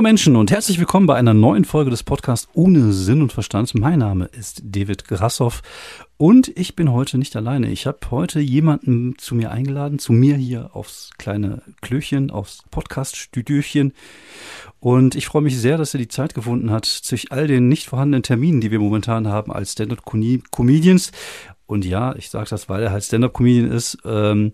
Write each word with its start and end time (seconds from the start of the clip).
Hallo 0.00 0.08
Menschen 0.08 0.34
und 0.34 0.50
herzlich 0.50 0.78
willkommen 0.78 1.06
bei 1.06 1.16
einer 1.16 1.34
neuen 1.34 1.66
Folge 1.66 1.90
des 1.90 2.04
Podcasts 2.04 2.48
Ohne 2.54 2.94
Sinn 2.94 3.20
und 3.20 3.34
Verstand. 3.34 3.74
Mein 3.74 3.98
Name 3.98 4.30
ist 4.32 4.62
David 4.64 5.06
Grassoff 5.06 5.60
und 6.16 6.48
ich 6.56 6.74
bin 6.74 6.90
heute 6.90 7.18
nicht 7.18 7.36
alleine. 7.36 7.70
Ich 7.70 7.86
habe 7.86 7.98
heute 8.10 8.40
jemanden 8.40 9.18
zu 9.18 9.34
mir 9.34 9.50
eingeladen, 9.50 9.98
zu 9.98 10.14
mir 10.14 10.36
hier 10.36 10.70
aufs 10.72 11.10
kleine 11.18 11.60
Klöchen, 11.82 12.30
aufs 12.30 12.62
Podcast-Studiochen. 12.70 13.92
Und 14.78 15.16
ich 15.16 15.26
freue 15.26 15.42
mich 15.42 15.58
sehr, 15.58 15.76
dass 15.76 15.92
er 15.92 15.98
die 15.98 16.08
Zeit 16.08 16.32
gefunden 16.32 16.70
hat, 16.70 16.86
zwischen 16.86 17.30
all 17.30 17.46
den 17.46 17.68
nicht 17.68 17.86
vorhandenen 17.86 18.22
Terminen, 18.22 18.62
die 18.62 18.70
wir 18.70 18.78
momentan 18.78 19.28
haben 19.28 19.52
als 19.52 19.72
Stand-Up-Comedians. 19.72 21.12
Und 21.66 21.84
ja, 21.84 22.16
ich 22.16 22.30
sage 22.30 22.48
das, 22.48 22.70
weil 22.70 22.82
er 22.82 22.90
halt 22.90 23.04
Stand-Up-Comedian 23.04 23.70
ist. 23.70 23.98
Ähm, 24.06 24.52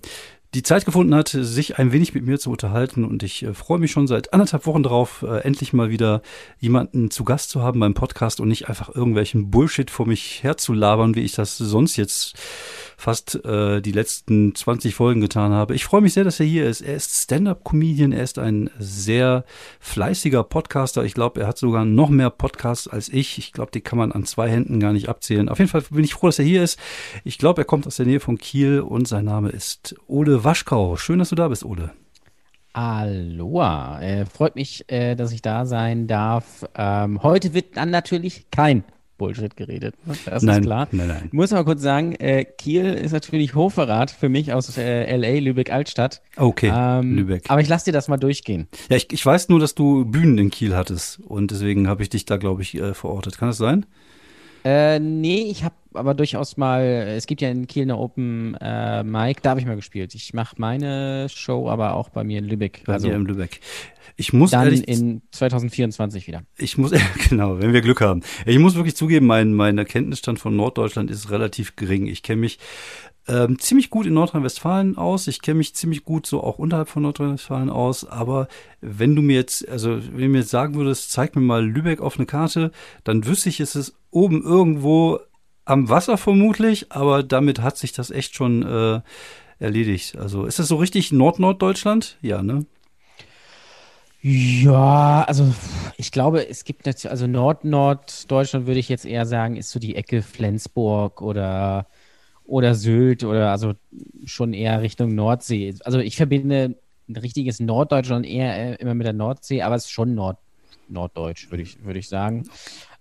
die 0.54 0.62
Zeit 0.62 0.84
gefunden 0.84 1.14
hat, 1.14 1.28
sich 1.28 1.78
ein 1.78 1.92
wenig 1.92 2.14
mit 2.14 2.24
mir 2.24 2.38
zu 2.38 2.50
unterhalten. 2.50 3.04
Und 3.04 3.22
ich 3.22 3.42
äh, 3.42 3.54
freue 3.54 3.78
mich 3.78 3.90
schon 3.90 4.06
seit 4.06 4.32
anderthalb 4.32 4.66
Wochen 4.66 4.82
darauf, 4.82 5.22
äh, 5.22 5.40
endlich 5.40 5.72
mal 5.72 5.90
wieder 5.90 6.22
jemanden 6.58 7.10
zu 7.10 7.24
Gast 7.24 7.50
zu 7.50 7.62
haben 7.62 7.80
beim 7.80 7.94
Podcast 7.94 8.40
und 8.40 8.48
nicht 8.48 8.68
einfach 8.68 8.94
irgendwelchen 8.94 9.50
Bullshit 9.50 9.90
vor 9.90 10.06
mich 10.06 10.42
herzulabern, 10.42 11.14
wie 11.14 11.22
ich 11.22 11.32
das 11.32 11.58
sonst 11.58 11.96
jetzt 11.96 12.34
fast 12.96 13.44
äh, 13.44 13.82
die 13.82 13.92
letzten 13.92 14.54
20 14.54 14.94
Folgen 14.94 15.20
getan 15.20 15.52
habe. 15.52 15.74
Ich 15.74 15.84
freue 15.84 16.00
mich 16.00 16.14
sehr, 16.14 16.24
dass 16.24 16.40
er 16.40 16.46
hier 16.46 16.66
ist. 16.66 16.80
Er 16.80 16.96
ist 16.96 17.22
Stand-up-Comedian, 17.22 18.12
er 18.12 18.22
ist 18.22 18.38
ein 18.38 18.70
sehr 18.78 19.44
fleißiger 19.80 20.42
Podcaster. 20.44 21.04
Ich 21.04 21.14
glaube, 21.14 21.40
er 21.40 21.46
hat 21.46 21.58
sogar 21.58 21.84
noch 21.84 22.08
mehr 22.08 22.30
Podcasts 22.30 22.88
als 22.88 23.10
ich. 23.10 23.36
Ich 23.38 23.52
glaube, 23.52 23.70
die 23.72 23.82
kann 23.82 23.98
man 23.98 24.12
an 24.12 24.24
zwei 24.24 24.48
Händen 24.48 24.80
gar 24.80 24.94
nicht 24.94 25.08
abzählen. 25.08 25.48
Auf 25.48 25.58
jeden 25.58 25.70
Fall 25.70 25.82
bin 25.90 26.04
ich 26.04 26.14
froh, 26.14 26.28
dass 26.28 26.38
er 26.38 26.46
hier 26.46 26.62
ist. 26.62 26.78
Ich 27.24 27.36
glaube, 27.36 27.60
er 27.60 27.64
kommt 27.66 27.86
aus 27.86 27.96
der 27.96 28.06
Nähe 28.06 28.20
von 28.20 28.38
Kiel 28.38 28.80
und 28.80 29.06
sein 29.06 29.26
Name 29.26 29.50
ist 29.50 29.94
Ole 30.06 30.35
Waschkau. 30.44 30.96
Schön, 30.96 31.18
dass 31.18 31.30
du 31.30 31.34
da 31.34 31.48
bist, 31.48 31.64
Ole. 31.64 31.92
Aloha, 32.72 34.02
äh, 34.02 34.26
freut 34.26 34.54
mich, 34.54 34.84
äh, 34.92 35.14
dass 35.14 35.32
ich 35.32 35.40
da 35.40 35.64
sein 35.64 36.06
darf. 36.06 36.66
Ähm, 36.76 37.22
heute 37.22 37.54
wird 37.54 37.76
dann 37.78 37.90
natürlich 37.90 38.50
kein 38.50 38.84
Bullshit 39.16 39.56
geredet. 39.56 39.94
Ne? 40.06 40.14
Das 40.26 40.42
nein, 40.42 40.60
ist 40.60 40.66
klar. 40.66 40.88
Nein, 40.92 41.08
nein. 41.08 41.22
Ich 41.26 41.32
muss 41.32 41.50
mal 41.50 41.64
kurz 41.64 41.80
sagen, 41.80 42.12
äh, 42.16 42.44
Kiel 42.44 42.84
ist 42.84 43.12
natürlich 43.12 43.54
Hochverrat 43.54 44.10
für 44.10 44.28
mich 44.28 44.52
aus 44.52 44.76
äh, 44.76 45.16
LA, 45.16 45.40
Lübeck-Altstadt. 45.40 46.20
Okay, 46.36 46.70
ähm, 46.74 47.16
Lübeck. 47.16 47.44
Aber 47.48 47.60
ich 47.60 47.68
lasse 47.68 47.86
dir 47.86 47.92
das 47.92 48.08
mal 48.08 48.18
durchgehen. 48.18 48.68
Ja, 48.90 48.96
ich, 48.96 49.12
ich 49.12 49.24
weiß 49.24 49.48
nur, 49.48 49.58
dass 49.58 49.74
du 49.74 50.04
Bühnen 50.04 50.38
in 50.38 50.50
Kiel 50.50 50.76
hattest 50.76 51.20
und 51.20 51.50
deswegen 51.50 51.88
habe 51.88 52.02
ich 52.02 52.10
dich 52.10 52.26
da, 52.26 52.36
glaube 52.36 52.62
ich, 52.62 52.74
äh, 52.74 52.94
verortet. 52.94 53.38
Kann 53.38 53.48
das 53.48 53.56
sein? 53.56 53.86
Äh, 54.66 54.98
nee, 54.98 55.42
ich 55.48 55.62
habe 55.62 55.76
aber 55.94 56.12
durchaus 56.14 56.56
mal, 56.56 56.82
es 56.82 57.28
gibt 57.28 57.40
ja 57.40 57.48
in 57.48 57.68
Kiel 57.68 57.82
eine 57.82 57.96
Open 57.96 58.56
äh, 58.60 59.04
Mic, 59.04 59.40
da 59.40 59.50
habe 59.50 59.60
ich 59.60 59.66
mal 59.66 59.76
gespielt. 59.76 60.12
Ich 60.16 60.34
mache 60.34 60.56
meine 60.58 61.28
Show 61.28 61.70
aber 61.70 61.94
auch 61.94 62.08
bei 62.08 62.24
mir 62.24 62.40
in 62.40 62.46
Lübeck. 62.46 62.82
Bei 62.84 62.94
also, 62.94 63.06
mir 63.06 63.14
in 63.14 63.26
Lübeck. 63.26 63.60
Ich 64.16 64.32
muss 64.32 64.50
dann 64.50 64.64
ehrlich, 64.64 64.88
in 64.88 65.22
2024 65.30 66.26
wieder. 66.26 66.42
Ich 66.58 66.78
muss, 66.78 66.90
genau, 67.28 67.60
wenn 67.60 67.72
wir 67.72 67.80
Glück 67.80 68.00
haben. 68.00 68.22
Ich 68.44 68.58
muss 68.58 68.74
wirklich 68.74 68.96
zugeben, 68.96 69.26
mein, 69.26 69.54
mein 69.54 69.78
Erkenntnisstand 69.78 70.40
von 70.40 70.56
Norddeutschland 70.56 71.12
ist 71.12 71.30
relativ 71.30 71.76
gering. 71.76 72.08
Ich 72.08 72.24
kenne 72.24 72.40
mich 72.40 72.58
ähm, 73.28 73.58
ziemlich 73.58 73.90
gut 73.90 74.06
in 74.06 74.14
Nordrhein-Westfalen 74.14 74.96
aus. 74.96 75.26
Ich 75.26 75.42
kenne 75.42 75.58
mich 75.58 75.74
ziemlich 75.74 76.04
gut 76.04 76.26
so 76.26 76.42
auch 76.42 76.58
unterhalb 76.58 76.88
von 76.88 77.02
Nordrhein-Westfalen 77.02 77.70
aus. 77.70 78.04
Aber 78.04 78.48
wenn 78.80 79.16
du 79.16 79.22
mir 79.22 79.34
jetzt, 79.34 79.68
also 79.68 79.96
wenn 79.96 80.22
du 80.22 80.28
mir 80.28 80.38
jetzt 80.38 80.50
sagen 80.50 80.74
würdest, 80.76 81.10
zeig 81.10 81.34
mir 81.34 81.42
mal 81.42 81.64
Lübeck 81.64 82.00
auf 82.00 82.16
eine 82.16 82.26
Karte, 82.26 82.70
dann 83.04 83.26
wüsste 83.26 83.48
ich, 83.48 83.60
es 83.60 83.74
ist 83.74 83.96
oben 84.16 84.42
irgendwo 84.42 85.20
am 85.66 85.88
Wasser 85.90 86.16
vermutlich, 86.16 86.90
aber 86.90 87.22
damit 87.22 87.60
hat 87.60 87.76
sich 87.76 87.92
das 87.92 88.10
echt 88.10 88.34
schon 88.34 88.62
äh, 88.62 89.00
erledigt. 89.58 90.16
Also 90.16 90.46
ist 90.46 90.58
das 90.58 90.68
so 90.68 90.76
richtig 90.76 91.12
Nord-Norddeutschland? 91.12 92.16
Ja, 92.22 92.42
ne? 92.42 92.64
Ja, 94.22 95.24
also 95.28 95.54
ich 95.98 96.10
glaube, 96.10 96.48
es 96.48 96.64
gibt 96.64 96.86
natürlich, 96.86 97.10
also 97.10 97.26
Nord-Norddeutschland 97.26 98.66
würde 98.66 98.80
ich 98.80 98.88
jetzt 98.88 99.04
eher 99.04 99.26
sagen, 99.26 99.56
ist 99.56 99.70
so 99.70 99.78
die 99.78 99.96
Ecke 99.96 100.22
Flensburg 100.22 101.20
oder, 101.20 101.86
oder 102.44 102.74
Sylt 102.74 103.22
oder 103.22 103.50
also 103.50 103.74
schon 104.24 104.54
eher 104.54 104.80
Richtung 104.80 105.14
Nordsee. 105.14 105.74
Also 105.84 105.98
ich 105.98 106.16
verbinde 106.16 106.74
ein 107.08 107.16
richtiges 107.16 107.60
Norddeutschland 107.60 108.26
eher 108.26 108.56
äh, 108.56 108.74
immer 108.76 108.94
mit 108.94 109.06
der 109.06 109.12
Nordsee, 109.12 109.62
aber 109.62 109.76
es 109.76 109.84
ist 109.84 109.90
schon 109.90 110.14
Nord, 110.14 110.38
Norddeutsch, 110.88 111.50
würde 111.50 111.62
ich, 111.62 111.84
würde 111.84 111.98
ich 111.98 112.08
sagen. 112.08 112.48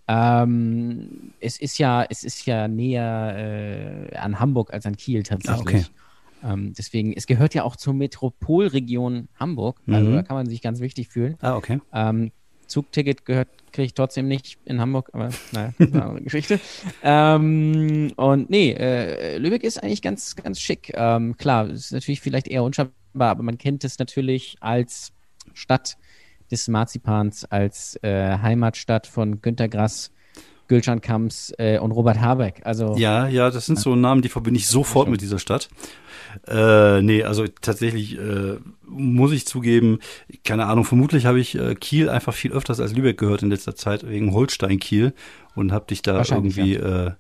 Ähm, 0.07 1.33
es 1.39 1.59
ist 1.59 1.77
ja, 1.77 2.05
es 2.07 2.23
ist 2.23 2.45
ja 2.45 2.67
näher 2.67 4.09
äh, 4.11 4.15
an 4.17 4.39
Hamburg 4.39 4.73
als 4.73 4.85
an 4.85 4.95
Kiel 4.97 5.23
tatsächlich. 5.23 5.57
Ah, 5.57 5.79
okay. 5.79 6.53
Ähm, 6.53 6.73
deswegen, 6.77 7.13
es 7.13 7.25
gehört 7.25 7.55
ja 7.55 7.63
auch 7.63 7.75
zur 7.75 7.93
Metropolregion 7.93 9.29
Hamburg. 9.39 9.79
Also 9.87 10.09
mhm. 10.09 10.15
da 10.15 10.23
kann 10.23 10.35
man 10.35 10.47
sich 10.47 10.61
ganz 10.61 10.79
wichtig 10.79 11.07
fühlen. 11.07 11.37
Ah, 11.41 11.55
okay. 11.55 11.79
Ähm, 11.91 12.31
Zugticket 12.67 13.25
gehört, 13.25 13.49
kriege 13.71 13.85
ich 13.85 13.93
trotzdem 13.93 14.27
nicht 14.27 14.57
in 14.65 14.79
Hamburg, 14.81 15.09
aber 15.13 15.29
naja, 15.51 15.73
eine 15.79 16.03
andere 16.03 16.21
Geschichte. 16.21 16.59
Ähm, 17.03 18.11
und 18.15 18.49
nee, 18.49 18.71
äh, 18.71 19.37
Lübeck 19.37 19.63
ist 19.63 19.81
eigentlich 19.81 20.01
ganz, 20.01 20.35
ganz 20.35 20.59
schick. 20.59 20.91
Ähm, 20.95 21.37
klar, 21.37 21.69
ist 21.69 21.91
natürlich 21.91 22.21
vielleicht 22.21 22.47
eher 22.47 22.63
unscheinbar, 22.63 23.29
aber 23.29 23.43
man 23.43 23.57
kennt 23.59 23.83
es 23.83 23.99
natürlich 23.99 24.57
als 24.59 25.13
Stadt 25.53 25.97
des 26.61 26.67
Marzipans, 26.67 27.45
als 27.45 27.97
äh, 28.01 28.37
Heimatstadt 28.37 29.07
von 29.07 29.41
Günter 29.41 29.67
Grass 29.67 30.11
Gülcan 30.67 31.01
Kamps 31.01 31.53
äh, 31.57 31.77
und 31.79 31.91
Robert 31.91 32.19
Habeck. 32.19 32.61
Also 32.63 32.95
ja, 32.97 33.27
ja, 33.27 33.51
das 33.51 33.67
sind 33.67 33.79
so 33.79 33.95
Namen, 33.95 34.21
die 34.21 34.29
verbinde 34.29 34.59
ich 34.59 34.67
sofort 34.67 35.09
mit 35.09 35.21
dieser 35.21 35.37
Stadt. 35.37 35.69
Äh, 36.47 37.01
nee, 37.01 37.23
also 37.23 37.45
tatsächlich 37.61 38.17
äh, 38.17 38.57
muss 38.87 39.31
ich 39.31 39.45
zugeben, 39.45 39.99
keine 40.43 40.65
Ahnung, 40.65 40.83
vermutlich 40.83 41.25
habe 41.27 41.39
ich 41.39 41.55
äh, 41.55 41.75
Kiel 41.75 42.09
einfach 42.09 42.33
viel 42.33 42.51
öfters 42.51 42.79
als 42.79 42.93
Lübeck 42.93 43.17
gehört 43.17 43.43
in 43.43 43.49
letzter 43.49 43.75
Zeit 43.75 44.07
wegen 44.07 44.33
Holstein 44.33 44.79
Kiel 44.79 45.13
und 45.53 45.71
habe 45.71 45.85
dich 45.85 46.01
da 46.01 46.23
irgendwie 46.29 46.73
ja. 46.73 47.07
äh, 47.07 47.11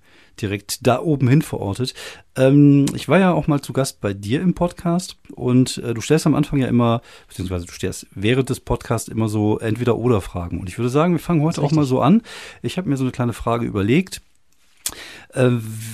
direkt 0.41 0.85
da 0.85 0.99
oben 0.99 1.27
hin 1.27 1.41
verortet. 1.41 1.93
Ähm, 2.35 2.85
ich 2.93 3.07
war 3.07 3.19
ja 3.19 3.31
auch 3.31 3.47
mal 3.47 3.61
zu 3.61 3.73
Gast 3.73 4.01
bei 4.01 4.13
dir 4.13 4.41
im 4.41 4.53
Podcast 4.53 5.17
und 5.33 5.77
äh, 5.79 5.93
du 5.93 6.01
stellst 6.01 6.25
am 6.25 6.35
Anfang 6.35 6.59
ja 6.59 6.67
immer, 6.67 7.01
beziehungsweise 7.27 7.65
du 7.65 7.71
stellst 7.71 8.07
während 8.13 8.49
des 8.49 8.59
Podcasts 8.59 9.07
immer 9.07 9.29
so 9.29 9.59
entweder 9.59 9.97
oder 9.97 10.21
Fragen. 10.21 10.59
Und 10.59 10.69
ich 10.69 10.77
würde 10.77 10.89
sagen, 10.89 11.13
wir 11.13 11.19
fangen 11.19 11.41
heute 11.41 11.61
auch 11.61 11.71
mal 11.71 11.85
so 11.85 12.01
an. 12.01 12.21
Ich 12.61 12.77
habe 12.77 12.89
mir 12.89 12.97
so 12.97 13.03
eine 13.03 13.11
kleine 13.11 13.33
Frage 13.33 13.65
überlegt. 13.65 14.21
Äh, 15.33 15.49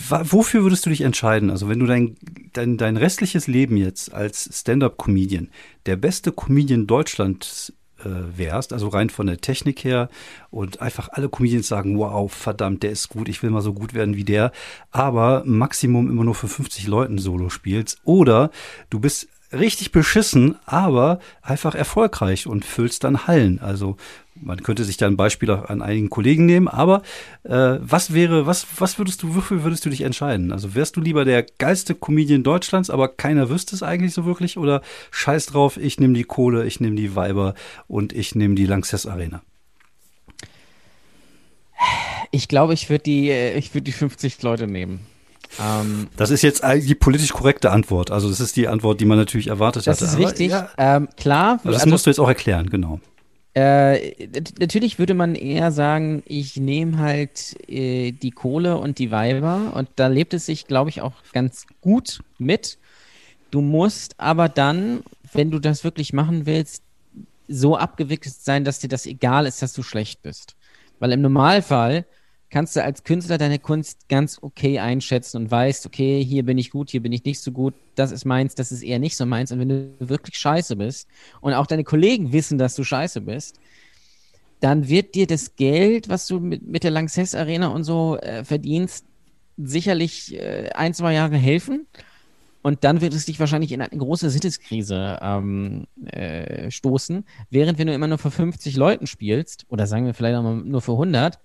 wofür 0.09 0.63
würdest 0.63 0.85
du 0.85 0.89
dich 0.89 1.01
entscheiden? 1.01 1.49
Also 1.49 1.69
wenn 1.69 1.79
du 1.79 1.85
dein, 1.85 2.17
dein, 2.53 2.77
dein 2.77 2.97
restliches 2.97 3.47
Leben 3.47 3.77
jetzt 3.77 4.13
als 4.13 4.49
Stand-up-Comedian 4.51 5.49
der 5.85 5.95
beste 5.95 6.31
Comedian 6.31 6.87
Deutschlands 6.87 7.73
wärst, 8.05 8.73
also 8.73 8.87
rein 8.87 9.09
von 9.09 9.27
der 9.27 9.39
Technik 9.39 9.83
her 9.83 10.09
und 10.49 10.81
einfach 10.81 11.09
alle 11.11 11.29
Comedians 11.29 11.67
sagen, 11.67 11.97
wow, 11.97 12.31
verdammt, 12.31 12.83
der 12.83 12.91
ist 12.91 13.09
gut, 13.09 13.29
ich 13.29 13.41
will 13.43 13.49
mal 13.49 13.61
so 13.61 13.73
gut 13.73 13.93
werden 13.93 14.15
wie 14.15 14.23
der, 14.23 14.51
aber 14.91 15.43
Maximum 15.45 16.09
immer 16.09 16.23
nur 16.23 16.35
für 16.35 16.47
50 16.47 16.87
Leuten 16.87 17.17
Solo 17.17 17.49
spielst 17.49 17.99
oder 18.03 18.51
du 18.89 18.99
bist 18.99 19.27
richtig 19.53 19.91
beschissen, 19.91 20.57
aber 20.65 21.19
einfach 21.41 21.75
erfolgreich 21.75 22.47
und 22.47 22.65
füllst 22.65 23.03
dann 23.03 23.27
Hallen. 23.27 23.59
Also 23.59 23.97
man 24.35 24.63
könnte 24.63 24.83
sich 24.83 24.97
da 24.97 25.07
ein 25.07 25.17
Beispiel 25.17 25.51
an 25.51 25.81
einigen 25.81 26.09
Kollegen 26.09 26.45
nehmen, 26.45 26.67
aber 26.67 27.01
äh, 27.43 27.77
was 27.79 28.13
wäre, 28.13 28.47
was, 28.47 28.65
was 28.77 28.97
würdest 28.97 29.23
du, 29.23 29.35
wofür 29.35 29.63
würdest 29.63 29.85
du 29.85 29.89
dich 29.89 30.01
entscheiden? 30.01 30.51
Also 30.51 30.73
wärst 30.73 30.95
du 30.95 31.01
lieber 31.01 31.25
der 31.25 31.45
geilste 31.59 31.95
Comedian 31.95 32.43
Deutschlands, 32.43 32.89
aber 32.89 33.09
keiner 33.09 33.49
wüsste 33.49 33.75
es 33.75 33.83
eigentlich 33.83 34.13
so 34.13 34.25
wirklich? 34.25 34.57
Oder 34.57 34.81
scheiß 35.11 35.47
drauf, 35.47 35.77
ich 35.77 35.99
nehme 35.99 36.13
die 36.13 36.23
Kohle, 36.23 36.65
ich 36.65 36.79
nehme 36.79 36.95
die 36.95 37.15
Weiber 37.15 37.53
und 37.87 38.13
ich 38.13 38.35
nehme 38.35 38.55
die 38.55 38.65
Lanxess 38.65 39.05
Arena? 39.05 39.41
Ich 42.31 42.47
glaube, 42.47 42.73
ich 42.73 42.89
würde 42.89 43.03
die, 43.03 43.29
äh, 43.29 43.57
ich 43.57 43.73
würde 43.73 43.83
die 43.83 43.91
50 43.91 44.41
Leute 44.41 44.67
nehmen. 44.67 45.01
Ähm, 45.59 46.07
das 46.15 46.29
ist 46.31 46.41
jetzt 46.41 46.63
die 46.63 46.95
politisch 46.95 47.33
korrekte 47.33 47.71
Antwort. 47.71 48.11
Also 48.11 48.29
das 48.29 48.39
ist 48.39 48.55
die 48.55 48.67
Antwort, 48.67 49.01
die 49.01 49.05
man 49.05 49.17
natürlich 49.17 49.47
erwartet 49.47 49.87
das 49.87 50.01
hatte. 50.01 50.05
Das 50.05 50.13
ist 50.13 50.19
richtig. 50.19 50.51
Ja, 50.51 50.69
ähm, 50.77 51.09
klar. 51.17 51.59
das 51.63 51.75
also, 51.75 51.89
musst 51.89 52.05
du 52.05 52.09
jetzt 52.09 52.19
auch 52.19 52.27
erklären, 52.27 52.69
genau. 52.69 52.99
Äh, 53.53 54.29
natürlich 54.59 54.97
würde 54.97 55.13
man 55.13 55.35
eher 55.35 55.71
sagen, 55.71 56.23
ich 56.25 56.55
nehme 56.55 56.99
halt 56.99 57.57
äh, 57.69 58.13
die 58.13 58.31
Kohle 58.31 58.77
und 58.77 58.97
die 58.97 59.11
Weiber 59.11 59.73
und 59.75 59.89
da 59.97 60.07
lebt 60.07 60.33
es 60.33 60.45
sich, 60.45 60.67
glaube 60.67 60.89
ich, 60.89 61.01
auch 61.01 61.13
ganz 61.33 61.65
gut 61.81 62.21
mit. 62.37 62.77
Du 63.49 63.59
musst 63.59 64.17
aber 64.19 64.47
dann, 64.47 65.03
wenn 65.33 65.51
du 65.51 65.59
das 65.59 65.83
wirklich 65.83 66.13
machen 66.13 66.45
willst, 66.45 66.83
so 67.49 67.75
abgewickelt 67.75 68.33
sein, 68.33 68.63
dass 68.63 68.79
dir 68.79 68.87
das 68.87 69.05
egal 69.05 69.45
ist, 69.45 69.61
dass 69.61 69.73
du 69.73 69.83
schlecht 69.83 70.21
bist. 70.21 70.55
Weil 70.99 71.11
im 71.11 71.21
Normalfall 71.21 72.05
kannst 72.51 72.75
du 72.75 72.83
als 72.83 73.03
Künstler 73.03 73.37
deine 73.37 73.59
Kunst 73.59 74.09
ganz 74.09 74.37
okay 74.41 74.79
einschätzen 74.79 75.37
und 75.37 75.51
weißt, 75.51 75.85
okay, 75.85 76.23
hier 76.23 76.43
bin 76.43 76.57
ich 76.57 76.69
gut, 76.69 76.91
hier 76.91 77.01
bin 77.01 77.13
ich 77.13 77.23
nicht 77.23 77.39
so 77.39 77.51
gut, 77.51 77.73
das 77.95 78.11
ist 78.11 78.25
meins, 78.25 78.55
das 78.55 78.71
ist 78.71 78.83
eher 78.83 78.99
nicht 78.99 79.15
so 79.15 79.25
meins. 79.25 79.51
Und 79.51 79.59
wenn 79.59 79.69
du 79.69 79.93
wirklich 79.99 80.37
scheiße 80.37 80.75
bist 80.75 81.07
und 81.39 81.53
auch 81.53 81.65
deine 81.65 81.85
Kollegen 81.85 82.33
wissen, 82.33 82.57
dass 82.57 82.75
du 82.75 82.83
scheiße 82.83 83.21
bist, 83.21 83.59
dann 84.59 84.89
wird 84.89 85.15
dir 85.15 85.25
das 85.25 85.55
Geld, 85.55 86.09
was 86.09 86.27
du 86.27 86.39
mit, 86.39 86.61
mit 86.67 86.83
der 86.83 86.91
Lanxess 86.91 87.33
Arena 87.33 87.69
und 87.69 87.83
so 87.83 88.17
äh, 88.17 88.43
verdienst, 88.43 89.05
sicherlich 89.57 90.35
äh, 90.35 90.69
ein, 90.75 90.93
zwei 90.93 91.13
Jahre 91.13 91.37
helfen. 91.37 91.87
Und 92.63 92.83
dann 92.83 93.01
wird 93.01 93.13
es 93.15 93.25
dich 93.25 93.39
wahrscheinlich 93.39 93.71
in 93.71 93.81
eine 93.81 93.97
große 93.97 94.29
Sitteskrise 94.29 95.17
ähm, 95.21 95.87
äh, 96.05 96.69
stoßen. 96.69 97.25
Während 97.49 97.79
wenn 97.79 97.87
du 97.87 97.93
immer 97.93 98.07
nur 98.07 98.19
für 98.19 98.29
50 98.29 98.75
Leuten 98.75 99.07
spielst, 99.07 99.65
oder 99.69 99.87
sagen 99.87 100.05
wir 100.05 100.13
vielleicht 100.13 100.35
auch 100.35 100.43
mal 100.43 100.57
nur 100.57 100.81
für 100.81 100.91
100, 100.91 101.39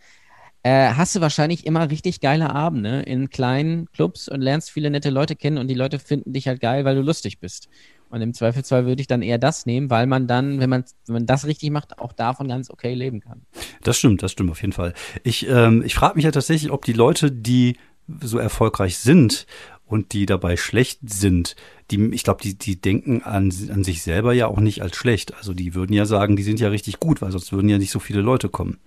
äh, 0.67 0.95
hast 0.95 1.15
du 1.15 1.21
wahrscheinlich 1.21 1.65
immer 1.65 1.93
richtig 1.93 2.21
geile 2.21 2.51
Abende 2.51 3.03
in 3.03 3.31
kleinen 3.31 3.87
Clubs 3.93 4.29
und 4.29 4.41
lernst 4.41 4.73
viele 4.73 4.91
nette 4.91 5.11
Leute 5.11 5.37
kennen 5.37 5.59
und 5.59 5.69
die 5.69 5.75
Leute 5.75 6.01
finden 6.01 6.33
dich 6.33 6.49
halt 6.49 6.61
geil, 6.61 6.85
weil 6.85 6.97
du 6.97 7.03
lustig 7.03 7.39
bist. 7.39 7.69
Und 8.11 8.21
im 8.21 8.35
Zweifelsfall 8.35 8.85
würde 8.85 9.01
ich 9.01 9.07
dann 9.07 9.23
eher 9.23 9.39
das 9.39 9.65
nehmen, 9.65 9.91
weil 9.91 10.09
man 10.09 10.27
dann, 10.27 10.59
wenn 10.59 10.69
man, 10.69 10.85
wenn 11.07 11.13
man 11.13 11.27
das 11.27 11.47
richtig 11.47 11.71
macht, 11.71 12.01
auch 12.01 12.13
davon 12.13 12.49
ganz 12.49 12.69
okay 12.69 12.95
leben 12.95 13.21
kann. 13.21 13.43
Das 13.85 13.97
stimmt, 13.97 14.25
das 14.25 14.33
stimmt 14.33 14.51
auf 14.51 14.61
jeden 14.61 14.73
Fall. 14.73 14.93
Ich, 15.23 15.49
ähm, 15.49 15.85
ich 15.87 15.95
frage 15.95 16.17
mich 16.17 16.25
ja 16.25 16.33
tatsächlich, 16.33 16.73
ob 16.73 16.85
die 16.85 16.95
Leute, 16.95 17.31
die 17.31 17.77
so 18.21 18.39
erfolgreich 18.39 18.99
sind 18.99 19.47
und 19.85 20.15
die 20.15 20.27
dabei 20.27 20.57
schlecht 20.57 20.99
sind, 21.05 21.55
die, 21.93 22.07
ich 22.07 22.25
glaube, 22.25 22.43
die, 22.43 22.59
die 22.59 22.81
denken 22.81 23.23
an, 23.23 23.53
an 23.71 23.85
sich 23.85 24.03
selber 24.03 24.33
ja 24.33 24.49
auch 24.49 24.59
nicht 24.59 24.83
als 24.83 24.97
schlecht. 24.97 25.33
Also 25.35 25.55
die 25.55 25.77
würden 25.77 25.93
ja 25.93 26.07
sagen, 26.07 26.35
die 26.35 26.43
sind 26.43 26.59
ja 26.59 26.71
richtig 26.71 26.99
gut, 26.99 27.23
weil 27.23 27.31
sonst 27.31 27.53
würden 27.53 27.69
ja 27.69 27.79
nicht 27.79 27.93
so 27.93 28.01
viele 28.01 28.21
Leute 28.21 28.49
kommen. 28.49 28.79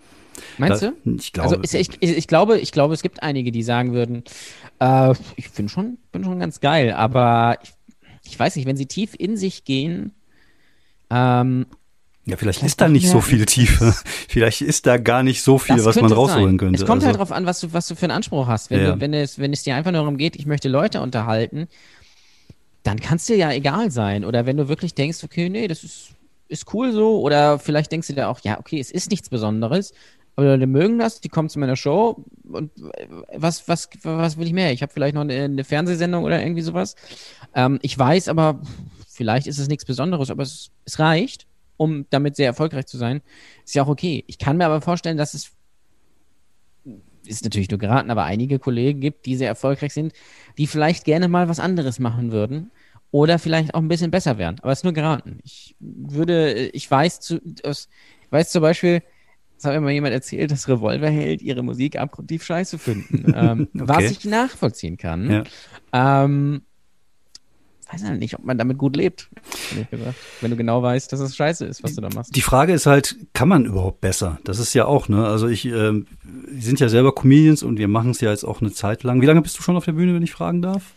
Meinst 0.58 0.84
da, 0.84 0.92
du? 1.04 1.16
Ich 1.16 1.34
glaube. 1.34 1.58
Also 1.58 1.78
ich, 1.78 1.90
ich, 2.00 2.18
ich, 2.18 2.28
glaube, 2.28 2.60
ich 2.60 2.72
glaube, 2.72 2.94
es 2.94 3.02
gibt 3.02 3.24
einige, 3.24 3.52
die 3.52 3.64
sagen 3.64 3.94
würden, 3.94 4.24
äh, 4.80 5.14
ich 5.36 5.52
bin 5.52 5.70
schon, 5.70 5.98
bin 6.12 6.24
schon 6.24 6.40
ganz 6.40 6.60
geil, 6.60 6.94
aber 6.94 7.58
ich, 7.64 7.74
ich 8.24 8.40
weiß 8.40 8.56
nicht, 8.56 8.66
wenn 8.66 8.78
sie 8.78 8.86
tief 8.86 9.16
in 9.18 9.38
sich 9.38 9.64
gehen, 9.64 10.14
ähm, 11.10 11.66
ja, 12.30 12.38
vielleicht 12.38 12.62
ist 12.62 12.80
da 12.80 12.88
nicht 12.88 13.10
so 13.10 13.22
viel 13.22 13.46
Tiefe. 13.48 13.96
Vielleicht 14.28 14.62
ist 14.62 14.86
da 14.86 14.98
gar 14.98 15.24
nicht 15.24 15.42
so 15.42 15.58
viel, 15.58 15.84
was 15.84 16.00
man 16.00 16.12
rausholen 16.12 16.50
sein. 16.50 16.58
könnte. 16.58 16.80
Es 16.80 16.86
kommt 16.86 17.02
halt 17.02 17.16
also. 17.16 17.20
halt 17.20 17.30
drauf 17.30 17.36
an, 17.36 17.46
was 17.48 17.60
du, 17.60 17.74
was 17.74 17.88
du 17.88 17.96
für 17.96 18.06
einen 18.06 18.12
Anspruch 18.12 18.46
hast. 18.46 18.70
Wenn, 18.70 18.82
ja. 18.82 18.92
du, 18.92 19.02
wenn, 19.02 19.16
es, 19.16 19.40
wenn 19.40 19.52
es 19.52 19.64
dir 19.64 19.76
einfach 19.76 19.92
nur 19.92 20.02
darum 20.02 20.18
geht, 20.18 20.36
ich 20.36 20.46
möchte 20.46 20.70
Leute 20.70 21.02
unterhalten, 21.02 21.68
dann 22.84 23.00
kann 23.00 23.16
es 23.16 23.26
dir 23.26 23.36
ja 23.36 23.52
egal 23.52 23.90
sein. 23.90 24.26
Oder 24.26 24.46
wenn 24.46 24.58
du 24.58 24.68
wirklich 24.68 24.94
denkst, 24.94 25.24
okay, 25.24 25.50
nee, 25.50 25.68
das 25.68 25.84
ist, 25.84 26.10
ist 26.50 26.72
cool 26.74 26.92
so. 26.92 27.20
Oder 27.22 27.58
vielleicht 27.58 27.92
denkst 27.92 28.08
du 28.08 28.14
dir 28.14 28.30
auch, 28.30 28.42
ja, 28.42 28.60
okay, 28.60 28.80
es 28.80 28.92
ist 28.92 29.10
nichts 29.10 29.30
Besonderes 29.30 29.94
aber 30.40 30.52
Leute 30.52 30.68
mögen 30.68 31.00
das, 31.00 31.20
die 31.20 31.28
kommen 31.28 31.50
zu 31.50 31.60
meiner 31.60 31.76
Show 31.76 32.24
und 32.50 32.72
was, 33.36 33.68
was, 33.68 33.90
was 34.04 34.38
will 34.38 34.48
ich 34.48 34.54
mehr? 34.54 34.72
Ich 34.72 34.82
habe 34.82 34.94
vielleicht 34.94 35.14
noch 35.14 35.22
eine, 35.22 35.34
eine, 35.34 35.66
Fernsehsendung 35.66 36.24
oder 36.24 36.42
irgendwie 36.42 36.62
sowas. 36.62 36.96
Ähm, 37.54 37.78
ich 37.82 38.00
weiß 38.00 38.30
aber, 38.30 38.62
vielleicht 39.10 39.48
ist 39.48 39.60
es 39.60 39.68
nichts 39.68 39.84
Besonderes, 39.84 40.32
aber 40.32 40.44
es, 40.44 40.72
es 40.86 40.98
reicht, 40.98 41.46
um 41.76 42.06
damit 42.10 42.38
sehr 42.38 42.46
erfolgreich 42.46 42.86
zu 42.86 42.98
sein. 42.98 43.22
Ist 43.66 43.76
ja 43.76 43.84
auch 43.84 43.90
okay. 43.90 44.24
Ich 44.28 44.38
kann 44.38 44.56
mir 44.56 44.66
aber 44.66 44.80
vorstellen, 44.80 45.18
dass 45.18 45.34
es 45.34 45.52
ist 47.26 47.44
natürlich 47.44 47.70
nur 47.70 47.80
geraten, 47.80 48.10
aber 48.10 48.24
einige 48.24 48.60
Kollegen 48.60 49.02
gibt, 49.02 49.26
die 49.26 49.36
sehr 49.36 49.50
erfolgreich 49.50 49.94
sind, 49.94 50.14
die 50.58 50.68
vielleicht 50.68 51.04
gerne 51.04 51.28
mal 51.28 51.50
was 51.50 51.60
anderes 51.60 52.00
machen 52.00 52.32
würden 52.32 52.72
oder 53.12 53.40
vielleicht 53.40 53.74
auch 53.74 53.80
ein 53.80 53.90
bisschen 53.90 54.10
besser 54.10 54.38
wären. 54.38 54.58
Aber 54.62 54.72
es 54.72 54.80
ist 54.80 54.84
nur 54.86 54.94
geraten. 54.94 55.40
Ich 55.44 55.76
würde, 55.82 56.70
ich 56.70 56.90
weiß, 56.90 57.20
zu, 57.20 57.42
ich 57.44 57.90
weiß 58.30 58.52
zum 58.52 58.62
Beispiel, 58.62 59.04
das 59.60 59.66
hat 59.66 59.74
mir 59.74 59.82
mal 59.82 59.92
jemand 59.92 60.14
erzählt, 60.14 60.52
dass 60.52 60.70
Revolverheld 60.70 61.42
ihre 61.42 61.64
Musik 61.64 62.00
abgrundtief 62.00 62.46
scheiße 62.46 62.78
finden. 62.78 63.34
ähm, 63.36 63.68
okay. 63.76 63.84
Was 63.88 64.04
ich 64.12 64.24
nachvollziehen 64.24 64.96
kann. 64.96 65.30
Ja. 65.30 65.44
Ähm, 65.92 66.62
weiß 67.92 68.04
ja 68.04 68.12
nicht, 68.12 68.36
ob 68.36 68.46
man 68.46 68.58
damit 68.58 68.78
gut 68.78 68.96
lebt. 68.96 69.30
Wenn 70.40 70.52
du 70.52 70.56
genau 70.56 70.82
weißt, 70.82 71.12
dass 71.12 71.20
es 71.20 71.36
scheiße 71.36 71.66
ist, 71.66 71.84
was 71.84 71.94
du 71.96 72.02
da 72.02 72.08
machst. 72.14 72.34
Die 72.36 72.42
Frage 72.42 72.72
ist 72.72 72.86
halt, 72.86 73.18
kann 73.34 73.50
man 73.50 73.66
überhaupt 73.66 74.00
besser? 74.00 74.40
Das 74.46 74.60
ist 74.60 74.74
ja 74.74 74.86
auch, 74.86 75.10
ne? 75.10 75.26
Also 75.26 75.50
ich, 75.50 75.66
äh, 75.66 75.92
die 76.24 76.62
sind 76.62 76.80
ja 76.80 76.88
selber 76.88 77.14
Comedians 77.14 77.62
und 77.62 77.78
wir 77.78 77.90
machen 77.90 78.12
es 78.12 78.22
ja 78.22 78.30
jetzt 78.30 78.46
auch 78.46 78.62
eine 78.62 78.72
Zeit 78.72 79.04
lang. 79.04 79.22
Wie 79.22 79.26
lange 79.26 79.42
bist 79.42 79.58
du 79.58 79.62
schon 79.62 79.76
auf 79.76 79.84
der 79.84 79.92
Bühne, 79.92 80.14
wenn 80.14 80.24
ich 80.24 80.32
fragen 80.32 80.62
darf? 80.62 80.94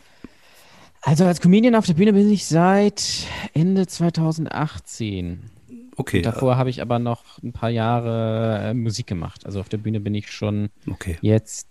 Also 1.00 1.24
als 1.24 1.40
Comedian 1.40 1.74
auf 1.74 1.86
der 1.86 1.94
Bühne 1.94 2.12
bin 2.12 2.30
ich 2.30 2.46
seit 2.46 3.26
Ende 3.54 3.88
2018. 3.88 5.50
Okay. 5.96 6.22
Davor 6.22 6.56
habe 6.56 6.70
ich 6.70 6.80
aber 6.80 6.98
noch 6.98 7.42
ein 7.42 7.52
paar 7.52 7.70
Jahre 7.70 8.70
äh, 8.70 8.74
Musik 8.74 9.06
gemacht. 9.06 9.44
Also 9.44 9.60
auf 9.60 9.68
der 9.68 9.78
Bühne 9.78 10.00
bin 10.00 10.14
ich 10.14 10.30
schon 10.30 10.70
okay. 10.90 11.18
jetzt 11.20 11.68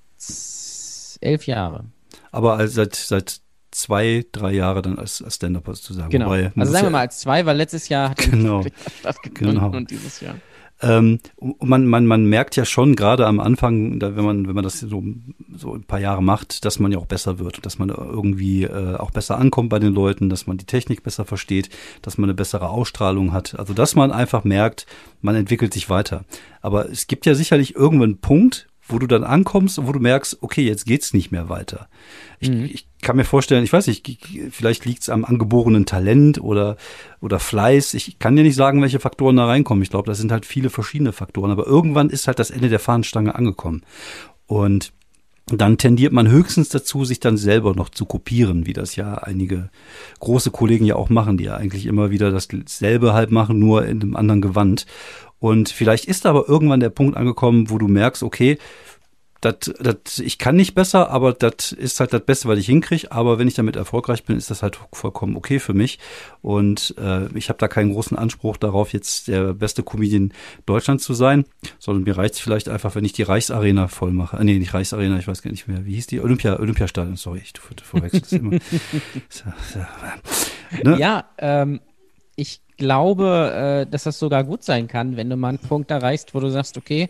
elf 1.21 1.47
Jahre. 1.47 1.85
Aber 2.31 2.57
also 2.57 2.75
seit, 2.75 2.95
seit 2.95 3.41
zwei, 3.71 4.25
drei 4.31 4.51
Jahre 4.51 4.81
dann 4.81 4.99
als, 4.99 5.21
als 5.21 5.35
Stand-Up 5.35 5.75
zu 5.75 5.93
sagen. 5.93 6.09
Genau. 6.09 6.27
Wobei, 6.27 6.51
also 6.55 6.71
sagen 6.71 6.87
wir 6.87 6.91
mal 6.91 7.01
als 7.01 7.19
zwei, 7.19 7.45
weil 7.45 7.57
letztes 7.57 7.89
Jahr 7.89 8.11
hat 8.11 8.17
genau. 8.31 8.63
stattgefunden 8.99 9.55
genau. 9.55 9.75
und 9.75 9.89
dieses 9.89 10.19
Jahr. 10.19 10.35
Ähm, 10.81 11.19
man, 11.59 11.85
man, 11.85 12.05
man 12.05 12.25
merkt 12.25 12.55
ja 12.55 12.65
schon 12.65 12.95
gerade 12.95 13.27
am 13.27 13.39
Anfang, 13.39 13.99
da, 13.99 14.15
wenn 14.15 14.25
man 14.25 14.47
wenn 14.47 14.55
man 14.55 14.63
das 14.63 14.79
so, 14.79 15.03
so 15.55 15.75
ein 15.75 15.83
paar 15.83 15.99
Jahre 15.99 16.23
macht, 16.23 16.65
dass 16.65 16.79
man 16.79 16.91
ja 16.91 16.97
auch 16.97 17.05
besser 17.05 17.39
wird, 17.39 17.65
dass 17.65 17.77
man 17.77 17.89
irgendwie 17.89 18.63
äh, 18.63 18.95
auch 18.95 19.11
besser 19.11 19.37
ankommt 19.37 19.69
bei 19.69 19.79
den 19.79 19.93
Leuten, 19.93 20.29
dass 20.29 20.47
man 20.47 20.57
die 20.57 20.65
Technik 20.65 21.03
besser 21.03 21.25
versteht, 21.25 21.69
dass 22.01 22.17
man 22.17 22.29
eine 22.29 22.35
bessere 22.35 22.69
Ausstrahlung 22.69 23.31
hat. 23.31 23.57
Also 23.59 23.73
dass 23.73 23.95
man 23.95 24.11
einfach 24.11 24.43
merkt, 24.43 24.85
man 25.21 25.35
entwickelt 25.35 25.73
sich 25.73 25.89
weiter. 25.89 26.25
Aber 26.61 26.89
es 26.89 27.07
gibt 27.07 27.25
ja 27.25 27.35
sicherlich 27.35 27.75
irgendwann 27.75 28.09
einen 28.09 28.17
Punkt, 28.17 28.67
wo 28.87 28.99
du 28.99 29.07
dann 29.07 29.23
ankommst 29.23 29.79
und 29.79 29.87
wo 29.87 29.91
du 29.91 29.99
merkst, 29.99 30.39
okay, 30.41 30.63
jetzt 30.63 30.85
geht's 30.85 31.13
nicht 31.13 31.31
mehr 31.31 31.49
weiter. 31.49 31.87
Ich, 32.41 32.49
mhm. 32.49 32.65
ich 32.65 32.87
kann 33.01 33.15
mir 33.15 33.23
vorstellen, 33.23 33.63
ich 33.63 33.71
weiß 33.71 33.87
nicht, 33.87 34.19
vielleicht 34.49 34.85
liegt's 34.85 35.09
am 35.09 35.25
angeborenen 35.25 35.85
Talent 35.85 36.41
oder, 36.41 36.75
oder 37.21 37.39
Fleiß. 37.39 37.93
Ich 37.93 38.17
kann 38.19 38.35
dir 38.35 38.43
nicht 38.43 38.55
sagen, 38.55 38.81
welche 38.81 38.99
Faktoren 38.99 39.37
da 39.37 39.45
reinkommen. 39.45 39.83
Ich 39.83 39.91
glaube, 39.91 40.07
das 40.07 40.17
sind 40.17 40.31
halt 40.31 40.45
viele 40.45 40.71
verschiedene 40.71 41.13
Faktoren. 41.13 41.51
Aber 41.51 41.67
irgendwann 41.67 42.09
ist 42.09 42.27
halt 42.27 42.39
das 42.39 42.49
Ende 42.49 42.67
der 42.67 42.79
Fahnenstange 42.79 43.35
angekommen. 43.35 43.83
Und 44.47 44.91
dann 45.45 45.77
tendiert 45.77 46.13
man 46.13 46.29
höchstens 46.29 46.69
dazu, 46.69 47.05
sich 47.05 47.19
dann 47.19 47.37
selber 47.37 47.75
noch 47.75 47.89
zu 47.89 48.05
kopieren, 48.05 48.65
wie 48.65 48.73
das 48.73 48.95
ja 48.95 49.15
einige 49.15 49.69
große 50.19 50.49
Kollegen 50.49 50.85
ja 50.85 50.95
auch 50.95 51.09
machen, 51.09 51.37
die 51.37 51.45
ja 51.45 51.55
eigentlich 51.55 51.85
immer 51.85 52.09
wieder 52.09 52.31
dasselbe 52.31 53.13
halt 53.13 53.31
machen, 53.31 53.59
nur 53.59 53.85
in 53.85 54.01
einem 54.01 54.15
anderen 54.15 54.41
Gewand. 54.41 54.85
Und 55.39 55.69
vielleicht 55.69 56.05
ist 56.05 56.25
aber 56.25 56.47
irgendwann 56.47 56.79
der 56.79 56.89
Punkt 56.89 57.17
angekommen, 57.17 57.69
wo 57.69 57.77
du 57.77 57.87
merkst, 57.87 58.23
okay, 58.23 58.57
dat, 59.41 59.73
dat, 59.79 60.19
ich 60.23 60.37
kann 60.37 60.55
nicht 60.55 60.75
besser, 60.75 61.09
aber 61.09 61.33
das 61.33 61.71
ist 61.71 61.99
halt 61.99 62.13
das 62.13 62.21
Beste, 62.21 62.47
was 62.47 62.59
ich 62.59 62.67
hinkriege. 62.67 63.11
Aber 63.11 63.39
wenn 63.39 63.47
ich 63.47 63.55
damit 63.55 63.75
erfolgreich 63.75 64.23
bin, 64.23 64.37
ist 64.37 64.51
das 64.51 64.61
halt 64.61 64.79
vollkommen 64.93 65.35
okay 65.35 65.59
für 65.59 65.73
mich. 65.73 65.97
Und 66.43 66.93
äh, 66.99 67.27
ich 67.35 67.49
habe 67.49 67.57
da 67.57 67.67
keinen 67.67 67.91
großen 67.91 68.15
Anspruch 68.15 68.57
darauf, 68.57 68.93
jetzt 68.93 69.27
der 69.27 69.53
beste 69.53 69.81
Comedian 69.81 70.31
Deutschlands 70.67 71.03
zu 71.03 71.15
sein, 71.15 71.45
sondern 71.79 72.03
mir 72.03 72.17
reicht 72.17 72.35
es 72.35 72.39
vielleicht 72.39 72.69
einfach, 72.69 72.93
wenn 72.93 73.03
ich 73.03 73.13
die 73.13 73.23
Reichsarena 73.23 73.87
voll 73.87 74.11
mache. 74.11 74.37
Äh, 74.37 74.43
nee, 74.43 74.59
nicht 74.59 74.75
Reichsarena, 74.75 75.17
ich 75.17 75.27
weiß 75.27 75.41
gar 75.41 75.51
nicht 75.51 75.67
mehr. 75.67 75.85
Wie 75.85 75.95
hieß 75.95 76.07
die? 76.07 76.21
Olympia, 76.21 76.59
Olympiastadion, 76.59 77.15
sorry, 77.15 77.41
ich 77.43 77.53
verwechsel 77.59 78.21
das 78.21 78.31
immer. 78.31 78.51
ne? 80.83 80.99
Ja, 80.99 81.25
ähm, 81.39 81.81
ich 82.35 82.61
glaube, 82.77 83.85
äh, 83.87 83.89
dass 83.89 84.03
das 84.03 84.19
sogar 84.19 84.43
gut 84.43 84.63
sein 84.63 84.87
kann, 84.87 85.17
wenn 85.17 85.29
du 85.29 85.35
mal 85.35 85.49
einen 85.49 85.57
Punkt 85.59 85.89
erreichst, 85.89 86.35
wo 86.35 86.39
du 86.39 86.49
sagst, 86.49 86.77
okay, 86.77 87.09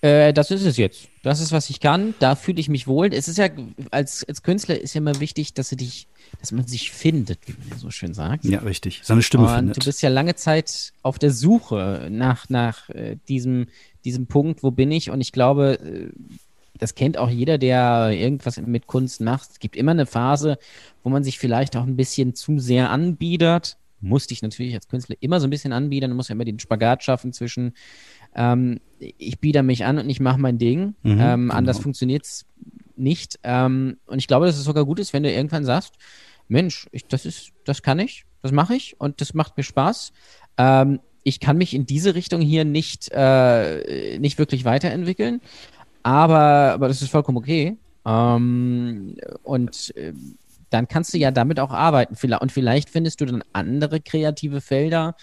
äh, 0.00 0.32
das 0.32 0.50
ist 0.50 0.64
es 0.64 0.76
jetzt. 0.76 1.08
Das 1.22 1.40
ist, 1.40 1.50
was 1.50 1.70
ich 1.70 1.80
kann. 1.80 2.14
Da 2.20 2.36
fühle 2.36 2.60
ich 2.60 2.68
mich 2.68 2.86
wohl. 2.86 3.12
Es 3.12 3.26
ist 3.26 3.38
ja, 3.38 3.48
als, 3.90 4.24
als 4.28 4.42
Künstler 4.42 4.80
ist 4.80 4.94
ja 4.94 4.98
immer 4.98 5.18
wichtig, 5.18 5.54
dass 5.54 5.70
dich, 5.70 6.06
dass 6.40 6.52
man 6.52 6.66
sich 6.66 6.92
findet, 6.92 7.40
wie 7.46 7.54
man 7.58 7.68
ja 7.70 7.78
so 7.78 7.90
schön 7.90 8.14
sagt. 8.14 8.44
Ja, 8.44 8.60
richtig. 8.60 9.00
Seine 9.02 9.22
Stimme 9.22 9.48
Und 9.48 9.54
findet. 9.54 9.76
Du 9.76 9.84
bist 9.84 10.00
ja 10.02 10.08
lange 10.08 10.36
Zeit 10.36 10.92
auf 11.02 11.18
der 11.18 11.32
Suche 11.32 12.08
nach, 12.10 12.48
nach 12.48 12.88
äh, 12.90 13.16
diesem, 13.28 13.66
diesem 14.04 14.26
Punkt, 14.26 14.62
wo 14.62 14.70
bin 14.70 14.92
ich? 14.92 15.10
Und 15.10 15.20
ich 15.20 15.32
glaube, 15.32 15.80
äh, 15.80 16.10
das 16.78 16.94
kennt 16.94 17.18
auch 17.18 17.28
jeder, 17.28 17.58
der 17.58 18.10
irgendwas 18.12 18.56
mit 18.58 18.86
Kunst 18.86 19.20
macht. 19.20 19.50
Es 19.50 19.58
gibt 19.58 19.74
immer 19.74 19.90
eine 19.90 20.06
Phase, 20.06 20.58
wo 21.02 21.10
man 21.10 21.24
sich 21.24 21.40
vielleicht 21.40 21.76
auch 21.76 21.82
ein 21.82 21.96
bisschen 21.96 22.36
zu 22.36 22.60
sehr 22.60 22.90
anbiedert 22.90 23.76
musste 24.00 24.32
ich 24.32 24.42
natürlich 24.42 24.74
als 24.74 24.86
Künstler 24.86 25.16
immer 25.18 25.40
so 25.40 25.48
ein 25.48 25.50
bisschen 25.50 25.72
anbiedern, 25.72 26.12
muss 26.12 26.28
ja 26.28 26.34
immer 26.34 26.44
den 26.44 26.60
Spagat 26.60 27.02
schaffen 27.02 27.32
zwischen 27.32 27.72
ähm, 28.34 28.78
ich 28.98 29.38
bieder 29.38 29.62
mich 29.62 29.84
an 29.84 29.98
und 29.98 30.08
ich 30.10 30.20
mache 30.20 30.38
mein 30.38 30.58
Ding. 30.58 30.94
Mhm, 31.02 31.18
ähm, 31.20 31.40
genau. 31.42 31.54
Anders 31.54 31.78
funktioniert 31.78 32.24
es 32.24 32.46
nicht. 32.96 33.38
Ähm, 33.42 33.98
und 34.06 34.18
ich 34.18 34.26
glaube, 34.26 34.46
dass 34.46 34.56
es 34.56 34.64
sogar 34.64 34.84
gut 34.84 34.98
ist, 34.98 35.12
wenn 35.12 35.22
du 35.22 35.32
irgendwann 35.32 35.64
sagst, 35.64 35.94
Mensch, 36.48 36.88
ich, 36.92 37.06
das 37.06 37.26
ist, 37.26 37.52
das 37.64 37.82
kann 37.82 37.98
ich, 37.98 38.24
das 38.42 38.52
mache 38.52 38.74
ich 38.74 38.96
und 38.98 39.20
das 39.20 39.34
macht 39.34 39.56
mir 39.56 39.62
Spaß. 39.62 40.12
Ähm, 40.56 41.00
ich 41.22 41.40
kann 41.40 41.58
mich 41.58 41.74
in 41.74 41.86
diese 41.86 42.14
Richtung 42.14 42.40
hier 42.40 42.64
nicht, 42.64 43.10
äh, 43.12 44.18
nicht 44.18 44.38
wirklich 44.38 44.64
weiterentwickeln, 44.64 45.40
aber, 46.02 46.72
aber 46.72 46.88
das 46.88 47.02
ist 47.02 47.10
vollkommen 47.10 47.38
okay. 47.38 47.76
Ähm, 48.06 49.16
und 49.42 49.94
äh, 49.96 50.14
dann 50.70 50.88
kannst 50.88 51.12
du 51.14 51.18
ja 51.18 51.30
damit 51.30 51.60
auch 51.60 51.70
arbeiten. 51.70 52.16
Und 52.40 52.52
vielleicht 52.52 52.90
findest 52.90 53.20
du 53.20 53.26
dann 53.26 53.44
andere 53.52 54.00
kreative 54.00 54.60
Felder, 54.60 55.16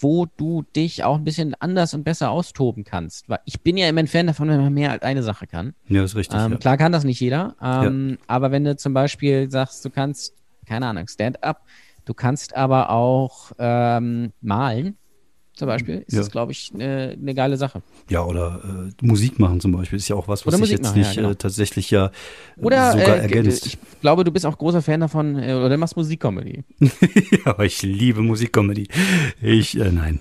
wo 0.00 0.26
du 0.36 0.62
dich 0.76 1.04
auch 1.04 1.16
ein 1.16 1.24
bisschen 1.24 1.54
anders 1.60 1.94
und 1.94 2.04
besser 2.04 2.30
austoben 2.30 2.84
kannst. 2.84 3.28
Weil 3.28 3.40
ich 3.44 3.60
bin 3.62 3.76
ja 3.76 3.88
immer 3.88 4.00
ein 4.00 4.06
Fan 4.06 4.26
davon, 4.26 4.48
wenn 4.48 4.60
man 4.60 4.72
mehr 4.72 4.92
als 4.92 5.02
eine 5.02 5.22
Sache 5.22 5.46
kann. 5.46 5.74
Ja, 5.88 6.04
ist 6.04 6.16
richtig. 6.16 6.40
Ähm, 6.40 6.52
ja. 6.52 6.58
Klar 6.58 6.76
kann 6.76 6.92
das 6.92 7.04
nicht 7.04 7.20
jeder. 7.20 7.56
Ähm, 7.60 8.10
ja. 8.10 8.16
Aber 8.26 8.50
wenn 8.50 8.64
du 8.64 8.76
zum 8.76 8.94
Beispiel 8.94 9.50
sagst, 9.50 9.84
du 9.84 9.90
kannst, 9.90 10.34
keine 10.66 10.86
Ahnung, 10.86 11.08
Stand-up, 11.08 11.62
du 12.04 12.14
kannst 12.14 12.56
aber 12.56 12.90
auch 12.90 13.52
ähm, 13.58 14.32
malen. 14.40 14.96
Zum 15.62 15.68
Beispiel, 15.68 16.02
ist 16.08 16.14
Ja. 16.14 16.18
das, 16.18 16.30
glaube 16.32 16.50
ich, 16.50 16.72
eine 16.74 17.16
ne 17.16 17.34
geile 17.34 17.56
Sache. 17.56 17.82
Ja, 18.10 18.24
oder 18.24 18.60
äh, 18.64 19.06
Musik 19.06 19.38
machen 19.38 19.60
zum 19.60 19.70
Beispiel 19.70 19.96
ist 19.96 20.08
ja 20.08 20.16
auch 20.16 20.26
was, 20.26 20.44
was 20.44 20.56
sich 20.56 20.70
jetzt 20.70 20.82
machen, 20.82 21.00
ja, 21.00 21.06
nicht 21.06 21.16
genau. 21.16 21.30
äh, 21.30 21.36
tatsächlich 21.36 21.88
ja 21.92 22.06
äh, 22.06 22.60
Oder 22.60 22.90
sogar 22.90 23.16
äh, 23.18 23.20
ergänzt. 23.20 23.64
ich 23.66 23.78
glaube, 24.00 24.24
du 24.24 24.32
bist 24.32 24.44
auch 24.44 24.58
großer 24.58 24.82
Fan 24.82 24.98
davon, 24.98 25.36
äh, 25.36 25.54
oder 25.54 25.68
du 25.68 25.78
machst 25.78 25.96
Musikcomedy. 25.96 26.64
ja, 27.46 27.60
ich 27.60 27.80
liebe 27.82 28.22
Musikcomedy. 28.22 28.88
Ich, 29.40 29.78
äh, 29.78 29.92
nein. 29.92 30.18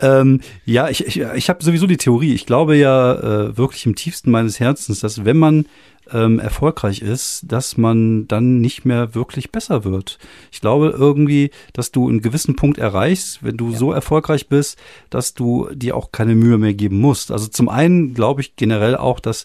Ähm, 0.00 0.40
ja, 0.64 0.88
ich, 0.88 1.06
ich, 1.06 1.20
ich 1.20 1.50
habe 1.50 1.62
sowieso 1.62 1.86
die 1.86 1.98
Theorie. 1.98 2.32
Ich 2.32 2.46
glaube 2.46 2.76
ja 2.76 3.54
wirklich 3.56 3.84
im 3.84 3.94
tiefsten 3.94 4.30
meines 4.30 4.58
Herzens, 4.58 5.00
dass 5.00 5.24
wenn 5.26 5.36
man 5.36 5.66
ähm, 6.12 6.38
erfolgreich 6.38 7.02
ist, 7.02 7.42
dass 7.46 7.76
man 7.76 8.26
dann 8.28 8.60
nicht 8.60 8.84
mehr 8.84 9.14
wirklich 9.14 9.52
besser 9.52 9.84
wird. 9.84 10.18
Ich 10.50 10.60
glaube 10.60 10.94
irgendwie, 10.96 11.50
dass 11.72 11.92
du 11.92 12.08
einen 12.08 12.22
gewissen 12.22 12.56
Punkt 12.56 12.78
erreichst, 12.78 13.42
wenn 13.42 13.56
du 13.56 13.72
so 13.74 13.92
erfolgreich 13.92 14.48
bist, 14.48 14.78
dass 15.10 15.34
du 15.34 15.68
dir 15.72 15.96
auch 15.96 16.12
keine 16.12 16.34
Mühe 16.34 16.58
mehr 16.58 16.74
geben 16.74 17.00
musst. 17.00 17.30
Also 17.30 17.48
zum 17.48 17.68
einen 17.68 18.14
glaube 18.14 18.40
ich 18.40 18.56
generell 18.56 18.96
auch, 18.96 19.20
dass 19.20 19.44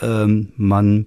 ähm, 0.00 0.52
man 0.56 1.06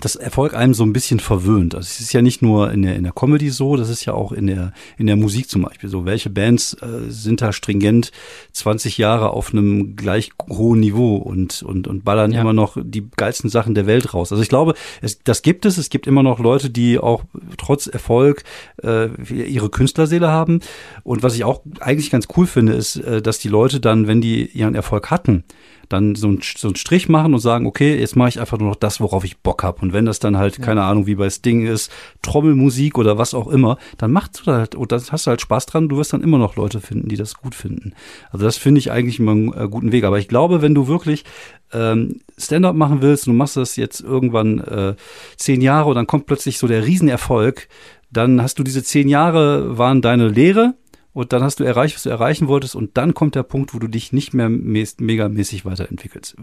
das 0.00 0.16
Erfolg 0.16 0.54
einem 0.54 0.74
so 0.74 0.84
ein 0.84 0.92
bisschen 0.92 1.20
verwöhnt. 1.20 1.74
Also 1.74 1.86
es 1.86 2.00
ist 2.00 2.12
ja 2.12 2.22
nicht 2.22 2.42
nur 2.42 2.70
in 2.72 2.82
der, 2.82 2.96
in 2.96 3.04
der 3.04 3.12
Comedy 3.12 3.50
so, 3.50 3.76
das 3.76 3.88
ist 3.88 4.04
ja 4.04 4.12
auch 4.12 4.32
in 4.32 4.46
der, 4.46 4.72
in 4.98 5.06
der 5.06 5.16
Musik 5.16 5.48
zum 5.48 5.62
Beispiel 5.62 5.88
so. 5.88 6.04
Welche 6.04 6.30
Bands 6.30 6.74
äh, 6.74 7.08
sind 7.10 7.42
da 7.42 7.52
stringent 7.52 8.10
20 8.52 8.98
Jahre 8.98 9.30
auf 9.30 9.52
einem 9.52 9.96
gleich 9.96 10.30
hohen 10.48 10.80
Niveau 10.80 11.16
und, 11.16 11.62
und, 11.62 11.88
und 11.88 12.04
ballern 12.04 12.32
Ja. 12.32 12.40
immer 12.40 12.52
noch 12.52 12.76
die 12.80 13.08
geilsten 13.16 13.50
Sachen 13.50 13.74
der 13.74 13.86
Welt 13.86 14.14
raus. 14.14 14.32
Also 14.32 14.42
ich 14.42 14.48
glaube, 14.48 14.74
es, 15.00 15.18
das 15.20 15.42
gibt 15.42 15.66
es. 15.66 15.78
Es 15.78 15.90
gibt 15.90 16.06
immer 16.06 16.22
noch 16.22 16.38
Leute, 16.38 16.70
die 16.70 16.98
auch 16.98 17.24
trotz 17.58 17.86
Erfolg 17.86 18.44
äh, 18.82 19.08
ihre 19.30 19.70
Künstlerseele 19.70 20.28
haben. 20.28 20.60
Und 21.02 21.22
was 21.22 21.34
ich 21.34 21.44
auch 21.44 21.62
eigentlich 21.80 22.10
ganz 22.10 22.28
cool 22.36 22.46
finde, 22.46 22.72
ist, 22.74 22.96
äh, 22.96 23.22
dass 23.22 23.38
die 23.38 23.48
Leute 23.48 23.80
dann, 23.80 24.06
wenn 24.06 24.20
die 24.20 24.46
ihren 24.46 24.74
Erfolg 24.74 25.10
hatten, 25.10 25.44
dann 25.88 26.14
so 26.14 26.28
einen, 26.28 26.40
so 26.42 26.68
einen 26.68 26.76
Strich 26.76 27.08
machen 27.08 27.34
und 27.34 27.40
sagen, 27.40 27.66
okay, 27.66 27.98
jetzt 27.98 28.16
mache 28.16 28.28
ich 28.28 28.40
einfach 28.40 28.58
nur 28.58 28.68
noch 28.68 28.76
das, 28.76 29.00
worauf 29.00 29.24
ich 29.24 29.38
Bock 29.38 29.62
habe. 29.62 29.80
Und 29.82 29.92
wenn 29.92 30.06
das 30.06 30.18
dann 30.18 30.36
halt, 30.36 30.60
keine 30.60 30.82
Ahnung, 30.82 31.06
wie 31.06 31.14
bei 31.14 31.30
Sting 31.30 31.66
ist, 31.66 31.90
Trommelmusik 32.22 32.98
oder 32.98 33.18
was 33.18 33.34
auch 33.34 33.48
immer, 33.48 33.78
dann 33.98 34.12
machst 34.12 34.40
du 34.40 34.44
da 34.44 34.58
halt, 34.58 34.74
und 34.74 34.92
das 34.92 35.12
hast 35.12 35.26
du 35.26 35.30
halt 35.30 35.40
Spaß 35.40 35.66
dran, 35.66 35.88
du 35.88 35.96
wirst 35.96 36.12
dann 36.12 36.22
immer 36.22 36.38
noch 36.38 36.56
Leute 36.56 36.80
finden, 36.80 37.08
die 37.08 37.16
das 37.16 37.34
gut 37.34 37.54
finden. 37.54 37.92
Also 38.30 38.44
das 38.44 38.56
finde 38.56 38.78
ich 38.78 38.90
eigentlich 38.90 39.18
immer 39.18 39.32
einen 39.32 39.52
äh, 39.52 39.68
guten 39.68 39.92
Weg. 39.92 40.04
Aber 40.04 40.18
ich 40.18 40.28
glaube, 40.28 40.62
wenn 40.62 40.74
du 40.74 40.88
wirklich 40.88 41.24
ähm, 41.72 42.20
Stand-up 42.38 42.76
machen 42.76 43.02
willst 43.02 43.26
und 43.26 43.34
du 43.34 43.38
machst 43.38 43.56
das 43.56 43.76
jetzt 43.76 44.00
irgendwann 44.00 44.60
äh, 44.60 44.94
zehn 45.36 45.60
Jahre 45.60 45.90
und 45.90 45.94
dann 45.96 46.06
kommt 46.06 46.26
plötzlich 46.26 46.58
so 46.58 46.66
der 46.66 46.86
Riesenerfolg, 46.86 47.68
dann 48.10 48.40
hast 48.40 48.58
du 48.58 48.62
diese 48.62 48.82
zehn 48.82 49.08
Jahre 49.08 49.76
waren 49.76 50.00
deine 50.00 50.28
Lehre 50.28 50.74
und 51.14 51.32
dann 51.32 51.42
hast 51.42 51.60
du 51.60 51.64
erreicht, 51.64 51.94
was 51.94 52.02
du 52.02 52.10
erreichen 52.10 52.48
wolltest 52.48 52.74
und 52.74 52.96
dann 52.96 53.14
kommt 53.14 53.36
der 53.36 53.44
Punkt, 53.44 53.72
wo 53.72 53.78
du 53.78 53.86
dich 53.86 54.12
nicht 54.12 54.34
mehr 54.34 54.48
megamäßig 54.48 55.64
weiterentwickelst. 55.64 56.36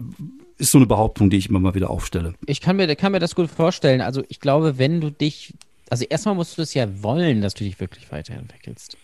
Ist 0.56 0.72
so 0.72 0.78
eine 0.78 0.86
Behauptung, 0.86 1.28
die 1.28 1.36
ich 1.36 1.48
immer 1.50 1.60
mal 1.60 1.74
wieder 1.74 1.90
aufstelle. 1.90 2.34
Ich 2.46 2.62
kann 2.62 2.76
mir, 2.76 2.96
kann 2.96 3.12
mir 3.12 3.18
das 3.18 3.34
gut 3.34 3.50
vorstellen. 3.50 4.00
Also 4.00 4.24
ich 4.28 4.40
glaube, 4.40 4.78
wenn 4.78 5.00
du 5.00 5.10
dich, 5.10 5.54
also 5.90 6.06
erstmal 6.06 6.34
musst 6.34 6.56
du 6.56 6.62
es 6.62 6.72
ja 6.72 7.02
wollen, 7.02 7.42
dass 7.42 7.52
du 7.52 7.64
dich 7.64 7.78
wirklich 7.80 8.10
weiterentwickelst. 8.10 8.96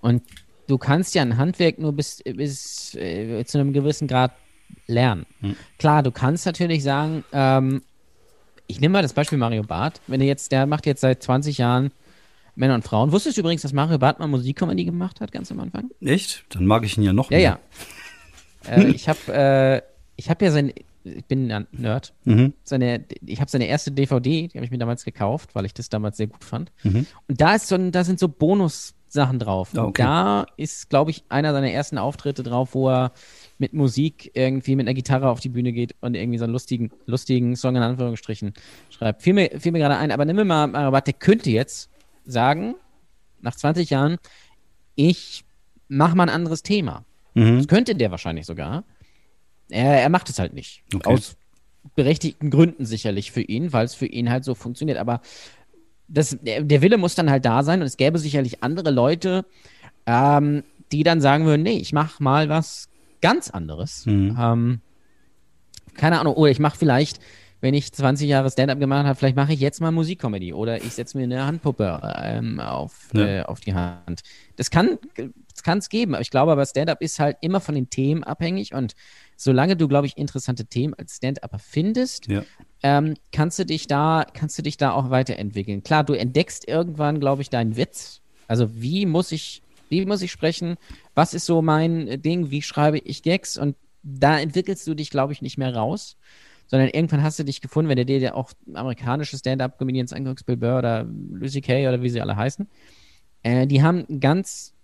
Und 0.00 0.22
du 0.66 0.76
kannst 0.76 1.14
ja 1.14 1.22
ein 1.22 1.38
Handwerk 1.38 1.78
nur 1.78 1.92
bis, 1.92 2.22
bis 2.22 2.94
äh, 2.94 3.42
zu 3.46 3.58
einem 3.58 3.72
gewissen 3.72 4.08
Grad 4.08 4.32
lernen. 4.86 5.24
Klar, 5.78 6.02
du 6.02 6.10
kannst 6.10 6.44
natürlich 6.44 6.82
sagen, 6.82 7.24
ähm, 7.32 7.82
ich 8.66 8.80
nehme 8.80 8.92
mal 8.92 9.02
das 9.02 9.14
Beispiel 9.14 9.38
Mario 9.38 9.62
Barth. 9.62 10.02
Wenn 10.06 10.20
er 10.20 10.26
jetzt, 10.26 10.52
der 10.52 10.66
macht 10.66 10.84
jetzt 10.84 11.00
seit 11.00 11.22
20 11.22 11.56
Jahren 11.56 11.90
Männer 12.58 12.74
und 12.74 12.82
Frauen. 12.82 13.12
Wusstest 13.12 13.36
du 13.36 13.40
übrigens, 13.40 13.62
dass 13.62 13.72
Mario 13.72 13.98
Barth 13.98 14.18
mal 14.18 14.26
Musikkomödie 14.26 14.84
gemacht 14.84 15.20
hat, 15.20 15.32
ganz 15.32 15.50
am 15.52 15.60
Anfang? 15.60 15.90
Echt? 16.00 16.44
Dann 16.50 16.66
mag 16.66 16.84
ich 16.84 16.96
ihn 16.98 17.04
ja 17.04 17.12
noch 17.12 17.30
Ja, 17.30 17.36
mehr. 17.38 17.58
ja. 18.66 18.70
äh, 18.76 18.88
ich 18.90 19.08
habe 19.08 19.18
äh, 19.28 19.82
ich 20.16 20.28
hab 20.28 20.42
ja 20.42 20.50
sein, 20.50 20.72
ich 21.04 21.24
bin 21.26 21.50
ein 21.52 21.66
Nerd, 21.70 22.12
Mhm. 22.24 22.52
seine, 22.64 23.04
ich 23.24 23.40
habe 23.40 23.50
seine 23.50 23.66
erste 23.66 23.92
DVD, 23.92 24.48
die 24.48 24.58
habe 24.58 24.64
ich 24.64 24.70
mir 24.72 24.78
damals 24.78 25.04
gekauft, 25.04 25.54
weil 25.54 25.64
ich 25.64 25.72
das 25.74 25.88
damals 25.88 26.16
sehr 26.16 26.26
gut 26.26 26.42
fand. 26.44 26.72
Mhm. 26.82 27.06
Und 27.28 27.40
da 27.40 27.54
ist 27.54 27.68
so 27.68 27.78
da 27.78 28.02
sind 28.02 28.18
so 28.18 28.28
Bonus-Sachen 28.28 29.38
drauf. 29.38 29.72
Und 29.74 29.78
okay. 29.78 30.02
da 30.02 30.46
ist, 30.56 30.90
glaube 30.90 31.12
ich, 31.12 31.22
einer 31.28 31.52
seiner 31.52 31.70
ersten 31.70 31.96
Auftritte 31.98 32.42
drauf, 32.42 32.74
wo 32.74 32.90
er 32.90 33.12
mit 33.58 33.72
Musik 33.72 34.32
irgendwie 34.34 34.74
mit 34.74 34.86
einer 34.86 34.94
Gitarre 34.94 35.28
auf 35.30 35.38
die 35.40 35.48
Bühne 35.48 35.72
geht 35.72 35.94
und 36.00 36.14
irgendwie 36.14 36.38
so 36.38 36.44
einen 36.44 36.52
lustigen, 36.52 36.90
lustigen 37.06 37.54
Song 37.56 37.76
in 37.76 37.82
Anführungsstrichen 37.82 38.52
schreibt. 38.90 39.22
Fiel 39.22 39.34
mir, 39.34 39.50
fiel 39.60 39.70
mir 39.72 39.78
gerade 39.78 39.96
ein, 39.96 40.10
aber 40.10 40.24
nimm 40.24 40.34
mir 40.36 40.44
mal 40.44 40.66
Mario 40.66 40.90
Barth, 40.90 41.06
der 41.06 41.14
könnte 41.14 41.50
jetzt 41.50 41.88
sagen, 42.28 42.74
nach 43.40 43.56
20 43.56 43.90
Jahren, 43.90 44.18
ich 44.94 45.44
mache 45.88 46.16
mal 46.16 46.24
ein 46.24 46.34
anderes 46.34 46.62
Thema. 46.62 47.04
Mhm. 47.34 47.58
Das 47.58 47.68
könnte 47.68 47.94
der 47.94 48.10
wahrscheinlich 48.10 48.46
sogar. 48.46 48.84
Er, 49.70 50.02
er 50.02 50.08
macht 50.08 50.28
es 50.28 50.38
halt 50.38 50.54
nicht. 50.54 50.82
Okay. 50.94 51.08
Aus 51.08 51.36
berechtigten 51.94 52.50
Gründen 52.50 52.84
sicherlich 52.84 53.32
für 53.32 53.40
ihn, 53.40 53.72
weil 53.72 53.84
es 53.84 53.94
für 53.94 54.06
ihn 54.06 54.30
halt 54.30 54.44
so 54.44 54.54
funktioniert. 54.54 54.98
Aber 54.98 55.20
das, 56.08 56.36
der, 56.40 56.62
der 56.62 56.82
Wille 56.82 56.98
muss 56.98 57.14
dann 57.14 57.30
halt 57.30 57.44
da 57.44 57.62
sein 57.62 57.80
und 57.80 57.86
es 57.86 57.96
gäbe 57.96 58.18
sicherlich 58.18 58.62
andere 58.62 58.90
Leute, 58.90 59.44
ähm, 60.06 60.64
die 60.92 61.02
dann 61.02 61.20
sagen 61.20 61.44
würden, 61.44 61.62
nee, 61.62 61.78
ich 61.78 61.92
mache 61.92 62.22
mal 62.22 62.48
was 62.48 62.88
ganz 63.20 63.50
anderes. 63.50 64.06
Mhm. 64.06 64.36
Ähm, 64.38 64.80
keine 65.94 66.20
Ahnung, 66.20 66.34
oder 66.34 66.50
ich 66.50 66.60
mache 66.60 66.78
vielleicht, 66.78 67.20
wenn 67.60 67.74
ich 67.74 67.92
20 67.92 68.28
Jahre 68.28 68.50
Stand-up 68.50 68.78
gemacht 68.78 69.04
habe, 69.06 69.14
vielleicht 69.18 69.36
mache 69.36 69.52
ich 69.52 69.60
jetzt 69.60 69.80
mal 69.80 69.90
Musikcomedy 69.90 70.52
oder 70.52 70.76
ich 70.84 70.92
setze 70.94 71.16
mir 71.18 71.24
eine 71.24 71.44
Handpuppe 71.44 72.00
ähm, 72.22 72.60
auf, 72.60 73.08
Ja. 73.12 73.26
äh, 73.26 73.42
auf 73.42 73.60
die 73.60 73.74
Hand. 73.74 74.22
Das 74.56 74.70
kann 74.70 74.98
es 75.78 75.88
geben, 75.88 76.14
aber 76.14 76.22
ich 76.22 76.30
glaube, 76.30 76.52
aber 76.52 76.64
Stand-up 76.64 77.00
ist 77.02 77.18
halt 77.18 77.36
immer 77.40 77.60
von 77.60 77.74
den 77.74 77.90
Themen 77.90 78.22
abhängig 78.24 78.74
und 78.74 78.94
solange 79.36 79.76
du, 79.76 79.88
glaube 79.88 80.06
ich, 80.06 80.16
interessante 80.16 80.66
Themen 80.66 80.94
als 80.94 81.16
Stand-Upper 81.16 81.58
findest, 81.58 82.26
Ja. 82.28 82.42
ähm, 82.82 83.14
kannst 83.32 83.58
du 83.58 83.66
dich 83.66 83.86
da, 83.86 84.24
kannst 84.32 84.56
du 84.58 84.62
dich 84.62 84.76
da 84.76 84.92
auch 84.92 85.10
weiterentwickeln. 85.10 85.82
Klar, 85.82 86.04
du 86.04 86.12
entdeckst 86.14 86.66
irgendwann, 86.68 87.20
glaube 87.20 87.42
ich, 87.42 87.50
deinen 87.50 87.76
Witz. 87.76 88.20
Also 88.46 88.68
wie 88.80 89.04
muss 89.04 89.32
ich, 89.32 89.62
wie 89.90 90.04
muss 90.06 90.22
ich 90.22 90.30
sprechen? 90.32 90.76
Was 91.14 91.34
ist 91.34 91.46
so 91.46 91.60
mein 91.62 92.20
Ding? 92.22 92.50
Wie 92.50 92.62
schreibe 92.62 92.98
ich 92.98 93.22
Gags? 93.22 93.58
Und 93.58 93.76
da 94.02 94.38
entwickelst 94.38 94.86
du 94.86 94.94
dich, 94.94 95.10
glaube 95.10 95.32
ich, 95.32 95.42
nicht 95.42 95.58
mehr 95.58 95.74
raus. 95.74 96.16
Sondern 96.68 96.88
irgendwann 96.90 97.22
hast 97.22 97.38
du 97.38 97.44
dich 97.44 97.60
gefunden, 97.60 97.88
wenn 97.88 97.96
du 97.96 98.04
dir 98.04 98.36
auch 98.36 98.52
amerikanische 98.74 99.36
Stand-Up-Comedians 99.38 100.12
anguckst, 100.12 100.44
Bill 100.46 100.56
Burr 100.58 100.78
oder 100.78 101.06
Lucy 101.32 101.60
Kay 101.62 101.88
oder 101.88 102.02
wie 102.02 102.10
sie 102.10 102.20
alle 102.20 102.36
heißen, 102.36 102.68
äh, 103.42 103.66
die 103.66 103.82
haben 103.82 104.04
ganz 104.20 104.74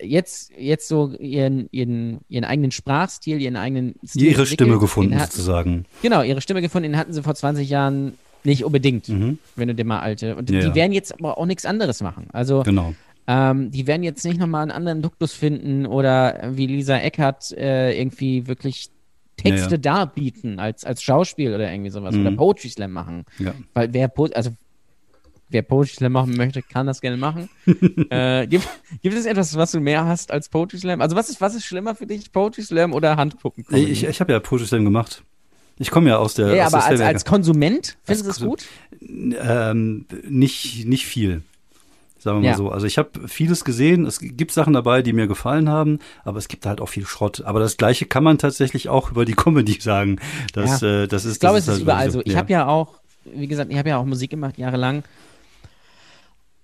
jetzt, 0.00 0.52
jetzt 0.56 0.88
so 0.88 1.12
ihren, 1.18 1.68
ihren, 1.72 2.20
ihren 2.28 2.44
eigenen 2.44 2.70
Sprachstil, 2.70 3.40
ihren 3.40 3.56
eigenen 3.56 3.94
Stil 4.06 4.28
Ihre. 4.32 4.46
Stimme 4.46 4.78
gefunden, 4.78 5.10
Den 5.12 5.20
hat- 5.20 5.32
sozusagen. 5.32 5.84
Genau, 6.02 6.22
ihre 6.22 6.40
Stimme 6.40 6.62
gefunden, 6.62 6.90
den 6.92 6.98
hatten 6.98 7.12
sie 7.12 7.22
vor 7.22 7.34
20 7.34 7.68
Jahren 7.68 8.14
nicht 8.44 8.64
unbedingt, 8.64 9.08
Mhm. 9.08 9.38
wenn 9.56 9.68
du 9.68 9.74
dir 9.74 9.84
mal 9.84 10.00
alte. 10.00 10.36
Und 10.36 10.48
Ja, 10.50 10.60
die 10.60 10.66
ja. 10.68 10.74
werden 10.74 10.92
jetzt 10.92 11.12
aber 11.12 11.36
auch 11.38 11.46
nichts 11.46 11.66
anderes 11.66 12.00
machen. 12.00 12.28
Also 12.32 12.62
Genau. 12.62 12.94
ähm, 13.26 13.70
die 13.70 13.86
werden 13.86 14.04
jetzt 14.04 14.24
nicht 14.24 14.38
nochmal 14.38 14.62
einen 14.62 14.70
anderen 14.70 15.02
Duktus 15.02 15.32
finden 15.34 15.84
oder 15.86 16.50
wie 16.56 16.66
Lisa 16.66 16.96
Eckert 16.98 17.52
äh, 17.52 17.98
irgendwie 18.00 18.46
wirklich 18.46 18.90
Texte 19.38 19.70
Ja, 19.76 19.76
darbieten 19.78 20.58
als, 20.60 20.84
als 20.84 21.02
Schauspiel 21.02 21.54
oder 21.54 21.70
irgendwie 21.72 21.90
sowas 21.90 22.14
Mhm. 22.14 22.20
oder 22.26 22.36
Poetry 22.36 22.68
Slam 22.68 22.92
machen. 22.92 23.24
Weil 23.72 23.92
wer, 23.94 24.08
Po- 24.08 24.26
also 24.34 24.50
wer 25.48 25.62
Poetry 25.62 25.94
Slam 25.94 26.12
machen 26.12 26.36
möchte, 26.36 26.60
kann 26.62 26.86
das 26.86 27.00
gerne 27.00 27.16
machen. 27.16 27.48
äh, 28.10 28.46
gibt, 28.46 28.68
gibt 29.00 29.14
es 29.16 29.24
etwas, 29.24 29.56
was 29.56 29.70
du 29.72 29.80
mehr 29.80 30.04
hast 30.04 30.30
als 30.30 30.48
Poetry 30.50 30.78
Slam? 30.78 31.00
Also 31.00 31.16
was 31.16 31.30
ist, 31.30 31.40
was 31.40 31.54
ist 31.54 31.64
schlimmer 31.64 31.94
für 31.94 32.06
dich, 32.06 32.30
Poetry 32.32 32.62
Slam 32.62 32.92
oder 32.92 33.16
Handpuppen? 33.16 33.64
Nee, 33.70 33.84
Ich, 33.84 34.04
ich 34.04 34.20
habe 34.20 34.32
ja 34.32 34.40
Poetry 34.40 34.66
Slam 34.66 34.84
gemacht. 34.84 35.22
Ich 35.80 35.90
komme 35.92 36.08
ja 36.10 36.18
aus 36.18 36.34
der. 36.34 36.54
ja, 36.56 36.66
aus 36.66 36.74
aber 36.74 36.82
der 36.82 36.90
als, 36.90 37.00
als 37.00 37.24
Konsument 37.24 37.96
findest 38.02 38.26
du 38.26 38.30
es 38.30 38.40
gut? 38.40 38.64
ähm, 39.00 40.06
nicht, 40.28 40.84
nicht 40.86 41.06
viel. 41.06 41.42
Sagen 42.18 42.42
wir 42.42 42.46
Ja. 42.46 42.52
mal 42.52 42.58
so. 42.58 42.70
Also 42.70 42.86
ich 42.86 42.98
habe 42.98 43.10
vieles 43.28 43.64
gesehen. 43.64 44.04
Es 44.06 44.18
gibt 44.20 44.52
Sachen 44.52 44.72
dabei, 44.72 45.02
die 45.02 45.12
mir 45.12 45.26
gefallen 45.28 45.68
haben, 45.68 46.00
aber 46.24 46.38
es 46.38 46.48
gibt 46.48 46.66
halt 46.66 46.80
auch 46.80 46.88
viel 46.88 47.06
Schrott. 47.06 47.42
Aber 47.44 47.60
das 47.60 47.76
Gleiche 47.76 48.06
kann 48.06 48.24
man 48.24 48.38
tatsächlich 48.38 48.88
auch 48.88 49.10
über 49.12 49.24
die 49.24 49.34
Comedy 49.36 49.78
sagen. 49.80 50.18
Das, 50.52 50.82
äh, 50.82 51.06
das 51.06 51.24
ist, 51.24 51.34
Ich 51.34 51.40
glaube, 51.40 51.58
es 51.58 51.64
ist 51.64 51.70
halt 51.74 51.82
überall 51.82 52.06
wirklich 52.12 52.24
so. 52.26 52.30
Ich 52.32 52.36
habe 52.36 52.52
ja 52.52 52.66
auch, 52.66 52.94
wie 53.24 53.46
gesagt, 53.46 53.70
ich 53.70 53.78
habe 53.78 53.88
ja 53.90 53.98
auch 53.98 54.04
Musik 54.04 54.30
gemacht, 54.30 54.58
jahrelang. 54.58 55.04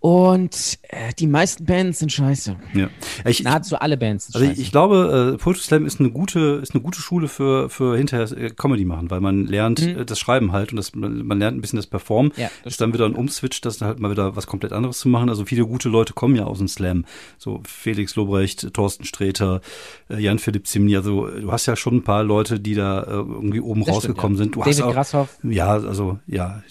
Und 0.04 0.80
äh, 0.82 1.14
die 1.18 1.26
meisten 1.26 1.64
Bands 1.64 2.00
sind 2.00 2.12
scheiße. 2.12 2.56
Ja. 2.74 2.90
Ich, 3.24 3.42
Nahezu 3.42 3.76
alle 3.78 3.96
Bands 3.96 4.26
sind 4.26 4.34
Also 4.34 4.46
scheiße. 4.46 4.60
ich, 4.60 4.66
ich 4.66 4.70
glaube, 4.70 5.32
äh, 5.32 5.38
Poetry 5.42 5.62
Slam 5.62 5.86
ist 5.86 5.98
eine 5.98 6.10
gute, 6.10 6.60
ist 6.62 6.74
eine 6.74 6.82
gute 6.82 7.00
Schule 7.00 7.26
für, 7.26 7.70
für 7.70 7.96
hinterher 7.96 8.30
äh, 8.36 8.50
Comedy 8.50 8.84
machen, 8.84 9.10
weil 9.10 9.22
man 9.22 9.46
lernt 9.46 9.80
äh, 9.80 10.04
das 10.04 10.18
Schreiben 10.18 10.52
halt 10.52 10.72
und 10.72 10.76
das, 10.76 10.94
man 10.94 11.24
man 11.26 11.38
lernt 11.38 11.56
ein 11.56 11.62
bisschen 11.62 11.78
das 11.78 11.86
Performen. 11.86 12.32
Mhm. 12.36 12.42
Ja, 12.42 12.50
das 12.64 12.74
ist 12.74 12.82
dann 12.82 12.92
wieder 12.92 13.06
ein 13.06 13.14
Umswitch, 13.14 13.62
das 13.62 13.80
halt 13.80 13.98
mal 13.98 14.10
wieder 14.10 14.36
was 14.36 14.46
komplett 14.46 14.74
anderes 14.74 14.98
zu 14.98 15.08
machen. 15.08 15.30
Also 15.30 15.46
viele 15.46 15.64
gute 15.64 15.88
Leute 15.88 16.12
kommen 16.12 16.36
ja 16.36 16.44
aus 16.44 16.58
dem 16.58 16.68
Slam. 16.68 17.06
So 17.38 17.62
Felix 17.66 18.14
Lobrecht, 18.14 18.74
Thorsten 18.74 19.06
Sträter, 19.06 19.62
äh, 20.10 20.20
Jan-Philipp 20.20 20.66
Zimni. 20.66 20.96
Also 20.96 21.28
du 21.28 21.50
hast 21.50 21.64
ja 21.64 21.76
schon 21.76 21.94
ein 21.96 22.02
paar 22.04 22.24
Leute, 22.24 22.60
die 22.60 22.74
da 22.74 23.04
irgendwie 23.04 23.60
oben 23.60 23.82
Das 23.86 23.94
rausgekommen 23.94 24.36
stimmt, 24.36 24.54
sind. 24.54 24.56
Du 24.56 24.60
David 24.60 24.74
hast 24.74 24.82
auch, 24.82 24.92
Grasshoff. 24.92 25.38
ja, 25.44 25.68
also 25.68 26.18
ja, 26.26 26.62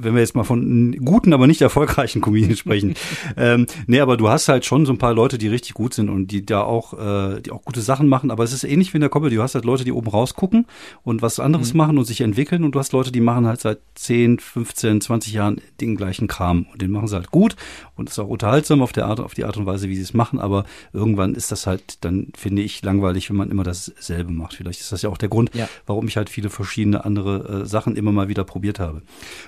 wenn 0.00 0.14
wir 0.14 0.20
jetzt 0.20 0.34
mal 0.34 0.42
von 0.42 0.96
guten, 1.04 1.32
aber 1.32 1.46
nicht 1.46 1.60
erfolgreichen 1.60 2.20
Comedians 2.20 2.39
Stand-up-Comedian 2.40 2.56
sprechen. 2.56 2.94
ähm, 3.36 3.66
nee, 3.86 4.00
aber 4.00 4.16
du 4.16 4.28
hast 4.28 4.48
halt 4.48 4.64
schon 4.64 4.86
so 4.86 4.92
ein 4.92 4.98
paar 4.98 5.14
Leute, 5.14 5.38
die 5.38 5.48
richtig 5.48 5.74
gut 5.74 5.94
sind 5.94 6.08
und 6.08 6.28
die 6.28 6.44
da 6.44 6.62
auch, 6.62 6.94
äh, 6.94 7.40
die 7.40 7.50
auch 7.50 7.62
gute 7.62 7.80
Sachen 7.80 8.08
machen. 8.08 8.30
Aber 8.30 8.44
es 8.44 8.52
ist 8.52 8.64
ähnlich 8.64 8.92
wie 8.92 8.98
in 8.98 9.02
der 9.02 9.10
Comedy. 9.10 9.36
Du 9.36 9.42
hast 9.42 9.54
halt 9.54 9.64
Leute, 9.64 9.84
die 9.84 9.92
oben 9.92 10.08
rausgucken 10.08 10.66
und 11.02 11.22
was 11.22 11.40
anderes 11.40 11.72
mhm. 11.72 11.78
machen 11.78 11.98
und 11.98 12.04
sich 12.04 12.20
entwickeln. 12.20 12.64
Und 12.64 12.74
du 12.74 12.78
hast 12.78 12.92
Leute, 12.92 13.12
die 13.12 13.20
machen 13.20 13.46
halt 13.46 13.60
seit 13.60 13.78
10, 13.94 14.38
15, 14.38 15.00
20 15.00 15.32
Jahren 15.32 15.60
den 15.80 15.96
gleichen 15.96 16.28
Kram. 16.28 16.66
Und 16.72 16.82
den 16.82 16.90
machen 16.90 17.08
sie 17.08 17.16
halt 17.16 17.30
gut 17.30 17.56
und 17.96 18.08
ist 18.08 18.18
auch 18.18 18.28
unterhaltsam 18.28 18.82
auf 18.82 18.92
der 18.92 19.06
Art, 19.06 19.20
auf 19.20 19.34
die 19.34 19.44
Art 19.44 19.56
und 19.56 19.66
Weise, 19.66 19.88
wie 19.88 19.96
sie 19.96 20.02
es 20.02 20.14
machen. 20.14 20.38
Aber 20.38 20.64
irgendwann 20.92 21.34
ist 21.34 21.52
das 21.52 21.66
halt 21.66 22.04
dann, 22.04 22.28
finde 22.36 22.62
ich, 22.62 22.82
langweilig, 22.82 23.28
wenn 23.30 23.36
man 23.36 23.50
immer 23.50 23.64
dasselbe 23.64 24.32
macht. 24.32 24.54
Vielleicht 24.54 24.80
ist 24.80 24.92
das 24.92 25.02
ja 25.02 25.10
auch 25.10 25.18
der 25.18 25.28
Grund, 25.28 25.54
ja. 25.54 25.68
warum 25.86 26.06
ich 26.08 26.16
halt 26.16 26.30
viele 26.30 26.50
verschiedene 26.50 27.04
andere 27.04 27.62
äh, 27.62 27.66
Sachen 27.66 27.96
immer 27.96 28.12
mal 28.12 28.28
wieder 28.28 28.44
probiert 28.44 28.78
habe. 28.78 29.02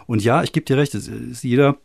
Und 0.07 0.23
ja, 0.23 0.43
ich 0.43 0.53
gebe 0.53 0.67
dir 0.67 0.77
recht, 0.77 0.95
es 0.95 1.09
ist 1.09 1.45
jeder 1.45 1.77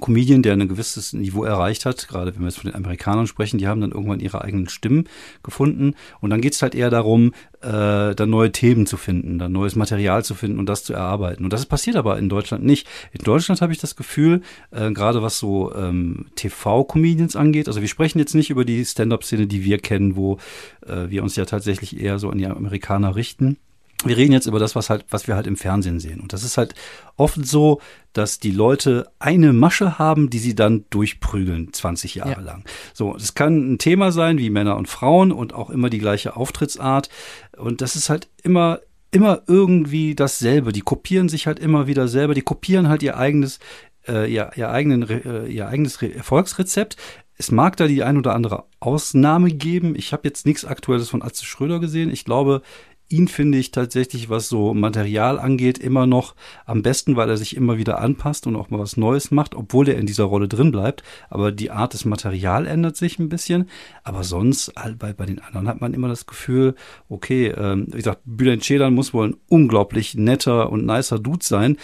Comedian, 0.00 0.42
der 0.42 0.52
ein 0.52 0.68
gewisses 0.68 1.12
Niveau 1.12 1.44
erreicht 1.44 1.86
hat, 1.86 2.06
gerade 2.08 2.34
wenn 2.34 2.42
wir 2.42 2.48
jetzt 2.48 2.58
von 2.58 2.70
den 2.70 2.76
Amerikanern 2.76 3.26
sprechen, 3.26 3.58
die 3.58 3.66
haben 3.66 3.80
dann 3.80 3.92
irgendwann 3.92 4.20
ihre 4.20 4.42
eigenen 4.42 4.68
Stimmen 4.68 5.08
gefunden. 5.42 5.94
Und 6.20 6.30
dann 6.30 6.40
geht 6.40 6.54
es 6.54 6.62
halt 6.62 6.74
eher 6.74 6.90
darum, 6.90 7.32
äh, 7.62 8.14
dann 8.14 8.30
neue 8.30 8.52
Themen 8.52 8.86
zu 8.86 8.96
finden, 8.96 9.38
dann 9.38 9.52
neues 9.52 9.74
Material 9.74 10.24
zu 10.24 10.34
finden 10.34 10.58
und 10.58 10.68
das 10.68 10.84
zu 10.84 10.92
erarbeiten. 10.92 11.44
Und 11.44 11.52
das 11.52 11.66
passiert 11.66 11.96
aber 11.96 12.18
in 12.18 12.28
Deutschland 12.28 12.64
nicht. 12.64 12.86
In 13.12 13.24
Deutschland 13.24 13.62
habe 13.62 13.72
ich 13.72 13.78
das 13.78 13.96
Gefühl, 13.96 14.42
äh, 14.70 14.90
gerade 14.92 15.22
was 15.22 15.38
so 15.38 15.74
ähm, 15.74 16.26
TV-Comedians 16.34 17.36
angeht, 17.36 17.68
also 17.68 17.80
wir 17.80 17.88
sprechen 17.88 18.18
jetzt 18.18 18.34
nicht 18.34 18.50
über 18.50 18.64
die 18.64 18.84
Stand-up-Szene, 18.84 19.46
die 19.46 19.64
wir 19.64 19.78
kennen, 19.78 20.16
wo 20.16 20.38
äh, 20.86 21.08
wir 21.08 21.22
uns 21.22 21.36
ja 21.36 21.46
tatsächlich 21.46 21.98
eher 21.98 22.18
so 22.18 22.30
an 22.30 22.38
die 22.38 22.46
Amerikaner 22.46 23.16
richten 23.16 23.56
wir 24.04 24.16
reden 24.16 24.32
jetzt 24.32 24.46
über 24.46 24.58
das, 24.58 24.76
was 24.76 24.90
halt, 24.90 25.06
was 25.10 25.26
wir 25.26 25.36
halt 25.36 25.46
im 25.46 25.56
Fernsehen 25.56 26.00
sehen. 26.00 26.20
Und 26.20 26.32
das 26.32 26.44
ist 26.44 26.58
halt 26.58 26.74
oft 27.16 27.44
so, 27.44 27.80
dass 28.12 28.38
die 28.40 28.50
Leute 28.50 29.08
eine 29.18 29.52
Masche 29.52 29.98
haben, 29.98 30.30
die 30.30 30.38
sie 30.38 30.54
dann 30.54 30.84
durchprügeln, 30.90 31.72
20 31.72 32.14
Jahre 32.16 32.32
ja. 32.32 32.40
lang. 32.40 32.64
So, 32.92 33.16
es 33.16 33.34
kann 33.34 33.74
ein 33.74 33.78
Thema 33.78 34.12
sein, 34.12 34.38
wie 34.38 34.50
Männer 34.50 34.76
und 34.76 34.88
Frauen 34.88 35.32
und 35.32 35.54
auch 35.54 35.70
immer 35.70 35.90
die 35.90 35.98
gleiche 35.98 36.36
Auftrittsart. 36.36 37.08
Und 37.56 37.80
das 37.80 37.96
ist 37.96 38.10
halt 38.10 38.28
immer, 38.42 38.80
immer 39.10 39.42
irgendwie 39.46 40.14
dasselbe. 40.14 40.72
Die 40.72 40.82
kopieren 40.82 41.28
sich 41.28 41.46
halt 41.46 41.58
immer 41.58 41.86
wieder 41.86 42.08
selber. 42.08 42.34
Die 42.34 42.42
kopieren 42.42 42.88
halt 42.88 43.02
ihr 43.02 43.16
eigenes, 43.16 43.60
äh, 44.06 44.32
ihr, 44.32 44.50
ihr, 44.56 44.70
eigenen, 44.70 45.08
äh, 45.08 45.46
ihr 45.46 45.68
eigenes 45.68 46.00
Erfolgsrezept. 46.00 46.96
Es 47.38 47.50
mag 47.50 47.76
da 47.76 47.86
die 47.86 48.02
ein 48.02 48.16
oder 48.16 48.34
andere 48.34 48.64
Ausnahme 48.80 49.50
geben. 49.50 49.94
Ich 49.94 50.12
habe 50.12 50.26
jetzt 50.26 50.46
nichts 50.46 50.64
Aktuelles 50.64 51.10
von 51.10 51.22
Atze 51.22 51.44
Schröder 51.44 51.80
gesehen. 51.80 52.10
Ich 52.10 52.24
glaube, 52.24 52.62
ihn 53.08 53.28
finde 53.28 53.58
ich 53.58 53.70
tatsächlich, 53.70 54.28
was 54.28 54.48
so 54.48 54.74
Material 54.74 55.38
angeht, 55.38 55.78
immer 55.78 56.06
noch 56.06 56.34
am 56.64 56.82
besten, 56.82 57.16
weil 57.16 57.30
er 57.30 57.36
sich 57.36 57.56
immer 57.56 57.78
wieder 57.78 58.00
anpasst 58.00 58.46
und 58.46 58.56
auch 58.56 58.70
mal 58.70 58.80
was 58.80 58.96
Neues 58.96 59.30
macht, 59.30 59.54
obwohl 59.54 59.88
er 59.88 59.98
in 59.98 60.06
dieser 60.06 60.24
Rolle 60.24 60.48
drin 60.48 60.72
bleibt. 60.72 61.02
Aber 61.30 61.52
die 61.52 61.70
Art 61.70 61.94
des 61.94 62.04
Material 62.04 62.66
ändert 62.66 62.96
sich 62.96 63.18
ein 63.18 63.28
bisschen. 63.28 63.68
Aber 64.02 64.24
sonst, 64.24 64.72
bei, 64.98 65.12
bei 65.12 65.26
den 65.26 65.40
anderen 65.40 65.68
hat 65.68 65.80
man 65.80 65.94
immer 65.94 66.08
das 66.08 66.26
Gefühl, 66.26 66.74
okay, 67.08 67.48
ähm, 67.48 67.86
wie 67.88 67.98
gesagt, 67.98 68.22
Bülent 68.24 68.64
Ceylan 68.64 68.94
muss 68.94 69.14
wohl 69.14 69.28
ein 69.28 69.36
unglaublich 69.48 70.14
netter 70.14 70.70
und 70.70 70.84
nicer 70.84 71.18
Dude 71.18 71.44
sein, 71.44 71.76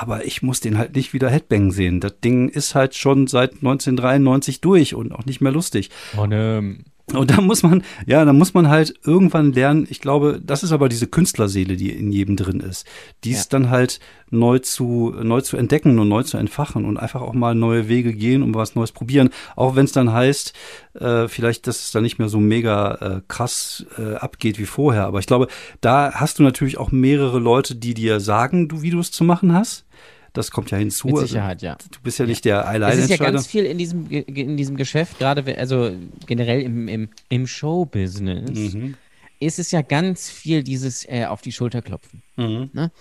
aber 0.00 0.24
ich 0.24 0.42
muss 0.42 0.60
den 0.60 0.78
halt 0.78 0.94
nicht 0.94 1.12
wieder 1.12 1.30
Headbang 1.30 1.72
sehen. 1.72 2.00
Das 2.00 2.20
Ding 2.20 2.48
ist 2.48 2.74
halt 2.74 2.94
schon 2.94 3.26
seit 3.26 3.54
1993 3.54 4.60
durch 4.60 4.94
und 4.94 5.12
auch 5.12 5.24
nicht 5.24 5.40
mehr 5.40 5.52
lustig. 5.52 5.90
Und 6.16 6.32
ähm, 6.32 6.84
und 7.14 7.30
da 7.30 7.40
muss 7.40 7.62
man, 7.62 7.84
ja, 8.04 8.24
da 8.24 8.32
muss 8.32 8.52
man 8.52 8.68
halt 8.68 8.94
irgendwann 9.04 9.52
lernen. 9.52 9.86
Ich 9.88 10.00
glaube, 10.00 10.40
das 10.44 10.64
ist 10.64 10.72
aber 10.72 10.88
diese 10.88 11.06
Künstlerseele, 11.06 11.76
die 11.76 11.92
in 11.92 12.10
jedem 12.10 12.34
drin 12.34 12.58
ist. 12.58 12.84
Dies 13.22 13.44
ja. 13.44 13.46
dann 13.50 13.70
halt 13.70 14.00
neu 14.30 14.58
zu, 14.58 15.14
neu 15.22 15.40
zu 15.40 15.56
entdecken 15.56 16.00
und 16.00 16.08
neu 16.08 16.24
zu 16.24 16.36
entfachen 16.36 16.84
und 16.84 16.96
einfach 16.96 17.22
auch 17.22 17.32
mal 17.32 17.54
neue 17.54 17.88
Wege 17.88 18.12
gehen 18.12 18.42
und 18.42 18.54
was 18.54 18.74
Neues 18.74 18.90
probieren. 18.90 19.30
Auch 19.54 19.76
wenn 19.76 19.84
es 19.84 19.92
dann 19.92 20.12
heißt, 20.12 20.52
äh, 21.00 21.28
vielleicht, 21.28 21.66
dass 21.66 21.82
es 21.82 21.92
dann 21.92 22.02
nicht 22.02 22.18
mehr 22.18 22.28
so 22.28 22.40
mega 22.40 22.94
äh, 22.94 23.20
krass 23.28 23.86
äh, 23.98 24.14
abgeht 24.14 24.58
wie 24.58 24.66
vorher. 24.66 25.04
Aber 25.04 25.18
ich 25.18 25.26
glaube, 25.26 25.48
da 25.80 26.12
hast 26.14 26.38
du 26.38 26.42
natürlich 26.42 26.78
auch 26.78 26.92
mehrere 26.92 27.38
Leute, 27.38 27.74
die 27.74 27.94
dir 27.94 28.20
sagen, 28.20 28.68
du, 28.68 28.82
wie 28.82 28.90
du 28.90 29.00
es 29.00 29.10
zu 29.10 29.24
machen 29.24 29.52
hast. 29.52 29.84
Das 30.32 30.50
kommt 30.50 30.70
ja 30.70 30.76
hinzu. 30.76 31.06
Mit 31.06 31.16
also 31.16 31.26
Sicherheit, 31.26 31.56
also, 31.56 31.66
ja. 31.66 31.76
Du 31.90 31.98
bist 32.02 32.18
ja 32.18 32.26
nicht 32.26 32.44
der 32.44 32.68
Alleinentscheider. 32.68 33.04
Es 33.04 33.10
ist 33.10 33.18
ja 33.18 33.30
ganz 33.30 33.46
viel 33.46 33.64
in 33.64 33.78
diesem, 33.78 34.10
in 34.10 34.56
diesem 34.58 34.76
Geschäft, 34.76 35.18
gerade 35.18 35.58
also 35.58 35.92
generell 36.26 36.60
im, 36.60 36.88
im, 36.88 37.08
im 37.30 37.46
Showbusiness, 37.46 38.74
mhm. 38.74 38.96
ist 39.40 39.58
es 39.58 39.70
ja 39.70 39.80
ganz 39.80 40.28
viel 40.28 40.62
dieses 40.62 41.08
äh, 41.08 41.24
auf 41.24 41.40
die 41.40 41.52
Schulter 41.52 41.80
klopfen. 41.80 42.22
Mhm. 42.36 42.68
Ne? 42.74 42.92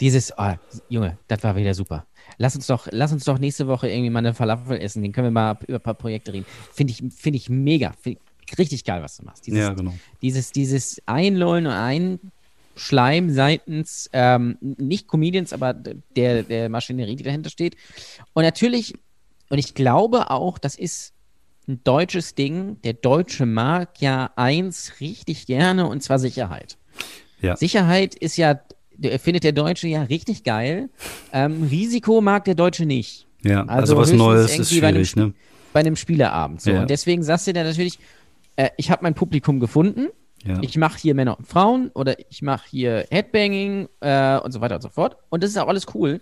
Dieses, 0.00 0.32
oh, 0.38 0.54
Junge, 0.88 1.18
das 1.28 1.42
war 1.42 1.56
wieder 1.56 1.74
super. 1.74 2.06
Lass 2.38 2.54
uns 2.54 2.66
doch, 2.68 2.88
lass 2.90 3.12
uns 3.12 3.24
doch 3.24 3.38
nächste 3.38 3.66
Woche 3.66 3.88
irgendwie 3.88 4.10
mal 4.10 4.20
eine 4.20 4.32
Falafel 4.32 4.80
essen. 4.80 5.02
Den 5.02 5.12
können 5.12 5.26
wir 5.26 5.30
mal 5.32 5.58
über 5.66 5.78
ein 5.78 5.82
paar 5.82 5.94
Projekte 5.94 6.32
reden. 6.32 6.46
Finde 6.72 6.92
ich, 6.92 7.02
finde 7.14 7.36
ich 7.36 7.50
mega. 7.50 7.92
Find 8.00 8.18
ich 8.46 8.58
richtig 8.58 8.84
geil, 8.84 9.02
was 9.02 9.16
du 9.16 9.24
machst. 9.24 9.46
Dieses, 9.46 9.60
ja, 9.60 9.72
genau. 9.74 9.94
Dieses, 10.22 10.52
dieses 10.52 11.02
Einlullen 11.06 11.66
und 11.66 11.72
ein 11.72 12.20
Schleim 12.76 13.30
seitens 13.30 14.08
ähm, 14.12 14.56
nicht 14.60 15.08
Comedians, 15.08 15.52
aber 15.52 15.74
der, 15.74 16.44
der 16.44 16.68
Maschinerie, 16.68 17.16
die 17.16 17.24
dahinter 17.24 17.50
steht. 17.50 17.76
Und 18.32 18.44
natürlich, 18.44 18.94
und 19.50 19.58
ich 19.58 19.74
glaube 19.74 20.30
auch, 20.30 20.58
das 20.58 20.76
ist 20.76 21.12
ein 21.66 21.82
deutsches 21.84 22.34
Ding. 22.34 22.80
Der 22.82 22.94
Deutsche 22.94 23.46
mag 23.46 24.00
ja 24.00 24.30
eins 24.36 25.00
richtig 25.00 25.46
gerne, 25.46 25.88
und 25.88 26.02
zwar 26.02 26.18
Sicherheit. 26.18 26.78
Ja. 27.40 27.56
Sicherheit 27.56 28.14
ist 28.14 28.36
ja, 28.36 28.60
findet 29.18 29.44
der 29.44 29.52
Deutsche 29.52 29.88
ja 29.88 30.02
richtig 30.02 30.44
geil. 30.44 30.90
Ähm, 31.32 31.68
Risiko 31.70 32.20
mag 32.20 32.44
der 32.44 32.54
Deutsche 32.54 32.86
nicht. 32.86 33.26
Ja, 33.42 33.60
also, 33.62 33.96
also 33.96 33.96
was 33.98 34.12
Neues 34.12 34.58
ist 34.58 34.70
schwierig, 34.70 34.82
bei 34.82 34.88
einem, 34.88 35.28
ne? 35.28 35.34
Bei 35.72 35.80
einem 35.80 35.96
Spieleabend. 35.96 36.60
So. 36.60 36.70
Ja. 36.70 36.80
Und 36.80 36.90
deswegen 36.90 37.22
sagst 37.22 37.46
du 37.46 37.52
dir 37.52 37.64
natürlich, 37.64 37.98
äh, 38.56 38.70
ich 38.76 38.90
habe 38.90 39.02
mein 39.02 39.14
Publikum 39.14 39.60
gefunden 39.60 40.08
ja. 40.44 40.58
Ich 40.62 40.76
mache 40.76 40.98
hier 40.98 41.14
Männer 41.14 41.38
und 41.38 41.46
Frauen 41.46 41.90
oder 41.94 42.16
ich 42.30 42.42
mache 42.42 42.68
hier 42.68 43.06
Headbanging 43.10 43.88
äh, 44.00 44.38
und 44.38 44.52
so 44.52 44.60
weiter 44.60 44.76
und 44.76 44.82
so 44.82 44.88
fort. 44.88 45.16
Und 45.30 45.42
das 45.42 45.50
ist 45.50 45.58
auch 45.58 45.68
alles 45.68 45.86
cool. 45.94 46.20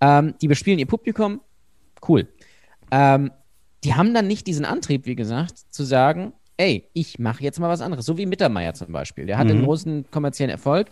Ähm, 0.00 0.34
die 0.40 0.48
bespielen 0.48 0.78
ihr 0.78 0.86
Publikum. 0.86 1.40
Cool. 2.06 2.28
Ähm, 2.90 3.30
die 3.84 3.94
haben 3.94 4.12
dann 4.12 4.26
nicht 4.26 4.46
diesen 4.46 4.64
Antrieb, 4.64 5.06
wie 5.06 5.16
gesagt, 5.16 5.58
zu 5.70 5.84
sagen, 5.84 6.32
ey, 6.56 6.88
ich 6.92 7.18
mache 7.18 7.42
jetzt 7.42 7.58
mal 7.58 7.68
was 7.68 7.80
anderes. 7.80 8.04
So 8.04 8.18
wie 8.18 8.26
Mittermeier 8.26 8.74
zum 8.74 8.92
Beispiel. 8.92 9.26
Der 9.26 9.38
hat 9.38 9.46
mhm. 9.46 9.52
einen 9.52 9.64
großen 9.64 10.10
kommerziellen 10.10 10.50
Erfolg. 10.50 10.88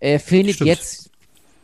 Er 0.00 0.20
findet 0.20 0.56
Stimmt. 0.56 0.68
jetzt 0.68 1.10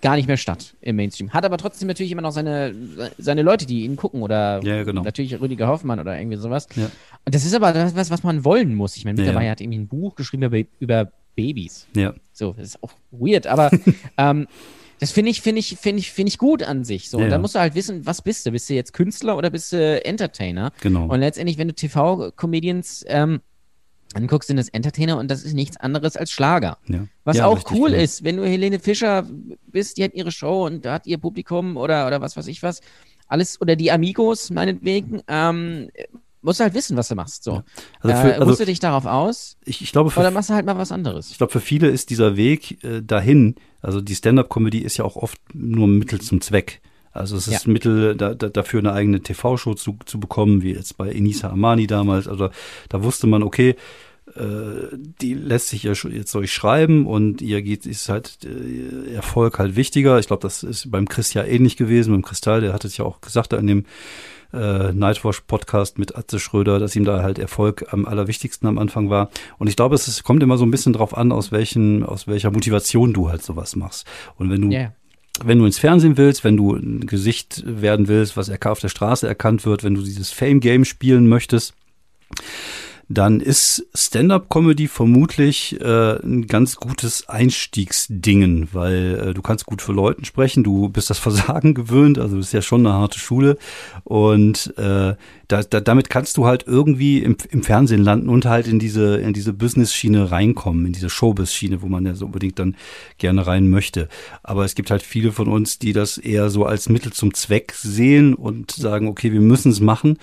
gar 0.05 0.17
nicht 0.17 0.29
mehr 0.29 0.37
statt 0.37 0.75
im 0.83 0.97
Mainstream. 0.97 1.33
Hat 1.33 1.47
aber 1.47 1.57
trotzdem 1.57 1.89
natürlich 1.89 2.13
immer 2.13 2.21
noch 2.21 2.33
seine, 2.33 2.75
seine 3.17 3.41
Leute, 3.43 3.65
die 3.65 3.85
ihn 3.85 3.97
gucken 3.97 4.23
oder 4.23 4.61
ja, 4.63 4.83
genau. 4.85 5.03
natürlich 5.03 5.41
Rüdiger 5.41 5.67
Hoffmann 5.67 5.99
oder 5.99 6.19
irgendwie 6.19 6.37
sowas. 6.37 6.69
Ja. 6.77 6.91
Und 7.25 7.35
das 7.35 7.47
ist 7.47 7.55
aber 7.55 7.73
das, 7.73 7.97
was, 7.97 8.11
was 8.11 8.23
man 8.23 8.45
wollen 8.45 8.75
muss. 8.75 8.97
Ich 8.97 9.07
meine, 9.07 9.17
mittlerweile 9.17 9.47
ja, 9.47 9.53
hat 9.53 9.63
irgendwie 9.63 9.79
ein 9.79 9.89
Buch 9.89 10.15
geschrieben 10.15 10.43
über, 10.43 10.59
über 10.79 11.11
Babys. 11.35 11.87
Ja. 11.97 12.13
So, 12.33 12.53
das 12.53 12.69
ist 12.69 12.83
auch 12.83 12.93
weird, 13.13 13.47
aber 13.47 13.71
ähm, 14.19 14.47
das 15.01 15.11
finde 15.11 15.31
ich, 15.31 15.41
finde 15.41 15.61
ich, 15.61 15.77
finde 15.77 16.01
ich, 16.01 16.13
finde 16.13 16.29
ich 16.29 16.39
gut 16.39 16.63
an 16.63 16.85
sich. 16.85 17.09
So. 17.09 17.19
Und 17.19 17.31
dann 17.31 17.41
musst 17.41 17.55
du 17.55 17.59
halt 17.59 17.75
wissen, 17.75 18.05
was 18.05 18.21
bist 18.21 18.45
du? 18.45 18.51
Bist 18.53 18.69
du 18.69 18.75
jetzt 18.75 18.93
Künstler 18.93 19.37
oder 19.37 19.51
bist 19.51 19.73
du 19.73 20.05
Entertainer? 20.05 20.73
Genau. 20.83 21.07
Und 21.07 21.21
letztendlich, 21.21 21.57
wenn 21.57 21.69
du 21.69 21.75
TV-Comedians 21.75 23.05
ähm, 23.09 23.41
dann 24.15 24.27
guckst 24.27 24.49
du 24.49 24.53
in 24.53 24.57
das 24.57 24.69
Entertainer 24.69 25.19
und 25.19 25.31
das 25.31 25.43
ist 25.43 25.55
nichts 25.55 25.77
anderes 25.77 26.17
als 26.17 26.31
Schlager. 26.31 26.79
Ja. 26.87 27.07
Was 27.25 27.39
ja, 27.39 27.47
auch 27.47 27.71
cool 27.73 27.91
genau. 27.91 28.03
ist, 28.03 28.25
wenn 28.25 28.37
du 28.37 28.47
Helene 28.47 28.79
Fischer 28.79 29.27
bist, 29.67 29.99
die 29.99 30.05
hat 30.05 30.15
ihre 30.15 30.33
Show 30.33 30.67
und 30.67 30.85
da 30.85 30.95
hat 30.95 31.07
ihr 31.07 31.19
Publikum 31.19 31.77
oder, 31.77 32.07
oder 32.07 32.21
was 32.21 32.37
weiß 32.37 32.47
ich 32.47 32.63
was, 32.63 32.81
alles, 33.27 33.61
oder 33.61 33.77
die 33.77 33.91
Amigos 33.91 34.51
meinetwegen, 34.51 35.23
ähm, 35.29 35.89
musst 36.43 36.61
du 36.61 36.65
halt 36.65 36.75
wissen, 36.75 36.97
was 36.97 37.09
du 37.09 37.15
machst. 37.15 37.43
So. 37.45 37.53
Ja. 37.53 37.65
Also 38.01 38.17
für, 38.23 38.33
äh, 38.33 38.39
also, 38.39 38.57
du 38.57 38.67
dich 38.67 38.81
darauf 38.81 39.07
aus? 39.07 39.57
Ich, 39.65 39.81
ich 39.81 39.93
glaube, 39.93 40.11
für, 40.11 40.21
oder 40.21 40.31
machst 40.31 40.51
du 40.51 40.55
halt 40.55 40.67
mal 40.67 40.77
was 40.77 40.93
anderes? 40.93 41.31
Ich 41.31 41.39
glaube, 41.39 41.53
für 41.53 41.61
viele 41.61 41.89
ist 41.89 42.11
dieser 42.11 42.37
Weg 42.37 42.85
äh, 42.85 43.03
dahin, 43.03 43.57
also 43.81 44.01
die 44.01 44.15
Stand-up-Comedy 44.15 44.79
ist 44.79 44.97
ja 44.97 45.05
auch 45.05 45.17
oft 45.17 45.39
nur 45.53 45.89
ein 45.89 45.99
Mittel 45.99 46.21
zum 46.21 46.41
Zweck. 46.41 46.81
Also 47.15 47.37
es 47.37 47.47
ist 47.47 47.67
ja. 47.67 47.73
Mittel 47.73 48.17
da, 48.17 48.35
da, 48.35 48.49
dafür 48.49 48.81
eine 48.81 48.93
eigene 48.93 49.21
TV-Show 49.21 49.75
zu, 49.75 49.97
zu 50.05 50.19
bekommen, 50.19 50.63
wie 50.63 50.73
jetzt 50.73 50.99
bei 50.99 51.11
Enisa 51.11 51.49
Amani 51.49 51.87
damals. 51.87 52.27
Also 52.27 52.51
da 52.89 53.03
wusste 53.05 53.29
man, 53.29 53.45
okay, 53.45 53.77
äh, 54.35 54.97
die 55.21 55.35
lässt 55.35 55.69
sich 55.69 55.85
ja 55.85 55.93
jetzt 55.93 56.35
durchschreiben 56.35 57.07
und 57.07 57.41
ihr 57.41 57.63
geht 57.63 57.87
ist 57.87 58.09
halt 58.09 58.39
äh, 58.45 59.15
Erfolg 59.15 59.61
halt 59.61 59.77
wichtiger. 59.77 60.19
Ich 60.19 60.27
glaube, 60.27 60.43
das 60.43 60.65
ist 60.65 60.91
beim 60.91 61.09
Chris 61.09 61.35
ja 61.35 61.45
ähnlich 61.45 61.77
gewesen, 61.77 62.13
beim 62.13 62.23
Kristall, 62.23 62.61
der 62.61 62.73
hat 62.73 62.85
es 62.85 62.97
ja 62.97 63.05
auch 63.05 63.21
gesagt 63.21 63.53
da 63.53 63.59
in 63.59 63.69
dem 63.69 63.85
äh, 64.53 64.93
Nightwash 64.93 65.43
Podcast 65.43 65.99
mit 65.99 66.17
Atze 66.17 66.41
Schröder, 66.41 66.81
dass 66.81 66.97
ihm 66.97 67.05
da 67.05 67.23
halt 67.23 67.39
Erfolg 67.39 67.93
am 67.93 68.07
allerwichtigsten 68.07 68.69
am 68.69 68.79
Anfang 68.79 69.09
war. 69.09 69.31
Und 69.59 69.69
ich 69.69 69.77
glaube, 69.77 69.95
es 69.95 70.09
ist, 70.09 70.25
kommt 70.25 70.43
immer 70.43 70.59
so 70.59 70.65
ein 70.65 70.71
bisschen 70.71 70.93
drauf 70.93 71.17
an, 71.17 71.31
aus 71.31 71.53
welchen, 71.53 72.03
aus 72.03 72.27
welcher 72.27 72.51
Motivation 72.51 73.13
du 73.13 73.29
halt 73.31 73.43
sowas 73.43 73.77
machst. 73.77 74.07
Und 74.37 74.51
wenn 74.51 74.63
du 74.63 74.71
yeah 74.71 74.93
wenn 75.43 75.59
du 75.59 75.67
ins 75.67 75.79
Fernsehen 75.79 76.17
willst, 76.17 76.45
wenn 76.45 76.57
du 76.57 76.75
ein 76.75 77.07
Gesicht 77.07 77.63
werden 77.67 78.09
willst, 78.09 78.37
was 78.37 78.51
auf 78.51 78.81
der 78.81 78.89
Straße 78.89 79.27
erkannt 79.27 79.67
wird, 79.67 79.83
wenn 79.83 79.95
du 79.95 80.03
dieses 80.03 80.31
Fame-Game 80.31 80.85
spielen 80.85 81.29
möchtest, 81.29 81.75
dann 83.09 83.41
ist 83.41 83.87
Stand-up-Comedy 83.95 84.89
vermutlich 84.89 85.81
äh, 85.81 86.19
ein 86.23 86.47
ganz 86.47 86.77
gutes 86.77 87.29
Einstiegsdingen, 87.29 88.69
weil 88.73 89.29
äh, 89.29 89.35
du 89.35 89.43
kannst 89.43 89.67
gut 89.67 89.83
für 89.83 89.93
Leuten 89.93 90.25
sprechen, 90.25 90.65
du 90.65 90.89
bist 90.89 91.11
das 91.11 91.19
Versagen 91.25 91.75
gewöhnt, 91.75 92.19
also 92.19 92.37
das 92.37 92.47
ist 92.47 92.53
ja 92.53 92.63
schon 92.63 92.87
eine 92.87 92.97
harte 92.97 93.19
Schule 93.19 93.59
und 94.05 94.77
äh, 94.79 95.15
da, 95.49 95.63
da, 95.63 95.81
damit 95.81 96.09
kannst 96.11 96.37
du 96.37 96.47
halt 96.47 96.65
irgendwie 96.67 97.19
im, 97.19 97.37
im 97.51 97.63
Fernsehen 97.63 98.03
landen 98.03 98.29
und 98.29 98.47
halt 98.47 98.67
in 98.67 98.79
diese 98.79 99.17
in 99.17 99.33
diese 99.33 99.53
Business-Schiene 99.53 100.31
reinkommen, 100.31 100.87
in 100.87 100.93
diese 100.93 101.11
Showbiz-Schiene, 101.11 101.83
wo 101.83 101.87
man 101.87 102.07
ja 102.07 102.15
so 102.15 102.27
unbedingt 102.27 102.59
dann 102.59 102.77
gerne 103.19 103.47
rein 103.47 103.69
möchte. 103.69 104.09
Aber 104.43 104.65
es 104.65 104.75
gibt 104.75 104.91
halt 104.91 105.03
viele 105.03 105.33
von 105.33 105.49
uns, 105.49 105.79
die 105.79 105.93
das 105.93 106.19
eher 106.19 106.51
so 106.51 106.65
als 106.65 106.89
Mittel 106.89 107.13
zum 107.13 107.35
Zweck 107.35 107.73
sehen 107.73 108.35
und 108.35 108.71
sagen, 108.71 109.09
okay, 109.09 109.33
wir 109.33 109.41
müssen 109.41 109.71
es 109.71 109.81
machen, 109.81 110.19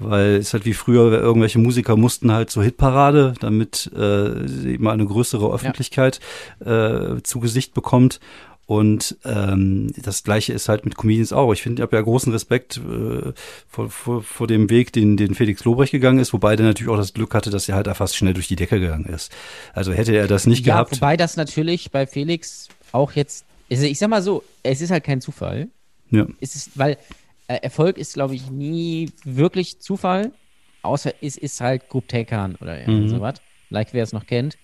weil 0.00 0.36
es 0.36 0.52
halt 0.52 0.64
wie 0.64 0.74
früher, 0.74 1.12
irgendwelche 1.12 1.58
Musiker 1.58 1.96
mussten 1.96 2.32
halt 2.32 2.50
zur 2.50 2.64
Hitparade, 2.64 3.34
damit 3.40 3.90
äh, 3.94 4.46
sie 4.48 4.78
mal 4.78 4.92
eine 4.92 5.06
größere 5.06 5.52
Öffentlichkeit 5.52 6.20
ja. 6.64 7.16
äh, 7.16 7.22
zu 7.22 7.40
Gesicht 7.40 7.74
bekommt. 7.74 8.20
Und 8.70 9.16
ähm, 9.24 9.92
das 10.00 10.22
gleiche 10.22 10.52
ist 10.52 10.68
halt 10.68 10.84
mit 10.84 10.96
Comedians 10.96 11.32
auch. 11.32 11.52
Ich 11.52 11.60
finde, 11.60 11.80
ich 11.80 11.82
habe 11.82 11.96
ja 11.96 12.02
großen 12.02 12.32
Respekt 12.32 12.76
äh, 12.76 13.32
vor, 13.66 13.90
vor, 13.90 14.22
vor 14.22 14.46
dem 14.46 14.70
Weg, 14.70 14.92
den, 14.92 15.16
den 15.16 15.34
Felix 15.34 15.64
Lobrecht 15.64 15.90
gegangen 15.90 16.20
ist, 16.20 16.32
wobei 16.32 16.54
der 16.54 16.66
natürlich 16.66 16.92
auch 16.92 16.96
das 16.96 17.12
Glück 17.12 17.34
hatte, 17.34 17.50
dass 17.50 17.68
er 17.68 17.74
halt 17.74 17.88
einfach 17.88 18.06
schnell 18.08 18.32
durch 18.32 18.46
die 18.46 18.54
Decke 18.54 18.78
gegangen 18.78 19.06
ist. 19.06 19.32
Also 19.72 19.92
hätte 19.92 20.14
er 20.14 20.28
das 20.28 20.46
nicht 20.46 20.64
ja, 20.64 20.74
gehabt. 20.74 20.92
Wobei 20.92 21.16
das 21.16 21.36
natürlich 21.36 21.90
bei 21.90 22.06
Felix 22.06 22.68
auch 22.92 23.10
jetzt, 23.12 23.44
also 23.68 23.84
ich 23.86 23.98
sag 23.98 24.08
mal 24.08 24.22
so, 24.22 24.44
es 24.62 24.80
ist 24.80 24.92
halt 24.92 25.02
kein 25.02 25.20
Zufall. 25.20 25.66
Ja. 26.10 26.26
Es 26.40 26.54
ist, 26.54 26.78
weil 26.78 26.96
Erfolg 27.56 27.98
ist, 27.98 28.14
glaube 28.14 28.34
ich, 28.34 28.50
nie 28.50 29.10
wirklich 29.24 29.80
Zufall, 29.80 30.32
außer 30.82 31.12
es 31.20 31.36
ist 31.36 31.60
halt 31.60 31.88
Group 31.88 32.08
Tekan 32.08 32.56
oder 32.60 32.78
mhm. 32.86 33.08
sowas. 33.08 33.34
Like 33.70 33.88
wer 33.92 34.02
es 34.02 34.12
noch 34.12 34.26
kennt. 34.26 34.58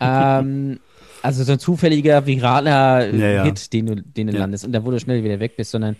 ähm, 0.00 0.80
also 1.22 1.44
so 1.44 1.52
ein 1.52 1.58
zufälliger, 1.58 2.26
viraler 2.26 3.12
ja, 3.14 3.28
ja. 3.28 3.44
Hit, 3.44 3.72
den 3.72 3.86
du, 3.86 3.96
den 3.96 4.26
du 4.28 4.32
ja. 4.32 4.40
landest 4.40 4.64
und 4.64 4.72
da 4.72 4.84
wo 4.84 4.90
du 4.90 4.98
schnell 4.98 5.22
wieder 5.22 5.40
weg 5.40 5.56
bist, 5.56 5.70
sondern 5.70 5.96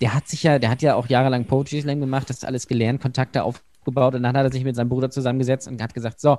der 0.00 0.14
hat 0.14 0.28
sich 0.28 0.42
ja, 0.42 0.58
der 0.58 0.70
hat 0.70 0.82
ja 0.82 0.94
auch 0.94 1.08
jahrelang 1.08 1.44
Poetry 1.44 1.80
Slam 1.80 2.00
gemacht, 2.00 2.30
das 2.30 2.44
alles 2.44 2.66
gelernt, 2.66 3.00
Kontakte 3.00 3.44
aufgebaut 3.44 4.14
und 4.14 4.22
dann 4.22 4.36
hat 4.36 4.44
er 4.44 4.52
sich 4.52 4.64
mit 4.64 4.76
seinem 4.76 4.88
Bruder 4.88 5.10
zusammengesetzt 5.10 5.68
und 5.68 5.82
hat 5.82 5.94
gesagt, 5.94 6.20
so, 6.20 6.38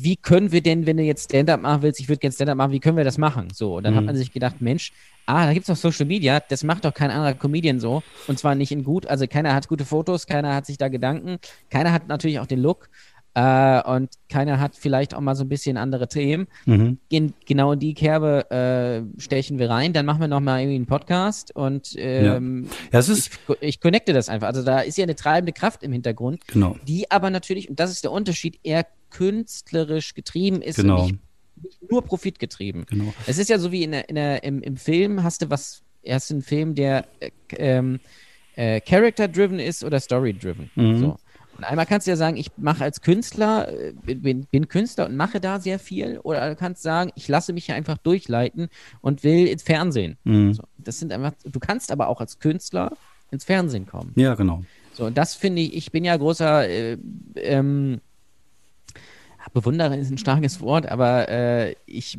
wie 0.00 0.16
können 0.16 0.52
wir 0.52 0.62
denn, 0.62 0.86
wenn 0.86 0.96
du 0.96 1.02
jetzt 1.02 1.24
Stand-up 1.24 1.60
machen 1.60 1.82
willst, 1.82 2.00
ich 2.00 2.08
würde 2.08 2.20
gerne 2.20 2.32
Stand-up 2.32 2.56
machen, 2.56 2.72
wie 2.72 2.80
können 2.80 2.96
wir 2.96 3.04
das 3.04 3.18
machen? 3.18 3.48
So, 3.52 3.76
und 3.76 3.84
dann 3.84 3.94
mhm. 3.94 3.98
hat 3.98 4.04
man 4.04 4.16
sich 4.16 4.32
gedacht, 4.32 4.60
Mensch, 4.60 4.92
ah, 5.26 5.46
da 5.46 5.52
gibt 5.52 5.68
es 5.68 5.74
doch 5.74 5.90
Social 5.90 6.06
Media, 6.06 6.40
das 6.40 6.62
macht 6.62 6.84
doch 6.84 6.94
kein 6.94 7.10
anderer 7.10 7.34
Comedian 7.34 7.80
so. 7.80 8.02
Und 8.28 8.38
zwar 8.38 8.54
nicht 8.54 8.70
in 8.70 8.84
gut, 8.84 9.06
also 9.06 9.26
keiner 9.26 9.54
hat 9.54 9.68
gute 9.68 9.84
Fotos, 9.84 10.26
keiner 10.26 10.54
hat 10.54 10.66
sich 10.66 10.78
da 10.78 10.88
Gedanken, 10.88 11.38
keiner 11.70 11.92
hat 11.92 12.06
natürlich 12.08 12.38
auch 12.38 12.46
den 12.46 12.60
Look. 12.60 12.88
Äh, 13.38 13.82
und 13.88 14.10
keiner 14.28 14.58
hat 14.58 14.74
vielleicht 14.74 15.14
auch 15.14 15.20
mal 15.20 15.36
so 15.36 15.44
ein 15.44 15.48
bisschen 15.48 15.76
andere 15.76 16.08
Themen. 16.08 16.48
Mhm. 16.66 16.98
In, 17.08 17.34
genau 17.46 17.72
in 17.72 17.78
die 17.78 17.94
Kerbe 17.94 18.50
äh, 18.50 19.20
stechen 19.20 19.60
wir 19.60 19.70
rein. 19.70 19.92
Dann 19.92 20.06
machen 20.06 20.20
wir 20.20 20.26
noch 20.26 20.40
mal 20.40 20.60
irgendwie 20.60 20.74
einen 20.74 20.86
Podcast 20.86 21.54
und 21.54 21.94
ähm, 21.96 22.68
ja. 22.92 23.00
Ja, 23.00 23.14
ich, 23.14 23.30
ich 23.60 23.80
connecte 23.80 24.12
das 24.12 24.28
einfach. 24.28 24.48
Also 24.48 24.64
da 24.64 24.80
ist 24.80 24.98
ja 24.98 25.04
eine 25.04 25.14
treibende 25.14 25.52
Kraft 25.52 25.84
im 25.84 25.92
Hintergrund, 25.92 26.48
genau. 26.48 26.76
die 26.88 27.08
aber 27.12 27.30
natürlich, 27.30 27.70
und 27.70 27.78
das 27.78 27.92
ist 27.92 28.02
der 28.02 28.10
Unterschied, 28.10 28.58
eher 28.64 28.84
künstlerisch 29.10 30.14
getrieben 30.14 30.60
ist 30.60 30.74
genau. 30.74 31.02
und 31.02 31.12
nicht, 31.12 31.20
nicht 31.62 31.90
nur 31.92 32.02
profitgetrieben. 32.02 32.86
Genau. 32.86 33.14
Es 33.28 33.38
ist 33.38 33.50
ja 33.50 33.60
so 33.60 33.70
wie 33.70 33.84
in 33.84 33.92
der, 33.92 34.08
in 34.08 34.16
der, 34.16 34.42
im, 34.42 34.62
im 34.62 34.76
Film 34.76 35.22
hast 35.22 35.42
du 35.42 35.50
was, 35.50 35.82
erst 36.02 36.32
einen 36.32 36.42
Film, 36.42 36.74
der 36.74 37.06
äh, 37.20 37.30
ähm, 37.56 38.00
äh, 38.56 38.80
Character-driven 38.80 39.60
ist 39.60 39.84
oder 39.84 40.00
Story-driven. 40.00 40.70
Mhm. 40.74 40.98
So. 40.98 41.16
Und 41.58 41.64
einmal 41.64 41.86
kannst 41.86 42.06
du 42.06 42.12
ja 42.12 42.16
sagen, 42.16 42.36
ich 42.36 42.52
mache 42.56 42.84
als 42.84 43.00
Künstler, 43.00 43.68
äh, 43.68 43.92
bin, 43.92 44.46
bin, 44.46 44.68
Künstler 44.68 45.06
und 45.06 45.16
mache 45.16 45.40
da 45.40 45.58
sehr 45.58 45.80
viel. 45.80 46.20
Oder 46.20 46.48
du 46.48 46.54
kannst 46.54 46.82
sagen, 46.82 47.10
ich 47.16 47.26
lasse 47.26 47.52
mich 47.52 47.72
einfach 47.72 47.98
durchleiten 47.98 48.68
und 49.00 49.24
will 49.24 49.48
ins 49.48 49.64
Fernsehen. 49.64 50.16
Mhm. 50.22 50.54
So, 50.54 50.62
das 50.78 51.00
sind 51.00 51.12
einfach, 51.12 51.32
du 51.44 51.58
kannst 51.58 51.90
aber 51.90 52.08
auch 52.08 52.20
als 52.20 52.38
Künstler 52.38 52.92
ins 53.32 53.44
Fernsehen 53.44 53.86
kommen. 53.86 54.12
Ja, 54.14 54.36
genau. 54.36 54.62
So, 54.94 55.06
und 55.06 55.18
das 55.18 55.34
finde 55.34 55.62
ich, 55.62 55.74
ich 55.74 55.90
bin 55.90 56.04
ja 56.04 56.16
großer 56.16 56.68
äh, 56.68 56.96
ähm, 57.34 58.00
Bewunderer 59.52 59.96
ist 59.96 60.10
ein 60.10 60.18
starkes 60.18 60.60
Wort, 60.60 60.86
aber 60.86 61.28
äh, 61.28 61.74
ich 61.86 62.18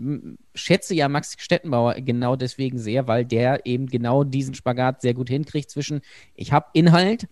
schätze 0.55 0.95
ja 0.95 1.07
Max 1.07 1.35
Stettenbauer 1.37 1.95
genau 1.95 2.35
deswegen 2.35 2.79
sehr, 2.79 3.07
weil 3.07 3.23
der 3.23 3.65
eben 3.65 3.87
genau 3.87 4.23
diesen 4.23 4.55
Spagat 4.55 5.01
sehr 5.01 5.13
gut 5.13 5.29
hinkriegt 5.29 5.69
zwischen, 5.69 6.01
ich 6.35 6.51
habe 6.51 6.67
Inhalt, 6.73 7.27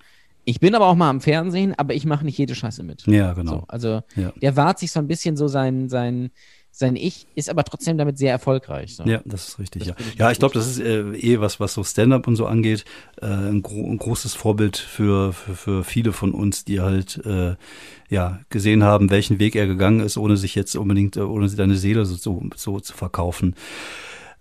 ich 0.48 0.62
bin 0.62 0.76
aber 0.76 0.88
auch 0.88 0.96
mal 0.96 1.10
am 1.10 1.20
Fernsehen, 1.20 1.74
aber 1.78 1.94
ich 1.94 2.06
mache 2.06 2.24
nicht 2.24 2.38
jede 2.38 2.56
Scheiße 2.56 2.82
mit. 2.82 3.06
Ja, 3.06 3.34
genau. 3.34 3.52
So, 3.52 3.64
also 3.68 4.02
ja. 4.16 4.32
der 4.42 4.56
wahrt 4.56 4.80
sich 4.80 4.94
so 4.94 5.00
ein 5.00 5.08
bisschen 5.08 5.36
so 5.36 5.50
sein, 5.50 5.90
sein, 5.90 6.32
sein 6.72 6.96
Ich, 6.96 7.28
ist 7.36 7.50
aber 7.50 7.66
trotzdem 7.66 7.98
damit 7.98 8.18
sehr 8.18 8.32
erfolgreich. 8.32 8.96
So. 8.96 9.04
Ja, 9.04 9.20
das 9.26 9.50
ist 9.50 9.60
richtig. 9.60 9.82
Das 9.82 9.90
ja, 9.90 9.96
ich 10.00 10.18
ja, 10.18 10.32
ich 10.32 10.40
glaube, 10.40 10.54
das 10.54 10.68
ist 10.68 10.80
äh, 10.80 11.02
eh 11.18 11.42
was, 11.42 11.60
was 11.60 11.74
so 11.74 11.84
Stand-up 11.84 12.28
und 12.28 12.38
so 12.38 12.46
angeht, 12.46 12.86
äh, 13.22 13.26
ein, 13.26 13.62
gro 13.62 13.92
ein, 13.92 13.98
großes 13.98 14.36
Vorbild 14.36 14.78
für, 14.78 15.34
für, 15.34 15.56
für, 15.56 15.84
viele 15.84 16.14
von 16.14 16.32
uns, 16.32 16.64
die 16.64 16.80
halt 16.80 17.18
äh, 17.26 17.56
ja 18.08 18.40
gesehen 18.50 18.86
haben, 18.86 19.10
welchen 19.10 19.40
Weg 19.40 19.58
er 19.58 19.68
gegangen 19.68 20.00
ist, 20.00 20.16
ohne 20.16 20.38
sich 20.38 20.56
jetzt 20.56 20.78
unbedingt, 20.78 21.18
ohne 21.18 21.50
seine 21.50 21.76
Seele 21.76 22.06
so, 22.06 22.16
so, 22.16 22.42
so 22.56 22.80
zu 22.80 22.94
verkaufen. 22.94 23.56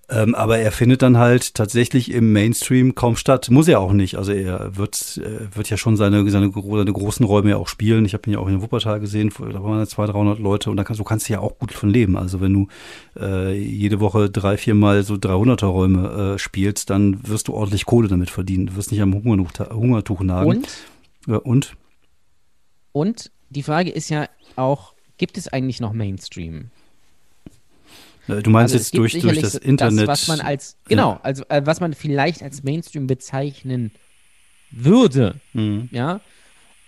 Ähm, 0.09 0.37
aber 0.37 0.59
er 0.59 0.71
findet 0.71 1.03
dann 1.03 1.19
halt 1.19 1.55
tatsächlich 1.55 2.12
im 2.12 2.33
Mainstream 2.33 2.95
kaum 2.95 3.16
statt. 3.16 3.51
Muss 3.51 3.66
er 3.66 3.81
auch 3.81 3.92
nicht. 3.92 4.16
Also 4.16 4.31
er 4.31 4.77
wird, 4.77 5.21
äh, 5.21 5.55
wird 5.57 5.69
ja 5.69 5.77
schon 5.77 5.97
seine, 5.97 6.19
seine, 6.31 6.53
seine 6.53 6.92
großen 6.92 7.27
Räume 7.27 7.51
ja 7.51 7.57
auch 7.57 7.66
spielen. 7.66 8.05
Ich 8.05 8.14
habe 8.14 8.23
ihn 8.29 8.35
ja 8.35 8.38
auch 8.38 8.47
in 8.47 8.62
Wuppertal 8.62 9.01
gesehen, 9.01 9.33
da 9.37 9.62
waren 9.64 9.81
ja 9.81 9.87
200, 9.87 10.14
300 10.14 10.38
Leute 10.38 10.71
und 10.71 10.77
da 10.77 10.85
kannst, 10.85 11.01
du 11.01 11.05
kannst 11.05 11.29
ja 11.29 11.40
auch 11.40 11.59
gut 11.59 11.73
von 11.73 11.90
leben. 11.90 12.16
Also 12.16 12.40
wenn 12.40 12.53
du 12.53 12.69
äh, 13.19 13.59
jede 13.59 13.99
Woche 13.99 14.31
drei, 14.31 14.57
vier 14.57 14.77
Mal 14.77 15.03
so 15.03 15.14
300er 15.14 15.66
Räume 15.66 16.35
äh, 16.35 16.38
spielst, 16.38 16.90
dann 16.90 17.27
wirst 17.27 17.49
du 17.49 17.55
ordentlich 17.55 17.85
Kohle 17.85 18.07
damit 18.07 18.31
verdienen. 18.31 18.66
Du 18.66 18.77
wirst 18.77 18.92
nicht 18.92 19.03
am 19.03 19.12
Hungertuch, 19.12 19.71
Hungertuch 19.71 20.21
nagen. 20.21 20.49
Und? 20.49 20.69
Ja, 21.27 21.38
und? 21.38 21.75
Und 22.92 23.33
die 23.51 23.64
Frage 23.64 23.90
ist 23.90 24.09
ja 24.09 24.29
auch, 24.55 24.95
gibt 25.16 25.37
es 25.37 25.49
eigentlich 25.49 25.81
noch 25.81 25.92
Mainstream? 25.92 26.71
Äh, 28.29 28.43
du 28.43 28.51
meinst 28.51 28.75
also 28.75 28.83
jetzt 28.83 28.97
durch, 28.97 29.19
durch 29.21 29.41
das 29.41 29.55
Internet. 29.55 30.09
Das, 30.09 30.29
was 30.29 30.29
man 30.29 30.41
als, 30.47 30.77
genau, 30.89 31.12
ja. 31.12 31.21
also 31.23 31.45
äh, 31.49 31.62
was 31.65 31.81
man 31.81 31.95
vielleicht 31.95 32.43
als 32.43 32.62
Mainstream 32.62 33.07
bezeichnen 33.07 33.93
würde. 34.71 35.37
Mhm. 35.53 35.89
Ja. 35.93 36.21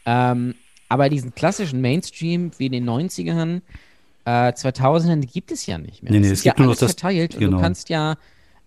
Ähm, 0.06 0.54
aber 0.88 1.08
diesen 1.08 1.34
klassischen 1.34 1.80
Mainstream 1.80 2.50
wie 2.58 2.66
in 2.66 2.72
den 2.72 2.88
90ern, 2.88 3.60
äh, 4.24 4.52
2000ern 4.52 5.26
gibt 5.26 5.50
es 5.52 5.66
ja 5.66 5.78
nicht 5.78 6.02
mehr. 6.02 6.12
Nee, 6.12 6.20
nee, 6.20 6.26
es, 6.26 6.38
es 6.38 6.42
gibt 6.42 6.58
ja 6.58 6.64
nur 6.64 6.70
alles 6.72 6.80
das, 6.80 6.92
verteilt 6.92 7.32
genau. 7.32 7.36
und 7.36 7.40
du 7.40 7.48
genau. 7.50 7.62
kannst 7.62 7.88
ja, 7.88 8.16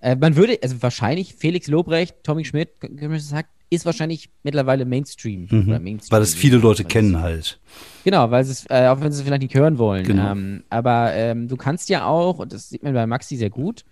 äh, 0.02 0.16
man 0.16 0.36
würde, 0.36 0.60
also 0.62 0.82
wahrscheinlich 0.82 1.36
Felix 1.36 1.68
Lobrecht, 1.68 2.24
Tommy 2.24 2.46
Schmidt, 2.46 2.70
sagt, 3.18 3.50
ist 3.70 3.86
wahrscheinlich 3.86 4.30
mittlerweile 4.44 4.84
Mainstream. 4.86 5.48
Mhm. 5.50 5.82
Mainstream 5.82 6.12
weil 6.12 6.22
es 6.22 6.36
viele 6.36 6.58
Leute 6.58 6.84
kennen 6.84 7.22
halt. 7.22 7.60
Genau, 8.04 8.30
weil 8.30 8.44
es, 8.44 8.66
äh, 8.70 8.88
auch 8.88 9.00
wenn 9.00 9.12
sie 9.12 9.20
es 9.20 9.26
vielleicht 9.26 9.44
nicht 9.44 9.56
hören 9.56 9.78
wollen. 9.78 10.04
Genau. 10.04 10.32
Ähm, 10.32 10.64
aber 10.70 11.14
ähm, 11.14 11.48
du 11.48 11.56
kannst 11.56 11.88
ja 11.88 12.06
auch, 12.06 12.40
und 12.40 12.52
das 12.52 12.70
sieht 12.70 12.84
man 12.84 12.94
bei 12.94 13.08
Maxi 13.08 13.38
sehr 13.38 13.50
gut, 13.50 13.86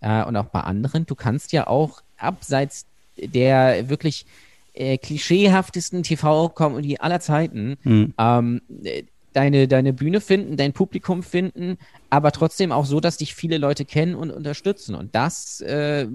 äh, 0.00 0.22
und 0.24 0.36
auch 0.36 0.46
bei 0.46 0.60
anderen, 0.60 1.06
du 1.06 1.14
kannst 1.14 1.52
ja 1.52 1.66
auch 1.66 2.02
abseits 2.18 2.86
der 3.16 3.88
wirklich 3.88 4.26
äh, 4.74 4.98
klischeehaftesten 4.98 6.02
TV-Comedy 6.02 6.98
aller 6.98 7.20
Zeiten 7.20 7.78
mhm. 7.82 8.12
ähm, 8.18 8.60
deine, 9.32 9.68
deine 9.68 9.92
Bühne 9.92 10.20
finden, 10.20 10.56
dein 10.56 10.72
Publikum 10.72 11.22
finden, 11.22 11.78
aber 12.10 12.32
trotzdem 12.32 12.72
auch 12.72 12.84
so, 12.84 13.00
dass 13.00 13.16
dich 13.16 13.34
viele 13.34 13.58
Leute 13.58 13.84
kennen 13.84 14.14
und 14.14 14.30
unterstützen. 14.30 14.94
Und 14.94 15.14
das 15.14 15.60
äh, 15.60 16.06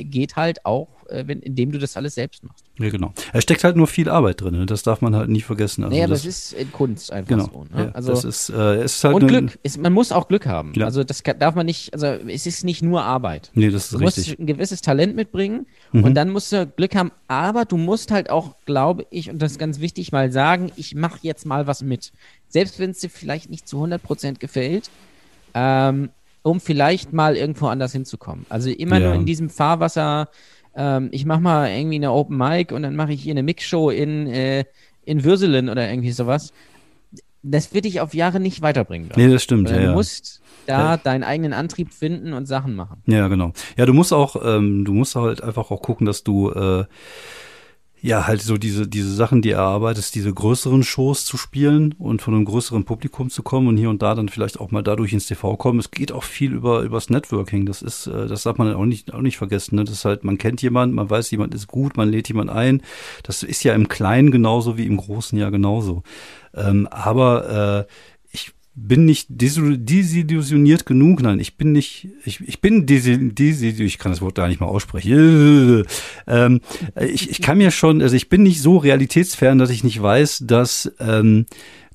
geht 0.00 0.36
halt 0.36 0.64
auch, 0.64 0.88
äh, 1.08 1.24
wenn, 1.26 1.40
indem 1.40 1.72
du 1.72 1.78
das 1.78 1.96
alles 1.96 2.14
selbst 2.14 2.44
machst. 2.44 2.64
Ja, 2.78 2.88
genau. 2.88 3.12
Es 3.32 3.42
steckt 3.42 3.64
halt 3.64 3.76
nur 3.76 3.86
viel 3.86 4.08
Arbeit 4.08 4.40
drin, 4.40 4.54
ne? 4.54 4.66
das 4.66 4.82
darf 4.82 5.00
man 5.00 5.14
halt 5.14 5.28
nie 5.28 5.40
vergessen. 5.40 5.84
Also 5.84 5.94
naja, 5.94 6.06
aber 6.06 6.14
es 6.14 6.24
ist 6.24 6.52
in 6.52 6.72
Kunst 6.72 7.12
einfach 7.12 7.28
genau. 7.28 7.50
so. 7.52 7.64
Ne? 7.64 7.86
Ja, 7.86 7.90
also, 7.90 8.12
das 8.12 8.24
ist, 8.24 8.50
äh, 8.50 8.76
es 8.76 8.96
ist 8.96 9.04
halt 9.04 9.16
und 9.16 9.26
Glück. 9.26 9.58
Es, 9.62 9.76
man 9.76 9.92
muss 9.92 10.12
auch 10.12 10.28
Glück 10.28 10.46
haben. 10.46 10.72
Ja. 10.76 10.86
Also 10.86 11.04
das 11.04 11.22
darf 11.22 11.54
man 11.54 11.66
nicht, 11.66 11.92
also 11.92 12.06
es 12.06 12.46
ist 12.46 12.64
nicht 12.64 12.82
nur 12.82 13.02
Arbeit. 13.02 13.50
Nee, 13.54 13.70
das 13.70 13.84
ist 13.84 13.92
du 13.92 13.98
richtig. 13.98 14.24
Du 14.24 14.30
musst 14.30 14.40
ein 14.40 14.46
gewisses 14.46 14.80
Talent 14.80 15.14
mitbringen 15.16 15.66
mhm. 15.92 16.04
und 16.04 16.14
dann 16.14 16.30
musst 16.30 16.52
du 16.52 16.66
Glück 16.66 16.94
haben, 16.94 17.10
aber 17.26 17.64
du 17.64 17.76
musst 17.76 18.10
halt 18.10 18.30
auch, 18.30 18.56
glaube 18.64 19.06
ich, 19.10 19.30
und 19.30 19.42
das 19.42 19.52
ist 19.52 19.58
ganz 19.58 19.80
wichtig, 19.80 20.12
mal 20.12 20.32
sagen, 20.32 20.72
ich 20.76 20.94
mache 20.94 21.18
jetzt 21.22 21.44
mal 21.44 21.66
was 21.66 21.82
mit. 21.82 22.12
Selbst 22.48 22.78
wenn 22.78 22.90
es 22.90 23.00
dir 23.00 23.10
vielleicht 23.10 23.50
nicht 23.50 23.68
zu 23.68 23.82
100% 23.82 24.38
gefällt, 24.38 24.90
ähm, 25.54 26.10
um 26.42 26.60
vielleicht 26.60 27.12
mal 27.12 27.36
irgendwo 27.36 27.66
anders 27.66 27.92
hinzukommen. 27.92 28.46
Also 28.48 28.70
immer 28.70 28.98
ja. 28.98 29.08
nur 29.08 29.14
in 29.14 29.26
diesem 29.26 29.50
Fahrwasser, 29.50 30.28
ähm, 30.74 31.08
ich 31.12 31.24
mache 31.24 31.40
mal 31.40 31.70
irgendwie 31.70 31.96
eine 31.96 32.12
Open 32.12 32.36
Mic 32.36 32.72
und 32.72 32.82
dann 32.82 32.96
mache 32.96 33.12
ich 33.12 33.22
hier 33.22 33.32
eine 33.32 33.42
Mixshow 33.42 33.90
in, 33.90 34.26
äh, 34.28 34.64
in 35.04 35.24
Würselen 35.24 35.68
oder 35.68 35.88
irgendwie 35.88 36.12
sowas. 36.12 36.52
Das 37.42 37.72
wird 37.72 37.84
dich 37.84 38.00
auf 38.00 38.14
Jahre 38.14 38.40
nicht 38.40 38.62
weiterbringen. 38.62 39.10
Nee, 39.16 39.28
das 39.28 39.42
stimmt. 39.42 39.70
Ja, 39.70 39.78
du 39.78 39.92
musst 39.92 40.42
da 40.66 40.96
deinen 40.96 41.24
eigenen 41.24 41.52
Antrieb 41.52 41.92
finden 41.92 42.32
und 42.32 42.46
Sachen 42.46 42.74
machen. 42.74 43.02
Ja, 43.06 43.28
genau. 43.28 43.52
Ja, 43.76 43.86
du 43.86 43.94
musst 43.94 44.12
auch, 44.12 44.36
ähm, 44.44 44.84
du 44.84 44.92
musst 44.92 45.16
halt 45.16 45.42
einfach 45.42 45.70
auch 45.70 45.80
gucken, 45.80 46.06
dass 46.06 46.24
du 46.24 46.50
äh, 46.50 46.84
Ja, 48.00 48.28
halt 48.28 48.42
so 48.42 48.58
diese, 48.58 48.86
diese 48.86 49.12
Sachen, 49.12 49.42
die 49.42 49.50
er 49.50 49.62
arbeitet, 49.62 50.14
diese 50.14 50.32
größeren 50.32 50.84
Shows 50.84 51.24
zu 51.24 51.36
spielen 51.36 51.96
und 51.98 52.22
von 52.22 52.32
einem 52.32 52.44
größeren 52.44 52.84
Publikum 52.84 53.28
zu 53.28 53.42
kommen 53.42 53.66
und 53.66 53.76
hier 53.76 53.90
und 53.90 54.02
da 54.02 54.14
dann 54.14 54.28
vielleicht 54.28 54.60
auch 54.60 54.70
mal 54.70 54.82
dadurch 54.82 55.12
ins 55.12 55.26
TV 55.26 55.56
kommen. 55.56 55.80
Es 55.80 55.90
geht 55.90 56.12
auch 56.12 56.22
viel 56.22 56.52
über, 56.52 56.82
übers 56.82 57.10
Networking. 57.10 57.66
Das 57.66 57.82
ist, 57.82 58.06
äh, 58.06 58.28
das 58.28 58.44
darf 58.44 58.56
man 58.56 58.72
auch 58.72 58.84
nicht, 58.84 59.12
auch 59.12 59.20
nicht 59.20 59.36
vergessen. 59.36 59.76
Ne? 59.76 59.84
Das 59.84 59.94
ist 59.94 60.04
halt, 60.04 60.22
man 60.22 60.38
kennt 60.38 60.62
jemanden, 60.62 60.94
man 60.94 61.10
weiß, 61.10 61.28
jemand 61.32 61.54
ist 61.54 61.66
gut, 61.66 61.96
man 61.96 62.08
lädt 62.08 62.28
jemand 62.28 62.50
ein. 62.50 62.82
Das 63.24 63.42
ist 63.42 63.64
ja 63.64 63.74
im 63.74 63.88
Kleinen 63.88 64.30
genauso 64.30 64.78
wie 64.78 64.86
im 64.86 64.96
Großen 64.96 65.36
ja 65.36 65.50
genauso. 65.50 66.04
Ähm, 66.54 66.86
aber 66.92 67.86
äh, 67.88 67.92
bin 68.86 69.04
nicht 69.04 69.26
desillusioniert 69.28 70.86
genug. 70.86 71.22
Nein, 71.22 71.40
ich 71.40 71.56
bin 71.56 71.72
nicht, 71.72 72.08
ich, 72.24 72.40
ich 72.46 72.60
bin 72.60 72.86
desillusioniert, 72.86 73.80
ich 73.80 73.98
kann 73.98 74.12
das 74.12 74.20
Wort 74.20 74.34
gar 74.34 74.48
nicht 74.48 74.60
mal 74.60 74.66
aussprechen. 74.66 75.84
Ähm, 76.26 76.60
ich, 77.00 77.30
ich 77.30 77.40
kann 77.40 77.58
mir 77.58 77.70
schon, 77.70 78.02
also 78.02 78.14
ich 78.14 78.28
bin 78.28 78.42
nicht 78.42 78.60
so 78.60 78.76
realitätsfern, 78.76 79.58
dass 79.58 79.70
ich 79.70 79.82
nicht 79.82 80.00
weiß, 80.00 80.44
dass, 80.46 80.92
ähm, 81.00 81.46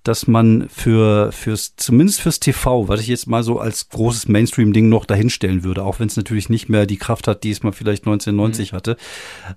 dass 0.04 0.28
man 0.28 0.68
für, 0.70 1.32
fürs, 1.32 1.76
zumindest 1.78 2.22
fürs 2.22 2.40
TV, 2.40 2.88
was 2.88 3.00
ich 3.00 3.08
jetzt 3.08 3.28
mal 3.28 3.44
so 3.44 3.60
als 3.60 3.90
großes 3.90 4.28
Mainstream-Ding 4.28 4.90
noch 4.90 5.06
dahinstellen 5.06 5.64
würde, 5.64 5.84
auch 5.84 6.00
wenn 6.00 6.08
es 6.08 6.18
natürlich 6.18 6.50
nicht 6.50 6.68
mehr 6.68 6.86
die 6.86 6.98
Kraft 6.98 7.28
hat, 7.28 7.44
die 7.44 7.52
es 7.52 7.64
mal 7.64 7.72
vielleicht 7.72 8.04
1990 8.04 8.72
mhm. 8.72 8.76
hatte, 8.76 8.98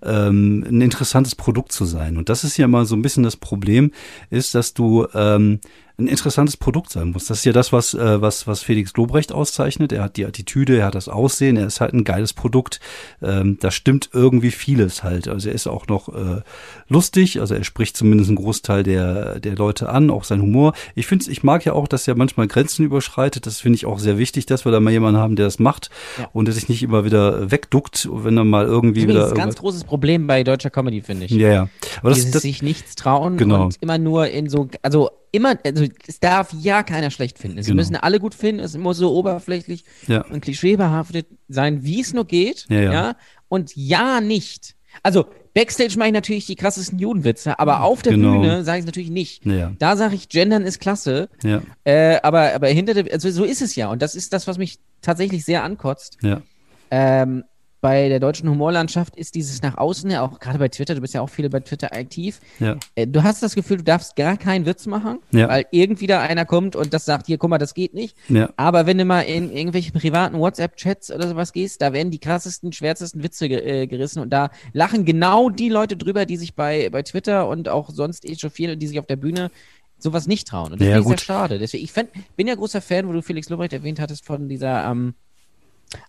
ähm, 0.02 0.64
ein 0.68 0.80
interessantes 0.82 1.34
Produkt 1.34 1.72
zu 1.72 1.84
sein. 1.84 2.16
Und 2.16 2.28
das 2.28 2.44
ist 2.44 2.56
ja 2.58 2.68
mal 2.68 2.84
so 2.86 2.94
ein 2.94 3.02
bisschen 3.02 3.22
das 3.22 3.36
Problem, 3.36 3.90
ist, 4.30 4.54
dass 4.54 4.74
du, 4.74 5.06
ähm, 5.14 5.60
ein 5.98 6.08
interessantes 6.08 6.58
Produkt 6.58 6.90
sein 6.90 7.10
muss. 7.12 7.26
Das 7.26 7.38
ist 7.38 7.44
ja 7.46 7.52
das, 7.52 7.72
was, 7.72 7.94
äh, 7.94 8.20
was, 8.20 8.46
was 8.46 8.62
Felix 8.62 8.92
Lobrecht 8.96 9.32
auszeichnet. 9.32 9.92
Er 9.92 10.02
hat 10.02 10.18
die 10.18 10.26
Attitüde, 10.26 10.78
er 10.78 10.86
hat 10.86 10.94
das 10.94 11.08
Aussehen, 11.08 11.56
er 11.56 11.66
ist 11.66 11.80
halt 11.80 11.94
ein 11.94 12.04
geiles 12.04 12.34
Produkt. 12.34 12.80
Ähm, 13.22 13.56
da 13.60 13.70
stimmt 13.70 14.10
irgendwie 14.12 14.50
vieles 14.50 15.02
halt. 15.02 15.26
Also 15.26 15.48
er 15.48 15.54
ist 15.54 15.66
auch 15.66 15.86
noch 15.86 16.08
äh, 16.10 16.42
lustig, 16.88 17.40
also 17.40 17.54
er 17.54 17.64
spricht 17.64 17.96
zumindest 17.96 18.28
einen 18.28 18.36
Großteil 18.36 18.82
der, 18.82 19.40
der 19.40 19.56
Leute 19.56 19.88
an, 19.88 20.10
auch 20.10 20.24
sein 20.24 20.42
Humor. 20.42 20.74
Ich 20.94 21.06
finde, 21.06 21.30
ich 21.30 21.42
mag 21.42 21.64
ja 21.64 21.72
auch, 21.72 21.88
dass 21.88 22.06
er 22.06 22.14
manchmal 22.14 22.46
Grenzen 22.46 22.84
überschreitet. 22.84 23.46
Das 23.46 23.60
finde 23.60 23.76
ich 23.76 23.86
auch 23.86 23.98
sehr 23.98 24.18
wichtig, 24.18 24.44
dass 24.44 24.66
wir 24.66 24.72
da 24.72 24.80
mal 24.80 24.90
jemanden 24.90 25.18
haben, 25.18 25.34
der 25.34 25.46
das 25.46 25.58
macht 25.58 25.88
ja. 26.18 26.28
und 26.34 26.44
der 26.44 26.54
sich 26.54 26.68
nicht 26.68 26.82
immer 26.82 27.06
wieder 27.06 27.50
wegduckt, 27.50 28.06
wenn 28.12 28.36
er 28.36 28.44
mal 28.44 28.66
irgendwie 28.66 29.00
das 29.00 29.08
wieder. 29.08 29.20
Das 29.20 29.28
ist 29.28 29.32
ein 29.32 29.38
ganz 29.38 29.56
großes 29.56 29.84
Problem 29.84 30.26
bei 30.26 30.44
deutscher 30.44 30.68
Comedy, 30.68 31.00
finde 31.00 31.24
ich. 31.24 31.30
Ja, 31.30 31.48
ja. 31.48 31.68
Aber 32.00 32.10
das, 32.10 32.30
das, 32.30 32.42
sich 32.42 32.62
nichts 32.62 32.96
trauen 32.96 33.38
genau. 33.38 33.64
und 33.64 33.76
immer 33.80 33.96
nur 33.96 34.28
in 34.28 34.50
so, 34.50 34.68
also 34.82 35.10
immer, 35.36 35.58
also 35.64 35.86
es 36.06 36.20
darf 36.20 36.52
ja 36.52 36.82
keiner 36.82 37.10
schlecht 37.10 37.38
finden. 37.38 37.62
Sie 37.62 37.70
genau. 37.70 37.80
müssen 37.80 37.96
alle 37.96 38.18
gut 38.18 38.34
finden, 38.34 38.60
es 38.60 38.76
muss 38.76 38.96
so 38.96 39.14
oberflächlich 39.14 39.84
ja. 40.08 40.22
und 40.24 40.40
klischeebehaftet 40.40 41.26
sein, 41.48 41.84
wie 41.84 42.00
es 42.00 42.12
nur 42.12 42.26
geht. 42.26 42.66
Ja, 42.68 42.80
ja. 42.80 42.92
ja, 42.92 43.16
Und 43.48 43.76
ja 43.76 44.20
nicht. 44.20 44.74
Also 45.02 45.26
Backstage 45.54 45.94
mache 45.96 46.08
ich 46.08 46.14
natürlich 46.14 46.46
die 46.46 46.56
krassesten 46.56 46.98
Judenwitze, 46.98 47.58
aber 47.58 47.82
auf 47.82 48.02
der 48.02 48.12
genau. 48.12 48.40
Bühne 48.40 48.62
sage 48.64 48.78
ich 48.78 48.82
es 48.82 48.86
natürlich 48.86 49.10
nicht. 49.10 49.42
Da 49.78 49.96
sage 49.96 50.14
ich, 50.14 50.28
Gendern 50.28 50.64
ist 50.64 50.80
klasse. 50.80 51.28
Ja. 51.42 51.62
Äh, 51.84 52.18
aber, 52.22 52.54
aber 52.54 52.68
hinter 52.68 52.94
der, 52.94 53.12
also 53.12 53.30
so 53.30 53.44
ist 53.44 53.62
es 53.62 53.74
ja. 53.74 53.90
Und 53.90 54.02
das 54.02 54.14
ist 54.14 54.32
das, 54.32 54.46
was 54.46 54.58
mich 54.58 54.78
tatsächlich 55.00 55.44
sehr 55.44 55.64
ankotzt. 55.64 56.18
Ja. 56.22 56.42
Ähm, 56.90 57.44
bei 57.86 58.08
der 58.08 58.18
deutschen 58.18 58.50
Humorlandschaft 58.50 59.14
ist 59.14 59.36
dieses 59.36 59.62
nach 59.62 59.78
außen 59.78 60.10
ja 60.10 60.20
auch 60.22 60.40
gerade 60.40 60.58
bei 60.58 60.66
Twitter, 60.66 60.96
du 60.96 61.00
bist 61.00 61.14
ja 61.14 61.20
auch 61.20 61.28
viele 61.28 61.48
bei 61.48 61.60
Twitter 61.60 61.92
aktiv. 61.92 62.40
Ja. 62.58 62.76
Äh, 62.96 63.06
du 63.06 63.22
hast 63.22 63.44
das 63.44 63.54
Gefühl, 63.54 63.76
du 63.76 63.84
darfst 63.84 64.16
gar 64.16 64.36
keinen 64.36 64.66
Witz 64.66 64.86
machen, 64.86 65.20
ja. 65.30 65.48
weil 65.48 65.66
irgendwie 65.70 66.08
da 66.08 66.20
einer 66.20 66.44
kommt 66.46 66.74
und 66.74 66.92
das 66.92 67.04
sagt, 67.04 67.28
hier, 67.28 67.38
guck 67.38 67.48
mal, 67.48 67.58
das 67.58 67.74
geht 67.74 67.94
nicht. 67.94 68.16
Ja. 68.28 68.50
Aber 68.56 68.86
wenn 68.86 68.98
du 68.98 69.04
mal 69.04 69.20
in 69.20 69.52
irgendwelche 69.52 69.92
privaten 69.92 70.36
WhatsApp-Chats 70.36 71.12
oder 71.12 71.28
sowas 71.28 71.52
gehst, 71.52 71.80
da 71.80 71.92
werden 71.92 72.10
die 72.10 72.18
krassesten, 72.18 72.72
schwärzesten 72.72 73.22
Witze 73.22 73.46
äh, 73.46 73.86
gerissen 73.86 74.18
und 74.18 74.30
da 74.30 74.50
lachen 74.72 75.04
genau 75.04 75.48
die 75.48 75.68
Leute 75.68 75.96
drüber, 75.96 76.26
die 76.26 76.38
sich 76.38 76.56
bei, 76.56 76.90
bei 76.90 77.04
Twitter 77.04 77.46
und 77.46 77.68
auch 77.68 77.90
sonst 77.90 78.24
echauffieren 78.24 78.72
und 78.72 78.80
die 78.80 78.88
sich 78.88 78.98
auf 78.98 79.06
der 79.06 79.14
Bühne 79.14 79.52
sowas 79.96 80.26
nicht 80.26 80.48
trauen. 80.48 80.72
Und 80.72 80.80
das 80.80 80.88
ja, 80.88 80.98
ich 80.98 81.06
sehr 81.06 81.18
schade. 81.18 81.60
Deswegen, 81.60 81.84
ich 81.84 81.92
fand, 81.92 82.08
bin 82.34 82.48
ja 82.48 82.56
großer 82.56 82.80
Fan, 82.80 83.06
wo 83.06 83.12
du 83.12 83.22
Felix 83.22 83.48
Lobrecht 83.48 83.74
erwähnt 83.74 84.00
hattest, 84.00 84.24
von 84.24 84.48
dieser 84.48 84.90
ähm, 84.90 85.14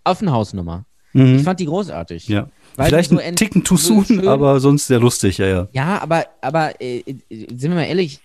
Affenhausnummer. 0.03 0.87
Mhm. 1.17 1.37
Ich 1.37 1.43
fand 1.43 1.59
die 1.59 1.65
großartig. 1.65 2.27
Ja. 2.27 2.47
Vielleicht 2.77 3.09
so 3.09 3.17
ein 3.17 3.35
Ticken 3.35 3.63
too 3.63 3.77
soon, 3.77 4.05
so 4.05 4.29
aber 4.29 4.59
sonst 4.59 4.87
sehr 4.87 4.99
lustig, 4.99 5.39
ja, 5.39 5.47
ja. 5.47 5.67
Ja, 5.71 6.01
aber, 6.01 6.25
aber 6.41 6.79
äh, 6.79 6.99
äh 6.99 7.15
sind 7.29 7.71
wir 7.71 7.75
mal 7.75 7.83
ehrlich, 7.83 8.19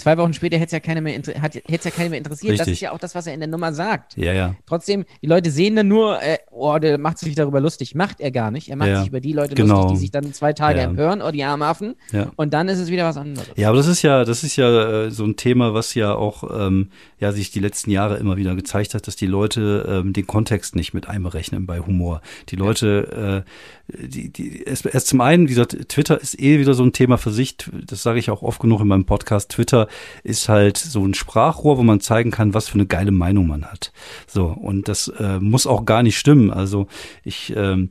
zwei 0.00 0.16
Wochen 0.18 0.32
später 0.32 0.56
hätte 0.56 0.66
es 0.66 0.72
ja 0.72 0.80
keiner 0.80 1.00
mehr, 1.00 1.18
hat, 1.40 1.54
ja 1.54 1.90
keiner 1.90 2.10
mehr 2.10 2.18
interessiert. 2.18 2.52
Richtig. 2.52 2.66
Das 2.66 2.68
ist 2.68 2.80
ja 2.80 2.92
auch 2.92 2.98
das, 2.98 3.14
was 3.14 3.26
er 3.26 3.34
in 3.34 3.40
der 3.40 3.48
Nummer 3.48 3.72
sagt. 3.72 4.16
Ja, 4.16 4.32
ja. 4.32 4.54
Trotzdem, 4.66 5.04
die 5.22 5.26
Leute 5.26 5.50
sehen 5.50 5.76
dann 5.76 5.88
nur, 5.88 6.22
äh, 6.22 6.38
oh, 6.50 6.78
der 6.78 6.98
macht 6.98 7.18
sich 7.18 7.34
darüber 7.34 7.60
lustig. 7.60 7.94
Macht 7.94 8.20
er 8.20 8.30
gar 8.30 8.50
nicht. 8.50 8.68
Er 8.68 8.76
macht 8.76 8.88
ja. 8.88 9.00
sich 9.00 9.08
über 9.08 9.20
die 9.20 9.32
Leute 9.32 9.54
genau. 9.54 9.82
lustig, 9.82 9.92
die 9.92 10.00
sich 10.00 10.10
dann 10.10 10.32
zwei 10.32 10.52
Tage 10.52 10.78
ja. 10.78 10.84
empören, 10.84 11.20
oder 11.20 11.28
oh, 11.28 11.32
die 11.32 11.44
armen 11.44 11.62
Affen. 11.62 11.94
Ja. 12.12 12.30
Und 12.36 12.54
dann 12.54 12.68
ist 12.68 12.78
es 12.78 12.90
wieder 12.90 13.04
was 13.04 13.16
anderes. 13.16 13.48
Ja, 13.56 13.68
aber 13.68 13.76
das 13.76 13.86
ist 13.86 14.02
ja, 14.02 14.24
das 14.24 14.44
ist 14.44 14.56
ja 14.56 15.04
äh, 15.04 15.10
so 15.10 15.24
ein 15.24 15.36
Thema, 15.36 15.74
was 15.74 15.94
ja 15.94 16.14
auch 16.14 16.44
ähm, 16.58 16.90
ja 17.18 17.32
sich 17.32 17.50
die 17.50 17.60
letzten 17.60 17.90
Jahre 17.90 18.16
immer 18.18 18.36
wieder 18.36 18.54
gezeigt 18.54 18.94
hat, 18.94 19.06
dass 19.06 19.16
die 19.16 19.26
Leute 19.26 19.86
ähm, 19.88 20.12
den 20.12 20.26
Kontext 20.26 20.76
nicht 20.76 20.94
mit 20.94 21.08
einberechnen 21.08 21.66
bei 21.66 21.80
Humor. 21.80 22.22
Die 22.48 22.56
Leute, 22.56 23.44
äh, 23.92 24.06
die, 24.06 24.32
die, 24.32 24.62
erst, 24.62 24.86
erst 24.86 25.08
zum 25.08 25.20
einen, 25.20 25.44
wie 25.44 25.54
gesagt, 25.54 25.88
Twitter 25.88 26.20
ist 26.20 26.38
eh 26.38 26.58
wieder 26.58 26.74
so 26.74 26.82
ein 26.82 26.92
Thema 26.92 27.18
für 27.18 27.30
sich. 27.30 27.56
Das 27.86 28.02
sage 28.02 28.18
ich 28.18 28.30
auch 28.30 28.42
oft 28.42 28.60
genug 28.60 28.80
in 28.80 28.88
meinem 28.88 29.04
Podcast. 29.04 29.50
Twitter 29.50 29.87
ist 30.22 30.48
halt 30.48 30.76
so 30.76 31.04
ein 31.04 31.14
Sprachrohr, 31.14 31.78
wo 31.78 31.82
man 31.82 32.00
zeigen 32.00 32.30
kann, 32.30 32.54
was 32.54 32.68
für 32.68 32.74
eine 32.74 32.86
geile 32.86 33.12
Meinung 33.12 33.46
man 33.46 33.64
hat. 33.64 33.92
So, 34.26 34.46
und 34.46 34.88
das 34.88 35.08
äh, 35.08 35.38
muss 35.40 35.66
auch 35.66 35.84
gar 35.84 36.02
nicht 36.02 36.18
stimmen. 36.18 36.50
Also 36.50 36.86
ich 37.24 37.54
ähm, 37.56 37.90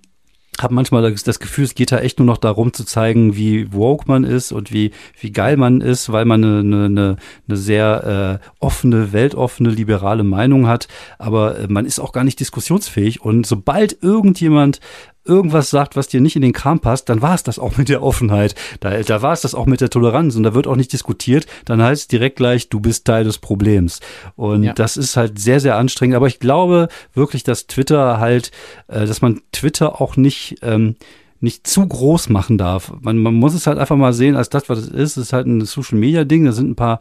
habe 0.61 0.73
manchmal 0.73 1.13
das 1.13 1.39
Gefühl, 1.39 1.65
es 1.65 1.75
geht 1.75 1.91
da 1.91 1.99
echt 1.99 2.19
nur 2.19 2.25
noch 2.25 2.37
darum 2.37 2.73
zu 2.73 2.83
zeigen, 2.83 3.35
wie 3.35 3.71
woke 3.73 4.05
man 4.07 4.23
ist 4.23 4.51
und 4.51 4.71
wie, 4.71 4.91
wie 5.19 5.31
geil 5.31 5.57
man 5.57 5.81
ist, 5.81 6.11
weil 6.11 6.25
man 6.25 6.43
eine, 6.43 6.85
eine, 6.85 7.15
eine 7.47 7.57
sehr 7.57 8.41
äh, 8.41 8.47
offene, 8.59 9.13
weltoffene, 9.13 9.69
liberale 9.69 10.23
Meinung 10.23 10.67
hat. 10.67 10.87
Aber 11.19 11.59
äh, 11.59 11.67
man 11.67 11.85
ist 11.85 11.99
auch 11.99 12.11
gar 12.11 12.23
nicht 12.23 12.39
diskussionsfähig. 12.39 13.21
Und 13.21 13.45
sobald 13.45 14.01
irgendjemand 14.01 14.79
irgendwas 15.27 15.69
sagt, 15.69 15.95
was 15.95 16.07
dir 16.07 16.21
nicht 16.21 16.35
in 16.35 16.41
den 16.41 16.53
Kram 16.53 16.79
passt, 16.79 17.09
dann 17.09 17.21
war 17.21 17.35
es 17.35 17.43
das 17.43 17.59
auch 17.59 17.77
mit 17.77 17.89
der 17.89 18.03
Offenheit. 18.03 18.55
Da, 18.79 19.01
da 19.01 19.21
war 19.21 19.33
es 19.33 19.41
das 19.41 19.55
auch 19.55 19.65
mit 19.65 19.81
der 19.81 19.89
Toleranz 19.89 20.35
und 20.35 20.43
da 20.43 20.53
wird 20.53 20.67
auch 20.67 20.75
nicht 20.75 20.93
diskutiert. 20.93 21.45
Dann 21.65 21.81
heißt 21.81 22.03
es 22.03 22.07
direkt 22.07 22.37
gleich, 22.37 22.69
du 22.69 22.79
bist 22.79 23.05
Teil 23.05 23.23
des 23.23 23.37
Problems. 23.37 23.99
Und 24.35 24.63
ja. 24.63 24.73
das 24.73 24.97
ist 24.97 25.17
halt 25.17 25.39
sehr, 25.39 25.59
sehr 25.59 25.77
anstrengend. 25.77 26.15
Aber 26.15 26.27
ich 26.27 26.39
glaube 26.39 26.87
wirklich, 27.13 27.43
dass 27.43 27.67
Twitter 27.67 28.19
halt, 28.19 28.51
äh, 28.87 29.05
dass 29.05 29.21
man 29.21 29.41
Twitter 29.51 30.01
auch 30.01 30.17
nicht, 30.17 30.57
ähm, 30.61 30.95
nicht 31.39 31.67
zu 31.67 31.85
groß 31.87 32.29
machen 32.29 32.57
darf. 32.57 32.93
Man, 33.01 33.17
man 33.17 33.35
muss 33.35 33.53
es 33.53 33.67
halt 33.67 33.77
einfach 33.77 33.95
mal 33.95 34.13
sehen 34.13 34.35
als 34.35 34.49
das, 34.49 34.69
was 34.69 34.79
es 34.79 34.87
ist. 34.87 35.17
Es 35.17 35.27
ist 35.27 35.33
halt 35.33 35.45
ein 35.45 35.63
Social-Media-Ding. 35.63 36.45
Da 36.45 36.51
sind 36.51 36.69
ein 36.71 36.75
paar 36.75 36.99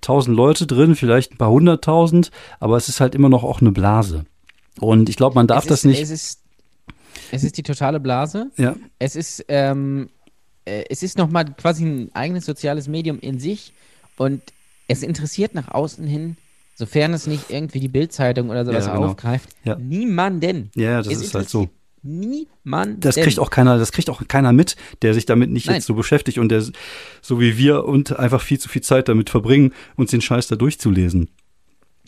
tausend 0.00 0.36
Leute 0.36 0.66
drin, 0.66 0.94
vielleicht 0.94 1.32
ein 1.32 1.38
paar 1.38 1.50
hunderttausend, 1.50 2.30
aber 2.60 2.76
es 2.76 2.88
ist 2.88 3.00
halt 3.00 3.14
immer 3.14 3.28
noch 3.28 3.44
auch 3.44 3.60
eine 3.60 3.72
Blase. 3.72 4.24
Und 4.80 5.08
ich 5.08 5.16
glaube, 5.16 5.34
man 5.34 5.46
darf 5.46 5.64
ist, 5.64 5.70
das 5.70 5.84
nicht. 5.84 6.10
Es 7.32 7.44
ist 7.44 7.56
die 7.56 7.62
totale 7.62 8.00
Blase. 8.00 8.50
Ja. 8.56 8.76
Es 8.98 9.16
ist, 9.16 9.44
ähm, 9.48 10.08
äh, 10.64 10.84
es 10.88 11.02
ist 11.02 11.18
nochmal 11.18 11.46
quasi 11.56 11.84
ein 11.84 12.10
eigenes 12.14 12.46
soziales 12.46 12.88
Medium 12.88 13.18
in 13.20 13.38
sich 13.38 13.72
und 14.16 14.42
es 14.88 15.02
interessiert 15.02 15.54
nach 15.54 15.68
außen 15.68 16.06
hin, 16.06 16.36
sofern 16.74 17.12
es 17.12 17.26
nicht 17.26 17.50
irgendwie 17.50 17.80
die 17.80 17.88
Bildzeitung 17.88 18.50
oder 18.50 18.64
sowas 18.64 18.86
ja, 18.86 18.94
genau. 18.94 19.08
aufgreift, 19.08 19.50
ja. 19.64 19.76
niemanden. 19.76 20.70
Ja, 20.74 21.02
das 21.02 21.12
es 21.12 21.22
ist 21.22 21.34
halt 21.34 21.48
so. 21.48 21.68
Niemand. 22.02 23.04
Das 23.04 23.16
kriegt 23.16 23.40
auch 23.40 23.50
keiner, 23.50 23.76
das 23.76 23.90
kriegt 23.90 24.08
auch 24.08 24.22
keiner 24.28 24.52
mit, 24.52 24.76
der 25.02 25.14
sich 25.14 25.26
damit 25.26 25.50
nicht 25.50 25.66
Nein. 25.66 25.76
jetzt 25.76 25.86
so 25.86 25.94
beschäftigt 25.94 26.38
und 26.38 26.48
der 26.48 26.62
so 27.20 27.40
wie 27.40 27.58
wir 27.58 27.84
und 27.84 28.18
einfach 28.18 28.40
viel 28.40 28.58
zu 28.58 28.68
viel 28.68 28.82
Zeit 28.82 29.08
damit 29.08 29.30
verbringen, 29.30 29.72
uns 29.96 30.12
den 30.12 30.20
Scheiß 30.20 30.46
da 30.46 30.56
durchzulesen. 30.56 31.28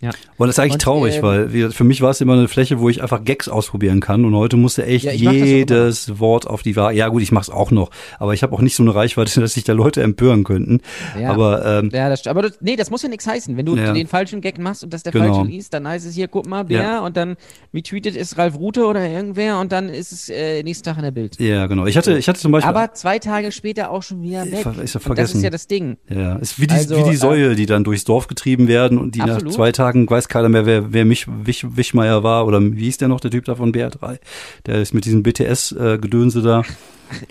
Ja. 0.00 0.10
Und 0.38 0.46
das 0.46 0.56
ist 0.56 0.58
eigentlich 0.60 0.74
und, 0.74 0.82
traurig, 0.82 1.16
äh, 1.16 1.22
weil 1.22 1.70
für 1.72 1.84
mich 1.84 2.00
war 2.00 2.10
es 2.10 2.20
immer 2.22 2.32
eine 2.32 2.48
Fläche, 2.48 2.80
wo 2.80 2.88
ich 2.88 3.02
einfach 3.02 3.22
Gags 3.22 3.48
ausprobieren 3.48 4.00
kann 4.00 4.24
und 4.24 4.34
heute 4.34 4.56
musste 4.56 4.86
echt 4.86 5.04
ja, 5.04 5.12
jedes 5.30 6.18
Wort 6.18 6.46
auf 6.46 6.62
die 6.62 6.74
Wahrheit. 6.74 6.96
Ja 6.96 7.08
gut, 7.08 7.20
ich 7.20 7.32
mach's 7.32 7.50
auch 7.50 7.70
noch, 7.70 7.90
aber 8.18 8.32
ich 8.32 8.42
habe 8.42 8.54
auch 8.54 8.62
nicht 8.62 8.74
so 8.74 8.82
eine 8.82 8.94
Reichweite, 8.94 9.40
dass 9.40 9.54
sich 9.54 9.64
da 9.64 9.74
Leute 9.74 10.02
empören 10.02 10.44
könnten. 10.44 10.80
Ja. 11.20 11.30
Aber 11.30 11.64
ähm, 11.66 11.90
ja, 11.92 12.08
das, 12.08 12.26
aber 12.26 12.42
das, 12.42 12.58
nee, 12.60 12.76
das 12.76 12.90
muss 12.90 13.02
ja 13.02 13.10
nichts 13.10 13.26
heißen. 13.26 13.58
Wenn 13.58 13.66
du 13.66 13.76
ja. 13.76 13.92
den 13.92 14.06
falschen 14.06 14.40
Gag 14.40 14.58
machst 14.58 14.82
und 14.82 14.94
das 14.94 15.02
der 15.02 15.12
genau. 15.12 15.34
falsche 15.34 15.50
liest, 15.50 15.74
dann 15.74 15.86
heißt 15.86 16.06
es 16.06 16.14
hier, 16.14 16.28
guck 16.28 16.46
mal, 16.46 16.64
Bär 16.64 16.82
ja. 16.82 17.00
und 17.00 17.18
dann 17.18 17.36
retweetet 17.74 18.16
ist 18.16 18.38
Ralf 18.38 18.56
Rute 18.56 18.86
oder 18.86 19.06
irgendwer 19.06 19.58
und 19.60 19.70
dann 19.70 19.90
ist 19.90 20.12
es 20.12 20.30
äh, 20.30 20.62
nächsten 20.62 20.84
Tag 20.84 20.96
in 20.96 21.02
der 21.02 21.10
Bild. 21.10 21.38
Ja, 21.38 21.66
genau. 21.66 21.84
Ich 21.84 21.98
hatte, 21.98 22.16
ich 22.16 22.26
hatte 22.26 22.40
zum 22.40 22.52
Beispiel. 22.52 22.70
Aber 22.70 22.94
zwei 22.94 23.18
Tage 23.18 23.52
später 23.52 23.90
auch 23.90 24.02
schon 24.02 24.22
wieder 24.22 24.46
weg. 24.50 24.66
Ist 24.82 24.94
ja 24.94 25.00
vergessen. 25.00 25.10
Und 25.10 25.18
das 25.18 25.34
ist 25.34 25.42
ja 25.42 25.50
das 25.50 25.66
Ding. 25.66 25.98
Ja, 26.08 26.36
ist 26.36 26.58
wie 26.58 26.66
die, 26.66 26.74
also, 26.74 26.96
wie 26.96 27.10
die 27.10 27.16
Säue, 27.16 27.52
äh, 27.52 27.54
die 27.54 27.66
dann 27.66 27.84
durchs 27.84 28.04
Dorf 28.04 28.28
getrieben 28.28 28.66
werden 28.66 28.96
und 28.96 29.14
die 29.14 29.20
absolut. 29.20 29.44
nach 29.44 29.52
zwei 29.52 29.72
Tagen 29.72 29.89
weiß 29.94 30.28
keiner 30.28 30.48
mehr, 30.48 30.66
wer, 30.66 30.92
wer 30.92 31.04
mich 31.04 31.26
Wich, 31.28 31.64
Wichmeier 31.76 32.22
war 32.22 32.46
oder 32.46 32.60
wie 32.60 32.84
hieß 32.84 32.98
der 32.98 33.08
noch, 33.08 33.20
der 33.20 33.30
Typ 33.30 33.44
da 33.44 33.54
von 33.54 33.72
BR3? 33.72 34.18
Der 34.66 34.80
ist 34.80 34.94
mit 34.94 35.04
diesem 35.04 35.22
BTS-Gedönse 35.22 36.40
äh, 36.40 36.42
da. 36.42 36.62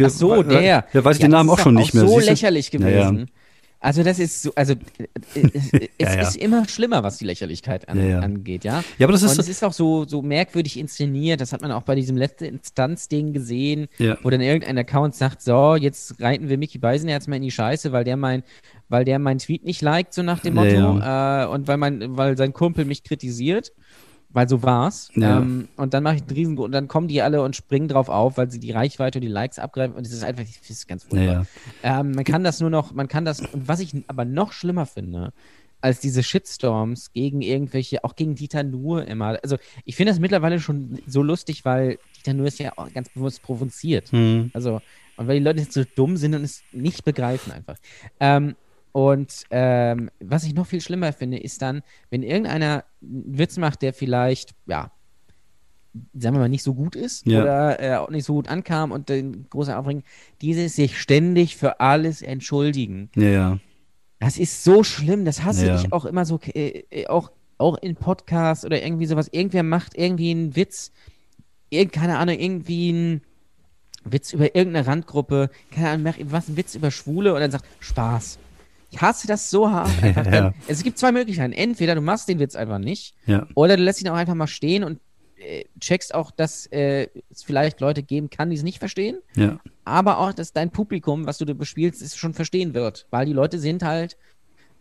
Ach 0.04 0.10
so, 0.10 0.44
der. 0.44 0.62
Ja, 0.94 1.04
weiß 1.06 1.18
ich 1.18 1.22
ja, 1.22 1.28
den 1.28 1.32
Namen 1.32 1.50
auch 1.50 1.60
schon 1.60 1.74
nicht 1.76 1.94
mehr. 1.94 2.08
so 2.08 2.20
lächerlich 2.20 2.70
gewesen. 2.72 3.18
Ja, 3.20 3.26
Also 3.80 4.04
das 4.04 4.20
ist 4.20 4.42
so, 4.42 4.52
also 4.56 4.74
äh, 4.74 5.08
es, 5.54 5.72
es 5.74 5.90
Ja, 6.00 6.16
ja. 6.16 6.22
ist 6.22 6.36
immer 6.36 6.68
schlimmer, 6.68 7.02
was 7.04 7.18
die 7.18 7.26
Lächerlichkeit 7.26 7.88
an, 7.88 8.10
Ja, 8.10 8.20
angeht, 8.20 8.66
ja. 8.66 8.84
Ja, 8.98 9.06
aber 9.06 9.14
das 9.14 9.24
ist 9.24 9.32
Und 9.32 9.40
es 9.40 9.48
ist 9.48 9.64
auch 9.64 9.72
so, 9.72 10.06
so 10.06 10.22
merkwürdig 10.22 10.78
inszeniert, 10.78 11.40
das 11.40 11.54
hat 11.54 11.62
man 11.62 11.72
auch 11.72 11.84
bei 11.84 11.96
diesem 11.96 12.18
letzte 12.18 12.46
Instanz-Ding 12.48 13.32
gesehen, 13.32 13.88
wo 14.22 14.30
dann 14.30 14.42
irgendein 14.42 14.78
Account 14.80 15.16
sagt, 15.16 15.42
so, 15.42 15.76
jetzt 15.76 16.20
reiten 16.22 16.50
wir 16.50 16.58
Mickey 16.58 16.78
Beisenherz 16.78 17.28
mal 17.28 17.38
in 17.38 17.44
die 17.44 17.52
Scheiße, 17.52 17.94
weil 17.94 18.04
der 18.04 18.18
mein, 18.18 18.44
weil 18.90 19.06
der 19.06 19.20
mein 19.20 19.38
Tweet 19.38 19.64
nicht 19.64 19.82
liked, 19.82 20.14
so 20.14 20.24
nach 20.24 20.40
dem 20.40 20.58
Ja, 20.58 20.64
Motto, 20.64 21.00
Äh, 21.00 21.54
und 21.54 21.68
weil 21.68 21.78
mein, 21.78 22.18
weil 22.18 22.38
sein 22.38 22.54
Kumpel 22.54 22.86
mich 22.86 23.04
kritisiert. 23.04 23.72
Weil 24.32 24.48
so 24.48 24.62
war's. 24.62 25.10
Ja. 25.16 25.40
Ähm, 25.40 25.70
und 25.76 25.96
dann 25.96 26.04
mache 26.04 26.18
ich 26.18 26.22
einen 26.22 26.30
riesen 26.30 26.58
und 26.60 26.72
dann 26.72 26.88
kommen 26.88 27.08
die 27.08 27.24
alle 27.24 27.42
und 27.42 27.56
springen 27.56 27.88
drauf 27.88 28.10
auf, 28.10 28.38
weil 28.38 28.52
sie 28.52 28.60
die 28.60 28.70
Reichweite 28.72 29.18
und 29.18 29.24
die 29.24 29.28
Likes 29.28 29.58
abgreifen. 29.58 29.96
Und 29.96 30.06
es 30.06 30.14
ist 30.14 30.24
einfach, 30.24 30.44
das 30.44 30.70
ist 30.70 30.88
ganz 30.88 31.04
furchtbar. 31.04 31.48
Ja, 31.82 32.00
Ähm, 32.02 32.12
man 32.12 32.24
kann 32.26 32.44
das 32.44 32.60
nur 32.60 32.70
noch, 32.70 32.94
man 32.94 33.08
kann 33.08 33.26
das, 33.26 33.42
und 33.42 33.68
was 33.68 33.80
ich 33.80 33.92
aber 34.06 34.26
noch 34.26 34.52
schlimmer 34.52 34.86
finde, 34.86 35.34
als 35.82 36.00
diese 36.00 36.22
Shitstorms 36.22 37.12
gegen 37.14 37.42
irgendwelche, 37.42 38.04
auch 38.04 38.16
gegen 38.16 38.36
Dieter 38.36 38.62
Nuhr 38.62 39.08
immer. 39.08 39.40
Also 39.42 39.58
ich 39.84 39.96
finde 39.96 40.12
das 40.12 40.20
mittlerweile 40.20 40.60
schon 40.60 41.00
so 41.08 41.24
lustig, 41.24 41.66
weil 41.66 41.98
Dieter 42.18 42.36
Nuhr 42.36 42.46
ist 42.46 42.60
ja 42.60 42.74
auch 42.76 42.94
ganz 42.94 43.10
bewusst 43.10 43.42
provoziert. 43.42 44.12
Hm. 44.12 44.52
Also, 44.54 44.80
und 45.18 45.28
weil 45.28 45.40
die 45.40 45.44
Leute 45.44 45.62
jetzt 45.62 45.74
so 45.74 45.84
dumm 45.96 46.18
sind 46.18 46.36
und 46.36 46.44
es 46.44 46.62
nicht 46.72 47.04
begreifen 47.04 47.52
einfach. 47.52 47.78
Ähm, 48.20 48.56
und 48.92 49.44
ähm, 49.52 50.10
was 50.20 50.44
ich 50.44 50.54
noch 50.56 50.66
viel 50.68 50.82
schlimmer 50.82 51.14
finde, 51.14 51.38
ist 51.40 51.62
dann, 51.62 51.82
wenn 52.10 52.24
irgendeiner 52.24 52.84
einen 53.02 53.38
Witz 53.38 53.58
macht, 53.58 53.82
der 53.82 53.94
vielleicht, 53.94 54.52
ja, 54.66 54.92
sagen 56.14 56.36
wir 56.36 56.40
mal, 56.40 56.50
nicht 56.50 56.64
so 56.64 56.74
gut 56.74 56.96
ist 56.96 57.26
Ja. 57.26 57.42
oder 57.42 57.80
äh, 57.82 57.96
auch 57.98 58.10
nicht 58.10 58.26
so 58.26 58.34
gut 58.34 58.48
ankam 58.48 58.92
und 58.92 59.10
den 59.10 59.48
großen 59.50 59.74
Aufregen, 59.74 60.04
dieses 60.42 60.76
sich 60.76 61.00
ständig 61.00 61.56
für 61.58 61.80
alles 61.80 62.22
entschuldigen. 62.22 63.10
ja, 63.16 63.30
ja. 63.30 63.60
Das 64.22 64.38
ist 64.38 64.66
so 64.66 64.84
schlimm, 64.84 65.24
das 65.24 65.44
hasse 65.46 65.68
Ja. 65.68 65.76
ich 65.80 65.94
auch 65.94 66.04
immer 66.04 66.26
so, 66.26 66.40
äh, 66.54 66.84
äh, 66.90 67.08
auch, 67.08 67.32
auch 67.58 67.78
in 67.78 67.96
Podcasts 67.96 68.66
oder 68.66 68.84
irgendwie 68.84 69.06
sowas. 69.06 69.30
Irgendwer 69.32 69.64
macht 69.64 69.96
irgendwie 69.98 70.32
einen 70.32 70.56
Witz, 70.58 70.92
irgend, 71.70 71.94
keine 71.94 72.18
Ahnung, 72.18 72.38
irgendwie 72.38 72.90
einen 72.90 73.22
Witz 74.04 74.34
über 74.34 74.54
irgendeine 74.56 74.88
Randgruppe, 74.88 75.50
keine 75.72 75.90
Ahnung, 75.90 76.04
macht 76.04 76.18
was, 76.32 76.48
einen 76.50 76.58
Witz 76.58 76.76
über 76.76 76.92
Schwule 76.92 77.34
und 77.34 77.40
dann 77.40 77.52
sagt, 77.52 77.64
Spaß. 77.80 78.40
Ich 78.92 79.02
hasse 79.02 79.28
das 79.28 79.50
so 79.50 79.70
hart. 79.70 79.90
Ja. 80.04 80.24
dann, 80.24 80.54
es 80.68 80.84
gibt 80.84 80.98
zwei 80.98 81.12
Möglichkeiten. 81.12 81.54
Entweder 81.54 81.96
du 81.96 82.02
machst 82.02 82.28
den 82.28 82.40
Witz 82.40 82.56
einfach 82.56 82.80
nicht 82.80 83.14
ja. 83.26 83.48
oder 83.56 83.78
du 83.78 83.84
lässt 83.84 84.02
ihn 84.02 84.08
auch 84.10 84.16
einfach 84.16 84.36
mal 84.36 84.48
stehen 84.48 84.84
und 84.84 85.00
äh, 85.38 85.66
checkst 85.80 86.14
auch, 86.14 86.32
dass 86.32 86.66
äh, 86.68 87.08
es 87.30 87.44
vielleicht 87.44 87.80
Leute 87.80 88.04
geben 88.04 88.30
kann, 88.30 88.50
die 88.50 88.56
es 88.58 88.64
nicht 88.64 88.80
verstehen 88.80 89.20
ja. 89.36 89.60
aber 89.86 90.18
auch, 90.20 90.34
dass 90.34 90.52
dein 90.52 90.70
Publikum, 90.72 91.26
was 91.26 91.38
du 91.38 91.46
da 91.46 91.54
bespielst, 91.54 92.02
es 92.02 92.18
schon 92.18 92.34
verstehen 92.34 92.74
wird. 92.74 93.08
Weil 93.10 93.26
die 93.26 93.34
Leute 93.34 93.58
sind 93.60 93.84
halt, 93.84 94.18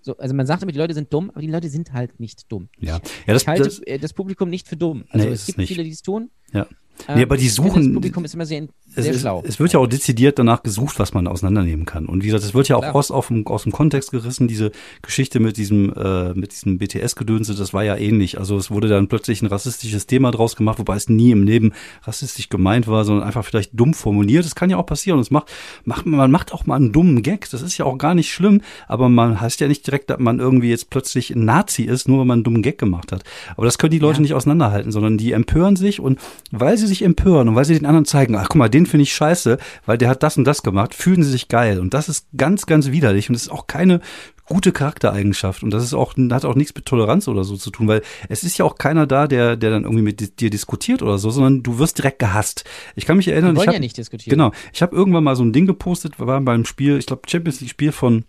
so, 0.01 0.17
also 0.17 0.35
man 0.35 0.47
sagt 0.47 0.63
immer, 0.63 0.73
die 0.73 0.79
Leute 0.79 0.95
sind 0.95 1.13
dumm, 1.13 1.31
aber 1.31 1.43
die 1.43 1.47
Leute 1.51 1.69
sind 1.69 1.93
halt 1.93 2.19
nicht 2.19 2.51
dumm. 2.51 2.69
Ja, 2.81 2.99
ja 3.27 3.35
das, 3.35 3.43
Ich 3.43 3.49
halte 3.49 3.65
das, 3.65 3.79
äh, 3.81 3.99
das 3.99 4.13
Publikum 4.15 4.49
nicht 4.49 4.67
für 4.67 4.77
dumm. 4.77 5.05
Also 5.11 5.27
Nee, 5.27 5.33
es 5.33 5.47
gibt 5.47 5.59
es 5.59 5.69
viele, 5.69 5.85
die 5.85 5.91
es 5.91 6.03
tun. 6.03 6.31
ja. 6.53 6.67
Ähm, 7.07 7.17
Nee, 7.17 7.23
aber 7.23 7.37
die 7.37 7.49
suchen- 7.49 7.85
Das 7.85 7.95
Publikum 7.95 8.25
ist 8.25 8.35
immer 8.35 8.45
sehr, 8.47 8.67
Es, 8.95 9.05
sehr 9.05 9.15
schlau. 9.15 9.43
es 9.47 9.61
wird 9.61 9.73
ja 9.75 9.79
auch 9.81 9.87
dezidiert 9.87 10.39
danach 10.39 10.63
gesucht, 10.63 10.99
was 10.99 11.15
man 11.15 11.27
auseinandernehmen 11.29 11.85
kann. 11.87 12.07
Und 12.07 12.23
wie 12.23 12.27
gesagt, 12.27 12.43
es 12.45 12.55
wird 12.55 12.69
ja 12.69 12.77
auch 12.77 12.81
Klar. 12.83 12.97
aus, 12.97 13.11
auf 13.11 13.29
dem, 13.29 13.47
aus 13.47 13.63
dem 13.65 13.73
Kontext 13.73 14.11
gerissen, 14.11 14.49
diese 14.49 14.73
Geschichte 15.03 15.41
mit 15.41 15.57
diesem, 15.57 15.93
äh, 15.95 16.35
mit 16.35 16.53
diesem 16.53 16.79
BTS-Gedönse, 16.79 17.55
das 17.55 17.73
war 17.73 17.85
ja 17.85 17.97
ähnlich. 17.97 18.39
Also 18.39 18.57
es 18.57 18.71
wurde 18.71 18.89
dann 18.89 19.07
plötzlich 19.09 19.43
ein 19.43 19.47
rassistisches 19.47 20.07
Thema 20.07 20.31
draus 20.31 20.57
gemacht, 20.57 20.79
wobei 20.79 20.97
es 20.97 21.09
nie 21.09 21.31
im 21.31 21.45
Leben 21.45 21.73
rassistisch 22.03 22.49
gemeint 22.49 22.89
war, 22.89 23.05
sondern 23.05 23.27
einfach 23.27 23.45
vielleicht 23.45 23.71
dumm 23.79 23.95
formuliert. 23.95 24.45
Das 24.45 24.55
kann 24.55 24.71
ja 24.71 24.79
auch 24.79 24.87
passieren. 24.87 25.19
Und 25.19 25.23
es 25.23 25.31
macht, 25.31 25.53
macht, 25.85 26.07
man 26.07 26.31
macht 26.31 26.53
auch 26.53 26.67
mal 26.67 26.77
einen 26.77 26.91
dummen 26.93 27.23
Gag. 27.23 27.49
Das 27.51 27.63
ist 27.63 27.79
ja 27.79 27.85
auch 27.85 27.99
gar 27.99 28.15
nicht 28.15 28.33
schlimm, 28.33 28.63
aber 28.89 29.09
man 29.09 29.41
heißt 29.41 29.61
ja 29.61 29.69
nicht 29.69 29.87
direkt, 29.87 30.11
dass 30.11 30.19
man 30.19 30.39
irgendwie 30.41 30.71
jetzt 30.71 30.91
plötzlich 30.91 31.31
ein 31.35 31.45
Nazi 31.45 31.85
ist, 31.85 32.09
nur 32.09 32.19
weil 32.21 32.27
man 32.27 32.37
einen 32.39 32.45
dummen 32.45 32.63
Gag 32.63 32.79
gemacht 32.79 33.13
hat. 33.13 33.23
Aber 33.57 33.67
das 33.67 33.79
können 33.79 33.91
die 33.93 33.99
Leute 33.99 34.17
Ja. 34.17 34.23
nicht 34.23 34.35
auseinanderhalten, 34.35 34.91
sondern 34.93 35.19
die 35.19 35.33
empören 35.33 35.77
sich 35.77 36.01
und 36.01 36.19
weil 36.51 36.77
sie 36.79 36.87
sich 36.87 37.03
empören 37.03 37.49
und 37.49 37.55
weil 37.55 37.65
sie 37.65 37.75
den 37.75 37.87
anderen 37.87 38.05
zeigen, 38.07 38.35
ach 38.35 38.49
guck 38.49 38.57
mal, 38.57 38.69
den 38.79 38.87
finde 38.87 39.03
ich 39.03 39.13
scheiße, 39.15 39.59
weil 39.87 39.99
der 39.99 40.09
hat 40.09 40.23
das 40.23 40.37
und 40.37 40.45
das 40.45 40.63
gemacht, 40.63 40.95
fühlen 40.95 41.23
sie 41.23 41.31
sich 41.31 41.49
geil. 41.49 41.81
Und 41.81 41.95
das 41.95 42.09
ist 42.09 42.27
ganz, 42.37 42.67
ganz 42.67 42.91
widerlich 42.91 43.29
und 43.29 43.35
das 43.35 43.43
ist 43.43 43.51
auch 43.51 43.67
keine 43.67 44.01
gute 44.47 44.73
Charaktereigenschaft 44.73 45.63
und 45.63 45.71
das 45.71 45.85
ist 45.85 45.93
auch 45.93 46.15
hat 46.31 46.45
auch 46.47 46.55
nichts 46.55 46.75
mit 46.75 46.87
Toleranz 46.87 47.29
oder 47.29 47.45
so 47.45 47.57
zu 47.57 47.71
tun, 47.71 47.87
weil 47.87 48.01
es 48.31 48.45
ist 48.45 48.57
ja 48.57 48.65
auch 48.65 48.77
keiner 48.77 49.07
da, 49.07 49.27
der 49.27 49.57
der 49.57 49.71
dann 49.71 49.83
irgendwie 49.83 50.03
mit 50.03 50.21
di- 50.21 50.31
dir 50.35 50.49
diskutiert 50.49 51.03
oder 51.03 51.19
so, 51.19 51.29
sondern 51.29 51.63
du 51.63 51.79
wirst 51.79 51.99
direkt 51.99 52.19
gehasst. 52.19 52.65
Ich 52.97 53.05
kann 53.05 53.19
mich 53.19 53.29
erinnern, 53.29 53.51
Wir 53.51 53.53
ich 53.53 53.59
wollen 53.59 53.69
hab, 53.69 53.75
ja 53.75 53.81
nicht 53.81 53.99
diskutieren. 53.99 54.31
Genau, 54.31 54.53
ich 54.73 54.81
habe 54.81 54.97
irgendwann 54.97 55.25
mal 55.25 55.37
so 55.37 55.43
ein 55.45 55.53
Ding 55.53 55.67
gepostet, 55.67 56.19
war 56.19 56.41
beim 56.41 56.65
Spiel, 56.65 56.97
ich 56.97 57.05
glaube 57.05 57.23
Champions 57.29 57.61
League 57.61 57.71
Spiel 57.71 57.93
von 57.93 58.25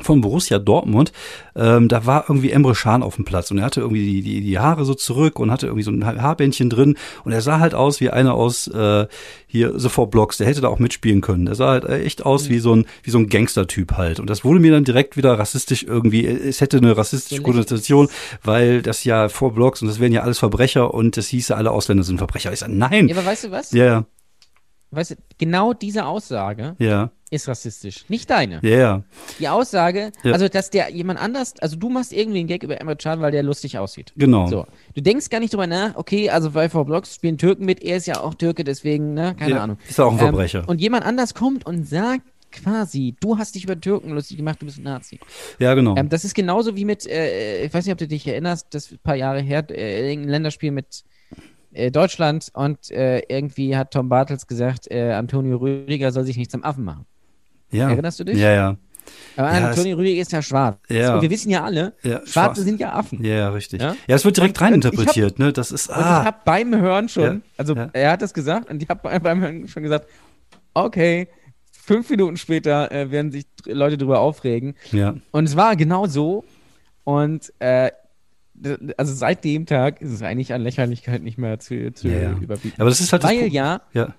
von 0.00 0.20
Borussia 0.20 0.60
Dortmund, 0.60 1.10
ähm, 1.56 1.88
da 1.88 2.06
war 2.06 2.26
irgendwie 2.28 2.52
Emre 2.52 2.74
Can 2.74 3.02
auf 3.02 3.16
dem 3.16 3.24
Platz 3.24 3.50
und 3.50 3.58
er 3.58 3.64
hatte 3.64 3.80
irgendwie 3.80 4.06
die, 4.06 4.22
die, 4.22 4.40
die 4.40 4.58
Haare 4.60 4.84
so 4.84 4.94
zurück 4.94 5.40
und 5.40 5.50
hatte 5.50 5.66
irgendwie 5.66 5.82
so 5.82 5.90
ein 5.90 6.06
Ha- 6.06 6.16
Haarbändchen 6.22 6.70
drin 6.70 6.94
und 7.24 7.32
er 7.32 7.40
sah 7.40 7.58
halt 7.58 7.74
aus 7.74 8.00
wie 8.00 8.08
einer 8.08 8.34
aus 8.34 8.68
äh, 8.68 9.08
hier 9.48 9.78
sofort 9.80 10.12
Blocks, 10.12 10.36
der 10.36 10.46
hätte 10.46 10.60
da 10.60 10.68
auch 10.68 10.78
mitspielen 10.78 11.22
können. 11.22 11.46
Der 11.46 11.56
sah 11.56 11.70
halt 11.70 11.84
echt 11.86 12.24
aus 12.24 12.48
wie 12.48 12.60
so 12.60 12.76
ein 12.76 12.86
wie 13.02 13.10
so 13.10 13.18
ein 13.18 13.28
Gangster-Typ 13.28 13.94
halt 13.96 14.20
und 14.20 14.30
das 14.30 14.44
wurde 14.44 14.60
mir 14.60 14.70
dann 14.70 14.84
direkt 14.84 15.16
wieder 15.16 15.36
rassistisch 15.36 15.82
irgendwie, 15.82 16.24
es 16.24 16.60
hätte 16.60 16.76
eine 16.76 16.96
rassistische 16.96 17.42
Konnotation, 17.42 18.08
weil 18.44 18.82
das 18.82 19.02
ja 19.02 19.28
vor 19.28 19.52
Blocks 19.54 19.82
und 19.82 19.88
das 19.88 19.98
wären 19.98 20.12
ja 20.12 20.22
alles 20.22 20.38
Verbrecher 20.38 20.94
und 20.94 21.16
das 21.16 21.26
hieße 21.26 21.56
alle 21.56 21.72
Ausländer 21.72 22.04
sind 22.04 22.18
Verbrecher. 22.18 22.52
Ich 22.52 22.60
sag, 22.60 22.68
nein. 22.70 23.08
Ja, 23.08 23.16
aber 23.16 23.26
weißt 23.26 23.44
du 23.44 23.50
was? 23.50 23.72
Ja, 23.72 23.84
ja, 23.84 24.04
Weißt 24.92 25.12
du, 25.12 25.14
genau 25.38 25.72
diese 25.72 26.04
Aussage 26.04 26.74
ja, 26.80 27.10
ist 27.30 27.46
rassistisch. 27.46 28.04
Nicht 28.08 28.28
deine. 28.28 28.58
ja, 28.62 28.70
ja, 28.76 29.02
Die 29.38 29.48
Aussage, 29.48 30.10
Ja. 30.24 30.32
also 30.32 30.48
dass 30.48 30.70
der 30.70 30.90
jemand 30.90 31.20
anders, 31.20 31.54
also 31.60 31.76
du 31.76 31.88
machst 31.88 32.12
irgendwie 32.12 32.40
einen 32.40 32.48
Gag 32.48 32.64
über 32.64 32.80
Emre 32.80 32.96
Can, 32.96 33.20
weil 33.20 33.30
der 33.30 33.44
lustig 33.44 33.78
aussieht. 33.78 34.12
genau. 34.16 34.46
So. 34.48 34.66
Du 34.94 35.00
denkst 35.00 35.30
gar 35.30 35.38
nicht 35.38 35.52
drüber 35.52 35.68
nach, 35.68 35.94
okay, 35.96 36.28
also 36.30 36.50
bei 36.50 36.68
V 36.68 36.82
Blocks 36.84 37.14
spielen 37.14 37.38
Türken 37.38 37.64
mit, 37.66 37.82
er 37.84 37.98
ist 37.98 38.06
ja 38.06 38.20
auch 38.20 38.34
Türke, 38.34 38.64
deswegen, 38.64 39.14
ne, 39.14 39.36
keine 39.38 39.52
Ja, 39.52 39.62
Ahnung. 39.62 39.78
ist 39.88 40.00
auch 40.00 40.10
ein 40.10 40.18
Verbrecher. 40.18 40.60
Ähm, 40.60 40.68
und 40.68 40.80
jemand 40.80 41.04
anders 41.06 41.34
kommt 41.34 41.64
und 41.66 41.86
sagt 41.86 42.22
quasi, 42.50 43.14
du 43.20 43.38
hast 43.38 43.54
dich 43.54 43.62
über 43.62 43.80
Türken 43.80 44.10
lustig 44.10 44.36
gemacht, 44.38 44.60
du 44.60 44.66
bist 44.66 44.78
ein 44.78 44.82
Nazi. 44.82 45.20
Ja, 45.60 45.74
genau. 45.74 45.94
Ähm, 45.96 46.08
das 46.08 46.24
ist 46.24 46.34
genauso 46.34 46.74
wie 46.74 46.84
mit, 46.84 47.06
äh, 47.06 47.64
ich 47.64 47.72
weiß 47.72 47.84
nicht, 47.86 47.92
ob 47.92 47.98
du 47.98 48.08
dich 48.08 48.26
erinnerst, 48.26 48.66
das 48.74 48.86
ist 48.86 48.92
ein 48.94 48.98
paar 49.04 49.14
Jahre 49.14 49.40
her, 49.40 49.64
äh, 49.70 50.10
irgendein 50.10 50.30
Länderspiel 50.30 50.72
mit 50.72 51.04
äh, 51.72 51.90
Deutschland 51.90 52.48
und 52.54 52.90
äh, 52.90 53.20
irgendwie 53.28 53.76
hat 53.76 53.92
Tom 53.92 54.08
Bartels 54.08 54.46
gesagt, 54.46 54.90
äh, 54.90 55.12
Antonio 55.12 55.56
Rüdiger 55.58 56.12
soll 56.12 56.24
sich 56.24 56.36
nicht 56.36 56.50
zum 56.50 56.64
Affen 56.64 56.84
machen. 56.84 57.06
ja. 57.70 57.90
erinnerst 57.90 58.20
du 58.20 58.24
dich? 58.24 58.38
Ja, 58.38 58.52
ja. 58.52 58.76
Aber 59.36 59.52
Ja, 59.52 59.68
Antonio 59.68 59.96
Rüdiger 59.96 60.20
ist 60.22 60.30
ja 60.32 60.42
schwarz. 60.42 60.78
Ja. 60.88 61.14
Und 61.14 61.22
wir 61.22 61.30
wissen 61.30 61.50
ja 61.50 61.64
alle, 61.64 61.94
Ja, 62.02 62.18
Schwarze 62.18 62.30
schwarz. 62.30 62.58
sind 62.58 62.80
ja 62.80 62.92
Affen. 62.92 63.24
Ja, 63.24 63.34
ja, 63.34 63.48
richtig. 63.50 63.80
Ja? 63.80 63.96
Es 64.06 64.24
wird 64.24 64.36
direkt 64.36 64.60
reininterpretiert, 64.60 65.38
ne? 65.38 65.52
Das 65.52 65.72
ist, 65.72 65.88
Und 65.88 65.96
ich 65.96 66.02
ah, 66.02 66.24
habe 66.24 66.38
beim 66.44 66.74
Hören 66.76 67.08
schon, 67.08 67.42
also 67.56 67.74
er 67.92 68.12
hat 68.12 68.22
das 68.22 68.34
gesagt 68.34 68.70
und 68.70 68.82
ich 68.82 68.88
habe 68.88 69.18
beim, 69.20 69.40
Hören 69.40 69.66
schon 69.68 69.82
gesagt, 69.82 70.06
okay, 70.74 71.28
fünf 71.72 72.08
Minuten 72.10 72.36
später 72.36 72.92
äh, 72.92 73.10
werden 73.10 73.32
sich 73.32 73.46
Leute 73.66 73.96
drüber 73.98 74.20
aufregen. 74.20 74.74
ja. 74.92 75.14
Und 75.32 75.44
es 75.44 75.56
war 75.56 75.74
genau 75.76 76.06
so. 76.06 76.44
Und 77.04 77.52
äh, 77.58 77.90
also 78.96 79.14
seit 79.14 79.44
dem 79.44 79.66
Tag 79.66 80.00
ist 80.02 80.10
es 80.10 80.22
eigentlich 80.22 80.52
an 80.52 80.62
Lächerlichkeit 80.62 81.22
nicht 81.22 81.38
mehr 81.38 81.58
zu, 81.58 81.92
zu 81.92 82.08
Ja, 82.08 82.18
ja. 82.18 82.38
überbieten. 82.40 82.80
Aber 82.80 82.90
das 82.90 83.00
ist 83.00 83.12
halt 83.12 83.24
das 83.24 83.30
Weil 83.30 83.40
Pro- 83.48 83.54
ja, 83.54 83.80
Ja, 83.92 84.14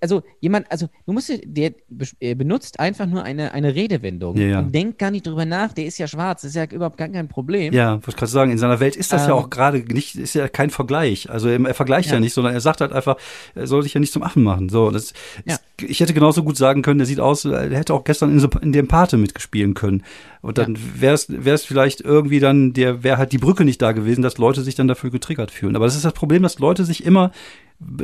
also 0.00 0.22
jemand, 0.40 0.70
also 0.70 0.88
du 1.06 1.12
musst, 1.12 1.32
der 1.44 1.72
äh, 2.20 2.34
benutzt 2.34 2.80
einfach 2.80 3.06
nur 3.06 3.22
eine, 3.22 3.52
eine 3.52 3.74
Redewendung 3.74 4.36
Ja, 4.36 4.46
ja. 4.46 4.58
und 4.60 4.74
denkt 4.74 4.98
gar 4.98 5.10
nicht 5.10 5.26
drüber 5.26 5.44
nach, 5.44 5.72
der 5.72 5.86
ist 5.86 5.98
ja 5.98 6.06
schwarz, 6.06 6.42
das 6.42 6.50
ist 6.50 6.54
ja 6.56 6.64
überhaupt 6.64 6.96
gar 6.96 7.08
kein 7.08 7.28
Problem. 7.28 7.72
ja, 7.72 7.92
wollte 7.94 8.10
ich 8.10 8.16
gerade 8.16 8.32
sagen, 8.32 8.50
in 8.52 8.58
seiner 8.58 8.80
Welt 8.80 8.96
ist 8.96 9.12
das 9.12 9.22
ja 9.26 9.28
Ähm, 9.28 9.34
auch 9.34 9.50
gerade 9.50 9.78
nicht, 9.80 10.16
ist 10.16 10.34
ja 10.34 10.48
kein 10.48 10.70
Vergleich. 10.70 11.30
Also 11.30 11.48
er 11.48 11.74
vergleicht 11.74 12.08
ja. 12.08 12.14
Ja. 12.14 12.20
nicht, 12.20 12.34
sondern 12.34 12.54
er 12.54 12.60
sagt 12.60 12.80
halt 12.80 12.92
einfach, 12.92 13.16
er 13.54 13.66
soll 13.66 13.82
sich 13.82 13.94
ja 13.94 14.00
nicht 14.00 14.12
zum 14.12 14.22
Affen 14.22 14.42
machen. 14.42 14.68
So, 14.68 14.90
das 14.90 15.12
Ja. 15.44 15.54
ist, 15.54 15.62
ich 15.82 16.00
hätte 16.00 16.14
genauso 16.14 16.42
gut 16.42 16.56
sagen 16.56 16.82
können, 16.82 16.98
der 16.98 17.06
sieht 17.06 17.20
aus, 17.20 17.44
er 17.44 17.70
hätte 17.70 17.94
auch 17.94 18.04
gestern 18.04 18.36
in, 18.38 18.48
in 18.62 18.72
dem 18.72 18.88
Pate 18.88 19.16
mitgespielen 19.16 19.74
können. 19.74 20.02
Und 20.42 20.56
dann 20.58 20.78
wäre 20.98 21.14
es 21.14 21.26
wäre 21.28 21.54
es 21.54 21.64
vielleicht 21.64 22.00
irgendwie 22.00 22.40
dann, 22.40 22.72
der 22.72 23.02
wäre 23.02 23.18
halt 23.18 23.32
die 23.32 23.38
Brücke 23.38 23.64
nicht 23.64 23.82
da 23.82 23.92
gewesen, 23.92 24.22
dass 24.22 24.38
Leute 24.38 24.62
sich 24.62 24.74
dann 24.74 24.88
dafür 24.88 25.10
getriggert 25.10 25.50
fühlen. 25.50 25.76
Aber 25.76 25.84
das 25.84 25.96
ist 25.96 26.04
das 26.04 26.14
Problem, 26.14 26.42
dass 26.42 26.58
Leute 26.58 26.84
sich 26.84 27.04
immer 27.04 27.30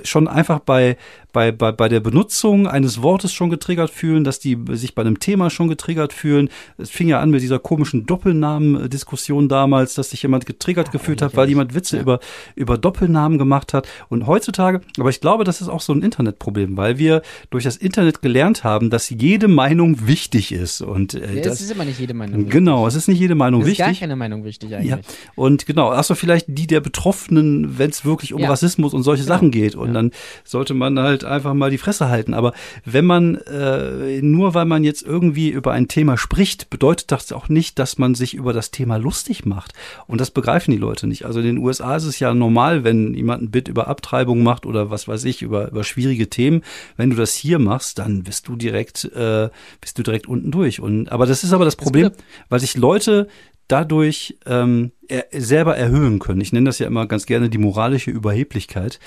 schon 0.05 0.27
einfach 0.27 0.61
bei, 0.61 0.97
bei, 1.33 1.53
bei, 1.53 1.71
bei 1.71 1.89
der 1.91 2.01
Benutzung 2.01 2.67
eines 2.67 3.03
Wortes 3.03 3.33
schon 3.33 3.51
getriggert 3.51 3.91
fühlen, 3.91 4.25
dass 4.25 4.39
die 4.39 4.57
sich 4.73 4.95
bei 4.95 5.03
einem 5.03 5.21
Thema 5.21 5.51
schon 5.51 5.69
getriggert 5.69 6.13
fühlen. 6.15 6.49
Es 6.79 6.89
fing 6.91 7.09
ja 7.09 7.21
an 7.21 7.31
mit 7.31 7.43
dieser 7.43 7.59
komischen 7.59 8.07
Doppelnamen-Diskussion 8.07 9.49
damals, 9.49 9.95
dass 9.95 10.11
sich 10.11 10.23
jemand 10.23 10.47
getriggert 10.47 10.93
gefühlt 10.93 11.23
hat, 11.23 11.37
weil 11.37 11.49
jemand 11.49 11.75
Witze 11.75 11.97
Ja. 11.97 12.03
über, 12.03 12.21
über 12.55 12.79
Doppelnamen 12.79 13.39
gemacht 13.39 13.75
hat. 13.75 13.87
Und 14.09 14.27
heutzutage, 14.27 14.81
aber 14.99 15.11
ich 15.11 15.21
glaube, 15.21 15.45
das 15.45 15.61
ist 15.61 15.69
auch 15.69 15.81
so 15.81 15.93
ein 15.93 16.03
Internetproblem, 16.03 16.77
weil 16.77 16.99
wir 16.99 17.23
durch 17.51 17.65
das 17.65 17.77
Internet 17.77 18.23
gelernt 18.23 18.65
haben, 18.65 18.91
dass 18.91 19.11
jede 19.11 19.49
Meinung 19.49 20.07
wichtig 20.07 20.53
ist. 20.53 20.81
Und 20.81 21.15
äh, 21.15 21.37
Ja, 21.37 21.43
das, 21.43 21.61
ist 21.61 21.71
immer 21.71 21.85
nicht 21.85 22.01
jede 22.01 22.15
Meinung 22.15 22.39
wichtig. 22.39 22.53
genau, 22.53 22.87
es 22.87 22.95
ist 22.95 23.09
nicht 23.09 23.19
jede 23.21 23.35
Meinung 23.35 23.63
Es 23.63 23.69
ist 23.69 23.79
gar 23.79 23.89
wichtig. 23.89 24.01
keine 24.01 24.17
Meinung 24.17 24.45
wichtig 24.45 24.75
eigentlich. 24.75 24.91
Ja, 24.91 24.99
und 25.35 25.67
genau, 25.67 25.91
achso, 25.91 26.15
vielleicht 26.15 26.47
die 26.49 26.67
der 26.67 26.81
Betroffenen, 26.81 27.79
wenn 27.79 27.91
es 27.91 28.05
wirklich 28.05 28.33
um 28.33 28.41
Ja. 28.41 28.49
Rassismus 28.49 28.95
und 28.95 29.03
solche 29.03 29.23
Genau. 29.25 29.35
Sachen 29.35 29.51
geht. 29.51 29.66
Geht. 29.67 29.75
Und 29.77 29.89
ja. 29.89 29.95
dann 29.95 30.11
sollte 30.45 30.75
man 30.75 30.99
halt 30.99 31.25
einfach 31.25 31.55
mal 31.55 31.71
die 31.71 31.79
Fresse 31.79 32.09
halten. 32.09 32.35
Aber 32.35 32.53
wenn 32.85 33.05
man, 33.05 33.37
äh, 33.37 34.21
nur 34.23 34.55
weil 34.55 34.65
man 34.65 34.85
jetzt 34.85 35.03
irgendwie 35.03 35.49
über 35.51 35.73
ein 35.73 35.89
Thema 35.89 36.17
spricht, 36.17 36.71
bedeutet 36.71 37.13
das 37.13 37.33
auch 37.33 37.49
nicht, 37.49 37.79
dass 37.79 37.99
man 37.99 38.15
sich 38.15 38.35
über 38.35 38.53
das 38.53 38.71
Thema 38.71 38.97
lustig 38.97 39.45
macht. 39.45 39.73
Und 40.07 40.21
das 40.21 40.31
begreifen 40.31 40.71
die 40.71 40.77
Leute 40.77 41.07
nicht. 41.07 41.25
Also 41.25 41.41
in 41.41 41.47
den 41.47 41.59
USA 41.59 41.97
ist 41.97 42.05
es 42.05 42.19
ja 42.19 42.33
normal, 42.35 42.85
wenn 42.85 43.15
jemand 43.15 43.43
ein 43.43 43.51
Bit 43.51 43.69
über 43.69 43.89
Abtreibung 43.89 44.43
macht 44.43 44.67
oder 44.67 44.91
was 44.91 45.09
weiß 45.09 45.25
ich, 45.25 45.43
über, 45.43 45.69
über 45.69 45.85
schwierige 45.85 46.29
Themen. 46.29 46.63
Wenn 46.97 47.11
du 47.11 47.17
das 47.17 47.35
hier 47.35 47.59
machst, 47.59 47.99
dann 47.99 48.23
bist 48.23 48.49
du 48.49 48.57
direkt, 48.57 49.05
äh, 49.05 49.49
bist 49.81 49.99
du 49.99 50.03
direkt 50.03 50.27
unten 50.27 50.51
durch. 50.51 50.81
Und, 50.81 51.11
aber 51.11 51.27
das 51.27 51.45
ist 51.45 51.53
aber 51.53 51.65
das 51.65 51.77
Problem, 51.77 52.11
weil 52.49 52.61
sich 52.61 52.77
Leute 52.77 53.29
dadurch 53.69 54.37
ähm, 54.47 54.93
er, 55.09 55.27
selber 55.33 55.77
erhöhen 55.77 56.19
können. 56.19 56.41
Ich 56.41 56.53
nenne 56.53 56.67
das 56.67 56.79
ja 56.79 56.87
immer 56.87 57.07
ganz 57.07 57.27
gerne 57.27 57.49
die 57.49 57.59
moralische 57.59 58.11
Überheblichkeit, 58.11 58.99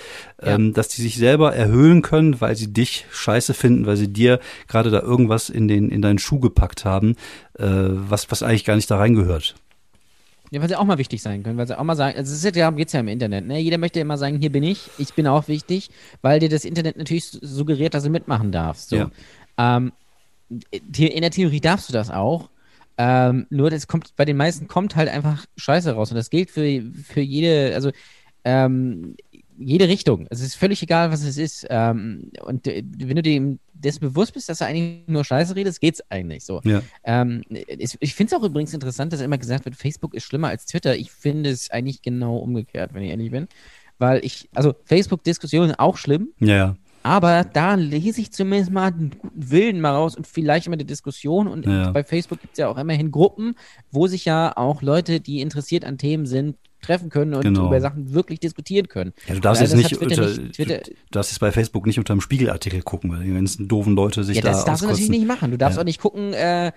ja. 0.41 0.55
ähm, 0.55 0.73
dass 0.73 0.89
die 0.89 1.01
sich 1.01 1.17
selber 1.17 1.55
erhöhen 1.55 2.01
können, 2.01 2.39
weil 2.41 2.55
sie 2.55 2.71
dich 2.71 3.05
scheiße 3.11 3.53
finden, 3.53 3.85
weil 3.85 3.97
sie 3.97 4.11
dir 4.11 4.39
gerade 4.67 4.91
da 4.91 5.01
irgendwas 5.01 5.49
in 5.49 5.67
den 5.67 5.89
in 5.89 6.01
deinen 6.01 6.19
Schuh 6.19 6.39
gepackt 6.39 6.85
haben, 6.85 7.15
äh, 7.57 7.65
was 7.67 8.31
was 8.31 8.43
eigentlich 8.43 8.65
gar 8.65 8.75
nicht 8.75 8.89
da 8.89 8.97
reingehört. 8.97 9.55
Ja, 10.51 10.61
weil 10.61 10.67
sie 10.67 10.75
auch 10.75 10.85
mal 10.85 10.97
wichtig 10.97 11.21
sein 11.21 11.43
können, 11.43 11.57
weil 11.57 11.67
sie 11.67 11.77
auch 11.77 11.83
mal 11.83 11.95
sagen, 11.95 12.17
also 12.17 12.33
es 12.33 12.43
ist 12.43 12.55
ja, 12.55 12.71
geht's 12.71 12.93
ja 12.93 13.01
im 13.01 13.07
Internet, 13.07 13.45
ne? 13.45 13.59
Jeder 13.59 13.77
möchte 13.77 13.99
immer 13.99 14.17
sagen, 14.17 14.39
hier 14.39 14.51
bin 14.51 14.63
ich, 14.63 14.89
ich 14.97 15.13
bin 15.13 15.27
auch 15.27 15.47
wichtig, 15.47 15.91
weil 16.23 16.39
dir 16.39 16.49
das 16.49 16.65
Internet 16.65 16.97
natürlich 16.97 17.25
suggeriert, 17.25 17.93
dass 17.93 18.03
du 18.03 18.09
mitmachen 18.09 18.51
darfst. 18.51 18.89
So. 18.89 18.95
Ja. 18.95 19.11
Ähm, 19.57 19.91
in 20.49 21.21
der 21.21 21.29
Theorie 21.29 21.61
darfst 21.61 21.89
du 21.89 21.93
das 21.93 22.09
auch, 22.09 22.49
ähm, 23.01 23.47
nur 23.49 23.69
das 23.69 23.87
kommt, 23.87 24.13
bei 24.17 24.25
den 24.25 24.35
meisten 24.35 24.67
kommt 24.67 24.97
halt 24.97 25.07
einfach 25.07 25.45
Scheiße 25.55 25.93
raus. 25.93 26.11
Und 26.11 26.17
das 26.17 26.29
gilt 26.29 26.51
für, 26.51 26.83
für 27.05 27.21
jede, 27.21 27.73
also 27.73 27.91
ähm, 28.43 29.15
jede 29.57 29.87
Richtung. 29.87 30.27
Es 30.29 30.41
ist 30.41 30.55
völlig 30.55 30.83
egal, 30.83 31.09
was 31.09 31.23
es 31.23 31.37
ist. 31.37 31.65
Ähm, 31.69 32.29
und 32.43 32.67
äh, 32.67 32.83
wenn 32.97 33.15
du 33.15 33.21
dir 33.21 33.57
dessen 33.73 34.01
bewusst 34.01 34.33
bist, 34.33 34.49
dass 34.49 34.57
du 34.57 34.65
eigentlich 34.65 35.07
nur 35.07 35.23
Scheiße 35.23 35.55
redest, 35.55 35.79
geht's 35.79 36.03
eigentlich 36.09 36.43
so. 36.43 36.59
Ja. 36.65 36.81
Ähm, 37.05 37.41
es, 37.49 37.97
ich 38.01 38.15
finde 38.15 38.35
es 38.35 38.41
auch 38.41 38.43
übrigens 38.43 38.73
interessant, 38.73 39.13
dass 39.13 39.21
immer 39.21 39.37
gesagt 39.37 39.63
wird, 39.63 39.77
Facebook 39.77 40.13
ist 40.13 40.25
schlimmer 40.25 40.49
als 40.49 40.65
Twitter. 40.65 40.97
Ich 40.97 41.09
finde 41.09 41.51
es 41.51 41.71
eigentlich 41.71 42.01
genau 42.01 42.35
umgekehrt, 42.35 42.93
wenn 42.93 43.03
ich 43.03 43.11
ehrlich 43.11 43.31
bin. 43.31 43.47
Weil 43.97 44.25
ich, 44.25 44.49
also 44.53 44.75
Facebook-Diskussionen 44.83 45.73
auch 45.75 45.95
schlimm. 45.95 46.33
Ja. 46.39 46.75
Aber 47.03 47.43
da 47.43 47.75
lese 47.75 48.21
ich 48.21 48.31
zumindest 48.31 48.71
mal 48.71 48.91
einen 48.91 49.11
guten 49.17 49.51
Willen 49.51 49.81
mal 49.81 49.93
raus 49.93 50.15
und 50.15 50.27
vielleicht 50.27 50.67
immer 50.67 50.75
eine 50.75 50.85
Diskussion. 50.85 51.47
Und 51.47 51.65
ja. 51.65 51.91
bei 51.91 52.03
Facebook 52.03 52.41
gibt 52.41 52.53
es 52.53 52.59
ja 52.59 52.67
auch 52.67 52.77
immerhin 52.77 53.11
Gruppen, 53.11 53.55
wo 53.91 54.07
sich 54.07 54.25
ja 54.25 54.55
auch 54.55 54.81
Leute, 54.81 55.19
die 55.19 55.41
interessiert 55.41 55.85
an 55.85 55.97
Themen 55.97 56.25
sind, 56.25 56.55
treffen 56.81 57.09
können 57.09 57.33
und 57.33 57.43
genau. 57.43 57.67
über 57.67 57.81
Sachen 57.81 58.13
wirklich 58.13 58.39
diskutieren 58.39 58.87
können. 58.87 59.13
Ja, 59.27 59.35
du 59.35 59.41
darfst 59.41 59.61
jetzt 59.61 59.75
nicht, 59.75 59.97
unter, 59.97 60.27
nicht 60.27 60.53
Twitter, 60.53 60.77
du 60.79 60.93
darfst 61.11 61.31
jetzt 61.31 61.39
bei 61.39 61.51
Facebook 61.51 61.85
nicht 61.85 61.99
unter 61.99 62.13
einem 62.13 62.21
Spiegelartikel 62.21 62.81
gucken, 62.81 63.11
weil 63.11 63.23
die 63.23 63.33
ganzen 63.33 63.67
doofen 63.67 63.95
Leute 63.95 64.23
sich 64.23 64.37
ja, 64.37 64.41
da 64.41 64.51
das 64.51 64.65
darfst 64.65 64.83
du 64.83 64.87
natürlich 64.87 65.09
nicht 65.09 65.27
machen. 65.27 65.51
Du 65.51 65.57
darfst 65.57 65.75
ja. 65.75 65.81
auch 65.81 65.85
nicht 65.85 65.99
gucken, 65.99 66.33
äh, 66.33 66.71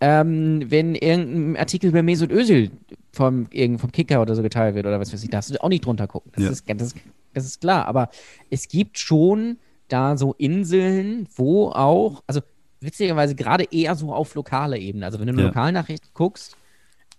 ähm, 0.00 0.64
wenn 0.68 0.94
irgendein 0.94 1.56
Artikel 1.56 1.90
über 1.90 2.02
Mesut 2.02 2.30
Özil 2.30 2.70
vom, 3.12 3.48
vom 3.78 3.92
Kicker 3.92 4.22
oder 4.22 4.34
so 4.34 4.42
geteilt 4.42 4.74
wird 4.74 4.86
oder 4.86 4.98
was 4.98 5.12
weiß 5.12 5.22
ich, 5.22 5.30
darfst 5.30 5.50
du 5.50 5.62
auch 5.62 5.68
nicht 5.68 5.84
drunter 5.84 6.06
gucken. 6.06 6.32
Das, 6.34 6.44
ja. 6.44 6.50
ist, 6.50 6.64
das, 6.68 6.94
das 7.34 7.44
ist 7.44 7.60
klar. 7.60 7.86
Aber 7.86 8.10
es 8.50 8.68
gibt 8.68 8.98
schon 8.98 9.58
da 9.88 10.16
so 10.16 10.34
Inseln, 10.38 11.28
wo 11.34 11.70
auch, 11.70 12.22
also 12.26 12.40
witzigerweise 12.80 13.34
gerade 13.34 13.64
eher 13.70 13.94
so 13.94 14.12
auf 14.12 14.34
lokaler 14.34 14.76
Ebene. 14.76 15.04
Also 15.04 15.20
wenn 15.20 15.28
du 15.28 15.40
ja. 15.40 15.48
Lokalnachrichten 15.48 16.10
guckst, 16.14 16.56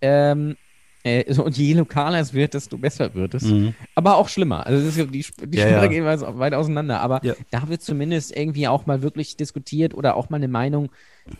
ähm, 0.01 0.55
äh, 1.03 1.33
und 1.39 1.57
je 1.57 1.73
lokaler 1.73 2.19
es 2.19 2.33
wird, 2.33 2.53
desto 2.53 2.77
besser 2.77 3.13
wird 3.13 3.33
es. 3.33 3.43
Mhm. 3.43 3.73
Aber 3.95 4.17
auch 4.17 4.29
schlimmer. 4.29 4.65
Also 4.65 4.87
ist, 4.87 5.13
die, 5.13 5.25
die 5.47 5.57
ja, 5.57 5.67
ja. 5.67 5.87
gehen 5.87 6.05
weit 6.05 6.53
auseinander. 6.53 7.01
Aber 7.01 7.23
ja. 7.23 7.33
da 7.49 7.67
wird 7.69 7.81
zumindest 7.81 8.35
irgendwie 8.35 8.67
auch 8.67 8.85
mal 8.85 9.01
wirklich 9.01 9.37
diskutiert 9.37 9.93
oder 9.93 10.15
auch 10.15 10.29
mal 10.29 10.37
eine 10.37 10.47
Meinung 10.47 10.89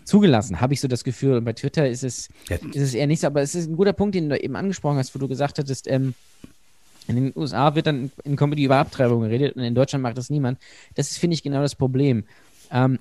zugelassen, 0.03 0.61
habe 0.61 0.74
ich 0.74 0.82
so 0.82 0.88
das 0.88 1.03
Gefühl. 1.03 1.38
Und 1.38 1.45
bei 1.45 1.53
Twitter 1.53 1.89
ist 1.89 2.03
es, 2.03 2.30
ist 2.49 2.76
es 2.76 2.93
eher 2.93 3.07
nicht 3.07 3.22
so. 3.22 3.28
Aber 3.28 3.41
es 3.41 3.55
ist 3.55 3.69
ein 3.69 3.78
guter 3.78 3.93
Punkt, 3.93 4.15
den 4.15 4.30
du 4.30 4.39
eben 4.39 4.55
angesprochen 4.55 4.97
hast, 4.97 5.13
wo 5.15 5.19
du 5.19 5.28
gesagt 5.28 5.59
hattest, 5.59 5.89
ähm, 5.89 6.13
in 7.08 7.16
den 7.16 7.34
USA 7.36 7.76
wird 7.76 7.88
dann 7.88 8.12
in 8.24 8.36
Comedy 8.36 8.64
über 8.64 8.78
Abtreibung 8.78 9.22
geredet 9.22 9.56
und 9.56 9.64
in 9.64 9.76
Deutschland 9.76 10.04
macht 10.04 10.18
das 10.18 10.30
niemand. 10.30 10.60
Das 10.95 11.12
ist, 11.12 11.18
finde 11.18 11.34
ich, 11.34 11.43
genau 11.43 11.62
das 11.62 11.76
Problem. 11.76 12.26
Ähm, 12.72 12.99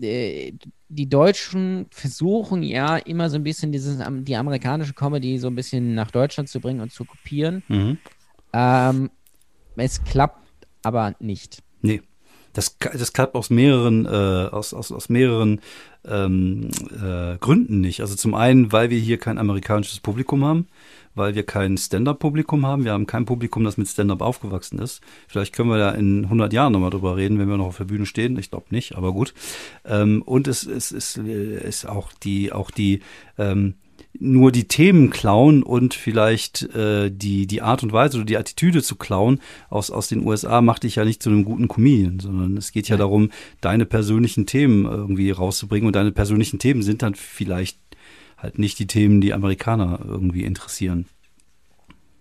äh, 0.00 0.52
die 0.88 1.08
Deutschen 1.08 1.86
versuchen 1.90 2.62
ja 2.62 2.96
immer 2.96 3.30
so 3.30 3.36
ein 3.36 3.42
bisschen 3.42 3.72
dieses, 3.72 3.98
die 3.98 4.36
amerikanische 4.36 4.92
Comedy 4.92 5.38
so 5.38 5.48
ein 5.48 5.54
bisschen 5.54 5.94
nach 5.94 6.10
Deutschland 6.10 6.48
zu 6.48 6.60
bringen 6.60 6.80
und 6.80 6.92
zu 6.92 7.04
kopieren. 7.04 7.62
Mhm. 7.68 7.98
Ähm, 8.52 9.10
es 9.76 10.02
klappt 10.04 10.46
aber 10.82 11.14
nicht. 11.18 11.62
Nee. 11.82 12.02
Das, 12.52 12.78
das 12.78 13.12
klappt 13.12 13.34
aus 13.34 13.50
mehreren, 13.50 14.06
äh, 14.06 14.08
aus, 14.08 14.72
aus, 14.72 14.90
aus 14.90 15.10
mehreren 15.10 15.60
ähm, 16.06 16.70
äh, 16.90 17.36
Gründen 17.36 17.82
nicht. 17.82 18.00
Also 18.00 18.14
zum 18.14 18.34
einen, 18.34 18.72
weil 18.72 18.88
wir 18.88 18.98
hier 18.98 19.18
kein 19.18 19.36
amerikanisches 19.36 20.00
Publikum 20.00 20.42
haben 20.42 20.66
weil 21.16 21.34
wir 21.34 21.42
kein 21.42 21.76
Stand-up-Publikum 21.76 22.64
haben. 22.64 22.84
Wir 22.84 22.92
haben 22.92 23.06
kein 23.06 23.24
Publikum, 23.24 23.64
das 23.64 23.76
mit 23.76 23.88
Stand-up 23.88 24.20
aufgewachsen 24.20 24.78
ist. 24.78 25.00
Vielleicht 25.26 25.52
können 25.54 25.70
wir 25.70 25.78
da 25.78 25.90
in 25.90 26.24
100 26.24 26.52
Jahren 26.52 26.72
nochmal 26.72 26.90
drüber 26.90 27.16
reden, 27.16 27.38
wenn 27.38 27.48
wir 27.48 27.56
noch 27.56 27.66
auf 27.66 27.78
der 27.78 27.84
Bühne 27.84 28.06
stehen. 28.06 28.38
Ich 28.38 28.50
glaube 28.50 28.66
nicht, 28.70 28.96
aber 28.96 29.12
gut. 29.12 29.34
Ähm, 29.84 30.22
und 30.22 30.46
es, 30.46 30.64
es, 30.64 30.92
es 30.92 31.16
ist 31.16 31.88
auch 31.88 32.12
die, 32.12 32.52
auch 32.52 32.70
die, 32.70 33.00
ähm, 33.38 33.74
nur 34.20 34.52
die 34.52 34.68
Themen 34.68 35.10
klauen 35.10 35.62
und 35.62 35.94
vielleicht 35.94 36.62
äh, 36.74 37.10
die, 37.10 37.46
die 37.46 37.62
Art 37.62 37.82
und 37.82 37.92
Weise 37.92 38.18
oder 38.18 38.26
die 38.26 38.36
Attitüde 38.36 38.82
zu 38.82 38.96
klauen 38.96 39.40
aus, 39.68 39.90
aus 39.90 40.08
den 40.08 40.26
USA 40.26 40.60
macht 40.60 40.84
dich 40.84 40.96
ja 40.96 41.04
nicht 41.04 41.22
zu 41.22 41.30
einem 41.30 41.44
guten 41.44 41.68
Comedian, 41.68 42.20
sondern 42.20 42.56
es 42.56 42.72
geht 42.72 42.88
ja, 42.88 42.94
ja 42.94 42.98
darum, 42.98 43.30
deine 43.60 43.86
persönlichen 43.86 44.46
Themen 44.46 44.84
irgendwie 44.84 45.30
rauszubringen 45.30 45.86
und 45.86 45.96
deine 45.96 46.12
persönlichen 46.12 46.58
Themen 46.58 46.82
sind 46.82 47.02
dann 47.02 47.14
vielleicht 47.14 47.78
halt 48.36 48.58
nicht 48.58 48.78
die 48.78 48.86
Themen, 48.86 49.20
die 49.20 49.32
Amerikaner 49.32 50.00
irgendwie 50.04 50.44
interessieren. 50.44 51.06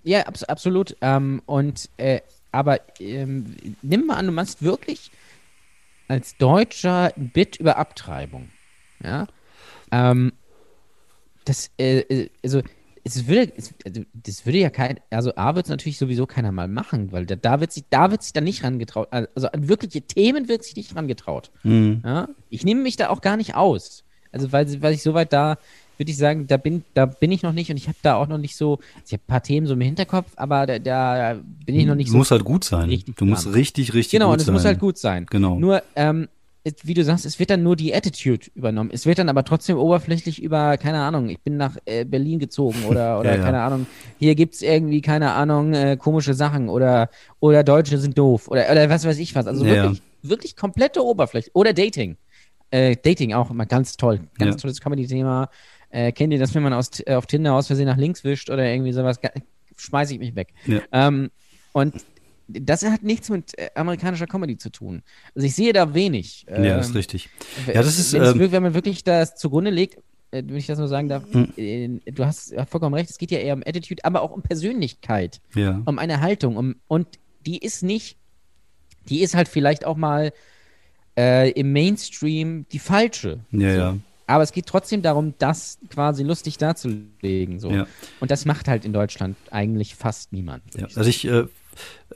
Ja, 0.04 0.28
abs 0.28 0.44
absolut. 0.44 0.96
Ähm, 1.02 1.42
und 1.46 1.90
äh, 1.98 2.22
aber 2.52 2.80
ähm, 3.00 3.56
nimm 3.82 4.06
mal 4.06 4.16
an, 4.16 4.28
du 4.28 4.32
machst 4.32 4.62
wirklich 4.62 5.12
als 6.08 6.38
Deutscher 6.38 7.12
ein 7.16 7.30
Bit 7.30 7.58
über 7.58 7.78
Abtreibung. 7.78 8.50
Ja. 9.04 9.28
Ähm, 9.92 10.32
das, 11.44 11.72
äh, 11.78 12.00
äh 12.00 12.30
also 12.44 12.62
es 13.04 13.28
würde, 13.28 13.54
es, 13.56 13.74
also, 13.86 14.02
das 14.14 14.46
würde 14.46 14.58
ja 14.58 14.70
kein, 14.70 15.00
also 15.12 15.32
A 15.36 15.56
wird 15.56 15.68
es 15.68 15.70
natürlich 15.70 16.00
sowieso 16.00 16.26
keiner 16.26 16.52
mal 16.52 16.68
machen, 16.68 17.12
weil 17.12 17.26
da, 17.28 17.36
da 17.36 17.60
wird 17.60 17.72
sich, 17.72 17.84
da 17.90 18.10
wird 18.10 18.24
sich 18.24 18.34
dann 18.34 18.46
nicht 18.46 18.64
rangetraut, 18.64 19.10
also 19.12 19.48
an 19.48 19.68
wirkliche 19.68 20.02
Themen 20.02 20.48
wird 20.48 20.64
sich 20.64 20.76
nicht 20.76 20.96
rangetraut. 20.96 21.52
Mhm. 21.64 22.02
Ja? 22.04 22.30
Ich 22.50 22.64
nehme 22.64 22.82
mich 22.82 22.96
da 22.96 23.10
auch 23.10 23.22
gar 23.22 23.38
nicht 23.38 23.56
aus. 23.56 24.04
Also 24.32 24.52
weil, 24.52 24.82
weil 24.82 24.94
ich 24.94 25.04
soweit 25.04 25.32
da 25.32 25.58
würde 25.98 26.12
ich 26.12 26.18
sagen, 26.18 26.48
da 26.48 26.58
bin, 26.58 26.84
da 26.94 27.06
bin 27.06 27.32
ich 27.32 27.44
noch 27.44 27.54
nicht 27.54 27.70
und 27.72 27.78
ich 27.78 27.88
habe 27.88 27.98
da 28.02 28.16
auch 28.16 28.28
noch 28.28 28.38
nicht 28.38 28.56
so, 28.56 28.80
ich 29.06 29.14
habe 29.14 29.24
ein 29.24 29.28
paar 29.28 29.44
Themen 29.44 29.68
so 29.68 29.74
im 29.74 29.82
Hinterkopf, 29.82 30.32
aber 30.36 30.66
da, 30.66 30.80
da 30.80 31.40
bin 31.66 31.76
ich 31.76 31.86
noch 31.86 31.96
nicht 31.96 32.08
du 32.08 32.12
so. 32.12 32.16
Du 32.16 32.20
musst 32.20 32.32
halt 32.32 32.44
gut 32.44 32.64
sein. 32.64 33.04
Du 33.16 33.26
musst 33.26 33.54
richtig, 33.54 33.94
richtig 33.94 34.12
genau, 34.12 34.32
gut 34.32 34.40
sein. 34.40 34.46
Genau, 34.46 34.52
und 34.54 34.58
es 34.58 34.64
muss 34.64 34.66
halt 34.66 34.80
gut 34.80 34.98
sein. 34.98 35.26
Genau. 35.30 35.60
Nur, 35.60 35.82
ähm, 35.96 36.28
wie 36.84 36.96
du 36.96 37.04
sagst, 37.04 37.26
es 37.26 37.38
wird 37.38 37.52
dann 37.52 37.62
nur 37.62 37.76
die 37.76 37.94
Attitude 37.94 38.48
übernommen. 38.56 38.90
Es 38.92 39.06
wird 39.06 39.20
dann 39.20 39.30
aber 39.30 39.44
trotzdem 39.44 39.78
oberflächlich 39.78 40.42
über, 40.42 40.78
keine 40.78 41.00
Ahnung, 41.00 41.30
ich 41.30 41.40
bin 41.40 41.58
nach 41.58 41.78
äh, 41.86 42.06
Berlin 42.06 42.40
gezogen 42.40 42.86
oder, 42.88 43.20
oder 43.20 43.32
ja, 43.32 43.38
ja. 43.38 43.44
keine 43.44 43.62
Ahnung, 43.62 43.86
hier 44.18 44.34
gibt 44.34 44.56
es 44.56 44.62
irgendwie, 44.64 45.02
keine 45.02 45.34
Ahnung, 45.34 45.74
äh, 45.74 45.96
komische 45.96 46.34
Sachen 46.34 46.70
oder, 46.70 47.10
oder 47.40 47.64
Deutsche 47.64 48.00
sind 48.00 48.18
doof 48.18 48.48
oder, 48.48 48.72
oder 48.72 48.90
was 48.90 49.06
weiß 49.06 49.20
ich 49.20 49.36
was. 49.36 49.46
Also 49.46 49.64
ja, 49.64 49.84
wirklich, 49.84 50.02
wirklich 50.24 50.56
komplette 50.56 51.04
Oberfläche. 51.04 51.52
Oder 51.54 51.74
Dating. 51.74 52.18
Äh, 52.72 52.96
Dating 52.96 53.34
auch 53.34 53.52
immer 53.52 53.68
ganz 53.68 53.96
toll. 53.96 54.22
Ganz 54.40 54.58
tolles 54.58 54.82
Comedy-Thema. 54.82 55.50
Äh, 55.96 56.12
kennt 56.12 56.34
ihr 56.34 56.40
das, 56.40 56.54
wenn 56.54 56.62
man 56.62 56.74
aus, 56.74 56.90
äh, 57.06 57.14
auf 57.14 57.26
Tinder 57.26 57.54
aus 57.54 57.68
Versehen 57.68 57.86
nach 57.86 57.96
links 57.96 58.26
wischt 58.26 58.50
oder 58.50 58.70
irgendwie 58.70 58.92
sowas? 58.92 59.18
Schmeiße 59.78 60.14
ich 60.14 60.20
mich 60.20 60.36
weg. 60.36 60.50
Ja. 60.66 60.82
Ähm, 60.92 61.32
und 61.72 61.96
das 62.50 62.84
hat 62.84 63.04
nichts 63.04 63.30
mit 63.30 63.58
äh, 63.58 63.70
amerikanischer 63.76 64.28
Comedy 64.28 64.58
zu 64.58 64.70
tun. 64.70 65.04
Also 65.36 65.48
ich 65.48 65.56
sehe 65.56 65.72
da 65.72 65.94
wenig. 65.94 66.46
Ähm, 66.50 66.66
ja, 66.66 66.76
das 66.76 66.90
ist 66.90 66.96
richtig. 66.96 67.30
Ja, 67.68 67.82
das 67.82 67.98
ist, 67.98 68.14
ähm, 68.14 68.52
wenn 68.52 68.62
man 68.62 68.74
wirklich 68.74 69.06
das 69.06 69.36
zugrunde 69.36 69.72
legt, 69.72 69.96
äh, 70.32 70.44
wenn 70.46 70.58
ich 70.58 70.68
das 70.68 70.80
nur 70.80 70.90
sagen 70.90 71.08
darf, 71.08 71.24
hm. 71.32 72.02
du 72.06 72.26
hast 72.26 72.54
vollkommen 72.70 72.94
recht, 72.94 73.10
es 73.10 73.18
geht 73.18 73.32
ja 73.32 73.40
eher 73.40 73.54
um 73.54 73.64
Attitude, 73.66 74.04
aber 74.04 74.22
auch 74.22 74.32
um 74.32 74.42
Persönlichkeit, 74.42 75.40
ja. 75.56 75.82
um 75.86 75.98
eine 75.98 76.20
Haltung. 76.20 76.58
Um, 76.58 76.76
und 76.90 77.08
die 77.46 77.60
ist 77.60 77.84
nicht, 77.84 78.18
die 79.08 79.22
ist 79.22 79.34
halt 79.34 79.48
vielleicht 79.48 79.86
auch 79.86 79.96
mal 79.96 80.34
äh, 81.18 81.52
im 81.52 81.72
Mainstream 81.72 82.66
die 82.74 82.80
falsche. 82.80 83.40
Ja, 83.52 83.72
so. 83.74 83.80
ja. 83.80 83.98
Aber 84.28 84.44
es 84.44 84.52
geht 84.52 84.66
trotzdem 84.66 85.02
darum, 85.02 85.36
das 85.38 85.78
quasi 85.90 86.24
lustig 86.24 86.58
darzulegen. 86.58 87.60
So. 87.60 87.70
Ja. 87.70 87.88
Und 88.20 88.32
das 88.32 88.46
macht 88.46 88.68
halt 88.68 88.86
in 88.86 88.94
Deutschland 88.94 89.38
eigentlich 89.52 89.96
fast 89.96 90.34
niemand. 90.34 90.64
Ja. 90.76 90.88
Also 90.96 91.10
ich 91.10 91.26
äh, 91.26 91.46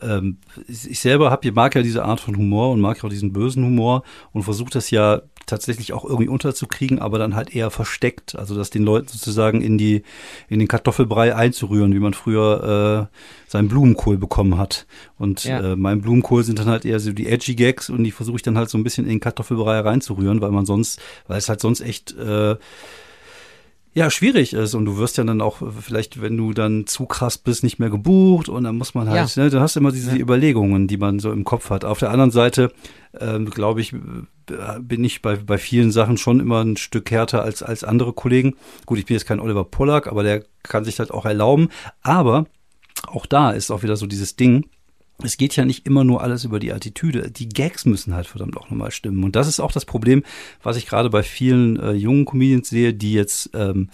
ähm, 0.02 0.38
ich 0.68 1.00
selber 1.00 1.32
hab, 1.32 1.46
mag 1.54 1.76
ja 1.76 1.82
diese 1.82 2.06
Art 2.06 2.20
von 2.20 2.36
Humor 2.38 2.72
und 2.72 2.82
mag 2.82 3.04
auch 3.04 3.10
diesen 3.10 3.34
bösen 3.34 3.64
Humor 3.64 4.04
und 4.32 4.44
versuche 4.44 4.72
das 4.72 4.92
ja 4.92 5.22
tatsächlich 5.50 5.94
auch 5.94 6.06
irgendwie 6.06 6.30
unterzukriegen, 6.30 7.00
aber 7.00 7.18
dann 7.18 7.36
halt 7.36 7.56
eher 7.56 7.72
versteckt. 7.72 8.36
Also 8.36 8.56
das 8.56 8.70
den 8.70 8.84
Leuten 8.84 9.08
sozusagen 9.08 9.62
in 9.62 9.78
die, 9.78 10.04
in 10.48 10.60
den 10.60 10.68
Kartoffelbrei 10.68 11.36
einzurühren, 11.36 11.94
wie 11.94 12.00
man 12.00 12.14
früher 12.14 13.10
äh, 13.12 13.50
seinen 13.50 13.68
Blumenkohl 13.68 14.18
bekommen 14.18 14.58
hat. 14.58 14.86
Und 15.18 15.44
ja. 15.44 15.60
äh, 15.60 15.76
mein 15.76 16.02
Blumenkohl 16.02 16.44
sind 16.44 16.60
dann 16.60 16.68
halt 16.68 16.86
eher 16.86 17.00
so 17.00 17.12
die 17.12 17.28
edgy 17.28 17.56
Gags 17.56 17.90
und 17.90 18.04
die 18.04 18.12
versuche 18.12 18.38
ich 18.38 18.44
dann 18.44 18.58
halt 18.58 18.70
so 18.70 18.78
ein 18.78 18.84
bisschen 18.84 19.06
in 19.06 19.12
den 19.12 19.20
Kartoffelbrei 19.20 19.80
reinzurühren, 19.80 20.42
weil 20.42 20.52
man 20.52 20.66
sonst, 20.66 21.02
weil 21.28 21.40
es 21.40 21.50
halt 21.50 21.62
sonst 21.62 21.82
echt 21.82 22.16
äh, 22.18 22.56
ja, 24.00 24.10
schwierig 24.10 24.54
ist 24.54 24.76
und 24.76 24.86
du 24.86 24.98
wirst 24.98 25.18
ja 25.18 25.26
dann 25.26 25.42
auch 25.42 25.58
vielleicht, 25.82 26.22
wenn 26.22 26.38
du 26.38 26.54
dann 26.54 26.88
zu 26.88 27.06
krass 27.06 27.38
bist, 27.38 27.66
nicht 27.66 27.80
mehr 27.80 27.90
gebucht 27.90 28.48
und 28.48 28.64
dann 28.64 28.78
muss 28.78 28.94
man 28.94 29.10
halt, 29.10 29.36
ja. 29.36 29.44
ne, 29.44 29.50
du 29.50 29.60
hast 29.60 29.76
immer 29.76 29.92
diese 29.92 30.12
ja. 30.12 30.22
Überlegungen, 30.22 30.88
die 30.88 30.96
man 30.96 31.20
so 31.20 31.34
im 31.34 31.44
Kopf 31.44 31.70
hat. 31.70 31.84
Auf 31.84 32.00
der 32.00 32.10
anderen 32.10 32.32
Seite, 32.32 32.72
ähm, 33.20 33.50
glaube 33.50 33.82
ich, 33.82 33.94
bin 34.80 35.04
ich 35.04 35.22
bei, 35.22 35.36
bei 35.36 35.58
vielen 35.58 35.92
Sachen 35.92 36.16
schon 36.16 36.40
immer 36.40 36.64
ein 36.64 36.78
Stück 36.78 37.12
härter 37.12 37.44
als, 37.44 37.62
als 37.62 37.84
andere 37.84 38.14
Kollegen. 38.14 38.56
Gut, 38.86 39.00
ich 39.00 39.06
bin 39.06 39.16
jetzt 39.16 39.26
kein 39.26 39.42
Oliver 39.42 39.66
Pollack, 39.66 40.08
aber 40.08 40.24
der 40.24 40.46
kann 40.64 40.86
sich 40.86 40.96
das 40.96 41.12
auch 41.12 41.26
erlauben. 41.26 41.68
Aber 42.02 42.46
auch 43.06 43.26
da 43.26 43.52
ist 43.52 43.70
auch 43.70 43.84
wieder 43.84 43.98
so 43.98 44.08
dieses 44.08 44.38
Ding, 44.38 44.70
es 45.24 45.38
geht 45.38 45.56
ja 45.56 45.66
nicht 45.66 45.86
immer 45.86 46.04
nur 46.04 46.22
alles 46.22 46.46
über 46.46 46.60
die 46.60 46.72
Attitüde. 46.72 47.30
Die 47.32 47.50
Gags 47.50 47.86
müssen 47.86 48.14
halt 48.14 48.28
verdammt 48.28 48.58
auch 48.58 48.70
nochmal 48.70 48.92
stimmen. 48.92 49.24
Und 49.24 49.36
das 49.36 49.48
ist 49.48 49.60
auch 49.60 49.72
das 49.72 49.86
Problem, 49.86 50.24
was 50.64 50.78
ich 50.78 50.86
gerade 50.86 51.10
bei 51.10 51.24
vielen 51.24 51.78
äh, 51.78 51.92
jungen 51.92 52.26
Comedians 52.26 52.70
sehe, 52.70 52.94
die 52.94 53.14
jetzt 53.14 53.50
ähm, 53.54 53.90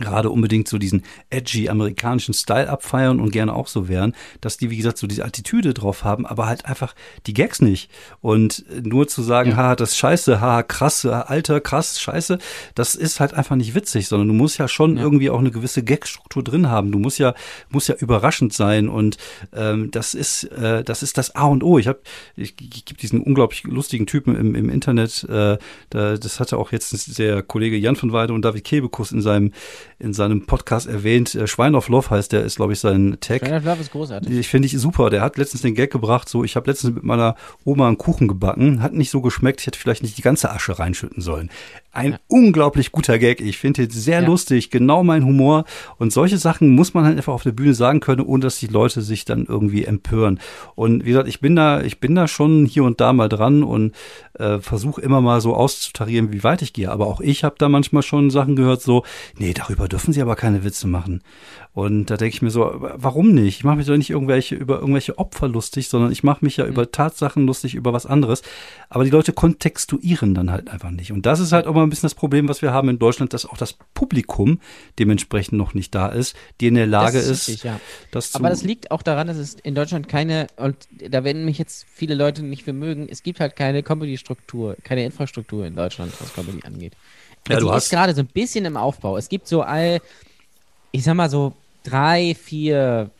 gerade 0.00 0.30
unbedingt 0.30 0.68
so 0.68 0.78
diesen 0.78 1.02
edgy 1.28 1.68
amerikanischen 1.68 2.32
Style 2.32 2.68
abfeiern 2.68 3.20
und 3.20 3.30
gerne 3.30 3.54
auch 3.54 3.66
so 3.66 3.88
wären, 3.88 4.14
dass 4.40 4.56
die, 4.56 4.70
wie 4.70 4.78
gesagt, 4.78 4.96
so 4.96 5.06
diese 5.06 5.24
Attitüde 5.24 5.74
drauf 5.74 6.02
haben, 6.02 6.24
aber 6.24 6.46
halt 6.46 6.64
einfach 6.64 6.94
die 7.26 7.34
Gags 7.34 7.60
nicht. 7.60 7.90
Und 8.22 8.64
nur 8.82 9.06
zu 9.06 9.22
sagen, 9.22 9.50
ja. 9.50 9.56
haha, 9.56 9.76
das 9.76 9.90
ist 9.90 9.98
scheiße, 9.98 10.40
haha, 10.40 10.62
krass, 10.62 11.04
alter, 11.04 11.60
krass, 11.60 12.00
scheiße, 12.00 12.38
das 12.74 12.94
ist 12.94 13.20
halt 13.20 13.34
einfach 13.34 13.54
nicht 13.56 13.74
witzig, 13.74 14.08
sondern 14.08 14.28
du 14.28 14.34
musst 14.34 14.58
ja 14.58 14.66
schon 14.66 14.96
ja. 14.96 15.02
irgendwie 15.02 15.28
auch 15.28 15.40
eine 15.40 15.50
gewisse 15.50 15.84
Gagstruktur 15.84 16.42
drin 16.42 16.70
haben. 16.70 16.90
Du 16.90 16.98
musst 16.98 17.18
ja, 17.18 17.34
musst 17.68 17.88
ja 17.88 17.94
überraschend 17.94 18.54
sein 18.54 18.88
und 18.88 19.18
ähm, 19.52 19.90
das 19.90 20.14
ist, 20.14 20.44
äh, 20.44 20.82
das 20.82 21.02
ist 21.02 21.18
das 21.18 21.36
A 21.36 21.44
und 21.44 21.62
O. 21.62 21.78
Ich 21.78 21.86
habe, 21.86 22.00
ich, 22.34 22.54
ich 22.58 22.84
gibt 22.86 23.02
diesen 23.02 23.20
unglaublich 23.20 23.64
lustigen 23.64 24.06
Typen 24.06 24.36
im, 24.36 24.54
im 24.54 24.70
Internet, 24.70 25.24
äh, 25.24 25.58
da, 25.90 26.16
das 26.16 26.40
hatte 26.40 26.56
auch 26.56 26.72
jetzt 26.72 27.18
der 27.18 27.42
Kollege 27.42 27.76
Jan 27.76 27.96
von 27.96 28.12
Weide 28.12 28.32
und 28.32 28.42
David 28.42 28.64
Kebekus 28.64 29.12
in 29.12 29.20
seinem 29.20 29.52
in 29.98 30.12
seinem 30.12 30.46
Podcast 30.46 30.86
erwähnt. 30.86 31.34
Äh, 31.34 31.46
Schwein 31.46 31.74
of 31.74 31.88
Love 31.88 32.10
heißt 32.10 32.32
der, 32.32 32.42
ist, 32.42 32.56
glaube 32.56 32.72
ich, 32.72 32.80
sein 32.80 33.18
Tag. 33.20 33.40
Schwein 33.40 33.58
of 33.58 33.64
Love 33.64 33.80
ist 33.80 33.92
großartig. 33.92 34.30
Ich 34.32 34.48
finde 34.48 34.66
ich 34.66 34.78
super. 34.78 35.10
Der 35.10 35.20
hat 35.20 35.36
letztens 35.36 35.62
den 35.62 35.74
Gag 35.74 35.90
gebracht, 35.90 36.28
so, 36.28 36.44
ich 36.44 36.56
habe 36.56 36.70
letztens 36.70 36.94
mit 36.94 37.04
meiner 37.04 37.36
Oma 37.64 37.88
einen 37.88 37.98
Kuchen 37.98 38.28
gebacken, 38.28 38.82
hat 38.82 38.92
nicht 38.92 39.10
so 39.10 39.20
geschmeckt, 39.20 39.60
ich 39.60 39.66
hätte 39.66 39.78
vielleicht 39.78 40.02
nicht 40.02 40.18
die 40.18 40.22
ganze 40.22 40.50
Asche 40.50 40.78
reinschütten 40.78 41.22
sollen. 41.22 41.50
Ein 41.94 42.12
ja. 42.12 42.18
unglaublich 42.28 42.90
guter 42.90 43.18
Gag. 43.18 43.42
Ich 43.42 43.58
finde 43.58 43.82
ihn 43.82 43.90
sehr 43.90 44.22
ja. 44.22 44.26
lustig, 44.26 44.70
genau 44.70 45.04
mein 45.04 45.26
Humor. 45.26 45.64
Und 45.98 46.10
solche 46.10 46.38
Sachen 46.38 46.70
muss 46.70 46.94
man 46.94 47.04
halt 47.04 47.18
einfach 47.18 47.34
auf 47.34 47.42
der 47.42 47.52
Bühne 47.52 47.74
sagen 47.74 48.00
können, 48.00 48.22
ohne 48.22 48.42
dass 48.42 48.58
die 48.58 48.66
Leute 48.66 49.02
sich 49.02 49.26
dann 49.26 49.44
irgendwie 49.44 49.84
empören. 49.84 50.40
Und 50.74 51.04
wie 51.04 51.10
gesagt, 51.10 51.28
ich 51.28 51.40
bin 51.40 51.54
da, 51.54 51.82
ich 51.82 52.00
bin 52.00 52.14
da 52.14 52.28
schon 52.28 52.64
hier 52.64 52.84
und 52.84 53.02
da 53.02 53.12
mal 53.12 53.28
dran 53.28 53.62
und 53.62 53.92
äh, 54.38 54.58
versuche 54.60 55.02
immer 55.02 55.20
mal 55.20 55.42
so 55.42 55.54
auszutarieren, 55.54 56.32
wie 56.32 56.42
weit 56.42 56.62
ich 56.62 56.72
gehe. 56.72 56.90
Aber 56.90 57.08
auch 57.08 57.20
ich 57.20 57.44
habe 57.44 57.56
da 57.58 57.68
manchmal 57.68 58.02
schon 58.02 58.30
Sachen 58.30 58.56
gehört, 58.56 58.80
so, 58.80 59.04
nee, 59.36 59.52
darüber 59.52 59.86
dürfen 59.86 60.14
sie 60.14 60.22
aber 60.22 60.34
keine 60.34 60.64
Witze 60.64 60.88
machen. 60.88 61.22
Und 61.74 62.10
da 62.10 62.16
denke 62.18 62.34
ich 62.34 62.42
mir 62.42 62.50
so, 62.50 62.70
warum 62.76 63.32
nicht? 63.32 63.58
Ich 63.58 63.64
mache 63.64 63.76
mich 63.76 63.86
doch 63.86 63.96
nicht 63.96 64.10
irgendwelche 64.10 64.54
über 64.54 64.80
irgendwelche 64.80 65.16
Opfer 65.18 65.48
lustig, 65.48 65.88
sondern 65.88 66.12
ich 66.12 66.22
mache 66.22 66.44
mich 66.44 66.58
ja 66.58 66.64
mhm. 66.64 66.72
über 66.72 66.90
Tatsachen 66.90 67.46
lustig, 67.46 67.74
über 67.74 67.92
was 67.92 68.04
anderes. 68.04 68.42
Aber 68.90 69.04
die 69.04 69.10
Leute 69.10 69.32
kontextuieren 69.32 70.34
dann 70.34 70.50
halt 70.50 70.68
einfach 70.70 70.90
nicht. 70.90 71.12
Und 71.12 71.24
das 71.24 71.40
ist 71.40 71.52
halt 71.52 71.66
auch 71.66 71.74
mal 71.82 71.86
ein 71.86 71.90
bisschen 71.90 72.06
das 72.06 72.14
Problem, 72.14 72.48
was 72.48 72.62
wir 72.62 72.72
haben 72.72 72.88
in 72.88 72.98
Deutschland, 72.98 73.32
dass 73.32 73.46
auch 73.46 73.56
das 73.56 73.76
Publikum 73.94 74.60
dementsprechend 74.98 75.58
noch 75.58 75.74
nicht 75.74 75.94
da 75.94 76.08
ist, 76.08 76.36
die 76.60 76.68
in 76.68 76.74
der 76.74 76.86
Lage 76.86 77.18
das 77.18 77.28
ist, 77.28 77.48
richtig, 77.48 77.64
ja. 77.64 77.80
das 78.10 78.32
zu 78.32 78.38
Aber 78.38 78.48
das 78.48 78.62
liegt 78.62 78.90
auch 78.90 79.02
daran, 79.02 79.26
dass 79.26 79.36
es 79.36 79.54
in 79.54 79.74
Deutschland 79.74 80.08
keine, 80.08 80.46
und 80.56 80.76
da 81.08 81.24
werden 81.24 81.44
mich 81.44 81.58
jetzt 81.58 81.86
viele 81.92 82.14
Leute 82.14 82.42
nicht 82.42 82.64
für 82.64 82.72
mögen, 82.72 83.08
es 83.08 83.22
gibt 83.22 83.40
halt 83.40 83.56
keine 83.56 83.82
Comedy-Struktur, 83.82 84.76
keine 84.82 85.04
Infrastruktur 85.04 85.66
in 85.66 85.76
Deutschland, 85.76 86.12
was 86.20 86.32
Comedy 86.32 86.60
angeht. 86.64 86.94
Ja, 87.48 87.56
also 87.56 87.68
du 87.68 87.72
hast 87.72 87.90
gerade 87.90 88.14
so 88.14 88.20
ein 88.20 88.28
bisschen 88.28 88.64
im 88.64 88.76
Aufbau. 88.76 89.16
Es 89.16 89.28
gibt 89.28 89.48
so 89.48 89.62
all, 89.62 90.00
ich 90.92 91.02
sag 91.02 91.14
mal 91.14 91.28
so 91.28 91.54
drei, 91.82 92.34
vier 92.34 93.10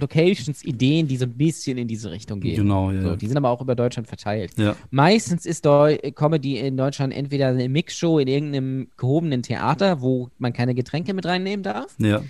Locations, 0.00 0.64
Ideen, 0.64 1.08
die 1.08 1.16
so 1.16 1.24
ein 1.24 1.36
bisschen 1.36 1.78
in 1.78 1.88
diese 1.88 2.10
Richtung 2.10 2.40
gehen. 2.40 2.56
Genau, 2.56 2.90
ja. 2.90 3.02
So, 3.02 3.16
die 3.16 3.26
sind 3.26 3.36
aber 3.36 3.50
auch 3.50 3.60
über 3.60 3.74
Deutschland 3.74 4.08
verteilt. 4.08 4.52
Ja. 4.56 4.76
Meistens 4.90 5.46
ist 5.46 5.64
Deu 5.66 5.96
Comedy 6.14 6.58
in 6.58 6.76
Deutschland 6.76 7.12
entweder 7.12 7.48
eine 7.48 7.68
Mixshow 7.68 8.18
in 8.18 8.28
irgendeinem 8.28 8.88
gehobenen 8.96 9.42
Theater, 9.42 10.00
wo 10.00 10.30
man 10.38 10.52
keine 10.52 10.74
Getränke 10.74 11.14
mit 11.14 11.26
reinnehmen 11.26 11.62
darf. 11.62 11.94
Ja. 11.98 12.22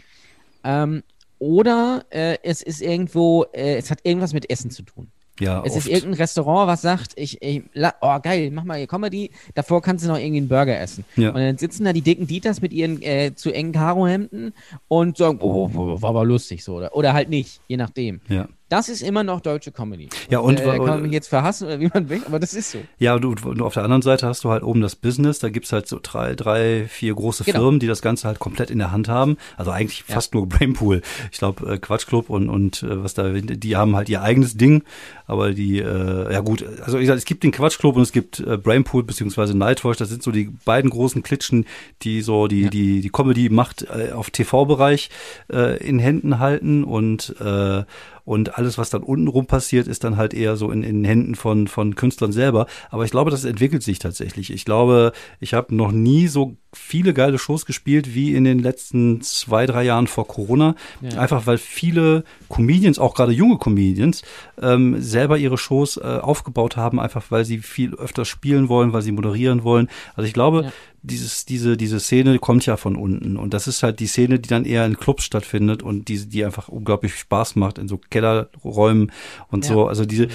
Ähm, 0.64 1.02
oder 1.38 2.04
äh, 2.10 2.36
es 2.42 2.62
ist 2.62 2.82
irgendwo, 2.82 3.44
äh, 3.52 3.76
es 3.76 3.90
hat 3.90 4.00
irgendwas 4.02 4.34
mit 4.34 4.50
Essen 4.50 4.70
zu 4.70 4.82
tun. 4.82 5.08
Ja, 5.40 5.62
es 5.64 5.72
oft. 5.72 5.86
ist 5.86 5.88
irgendein 5.88 6.20
Restaurant, 6.20 6.68
was 6.68 6.82
sagt, 6.82 7.12
ich, 7.16 7.42
ich, 7.42 7.62
oh 8.00 8.18
geil, 8.22 8.50
mach 8.52 8.64
mal 8.64 8.78
hier 8.78 8.86
Comedy, 8.86 9.30
davor 9.54 9.82
kannst 9.82 10.04
du 10.04 10.08
noch 10.08 10.18
irgendwie 10.18 10.38
einen 10.38 10.48
Burger 10.48 10.78
essen. 10.78 11.04
Ja. 11.16 11.30
Und 11.30 11.40
dann 11.40 11.58
sitzen 11.58 11.84
da 11.84 11.92
die 11.92 12.02
dicken 12.02 12.26
Dieters 12.26 12.60
mit 12.60 12.72
ihren 12.72 13.02
äh, 13.02 13.34
zu 13.34 13.50
engen 13.50 13.72
Karohemden 13.72 14.52
und 14.88 15.16
sagen, 15.16 15.38
oh, 15.40 15.70
war 15.72 16.10
aber 16.10 16.24
lustig 16.24 16.62
so, 16.62 16.76
oder, 16.76 16.94
oder 16.94 17.12
halt 17.12 17.30
nicht, 17.30 17.60
je 17.68 17.76
nachdem. 17.76 18.20
Ja. 18.28 18.48
Das 18.70 18.88
ist 18.88 19.02
immer 19.02 19.24
noch 19.24 19.40
deutsche 19.40 19.72
Comedy. 19.72 20.08
Ja, 20.30 20.38
und, 20.38 20.60
äh, 20.60 20.64
kann 20.64 20.78
man 20.78 21.02
mich 21.02 21.10
jetzt 21.10 21.26
verhassen 21.26 21.66
oder 21.66 21.80
wie 21.80 21.90
man 21.92 22.08
will, 22.08 22.22
aber 22.24 22.38
das 22.38 22.54
ist 22.54 22.70
so. 22.70 22.78
Ja, 22.98 23.16
und, 23.16 23.44
und 23.44 23.60
auf 23.62 23.74
der 23.74 23.82
anderen 23.82 24.00
Seite 24.00 24.28
hast 24.28 24.44
du 24.44 24.50
halt 24.50 24.62
oben 24.62 24.80
das 24.80 24.94
Business, 24.94 25.40
da 25.40 25.48
gibt's 25.48 25.72
halt 25.72 25.88
so 25.88 25.98
drei, 26.00 26.36
drei, 26.36 26.86
vier 26.88 27.16
große 27.16 27.42
genau. 27.42 27.58
Firmen, 27.58 27.80
die 27.80 27.88
das 27.88 28.00
Ganze 28.00 28.28
halt 28.28 28.38
komplett 28.38 28.70
in 28.70 28.78
der 28.78 28.92
Hand 28.92 29.08
haben. 29.08 29.38
Also 29.56 29.72
eigentlich 29.72 30.04
ja. 30.06 30.14
fast 30.14 30.34
nur 30.34 30.48
Brainpool. 30.48 31.02
Ich 31.32 31.38
glaube, 31.38 31.68
äh, 31.68 31.78
Quatschclub 31.78 32.30
und, 32.30 32.48
und 32.48 32.84
äh, 32.84 33.02
was 33.02 33.14
da, 33.14 33.28
die 33.28 33.76
haben 33.76 33.96
halt 33.96 34.08
ihr 34.08 34.22
eigenes 34.22 34.56
Ding, 34.56 34.84
aber 35.26 35.50
die, 35.50 35.80
äh, 35.80 36.32
ja 36.32 36.38
gut, 36.38 36.64
also 36.84 36.96
ich 36.98 37.08
sag, 37.08 37.16
es 37.16 37.24
gibt 37.24 37.42
den 37.42 37.50
Quatschclub 37.50 37.96
und 37.96 38.02
es 38.02 38.12
gibt 38.12 38.38
äh, 38.38 38.56
Brainpool 38.56 39.02
beziehungsweise 39.02 39.58
Nightwatch, 39.58 39.98
das 39.98 40.10
sind 40.10 40.22
so 40.22 40.30
die 40.30 40.44
beiden 40.64 40.90
großen 40.90 41.24
Klitschen, 41.24 41.66
die 42.02 42.20
so 42.20 42.46
die, 42.46 42.62
ja. 42.62 42.70
die, 42.70 43.00
die 43.00 43.10
Comedy-Macht 43.10 43.88
äh, 43.90 44.12
auf 44.12 44.30
TV-Bereich 44.30 45.10
äh, 45.52 45.76
in 45.84 45.98
Händen 45.98 46.38
halten 46.38 46.84
und 46.84 47.34
äh, 47.40 47.82
und 48.30 48.56
alles, 48.56 48.78
was 48.78 48.90
dann 48.90 49.02
untenrum 49.02 49.46
passiert, 49.46 49.88
ist 49.88 50.04
dann 50.04 50.16
halt 50.16 50.34
eher 50.34 50.54
so 50.54 50.70
in, 50.70 50.84
in 50.84 51.02
Händen 51.04 51.34
von, 51.34 51.66
von 51.66 51.96
Künstlern 51.96 52.30
selber. 52.30 52.66
Aber 52.88 53.04
ich 53.04 53.10
glaube, 53.10 53.32
das 53.32 53.44
entwickelt 53.44 53.82
sich 53.82 53.98
tatsächlich. 53.98 54.52
Ich 54.52 54.64
glaube, 54.64 55.10
ich 55.40 55.52
habe 55.52 55.74
noch 55.74 55.90
nie 55.90 56.28
so 56.28 56.54
viele 56.72 57.12
geile 57.12 57.40
Shows 57.40 57.66
gespielt 57.66 58.14
wie 58.14 58.36
in 58.36 58.44
den 58.44 58.60
letzten 58.60 59.20
zwei, 59.20 59.66
drei 59.66 59.82
Jahren 59.82 60.06
vor 60.06 60.28
Corona. 60.28 60.76
Ja. 61.00 61.18
Einfach 61.18 61.48
weil 61.48 61.58
viele 61.58 62.22
Comedians, 62.48 63.00
auch 63.00 63.16
gerade 63.16 63.32
junge 63.32 63.58
Comedians, 63.58 64.22
ähm, 64.62 65.02
selber 65.02 65.36
ihre 65.36 65.58
Shows 65.58 65.96
äh, 65.96 66.20
aufgebaut 66.22 66.76
haben, 66.76 67.00
einfach 67.00 67.32
weil 67.32 67.44
sie 67.44 67.58
viel 67.58 67.96
öfter 67.96 68.24
spielen 68.24 68.68
wollen, 68.68 68.92
weil 68.92 69.02
sie 69.02 69.10
moderieren 69.10 69.64
wollen. 69.64 69.88
Also 70.14 70.28
ich 70.28 70.34
glaube, 70.34 70.66
ja 70.66 70.72
dieses, 71.02 71.44
diese, 71.44 71.76
diese 71.76 72.00
Szene 72.00 72.38
kommt 72.38 72.66
ja 72.66 72.76
von 72.76 72.96
unten. 72.96 73.36
Und 73.36 73.54
das 73.54 73.66
ist 73.66 73.82
halt 73.82 74.00
die 74.00 74.06
Szene, 74.06 74.38
die 74.38 74.48
dann 74.48 74.64
eher 74.64 74.84
in 74.84 74.96
Clubs 74.96 75.24
stattfindet 75.24 75.82
und 75.82 76.08
die, 76.08 76.28
die 76.28 76.44
einfach 76.44 76.68
unglaublich 76.68 77.14
Spaß 77.14 77.56
macht 77.56 77.78
in 77.78 77.88
so 77.88 77.98
Kellerräumen 77.98 79.12
und 79.48 79.66
ja, 79.66 79.72
so. 79.72 79.86
Also 79.86 80.04
diese, 80.04 80.28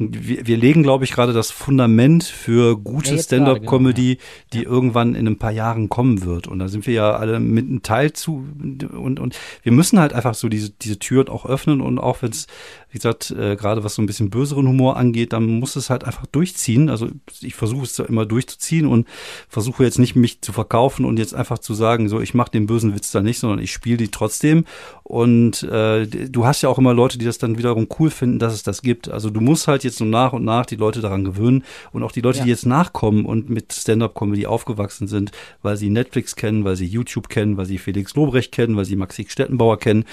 wir, 0.00 0.46
wir 0.46 0.56
legen, 0.56 0.82
glaube 0.82 1.04
ich, 1.04 1.12
gerade 1.12 1.32
das 1.32 1.50
Fundament 1.50 2.24
für 2.24 2.76
gute 2.76 3.14
ja, 3.14 3.22
Stand-up-Comedy, 3.22 4.16
genau, 4.16 4.20
ja. 4.20 4.48
die 4.52 4.62
irgendwann 4.62 5.14
in 5.14 5.26
ein 5.26 5.38
paar 5.38 5.50
Jahren 5.50 5.88
kommen 5.88 6.22
wird. 6.24 6.48
Und 6.48 6.58
da 6.58 6.68
sind 6.68 6.86
wir 6.86 6.94
ja 6.94 7.16
alle 7.16 7.38
mit 7.38 7.66
einem 7.66 7.82
Teil 7.82 8.12
zu 8.12 8.46
und 8.92 9.20
und 9.20 9.38
wir 9.62 9.72
müssen 9.72 9.98
halt 9.98 10.12
einfach 10.14 10.34
so 10.34 10.48
diese 10.48 10.70
diese 10.70 10.98
Türen 10.98 11.28
auch 11.28 11.44
öffnen 11.44 11.80
und 11.80 11.98
auch 11.98 12.22
wenn 12.22 12.30
es 12.30 12.46
wie 12.90 12.98
gesagt, 12.98 13.30
äh, 13.30 13.56
gerade 13.56 13.84
was 13.84 13.94
so 13.94 14.02
ein 14.02 14.06
bisschen 14.06 14.30
böseren 14.30 14.66
Humor 14.66 14.96
angeht, 14.96 15.32
dann 15.32 15.46
muss 15.46 15.76
es 15.76 15.90
halt 15.90 16.04
einfach 16.04 16.26
durchziehen. 16.26 16.90
Also 16.90 17.08
ich 17.40 17.54
versuche 17.54 17.84
es 17.84 17.98
immer 18.00 18.26
durchzuziehen 18.26 18.86
und 18.86 19.06
versuche 19.48 19.84
jetzt 19.84 19.98
nicht 19.98 20.16
mich 20.16 20.40
zu 20.40 20.52
verkaufen 20.52 21.04
und 21.04 21.18
jetzt 21.18 21.34
einfach 21.34 21.58
zu 21.58 21.74
sagen, 21.74 22.08
so 22.08 22.20
ich 22.20 22.34
mache 22.34 22.50
den 22.50 22.66
bösen 22.66 22.94
Witz 22.94 23.12
da 23.12 23.22
nicht, 23.22 23.38
sondern 23.38 23.60
ich 23.60 23.72
spiele 23.72 23.96
die 23.96 24.08
trotzdem. 24.08 24.64
Und 25.04 25.62
äh, 25.62 26.06
du 26.06 26.46
hast 26.46 26.62
ja 26.62 26.68
auch 26.68 26.78
immer 26.78 26.92
Leute, 26.92 27.18
die 27.18 27.24
das 27.24 27.38
dann 27.38 27.58
wiederum 27.58 27.86
cool 27.98 28.10
finden, 28.10 28.38
dass 28.38 28.54
es 28.54 28.62
das 28.62 28.82
gibt. 28.82 29.08
Also 29.08 29.30
du 29.30 29.40
musst 29.40 29.68
halt 29.68 29.84
jetzt 29.84 29.98
so 29.98 30.04
nach 30.04 30.32
und 30.32 30.44
nach 30.44 30.66
die 30.66 30.76
Leute 30.76 31.00
daran 31.00 31.24
gewöhnen 31.24 31.64
und 31.92 32.02
auch 32.02 32.12
die 32.12 32.20
Leute, 32.20 32.38
ja. 32.38 32.44
die 32.44 32.50
jetzt 32.50 32.66
nachkommen 32.66 33.24
und 33.24 33.50
mit 33.50 33.72
Stand-up-Comedy 33.72 34.46
aufgewachsen 34.46 35.06
sind, 35.06 35.30
weil 35.62 35.76
sie 35.76 35.90
Netflix 35.90 36.34
kennen, 36.34 36.64
weil 36.64 36.76
sie 36.76 36.86
YouTube 36.86 37.28
kennen, 37.28 37.56
weil 37.56 37.66
sie 37.66 37.78
Felix 37.78 38.14
Lobrecht 38.14 38.52
kennen, 38.52 38.76
weil 38.76 38.84
sie 38.84 38.96
Maxi 38.96 39.26
Stettenbauer 39.28 39.78
kennen 39.78 40.04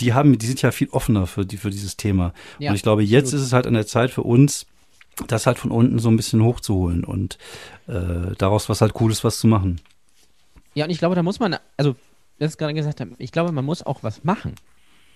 die 0.00 0.12
haben, 0.12 0.38
die 0.38 0.46
sind 0.46 0.62
ja 0.62 0.70
viel 0.70 0.88
offener 0.90 1.26
für, 1.26 1.44
die, 1.44 1.56
für 1.56 1.70
dieses 1.70 1.96
Thema. 1.96 2.32
Ja, 2.58 2.70
und 2.70 2.76
ich 2.76 2.82
glaube, 2.82 3.02
jetzt 3.02 3.26
absolut. 3.26 3.40
ist 3.40 3.46
es 3.46 3.52
halt 3.52 3.66
an 3.66 3.74
der 3.74 3.86
Zeit 3.86 4.10
für 4.10 4.22
uns, 4.22 4.66
das 5.26 5.46
halt 5.46 5.58
von 5.58 5.70
unten 5.70 5.98
so 5.98 6.08
ein 6.08 6.16
bisschen 6.16 6.42
hochzuholen 6.42 7.04
und 7.04 7.38
äh, 7.86 8.34
daraus 8.36 8.68
was 8.68 8.80
halt 8.80 8.94
Cooles 8.94 9.22
was 9.24 9.38
zu 9.38 9.46
machen. 9.46 9.80
Ja, 10.74 10.84
und 10.84 10.90
ich 10.90 10.98
glaube, 10.98 11.14
da 11.14 11.22
muss 11.22 11.38
man, 11.38 11.56
also, 11.76 11.94
das 12.38 12.52
ist 12.52 12.58
gerade 12.58 12.74
gesagt 12.74 13.00
haben, 13.00 13.14
ich 13.18 13.30
glaube, 13.30 13.52
man 13.52 13.64
muss 13.64 13.82
auch 13.82 14.02
was 14.02 14.24
machen. 14.24 14.56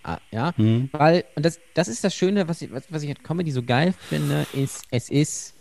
Ah, 0.04 0.18
ja, 0.30 0.52
mhm. 0.56 0.88
weil, 0.92 1.24
und 1.34 1.44
das, 1.44 1.58
das 1.74 1.88
ist 1.88 2.04
das 2.04 2.14
Schöne, 2.14 2.48
was 2.48 2.62
ich, 2.62 2.72
was, 2.72 2.84
was 2.90 3.02
ich 3.02 3.10
an 3.10 3.22
Comedy 3.22 3.50
so 3.50 3.62
geil 3.62 3.92
finde, 4.08 4.46
ist, 4.52 4.84
es 4.90 5.10
ist 5.10 5.54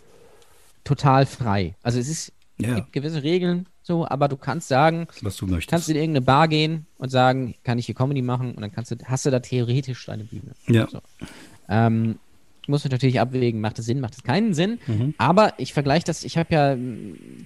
total 0.84 1.26
frei. 1.26 1.74
Also 1.82 1.98
es 1.98 2.08
ist, 2.08 2.32
ja. 2.58 2.76
gibt 2.76 2.92
gewisse 2.92 3.24
Regeln, 3.24 3.66
so, 3.88 4.06
aber 4.06 4.28
du 4.28 4.36
kannst 4.36 4.68
sagen, 4.68 5.08
was 5.22 5.36
du 5.36 5.46
möchtest. 5.46 5.70
Kannst 5.70 5.88
in 5.88 5.96
irgendeine 5.96 6.24
Bar 6.24 6.46
gehen 6.46 6.86
und 6.98 7.08
sagen, 7.08 7.54
kann 7.64 7.78
ich 7.78 7.86
hier 7.86 7.94
Comedy 7.94 8.22
machen? 8.22 8.54
Und 8.54 8.60
dann 8.60 8.70
kannst 8.70 8.90
du, 8.92 8.96
hast 9.04 9.26
du 9.26 9.30
da 9.30 9.40
theoretisch 9.40 10.06
deine 10.06 10.24
Bühne. 10.24 10.52
Ja. 10.68 10.86
So. 10.88 11.00
Ähm, 11.68 12.18
muss 12.66 12.84
man 12.84 12.92
natürlich 12.92 13.18
abwägen, 13.18 13.62
macht 13.62 13.78
es 13.78 13.86
Sinn, 13.86 14.00
macht 14.00 14.14
es 14.14 14.22
keinen 14.22 14.52
Sinn. 14.52 14.78
Mhm. 14.86 15.14
Aber 15.16 15.54
ich 15.56 15.72
vergleiche 15.72 16.04
das, 16.04 16.22
ich 16.22 16.36
habe 16.36 16.54
ja 16.54 16.76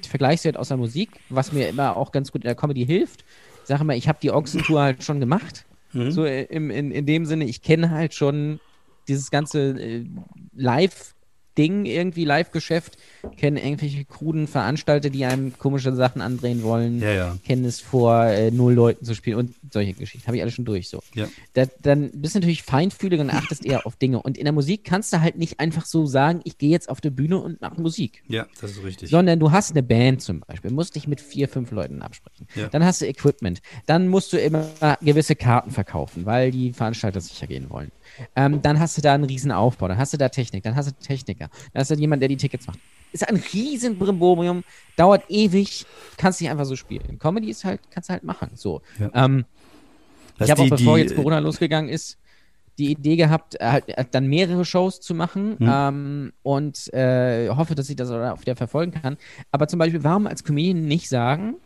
Vergleichswert 0.07 0.57
aus 0.57 0.68
der 0.68 0.76
Musik, 0.76 1.11
was 1.30 1.53
mir 1.53 1.68
immer 1.68 1.97
auch 1.97 2.11
ganz 2.11 2.32
gut 2.32 2.43
in 2.43 2.49
der 2.49 2.57
Comedy 2.57 2.84
hilft. 2.84 3.24
Ich 3.62 3.68
sage 3.68 3.84
mal, 3.84 3.97
ich 3.97 4.09
habe 4.09 4.18
die 4.20 4.32
Ochsentour 4.32 4.82
halt 4.82 5.05
schon 5.05 5.20
gemacht. 5.20 5.64
Mhm. 5.93 6.11
So 6.11 6.26
im, 6.26 6.70
in, 6.70 6.90
in 6.90 7.07
dem 7.07 7.24
Sinne, 7.24 7.45
ich 7.45 7.62
kenne 7.62 7.90
halt 7.90 8.14
schon 8.14 8.59
dieses 9.07 9.30
ganze 9.30 9.80
äh, 9.80 10.05
Live- 10.55 11.14
Ding 11.59 11.84
irgendwie 11.84 12.24
Live-Geschäft, 12.24 12.96
kennen 13.36 13.57
irgendwelche 13.57 14.05
kruden 14.05 14.46
Veranstalter, 14.46 15.11
die 15.11 15.24
einem 15.24 15.57
komische 15.59 15.94
Sachen 15.94 16.22
andrehen 16.22 16.62
wollen, 16.62 17.00
ja, 17.00 17.12
ja. 17.12 17.36
kennen 17.46 17.64
es 17.64 17.80
vor 17.80 18.24
äh, 18.26 18.50
null 18.50 18.74
Leuten 18.74 19.05
zu 19.05 19.14
spielen 19.14 19.38
und 19.38 19.55
solche 19.70 19.92
Geschichten. 19.92 20.26
Habe 20.26 20.36
ich 20.36 20.42
alles 20.42 20.55
schon 20.55 20.64
durch 20.64 20.88
so. 20.88 21.03
Ja. 21.14 21.28
Da, 21.55 21.66
dann 21.80 22.11
bist 22.12 22.34
du 22.34 22.40
natürlich 22.40 22.62
feinfühlig 22.62 23.20
und 23.20 23.30
achtest 23.30 23.64
eher 23.64 23.86
auf 23.86 23.96
Dinge. 23.96 24.22
Und 24.22 24.38
in 24.38 24.44
der 24.44 24.53
Musik 24.53 24.84
kannst 24.84 25.12
du 25.12 25.20
halt 25.20 25.36
nicht 25.36 25.61
einfach 25.61 25.84
so 25.84 26.07
sagen, 26.07 26.40
ich 26.44 26.59
gehe 26.59 26.70
jetzt 26.70 26.88
auf 26.88 27.00
die 27.00 27.11
Bühne 27.11 27.38
und 27.38 27.61
mache 27.61 27.80
Musik. 27.80 28.22
Ja, 28.28 28.46
das 28.61 28.72
ist 28.72 28.84
richtig. 28.84 29.11
Sondern 29.11 29.38
du 29.38 29.50
hast 29.50 29.72
eine 29.72 29.82
Band 29.82 30.22
zum 30.22 30.40
Beispiel, 30.40 30.70
musst 30.70 30.96
dich 30.96 31.07
mit 31.07 31.20
vier, 31.20 31.48
fünf 31.48 31.70
Leuten 31.70 32.03
absprechen. 32.03 32.46
Ja. 32.55 32.68
Dann 32.68 32.84
hast 32.84 33.03
du 33.03 33.07
Equipment. 33.07 33.61
Dann 33.86 34.09
musst 34.09 34.32
du 34.32 34.38
immer 34.38 34.66
gewisse 35.00 35.36
Karten 35.36 35.70
verkaufen, 35.70 36.26
weil 36.26 36.50
die 36.50 36.72
Veranstalter 36.72 37.20
sicher 37.20 37.46
gehen 37.46 37.70
wollen. 37.70 37.90
Ähm, 38.36 38.62
dann 38.62 38.78
hast 38.78 38.96
du 38.96 39.02
da 39.02 39.14
einen 39.14 39.24
riesen 39.24 39.50
Aufbau, 39.50 39.88
dann 39.88 39.98
hast 39.98 40.12
du 40.12 40.16
da 40.16 40.28
Technik, 40.28 40.62
dann 40.64 40.76
hast 40.76 40.90
du 40.90 40.94
Techniker, 40.94 41.48
dann 41.72 41.80
hast 41.80 41.90
du 41.90 41.94
jemand, 41.94 42.22
der 42.22 42.28
die 42.28 42.36
Tickets 42.36 42.66
macht. 42.66 42.78
Ist 43.12 43.28
ein 43.28 43.36
riesen 43.52 43.98
Brimborium, 43.98 44.64
dauert 44.96 45.24
ewig, 45.28 45.84
kannst 46.16 46.40
nicht 46.40 46.50
einfach 46.50 46.64
so 46.64 46.76
spielen. 46.76 47.18
Comedy 47.18 47.50
ist 47.50 47.64
halt, 47.64 47.80
kannst 47.90 48.08
du 48.08 48.14
halt 48.14 48.24
machen. 48.24 48.50
So. 48.54 48.80
Ja. 48.98 49.10
Ähm, 49.14 49.44
ich 50.40 50.50
habe 50.50 50.62
auch, 50.62 50.70
bevor 50.70 50.96
die, 50.96 51.02
jetzt 51.02 51.14
Corona 51.14 51.38
losgegangen 51.38 51.90
ist, 51.90 52.18
die 52.78 52.90
Idee 52.90 53.16
gehabt, 53.16 53.56
halt, 53.60 53.88
äh, 53.88 54.04
dann 54.10 54.26
mehrere 54.26 54.64
Shows 54.64 55.00
zu 55.00 55.14
machen 55.14 55.56
hm. 55.58 55.70
ähm, 55.70 56.32
und 56.42 56.92
äh, 56.94 57.48
hoffe, 57.50 57.74
dass 57.74 57.90
ich 57.90 57.96
das 57.96 58.10
auch 58.10 58.40
wieder 58.40 58.56
verfolgen 58.56 58.92
kann. 58.92 59.18
Aber 59.50 59.68
zum 59.68 59.78
Beispiel, 59.78 60.02
warum 60.02 60.26
als 60.26 60.42
Comedian 60.42 60.86
nicht 60.86 61.08
sagen, 61.08 61.56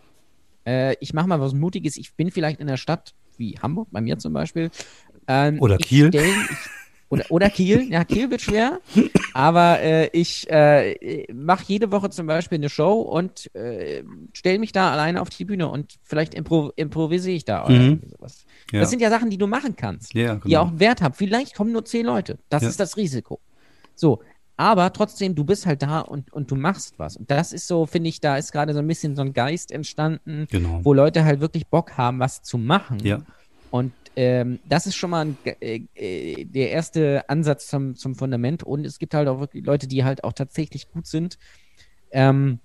äh, 0.67 0.97
ich 1.01 1.15
mache 1.15 1.29
mal 1.29 1.41
was 1.41 1.55
Mutiges, 1.55 1.97
ich 1.97 2.15
bin 2.15 2.31
vielleicht 2.31 2.61
in 2.61 2.69
einer 2.69 2.77
Stadt 2.77 3.15
wie 3.39 3.59
Hamburg, 3.61 3.89
bei 3.91 4.01
mir 4.01 4.19
zum 4.19 4.33
Beispiel, 4.33 4.71
ähm, 5.29 5.61
oder 5.61 5.79
Kiel. 5.79 6.11
Ich, 6.15 6.23
oder, 7.09 7.25
oder 7.31 7.51
Kiel. 7.51 7.91
Ja, 7.91 8.05
Kiel 8.05 8.31
wird 8.31 8.41
schwer. 8.41 8.81
Aber 9.33 9.81
äh, 9.81 10.09
ich 10.09 10.51
äh, 10.51 11.27
mache 11.33 11.65
jede 11.67 11.93
Woche 11.93 12.11
zum 12.11 12.27
Beispiel 12.27 12.59
eine 12.59 12.69
Show 12.69 13.01
und 13.01 13.55
äh, 13.55 14.03
stelle 14.33 14.59
mich 14.59 14.73
da 14.73 14.93
alleine 14.93 15.21
auf 15.21 15.31
die 15.31 15.45
Bühne 15.45 15.69
und 15.69 15.95
vielleicht 16.03 16.35
impro 16.35 16.73
improvisiere 16.75 17.37
ich 17.37 17.45
da 17.45 17.65
oder 17.65 17.75
mhm. 17.75 18.01
sowas. 18.11 18.45
Ja. 18.73 18.81
Das 18.81 18.91
sind 18.91 19.01
ja 19.01 19.11
Sachen, 19.11 19.31
die 19.31 19.39
du 19.39 19.47
machen 19.47 19.77
kannst, 19.77 20.15
ja, 20.15 20.35
genau. 20.35 20.47
die 20.47 20.57
auch 20.57 20.69
einen 20.69 20.81
Wert 20.81 21.01
haben. 21.01 21.15
Vielleicht 21.15 21.55
kommen 21.55 21.73
nur 21.73 21.85
zehn 21.85 22.07
Leute. 22.07 22.39
Das 22.49 22.63
ja. 22.63 22.69
ist 22.69 22.81
das 22.81 22.97
Risiko. 22.97 23.41
So, 23.95 24.21
aber 24.57 24.93
trotzdem, 24.93 25.35
du 25.35 25.45
bist 25.45 25.67
halt 25.67 25.83
da 25.83 26.01
und, 26.01 26.33
und 26.33 26.51
du 26.51 26.57
machst 26.57 26.99
was. 26.99 27.17
Und 27.17 27.31
das 27.31 27.53
ist 27.53 27.69
so, 27.69 27.87
finde 27.87 28.09
ich, 28.09 28.21
da 28.21 28.37
ist 28.37 28.53
gerade 28.53 28.73
so 28.73 28.81
ein 28.81 28.87
bisschen 28.87 29.15
so 29.15 29.23
ein 29.23 29.33
Geist 29.35 29.71
entstanden, 29.71 30.47
genau. 30.51 30.81
wo 30.83 30.95
Leute 30.95 31.25
halt 31.25 31.41
wirklich 31.41 31.67
Bock 31.67 31.97
haben, 31.99 32.19
was 32.19 32.43
zu 32.43 32.57
machen. 32.57 32.99
Ja. 33.01 33.21
Und 33.71 33.93
ähm, 34.17 34.59
das 34.67 34.87
ist 34.87 34.97
schon 34.97 35.11
mal 35.11 35.27
ein, 35.27 35.39
äh, 35.61 35.83
äh, 35.95 36.45
der 36.45 36.71
erste 36.71 37.29
Ansatz 37.29 37.69
zum, 37.69 37.95
zum 37.95 38.15
Fundament. 38.15 38.63
Und 38.63 38.87
es 38.87 38.99
gibt 38.99 39.15
halt 39.15 39.29
auch 39.29 39.41
wirklich 39.41 39.65
Leute, 39.65 39.87
die 39.87 40.05
halt 40.05 40.25
auch 40.25 40.33
tatsächlich 40.33 40.91
gut 40.91 41.07
sind. 41.07 41.39
Ähm, 42.11 42.61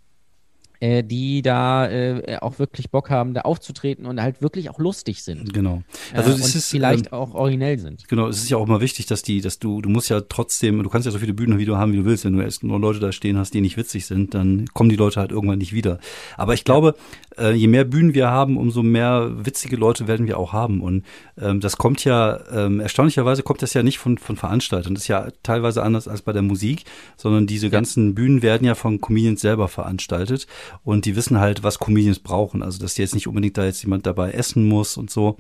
äh, 0.81 1.03
die 1.03 1.43
da 1.43 1.87
äh, 1.89 2.37
auch 2.41 2.57
wirklich 2.57 2.89
Bock 2.89 3.11
haben, 3.11 3.35
da 3.35 3.41
aufzutreten 3.41 4.07
und 4.07 4.19
halt 4.19 4.41
wirklich 4.41 4.69
auch 4.71 4.79
lustig 4.79 5.23
sind. 5.23 5.53
Genau. 5.53 5.83
Also 6.11 6.31
äh, 6.31 6.33
es 6.33 6.55
ist 6.55 6.71
vielleicht 6.71 7.07
ähm, 7.07 7.13
auch 7.13 7.35
originell 7.35 7.77
sind. 7.77 8.07
Genau, 8.07 8.27
es 8.27 8.37
ist 8.37 8.49
ja 8.49 8.57
auch 8.57 8.65
immer 8.65 8.81
wichtig, 8.81 9.05
dass 9.05 9.21
die, 9.21 9.41
dass 9.41 9.59
du, 9.59 9.81
du 9.81 9.89
musst 9.89 10.09
ja 10.09 10.21
trotzdem, 10.21 10.81
du 10.81 10.89
kannst 10.89 11.05
ja 11.05 11.11
so 11.11 11.19
viele 11.19 11.35
Bühnen 11.35 11.59
wie 11.59 11.65
du 11.65 11.77
haben, 11.77 11.93
wie 11.93 11.97
du 11.97 12.05
willst. 12.05 12.25
Wenn 12.25 12.33
du 12.33 12.41
erst 12.41 12.63
nur 12.63 12.79
Leute 12.79 12.99
da 12.99 13.11
stehen 13.11 13.37
hast, 13.37 13.53
die 13.53 13.61
nicht 13.61 13.77
witzig 13.77 14.07
sind, 14.07 14.33
dann 14.33 14.65
kommen 14.73 14.89
die 14.89 14.95
Leute 14.95 15.19
halt 15.19 15.31
irgendwann 15.31 15.59
nicht 15.59 15.71
wieder. 15.71 15.99
Aber 16.35 16.55
ich 16.55 16.63
glaube, 16.63 16.95
äh, 17.37 17.53
je 17.53 17.67
mehr 17.67 17.83
Bühnen 17.83 18.15
wir 18.15 18.29
haben, 18.29 18.57
umso 18.57 18.81
mehr 18.81 19.29
witzige 19.45 19.75
Leute 19.75 20.07
werden 20.07 20.25
wir 20.25 20.39
auch 20.39 20.51
haben. 20.51 20.81
Und 20.81 21.05
ähm, 21.39 21.59
das 21.59 21.77
kommt 21.77 22.03
ja, 22.05 22.39
ähm, 22.51 22.79
erstaunlicherweise 22.79 23.43
kommt 23.43 23.61
das 23.61 23.75
ja 23.75 23.83
nicht 23.83 23.99
von, 23.99 24.17
von 24.17 24.35
Veranstaltern. 24.35 24.95
Das 24.95 25.03
ist 25.03 25.09
ja 25.09 25.27
teilweise 25.43 25.83
anders 25.83 26.07
als 26.07 26.23
bei 26.23 26.33
der 26.33 26.41
Musik, 26.41 26.85
sondern 27.17 27.45
diese 27.45 27.67
ja. 27.67 27.71
ganzen 27.71 28.15
Bühnen 28.15 28.41
werden 28.41 28.65
ja 28.65 28.73
von 28.73 28.99
Comedians 28.99 29.41
selber 29.41 29.67
veranstaltet 29.67 30.47
und 30.83 31.05
die 31.05 31.15
wissen 31.15 31.39
halt, 31.39 31.63
was 31.63 31.79
Comedians 31.79 32.19
brauchen. 32.19 32.63
Also, 32.63 32.79
dass 32.79 32.97
jetzt 32.97 33.15
nicht 33.15 33.27
unbedingt 33.27 33.57
da 33.57 33.65
jetzt 33.65 33.83
jemand 33.83 34.05
dabei 34.05 34.31
essen 34.31 34.67
muss 34.67 34.97
und 34.97 35.09
so. 35.09 35.37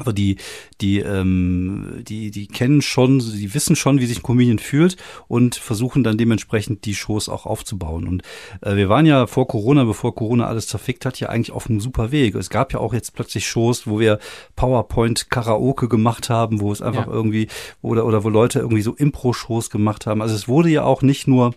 Aber 0.00 0.12
die, 0.12 0.36
die, 0.80 0.98
ähm, 1.00 2.02
die, 2.02 2.30
die 2.30 2.46
kennen 2.46 2.82
schon, 2.82 3.18
die 3.18 3.54
wissen 3.54 3.76
schon, 3.76 4.00
wie 4.00 4.06
sich 4.06 4.18
ein 4.18 4.22
Comedian 4.22 4.58
fühlt 4.58 4.96
und 5.28 5.54
versuchen 5.54 6.02
dann 6.02 6.18
dementsprechend 6.18 6.84
die 6.84 6.94
Shows 6.94 7.28
auch 7.28 7.46
aufzubauen. 7.46 8.08
Und 8.08 8.22
äh, 8.60 8.76
wir 8.76 8.88
waren 8.88 9.06
ja 9.06 9.26
vor 9.26 9.46
Corona, 9.46 9.84
bevor 9.84 10.14
Corona 10.14 10.46
alles 10.46 10.66
zerfickt 10.66 11.06
hat, 11.06 11.20
ja 11.20 11.28
eigentlich 11.28 11.52
auf 11.52 11.68
einem 11.68 11.80
super 11.80 12.10
Weg. 12.10 12.34
Es 12.34 12.50
gab 12.50 12.72
ja 12.72 12.80
auch 12.80 12.92
jetzt 12.92 13.14
plötzlich 13.14 13.46
Shows, 13.46 13.86
wo 13.86 14.00
wir 14.00 14.18
PowerPoint 14.56 15.30
Karaoke 15.30 15.88
gemacht 15.88 16.28
haben, 16.28 16.60
wo 16.60 16.72
es 16.72 16.82
einfach 16.82 17.06
ja. 17.06 17.12
irgendwie, 17.12 17.48
oder, 17.80 18.04
oder 18.04 18.24
wo 18.24 18.28
Leute 18.28 18.58
irgendwie 18.58 18.82
so 18.82 18.94
Impro-Shows 18.94 19.70
gemacht 19.70 20.06
haben. 20.06 20.22
Also 20.22 20.34
es 20.34 20.48
wurde 20.48 20.70
ja 20.70 20.82
auch 20.82 21.02
nicht 21.02 21.28
nur 21.28 21.54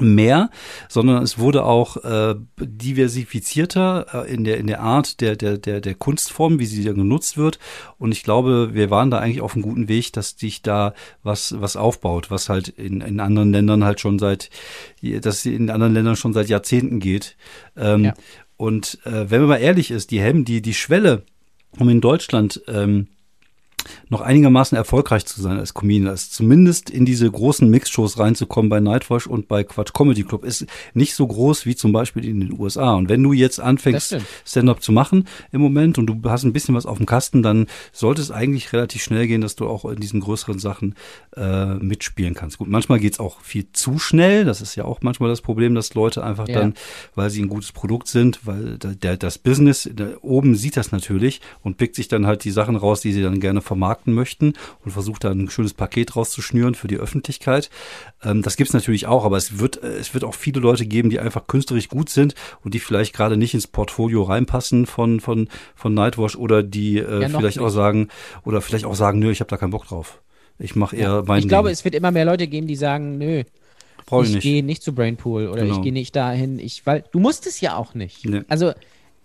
mehr, 0.00 0.50
sondern 0.88 1.22
es 1.22 1.38
wurde 1.38 1.64
auch 1.64 1.98
äh, 1.98 2.34
diversifizierter 2.58 4.24
äh, 4.26 4.32
in 4.32 4.44
der 4.44 4.56
in 4.56 4.66
der 4.66 4.80
Art 4.80 5.20
der 5.20 5.36
der 5.36 5.58
der 5.58 5.80
der 5.80 5.94
Kunstform, 5.94 6.58
wie 6.58 6.66
sie 6.66 6.82
da 6.82 6.92
genutzt 6.92 7.36
wird. 7.36 7.58
Und 7.98 8.12
ich 8.12 8.22
glaube, 8.22 8.70
wir 8.72 8.90
waren 8.90 9.10
da 9.10 9.18
eigentlich 9.18 9.42
auf 9.42 9.54
einem 9.54 9.62
guten 9.62 9.88
Weg, 9.88 10.12
dass 10.14 10.30
sich 10.30 10.62
da 10.62 10.94
was 11.22 11.60
was 11.60 11.76
aufbaut, 11.76 12.30
was 12.30 12.48
halt 12.48 12.68
in 12.68 13.02
in 13.02 13.20
anderen 13.20 13.52
Ländern 13.52 13.84
halt 13.84 14.00
schon 14.00 14.18
seit, 14.18 14.48
dass 15.02 15.44
in 15.44 15.68
anderen 15.68 15.92
Ländern 15.92 16.16
schon 16.16 16.32
seit 16.32 16.48
Jahrzehnten 16.48 16.98
geht. 16.98 17.36
Ähm, 17.76 18.04
ja. 18.04 18.14
Und 18.56 18.98
äh, 19.04 19.30
wenn 19.30 19.40
man 19.40 19.48
mal 19.50 19.56
ehrlich 19.56 19.90
ist, 19.90 20.10
die 20.10 20.20
Hemmen, 20.20 20.44
die 20.44 20.62
die 20.62 20.74
Schwelle, 20.74 21.24
um 21.78 21.88
in 21.88 22.00
Deutschland 22.00 22.62
ähm, 22.68 23.08
noch 24.08 24.20
einigermaßen 24.20 24.76
erfolgreich 24.76 25.26
zu 25.26 25.40
sein 25.40 25.58
als 25.58 25.74
Comedian, 25.74 26.08
als 26.08 26.30
zumindest 26.30 26.90
in 26.90 27.04
diese 27.04 27.30
großen 27.30 27.68
Mixshows 27.68 28.18
reinzukommen 28.18 28.68
bei 28.68 28.80
Nightwash 28.80 29.26
und 29.26 29.48
bei 29.48 29.64
Quatsch 29.64 29.92
Comedy 29.92 30.22
Club 30.22 30.44
ist 30.44 30.66
nicht 30.94 31.14
so 31.14 31.26
groß 31.26 31.66
wie 31.66 31.76
zum 31.76 31.92
Beispiel 31.92 32.24
in 32.24 32.40
den 32.40 32.58
USA. 32.58 32.94
Und 32.94 33.08
wenn 33.08 33.22
du 33.22 33.32
jetzt 33.32 33.60
anfängst, 33.60 34.16
Stand-up 34.44 34.82
zu 34.82 34.92
machen 34.92 35.26
im 35.50 35.60
Moment 35.60 35.98
und 35.98 36.06
du 36.06 36.20
hast 36.30 36.44
ein 36.44 36.52
bisschen 36.52 36.74
was 36.74 36.86
auf 36.86 36.98
dem 36.98 37.06
Kasten, 37.06 37.42
dann 37.42 37.66
sollte 37.92 38.22
es 38.22 38.30
eigentlich 38.30 38.72
relativ 38.72 39.02
schnell 39.02 39.26
gehen, 39.26 39.40
dass 39.40 39.56
du 39.56 39.66
auch 39.66 39.84
in 39.84 39.96
diesen 39.96 40.20
größeren 40.20 40.58
Sachen 40.58 40.94
äh, 41.36 41.74
mitspielen 41.74 42.34
kannst. 42.34 42.58
Gut, 42.58 42.68
manchmal 42.68 42.98
geht's 42.98 43.20
auch 43.20 43.40
viel 43.40 43.66
zu 43.72 43.98
schnell. 43.98 44.44
Das 44.44 44.60
ist 44.60 44.74
ja 44.76 44.84
auch 44.84 45.00
manchmal 45.02 45.28
das 45.28 45.40
Problem, 45.40 45.74
dass 45.74 45.94
Leute 45.94 46.24
einfach 46.24 46.48
ja. 46.48 46.60
dann, 46.60 46.74
weil 47.14 47.30
sie 47.30 47.42
ein 47.42 47.48
gutes 47.48 47.72
Produkt 47.72 48.08
sind, 48.08 48.46
weil 48.46 48.78
der, 48.78 49.16
das 49.16 49.38
Business 49.38 49.88
der, 49.90 50.22
oben 50.24 50.54
sieht 50.54 50.76
das 50.76 50.92
natürlich 50.92 51.40
und 51.62 51.76
pickt 51.76 51.96
sich 51.96 52.08
dann 52.08 52.26
halt 52.26 52.44
die 52.44 52.50
Sachen 52.50 52.76
raus, 52.76 53.00
die 53.00 53.12
sie 53.12 53.22
dann 53.22 53.40
gerne 53.40 53.60
vermarkten 53.72 54.12
möchten 54.12 54.52
und 54.84 54.90
versucht 54.90 55.24
da 55.24 55.30
ein 55.30 55.48
schönes 55.48 55.72
Paket 55.72 56.14
rauszuschnüren 56.14 56.74
für 56.74 56.88
die 56.88 56.98
Öffentlichkeit. 56.98 57.70
Ähm, 58.22 58.42
das 58.42 58.56
gibt's 58.56 58.74
natürlich 58.74 59.06
auch, 59.06 59.24
aber 59.24 59.38
es 59.38 59.58
wird, 59.58 59.82
äh, 59.82 59.96
es 59.96 60.12
wird 60.12 60.24
auch 60.24 60.34
viele 60.34 60.60
Leute 60.60 60.84
geben, 60.84 61.08
die 61.08 61.20
einfach 61.20 61.46
künstlerisch 61.46 61.88
gut 61.88 62.10
sind 62.10 62.34
und 62.62 62.74
die 62.74 62.80
vielleicht 62.80 63.14
gerade 63.14 63.38
nicht 63.38 63.54
ins 63.54 63.66
Portfolio 63.66 64.24
reinpassen 64.24 64.84
von, 64.84 65.20
von, 65.20 65.48
von 65.74 65.94
Nightwash 65.94 66.36
oder 66.36 66.62
die 66.62 66.98
äh, 66.98 67.22
ja, 67.22 67.28
vielleicht 67.28 67.56
nicht. 67.56 67.60
auch 67.60 67.70
sagen, 67.70 68.08
oder 68.44 68.60
vielleicht 68.60 68.84
auch 68.84 68.94
sagen, 68.94 69.18
nö, 69.18 69.30
ich 69.30 69.40
habe 69.40 69.48
da 69.48 69.56
keinen 69.56 69.70
Bock 69.70 69.86
drauf. 69.86 70.20
Ich 70.58 70.76
mache 70.76 70.94
eher 70.94 71.08
ja, 71.08 71.22
mein 71.26 71.38
Ich 71.38 71.44
Ding. 71.44 71.48
glaube, 71.48 71.70
es 71.70 71.84
wird 71.84 71.94
immer 71.94 72.10
mehr 72.10 72.26
Leute 72.26 72.46
geben, 72.46 72.66
die 72.66 72.76
sagen, 72.76 73.16
nö, 73.16 73.42
Brauch 74.04 74.24
ich, 74.24 74.34
ich 74.36 74.42
gehe 74.42 74.62
nicht 74.62 74.82
zu 74.82 74.94
Brainpool 74.94 75.48
oder 75.48 75.62
genau. 75.62 75.76
ich 75.76 75.82
gehe 75.82 75.92
nicht 75.92 76.14
dahin. 76.14 76.58
Ich, 76.58 76.84
weil 76.84 77.04
du 77.12 77.20
musst 77.20 77.46
es 77.46 77.60
ja 77.60 77.76
auch 77.76 77.94
nicht. 77.94 78.26
Nee. 78.26 78.42
Also 78.48 78.72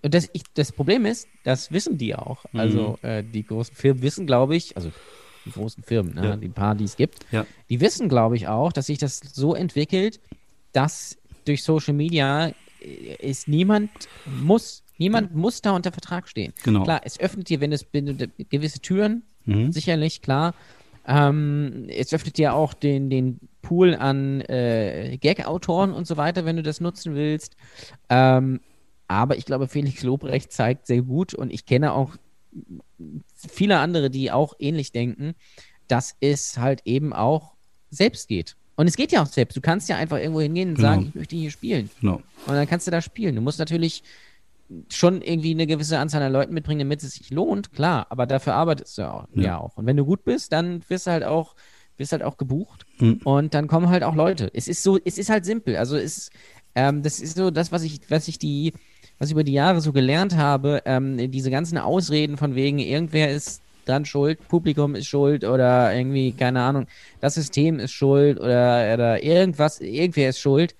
und 0.04 0.14
das, 0.14 0.30
ich, 0.34 0.44
das 0.54 0.72
Problem 0.72 1.06
ist, 1.06 1.28
das 1.44 1.72
wissen 1.72 1.98
die 1.98 2.16
auch. 2.16 2.46
Mhm. 2.52 2.60
Also 2.60 3.00
äh, 3.02 3.24
die 3.24 3.44
großen 3.44 3.76
Firmen 3.76 4.02
wissen, 4.04 4.28
glaube 4.28 4.56
ich, 4.56 4.76
also 4.76 4.92
die 5.46 5.52
großen 5.52 5.84
Firmen, 5.84 6.14
ne, 6.16 6.26
ja. 6.26 6.36
die 6.36 6.50
paar, 6.50 6.76
die 6.76 6.84
es 6.84 6.98
gibt, 6.98 7.26
ja. 7.32 7.46
die 7.70 7.80
wissen, 7.80 8.10
glaube 8.10 8.36
ich, 8.36 8.48
auch, 8.48 8.72
dass 8.72 8.88
sich 8.88 8.98
das 8.98 9.20
so 9.20 9.56
entwickelt, 9.56 10.20
dass 10.74 11.18
durch 11.46 11.64
Social 11.64 11.94
Media 11.94 12.52
ist 13.20 13.48
niemand 13.48 13.90
muss, 14.26 14.84
niemand 14.98 15.32
ja. 15.32 15.38
muss 15.38 15.62
da 15.62 15.72
unter 15.72 15.92
Vertrag 15.92 16.28
stehen. 16.28 16.54
Genau. 16.64 16.84
Klar, 16.84 17.02
es 17.04 17.20
öffnet 17.20 17.50
dir, 17.50 17.62
wenn 17.62 17.72
es 17.72 17.86
gewisse 17.92 18.80
Türen, 18.80 19.24
mhm. 19.46 19.72
sicherlich, 19.72 20.22
klar. 20.22 20.54
Ähm, 21.08 21.88
es 21.88 22.14
öffnet 22.14 22.38
dir 22.38 22.54
auch 22.54 22.74
den, 22.74 23.10
den 23.10 23.40
Pool 23.62 23.96
an 23.96 24.42
äh, 24.42 25.18
Gag-Autoren 25.20 25.94
und 25.94 26.06
so 26.06 26.18
weiter, 26.18 26.46
wenn 26.46 26.58
du 26.58 26.64
das 26.64 26.82
nutzen 26.82 27.16
willst. 27.16 27.56
Ähm, 28.10 28.60
aber 29.08 29.38
ich 29.38 29.46
glaube, 29.46 29.68
Felix 29.68 30.04
Lobrecht 30.04 30.52
zeigt 30.52 30.88
sehr 30.88 31.02
gut 31.02 31.34
und 31.34 31.52
ich 31.52 31.66
kenne 31.66 31.94
auch 31.94 32.16
viele 33.36 33.80
andere, 33.80 34.10
die 34.10 34.32
auch 34.32 34.54
ähnlich 34.60 34.92
denken, 34.92 35.36
dass 35.88 36.16
es 36.20 36.58
halt 36.58 36.82
eben 36.86 37.14
auch 37.14 37.54
selbst 37.90 38.28
geht. 38.28 38.56
Und 38.76 38.88
es 38.88 38.96
geht 38.96 39.12
ja 39.12 39.24
auch 39.24 39.28
selbst. 39.28 39.56
Du 39.56 39.62
kannst 39.62 39.90
ja 39.90 39.96
einfach 39.98 40.18
irgendwo 40.18 40.42
hingehen 40.42 40.70
und 40.70 40.76
Genau. 40.76 40.88
sagen, 40.90 41.06
ich 41.10 41.16
möchte 41.16 41.36
hier 41.36 41.52
spielen. 41.52 41.90
Genau. 42.02 42.16
Und 42.46 42.54
dann 42.54 42.68
kannst 42.68 42.86
du 42.86 42.92
da 42.92 43.02
spielen. 43.02 43.36
Du 43.36 43.42
musst 43.42 43.58
natürlich 43.60 44.04
schon 44.90 45.22
irgendwie 45.22 45.52
eine 45.52 45.66
gewisse 45.66 45.98
Anzahl 45.98 46.22
an 46.22 46.34
Leuten 46.34 46.54
mitbringen, 46.54 46.80
damit 46.80 47.02
es 47.02 47.14
sich 47.14 47.30
lohnt, 47.30 47.72
klar, 47.72 48.06
aber 48.10 48.26
dafür 48.28 48.54
arbeitest 48.56 48.98
du 48.98 49.04
ja 49.04 49.12
auch. 49.14 49.28
Ja. 49.34 49.44
Ja. 49.44 49.58
auch. 49.60 49.78
Und 49.78 49.86
wenn 49.86 49.96
du 49.98 50.04
gut 50.06 50.26
bist, 50.26 50.52
dann 50.52 50.84
wirst 50.90 51.08
du 51.08 51.12
halt 51.12 51.24
auch, 51.24 51.56
wirst 51.96 52.12
halt 52.12 52.22
auch 52.24 52.38
gebucht 52.38 52.86
Mhm. 53.00 53.22
und 53.24 53.54
dann 53.54 53.68
kommen 53.68 53.88
halt 53.90 54.04
auch 54.04 54.14
Leute. 54.16 54.52
Es 54.54 54.68
ist 54.68 54.84
so, 54.84 55.00
es 55.04 55.18
ist 55.18 55.30
halt 55.30 55.46
simpel. 55.46 55.78
Also 55.78 55.96
es, 55.96 56.30
ähm, 56.76 57.02
das 57.02 57.20
ist 57.22 57.38
so 57.38 57.50
das, 57.50 57.72
was 57.72 57.84
ich, 57.84 58.02
was 58.10 58.28
ich 58.28 58.38
die, 58.40 58.74
was 59.20 59.30
ich 59.30 59.34
über 59.34 59.44
die 59.44 59.54
Jahre 59.54 59.82
so 59.82 59.92
gelernt 59.92 60.36
habe, 60.36 60.82
ähm, 60.86 61.32
diese 61.32 61.52
ganzen 61.52 61.78
Ausreden 61.78 62.38
von 62.38 62.56
wegen, 62.56 62.80
irgendwer 62.80 63.32
ist 63.32 63.62
dran 63.86 64.06
schuld, 64.06 64.46
Publikum 64.48 64.96
ist 64.96 65.08
schuld 65.08 65.44
oder 65.44 65.96
irgendwie, 65.96 66.34
keine 66.34 66.62
Ahnung, 66.62 66.88
das 67.22 67.36
System 67.36 67.80
ist 67.80 67.92
schuld 67.92 68.40
oder, 68.40 68.94
oder 68.94 69.24
irgendwas, 69.24 69.80
irgendwer 69.80 70.30
ist 70.30 70.40
schuld, 70.40 70.76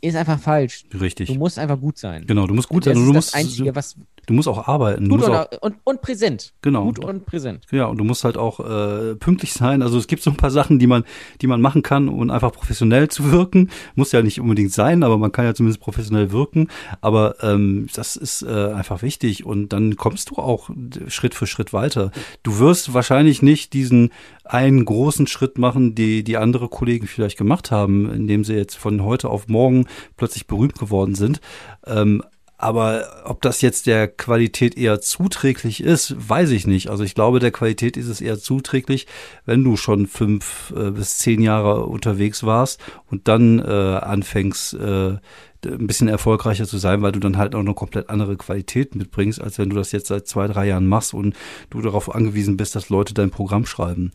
ist 0.00 0.16
einfach 0.16 0.38
falsch. 0.38 0.84
Richtig. 0.98 1.28
Du 1.28 1.34
musst 1.34 1.58
einfach 1.58 1.80
gut 1.80 1.98
sein. 1.98 2.26
Genau, 2.26 2.46
du 2.46 2.54
musst 2.54 2.68
gut 2.68 2.86
das 2.86 2.94
sein. 2.94 3.02
ist 3.02 3.08
Du 3.08 3.12
das 3.12 3.24
musst, 3.26 3.34
Einzige, 3.34 3.74
was 3.74 3.96
du 4.26 4.34
musst 4.34 4.48
auch 4.48 4.68
arbeiten. 4.68 5.08
Gut 5.08 5.22
und, 5.22 5.32
auch, 5.32 5.46
und, 5.60 5.76
und 5.84 6.02
präsent. 6.02 6.52
Genau. 6.62 6.86
Gut 6.86 7.04
und 7.04 7.26
präsent. 7.26 7.66
ja, 7.70 7.86
und 7.86 7.98
du 7.98 8.04
musst 8.04 8.24
halt 8.24 8.36
auch 8.36 8.60
äh, 8.60 9.14
pünktlich 9.16 9.52
sein. 9.52 9.82
Also 9.82 9.98
es 9.98 10.06
gibt 10.06 10.22
so 10.22 10.30
ein 10.30 10.36
paar 10.36 10.50
Sachen, 10.50 10.78
die 10.78 10.86
man, 10.86 11.04
die 11.40 11.46
man 11.46 11.60
machen 11.60 11.82
kann, 11.82 12.08
um 12.08 12.30
einfach 12.30 12.52
professionell 12.52 13.08
zu 13.08 13.30
wirken. 13.30 13.70
Muss 13.94 14.12
ja 14.12 14.22
nicht 14.22 14.40
unbedingt 14.40 14.72
sein, 14.72 15.02
aber 15.02 15.18
man 15.18 15.32
kann 15.32 15.44
ja 15.44 15.54
zumindest 15.54 15.80
professionell 15.80 16.32
wirken. 16.32 16.68
Aber 17.00 17.36
ähm, 17.42 17.88
das 17.94 18.16
ist 18.16 18.42
äh, 18.42 18.72
einfach 18.72 19.02
wichtig. 19.02 19.44
Und 19.44 19.72
dann 19.72 19.96
kommst 19.96 20.30
du 20.30 20.36
auch 20.36 20.70
Schritt 21.08 21.34
für 21.34 21.46
Schritt 21.46 21.72
weiter. 21.72 22.10
Du 22.42 22.58
wirst 22.58 22.94
wahrscheinlich 22.94 23.42
nicht 23.42 23.72
diesen 23.72 24.10
einen 24.44 24.84
großen 24.84 25.26
Schritt 25.26 25.58
machen, 25.58 25.94
die 25.94 26.24
die 26.24 26.36
andere 26.36 26.68
Kollegen 26.68 27.06
vielleicht 27.06 27.38
gemacht 27.38 27.70
haben, 27.70 28.10
indem 28.12 28.44
sie 28.44 28.54
jetzt 28.54 28.76
von 28.76 29.04
heute 29.04 29.28
auf 29.28 29.48
morgen 29.48 29.86
plötzlich 30.16 30.46
berühmt 30.46 30.78
geworden 30.78 31.14
sind. 31.14 31.40
Ähm, 31.86 32.22
aber 32.60 33.22
ob 33.24 33.40
das 33.40 33.62
jetzt 33.62 33.86
der 33.86 34.06
Qualität 34.06 34.76
eher 34.76 35.00
zuträglich 35.00 35.82
ist, 35.82 36.14
weiß 36.16 36.50
ich 36.50 36.66
nicht. 36.66 36.90
Also 36.90 37.04
ich 37.04 37.14
glaube, 37.14 37.38
der 37.38 37.52
Qualität 37.52 37.96
ist 37.96 38.08
es 38.08 38.20
eher 38.20 38.38
zuträglich, 38.38 39.06
wenn 39.46 39.64
du 39.64 39.78
schon 39.78 40.06
fünf 40.06 40.74
äh, 40.76 40.90
bis 40.90 41.16
zehn 41.16 41.40
Jahre 41.40 41.86
unterwegs 41.86 42.44
warst 42.44 42.78
und 43.10 43.28
dann 43.28 43.60
äh, 43.60 43.62
anfängst, 43.62 44.74
äh, 44.74 45.16
ein 45.64 45.86
bisschen 45.86 46.08
erfolgreicher 46.08 46.66
zu 46.66 46.76
sein, 46.76 47.00
weil 47.00 47.12
du 47.12 47.18
dann 47.20 47.38
halt 47.38 47.54
auch 47.54 47.60
eine 47.60 47.72
komplett 47.72 48.10
andere 48.10 48.36
Qualität 48.36 48.94
mitbringst, 48.94 49.40
als 49.40 49.58
wenn 49.58 49.70
du 49.70 49.76
das 49.76 49.92
jetzt 49.92 50.08
seit 50.08 50.26
zwei, 50.26 50.46
drei 50.46 50.66
Jahren 50.66 50.86
machst 50.86 51.14
und 51.14 51.34
du 51.70 51.80
darauf 51.80 52.14
angewiesen 52.14 52.58
bist, 52.58 52.74
dass 52.74 52.90
Leute 52.90 53.14
dein 53.14 53.30
Programm 53.30 53.64
schreiben. 53.64 54.12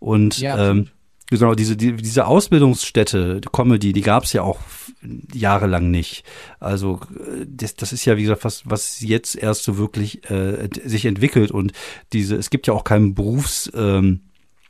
Und 0.00 0.38
Ja, 0.38 0.70
ähm. 0.70 0.88
Genau, 1.28 1.54
diese, 1.54 1.76
die, 1.76 1.94
diese 1.96 2.26
Ausbildungsstätte, 2.26 3.40
Comedy, 3.52 3.92
die 3.92 4.02
gab 4.02 4.24
es 4.24 4.32
ja 4.32 4.42
auch 4.42 4.58
jahrelang 5.34 5.90
nicht. 5.90 6.24
Also 6.60 7.00
das, 7.46 7.74
das 7.74 7.92
ist 7.92 8.04
ja, 8.04 8.16
wie 8.16 8.22
gesagt, 8.22 8.44
was, 8.44 8.62
was 8.64 9.00
jetzt 9.00 9.34
erst 9.34 9.64
so 9.64 9.76
wirklich 9.76 10.30
äh, 10.30 10.68
sich 10.84 11.04
entwickelt. 11.04 11.50
Und 11.50 11.72
diese, 12.12 12.36
es 12.36 12.50
gibt 12.50 12.68
ja 12.68 12.74
auch 12.74 12.84
keinen 12.84 13.14
Berufs, 13.14 13.70
ähm, 13.74 14.20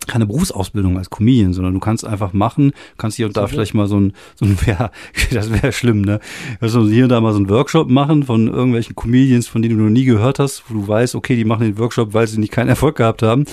keine 0.07 0.27
Berufsausbildung 0.27 0.99
als 0.99 1.11
Comedian, 1.11 1.53
sondern 1.53 1.75
du 1.75 1.81
kannst 1.81 2.05
einfach 2.05 2.33
machen, 2.33 2.73
kannst 2.97 3.17
hier 3.17 3.27
und 3.27 3.37
da 3.37 3.43
Absolut. 3.43 3.59
vielleicht 3.59 3.75
mal 3.75 3.89
so 3.89 4.01
ein, 4.01 4.13
so 4.37 4.47
ein 4.47 4.57
ja, 4.67 4.91
das 5.33 5.51
wäre 5.51 5.73
schlimm, 5.73 6.03
ne? 6.03 6.21
Also 6.61 6.87
hier 6.89 7.05
und 7.05 7.11
da 7.11 7.21
mal 7.21 7.33
so 7.33 7.39
einen 7.39 7.51
Workshop 7.51 7.91
machen 7.91 8.23
von 8.23 8.49
irgendwelchen 8.49 8.95
Comedians, 8.95 9.49
von 9.49 9.63
denen 9.63 9.77
du 9.77 9.85
noch 9.85 9.91
nie 9.91 10.05
gehört 10.05 10.39
hast, 10.39 10.65
wo 10.69 10.75
du 10.75 10.89
weißt, 10.89 11.15
okay, 11.17 11.37
die 11.37 11.45
machen 11.45 11.65
den 11.65 11.79
Workshop, 11.79 12.15
weil 12.15 12.27
sie 12.27 12.39
nicht 12.39 12.53
keinen 12.53 12.69
Erfolg 12.69 12.97
gehabt 12.97 13.23
haben. 13.23 13.45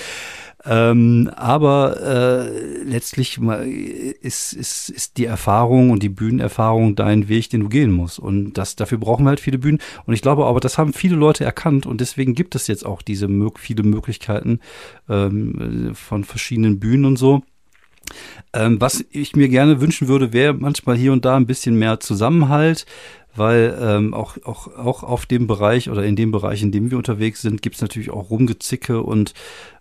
Ähm, 0.66 1.30
aber 1.36 2.00
äh, 2.02 2.84
letztlich 2.84 3.40
ist, 4.22 4.54
ist, 4.54 4.90
ist 4.90 5.18
die 5.18 5.26
Erfahrung 5.26 5.90
und 5.90 6.02
die 6.02 6.10
Bühnenerfahrung 6.10 6.96
dein 6.96 7.28
Weg, 7.28 7.50
den 7.50 7.62
du 7.62 7.70
gehen 7.70 7.92
musst. 7.92 8.20
Und 8.20 8.54
das, 8.54 8.76
dafür 8.76 8.98
brauchen 8.98 9.26
wir 9.26 9.30
halt 9.30 9.42
viele 9.42 9.58
Bühnen. 9.58 9.80
Und 10.06 10.14
ich 10.14 10.22
glaube 10.22 10.46
aber, 10.46 10.62
das 10.62 10.78
haben 10.78 10.94
viele 10.94 11.16
Leute 11.16 11.44
erkannt 11.44 11.86
und 11.86 12.00
deswegen 12.00 12.34
gibt 12.34 12.56
es 12.56 12.68
jetzt 12.68 12.86
auch 12.86 13.02
diese 13.02 13.28
viele 13.58 13.84
Möglichkeiten 13.84 14.60
ähm, 15.10 15.92
von 15.94 16.24
verschiedenen 16.24 16.80
Bühnen 16.80 17.06
und 17.06 17.18
so. 17.18 17.44
Ähm, 18.54 18.80
was 18.80 19.04
ich 19.12 19.36
mir 19.36 19.50
gerne 19.50 19.82
wünschen 19.82 20.08
würde, 20.08 20.34
wäre 20.34 20.54
manchmal 20.54 20.96
hier 20.96 21.14
und 21.14 21.26
da 21.26 21.36
ein 21.36 21.48
bisschen 21.48 21.78
mehr 21.78 22.00
Zusammenhalt, 22.00 22.86
weil 23.36 23.78
ähm, 23.82 24.14
auch, 24.14 24.38
auch, 24.44 24.68
auch 24.78 25.04
auf 25.04 25.26
dem 25.26 25.48
Bereich 25.48 25.90
oder 25.90 26.04
in 26.06 26.16
dem 26.16 26.32
Bereich, 26.32 26.62
in 26.64 26.72
dem 26.72 26.92
wir 26.92 26.98
unterwegs 26.98 27.42
sind, 27.42 27.62
gibt's 27.62 27.82
natürlich 27.82 28.12
auch 28.12 28.30
Rumgezicke 28.30 29.02
und 29.02 29.34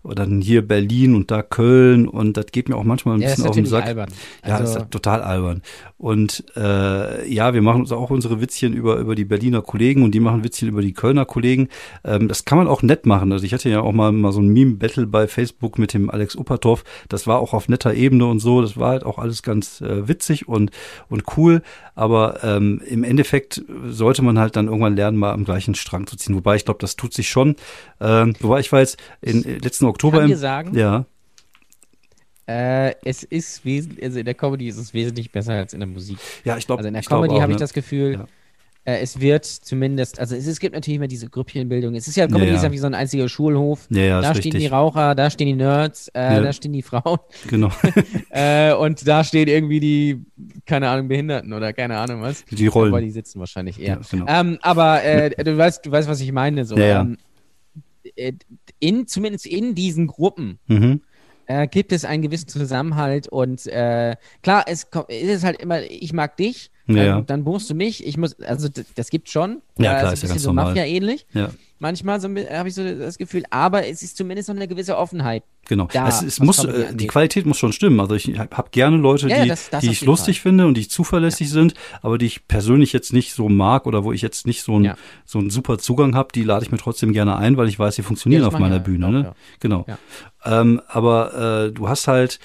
oder 0.05 0.27
dann 0.27 0.41
hier 0.41 0.67
Berlin 0.67 1.15
und 1.15 1.31
da 1.31 1.43
Köln 1.43 2.09
und 2.09 2.37
das 2.37 2.47
geht 2.47 2.69
mir 2.69 2.75
auch 2.77 2.83
manchmal 2.83 3.15
ein 3.17 3.21
Ja, 3.21 3.29
bisschen 3.29 3.47
auf 3.47 3.55
den 3.55 3.67
Sack. 3.67 3.87
albern. 3.87 4.09
Ja, 4.45 4.59
das 4.59 4.71
Also- 4.71 4.79
ist 4.81 4.91
total 4.91 5.23
albern. 5.23 5.63
Und 5.97 6.43
äh, 6.57 7.33
ja, 7.33 7.55
wir 7.55 7.63
machen 7.63 7.83
uns 7.83 7.93
auch 7.93 8.11
unsere 8.11 8.41
Witzchen 8.41 8.73
über, 8.73 8.97
über 8.97 9.15
die 9.15 9.25
Berliner 9.25 9.63
Kollegen 9.63 10.03
und 10.03 10.13
die 10.13 10.19
machen 10.19 10.43
Witzchen 10.43 10.67
über 10.69 10.83
die 10.83 10.93
Kölner 10.93 11.25
Kollegen. 11.25 11.69
Ähm, 12.05 12.27
das 12.27 12.45
kann 12.45 12.59
man 12.59 12.67
auch 12.67 12.83
nett 12.83 13.07
machen. 13.07 13.31
Also 13.31 13.45
ich 13.45 13.55
hatte 13.55 13.71
ja 13.71 13.81
auch 13.81 13.93
mal, 13.93 14.11
mal 14.11 14.33
so 14.33 14.41
ein 14.41 14.49
Meme-Battle 14.49 15.07
bei 15.07 15.29
Facebook 15.29 15.79
mit 15.79 15.95
dem 15.95 16.11
Alex 16.11 16.35
Uppertorf. 16.35 16.83
Das 17.09 17.29
war 17.29 17.39
auch 17.39 17.55
auf 17.55 17.69
netter 17.69 17.95
Ebene 17.95 18.27
und 18.27 18.41
so. 18.41 18.61
Das 18.61 18.77
war 18.77 18.89
halt 18.91 19.05
auch 19.05 19.19
alles 19.19 19.45
ganz 19.45 19.81
äh, 19.83 20.09
witzig 20.09 20.49
und, 20.49 20.73
und 21.09 21.23
cool. 21.37 21.63
Aber 21.95 22.43
ähm, 22.43 22.81
im 22.89 23.05
Endeffekt 23.05 23.41
sollte 23.86 24.22
man 24.22 24.38
halt 24.38 24.57
dann 24.57 24.66
irgendwann 24.66 24.97
lernen, 24.97 25.16
mal 25.18 25.32
am 25.32 25.45
gleichen 25.45 25.74
Strang 25.74 26.07
zu 26.07 26.16
ziehen. 26.16 26.34
Wobei 26.34 26.57
ich 26.57 26.64
glaube, 26.64 26.78
das 26.80 26.97
tut 26.97 27.12
sich 27.14 27.28
schon. 27.28 27.57
Ähm, 28.01 28.34
wobei 28.40 28.61
ich 28.61 28.70
war 28.72 28.80
jetzt 28.80 28.97
in, 29.20 29.45
äh, 29.45 29.59
letzten 29.59 29.86
Oktober 29.86 30.20
Kann 30.20 30.30
im, 30.30 30.36
sagen, 30.36 30.76
ja, 30.76 31.07
äh, 32.47 32.95
es 33.05 33.22
ist 33.22 33.64
wesentlich, 33.64 34.03
also 34.05 34.18
in 34.18 34.24
der 34.24 34.34
Comedy 34.34 34.68
ist 34.68 34.76
es 34.76 34.93
wesentlich 34.93 35.30
besser 35.30 35.55
als 35.55 35.74
in 35.74 35.80
der 35.80 35.86
Musik. 35.88 36.18
ja, 36.45 36.57
ich 36.57 36.66
glaube, 36.66 36.80
Also 36.80 36.88
in 36.88 36.95
der 36.95 37.03
ich 37.03 37.09
Comedy 37.09 37.36
habe 37.36 37.53
ich 37.53 37.57
ne? 37.57 37.61
das 37.61 37.72
Gefühl, 37.72 38.14
Ja. 38.14 38.26
Äh, 38.85 38.99
es 39.01 39.20
wird 39.20 39.45
zumindest, 39.45 40.18
also 40.18 40.35
es, 40.35 40.47
es 40.47 40.59
gibt 40.59 40.74
natürlich 40.74 40.97
immer 40.97 41.07
diese 41.09 41.28
Grüppchenbildung. 41.30 41.95
Es 41.95 42.09
ist 42.09 42.16
ja, 42.16 42.26
Comedy 42.26 42.47
Ja, 42.47 42.51
ja. 42.53 42.57
ist 42.57 42.62
ja 42.64 42.72
wie 42.72 42.78
so 42.78 42.87
ein 42.87 42.95
einziger 42.95 43.28
Schulhof. 43.28 43.87
Ja, 43.91 44.20
da 44.20 44.35
stehen 44.35 44.53
richtig. 44.53 44.61
die 44.62 44.66
Raucher, 44.66 45.14
da 45.14 45.30
stehen 45.30 45.47
die 45.47 45.55
Nerds, 45.55 46.09
äh, 46.09 46.43
da 46.43 46.53
stehen 46.53 46.72
die 46.72 46.83
Frauen 46.83 47.18
Genau. 47.49 47.70
äh, 48.30 48.72
und 48.74 49.07
da 49.07 49.22
stehen 49.22 49.47
irgendwie 49.49 49.78
die, 49.80 50.24
keine 50.66 50.89
Ahnung, 50.89 51.07
Behinderten 51.09 51.53
oder 51.53 51.72
keine 51.72 51.97
Ahnung 51.99 52.22
was. 52.22 52.45
Die 52.47 52.66
Rollen. 52.66 52.93
Aber 52.93 53.01
die 53.01 53.11
sitzen 53.11 53.39
wahrscheinlich 53.39 53.80
eher. 53.80 54.01
Genau. 54.11 54.26
ähm, 54.28 54.59
aber 54.62 55.05
äh, 55.05 55.30
du 55.45 55.57
weißt, 55.57 55.87
du 55.87 55.91
weißt, 55.93 56.09
was 56.09 56.20
ich 56.20 56.33
meine. 56.33 56.64
So. 56.64 56.76
Ähm, 56.76 57.18
äh, 58.16 58.33
in, 58.80 59.07
zumindest 59.07 59.47
in 59.47 59.76
diesen 59.76 60.09
Gruppen 60.09 60.59
Mhm. 60.66 61.03
äh, 61.47 61.68
gibt 61.68 61.93
es 61.93 62.05
einen 62.05 62.22
gewissen 62.22 62.49
Zusammenhalt 62.49 63.28
und 63.28 63.62
klar, 63.62 64.64
es, 64.66 64.91
ko- 64.91 65.05
es 65.09 65.22
ist 65.28 65.45
halt 65.45 65.61
immer, 65.62 65.83
ich 65.83 66.12
mag 66.12 66.37
dich, 66.37 66.72
Ja, 66.89 66.95
dann, 66.95 67.05
ja. 67.07 67.20
dann 67.20 67.45
buchst 67.45 67.70
du 67.70 67.74
mich, 67.74 68.05
ich 68.07 68.16
muss, 68.16 68.39
also 68.41 68.68
das 68.97 69.11
gibt 69.11 69.28
schon. 69.28 69.62
Ja, 69.78 69.99
klar, 70.01 70.12
ist 70.12 70.18
ist 70.18 70.22
ja 70.24 70.28
ganz 70.30 70.43
so 70.43 70.49
normal. 70.51 70.66
Mafia-ähnlich. 70.66 71.26
Ja. 71.33 71.51
Manchmal 71.78 72.20
so, 72.20 72.28
habe 72.28 72.68
ich 72.68 72.74
so 72.74 72.85
das 72.85 73.18
Gefühl, 73.18 73.43
aber 73.51 73.87
es 73.89 74.03
ist 74.03 74.16
zumindest 74.16 74.49
noch 74.49 74.55
eine 74.57 74.68
gewisse 74.68 74.97
Offenheit. 74.97 75.43
Genau. 75.68 75.89
Da, 75.93 76.09
es, 76.09 76.22
es 76.22 76.39
muss, 76.41 76.62
äh, 76.64 76.95
die. 76.95 77.07
Qualität 77.09 77.45
muss 77.47 77.59
schon 77.59 77.72
stimmen. 77.72 77.99
Also 78.01 78.14
ich 78.14 78.37
habe 78.39 78.68
gerne 78.70 78.97
Leute, 78.99 79.28
Ja, 79.28 79.39
ja, 79.39 79.43
die, 79.45 79.49
das- 79.49 79.70
das 79.70 79.80
die 79.83 79.91
ich 79.91 80.05
lustig 80.05 80.41
finde 80.41 80.66
und 80.66 80.74
die 80.74 80.87
zuverlässig 80.89 81.51
sind, 81.51 81.74
aber 82.03 82.18
die 82.18 82.26
ich 82.26 82.47
persönlich 82.49 82.93
jetzt 82.93 83.12
nicht 83.12 83.33
so 83.33 83.49
mag 83.49 83.87
oder 83.87 84.05
wo 84.05 84.12
ich 84.12 84.22
jetzt 84.22 84.47
nicht 84.47 84.62
so, 84.62 84.78
ein, 84.78 84.85
Ja. 84.85 84.97
so 85.24 85.39
einen 85.39 85.51
super 85.51 85.78
Zugang 85.78 86.14
habe, 86.14 86.28
die 86.35 86.43
lade 86.45 86.64
ich 86.64 86.70
mir 86.72 86.78
trotzdem 86.78 87.12
gerne 87.12 87.37
ein, 87.37 87.57
weil 87.57 87.68
ich 87.68 87.78
weiß, 87.78 87.97
sie 87.97 88.03
funktionieren 88.03 88.43
Ja, 88.43 88.49
auf 88.49 88.59
meiner 88.59 88.76
ja 88.76 88.83
Bühne. 88.83 89.07
auch, 89.07 89.11
ne? 89.11 89.22
ja. 89.24 89.35
Genau. 89.61 89.85
Ja. 89.89 89.99
Ähm, 90.45 90.80
aber 90.89 91.66
äh, 91.68 91.72
du 91.72 91.89
hast 91.89 92.07
halt, 92.09 92.39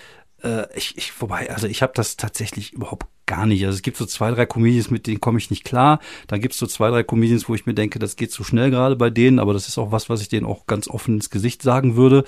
äh, 0.44 0.64
ich, 0.76 0.98
ich, 0.98 1.20
wobei, 1.22 1.50
also 1.52 1.68
ich 1.68 1.82
habe 1.84 1.94
das 1.96 2.18
tatsächlich 2.18 2.74
überhaupt 2.74 3.06
gar 3.28 3.46
nicht. 3.46 3.64
Also 3.66 3.76
es 3.76 3.82
gibt 3.84 3.98
so 3.98 4.06
zwei, 4.06 4.32
drei 4.32 4.46
Comedians, 4.48 4.90
mit 4.90 5.06
denen 5.06 5.22
komme 5.22 5.38
ich 5.38 5.52
nicht 5.52 5.64
klar. 5.64 6.00
Dann 6.28 6.42
gibt 6.42 6.54
es 6.54 6.60
so 6.60 6.66
zwei, 6.66 6.90
drei 6.90 7.04
Comedians, 7.04 7.48
wo 7.48 7.54
ich 7.54 7.66
mir 7.68 7.76
denke, 7.76 8.00
das 8.00 8.16
geht 8.16 8.32
zu 8.32 8.44
schnell 8.44 8.72
gerade 8.72 8.96
bei 8.96 9.10
denen, 9.12 9.38
aber 9.40 9.54
das 9.54 9.68
ist 9.68 9.78
auch 9.78 9.92
was, 9.92 10.10
was 10.10 10.22
ich 10.22 10.30
denen 10.30 10.46
auch 10.48 10.66
ganz 10.66 10.88
offen 10.88 11.16
ins 11.16 11.30
Gesicht 11.30 11.62
sagen 11.62 11.96
würde. 11.96 12.24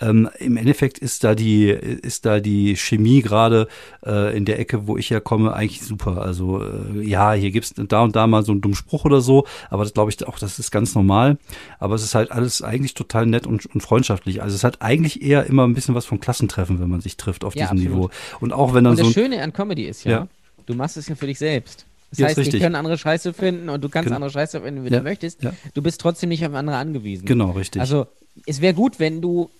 Ähm, 0.00 0.28
Im 0.38 0.56
Endeffekt 0.56 0.98
ist 0.98 1.22
da 1.24 1.34
die, 1.34 1.68
ist 1.68 2.24
da 2.26 2.40
die 2.40 2.76
Chemie 2.76 3.22
gerade 3.22 3.68
äh, 4.04 4.36
in 4.36 4.44
der 4.44 4.58
Ecke, 4.58 4.86
wo 4.86 4.96
ich 4.96 5.10
herkomme, 5.10 5.52
eigentlich 5.52 5.82
super. 5.82 6.22
Also 6.22 6.62
äh, 6.62 7.02
ja, 7.02 7.32
hier 7.32 7.50
gibt's 7.50 7.74
da 7.76 8.02
und 8.02 8.16
da 8.16 8.26
mal 8.26 8.44
so 8.44 8.52
einen 8.52 8.60
dummen 8.60 8.76
Spruch 8.76 9.04
oder 9.04 9.20
so, 9.20 9.46
aber 9.70 9.84
das 9.84 9.92
glaube 9.94 10.10
ich 10.10 10.26
auch, 10.26 10.38
das 10.38 10.58
ist 10.58 10.70
ganz 10.70 10.94
normal. 10.94 11.36
Aber 11.78 11.94
es 11.94 12.02
ist 12.02 12.14
halt 12.14 12.32
alles 12.32 12.62
eigentlich 12.62 12.94
total 12.94 13.26
nett 13.26 13.46
und, 13.46 13.66
und 13.66 13.80
freundschaftlich. 13.82 14.42
Also 14.42 14.54
es 14.54 14.64
hat 14.64 14.80
eigentlich 14.80 15.22
eher 15.22 15.46
immer 15.46 15.66
ein 15.66 15.74
bisschen 15.74 15.94
was 15.94 16.06
von 16.06 16.20
Klassentreffen, 16.20 16.80
wenn 16.80 16.88
man 16.88 17.00
sich 17.00 17.16
trifft 17.16 17.44
auf 17.44 17.54
Ja, 17.54 17.64
diesem 17.64 17.78
absolut. 17.78 18.10
Niveau. 18.10 18.10
Und 18.40 18.52
auch 18.52 18.74
wenn 18.74 18.84
dann 18.84 18.92
Und 18.92 18.98
so 18.98 19.04
das 19.04 19.12
Schöne 19.12 19.42
an 19.42 19.52
Comedy 19.52 19.84
ist 19.84 20.04
ja, 20.04 20.10
Ja. 20.10 20.28
Du 20.68 20.74
machst 20.74 20.96
es 20.96 21.08
ja 21.08 21.14
für 21.14 21.26
dich 21.26 21.38
selbst. 21.38 21.84
Das 22.10 22.18
Ja, 22.20 22.26
heißt, 22.26 22.36
die 22.38 22.40
richtig. 22.42 22.62
können 22.62 22.74
andere 22.74 22.96
Scheiße 22.96 23.34
finden 23.34 23.68
und 23.68 23.82
du 23.84 23.88
kannst 23.88 24.06
Genau. 24.06 24.16
andere 24.16 24.30
Scheiße 24.30 24.60
finden, 24.62 24.84
wie 24.84 24.88
Ja, 24.90 24.98
du 24.98 25.02
möchtest. 25.04 25.42
ja. 25.42 25.52
Du 25.74 25.82
bist 25.82 26.00
trotzdem 26.00 26.28
nicht 26.30 26.46
auf 26.46 26.54
andere 26.54 26.76
angewiesen. 26.76 27.26
genau, 27.26 27.50
richtig. 27.50 27.80
Also, 27.80 28.06
es 28.46 28.60
wäre 28.60 28.72
gut, 28.74 28.98
wenn 28.98 29.20
du, 29.20 29.50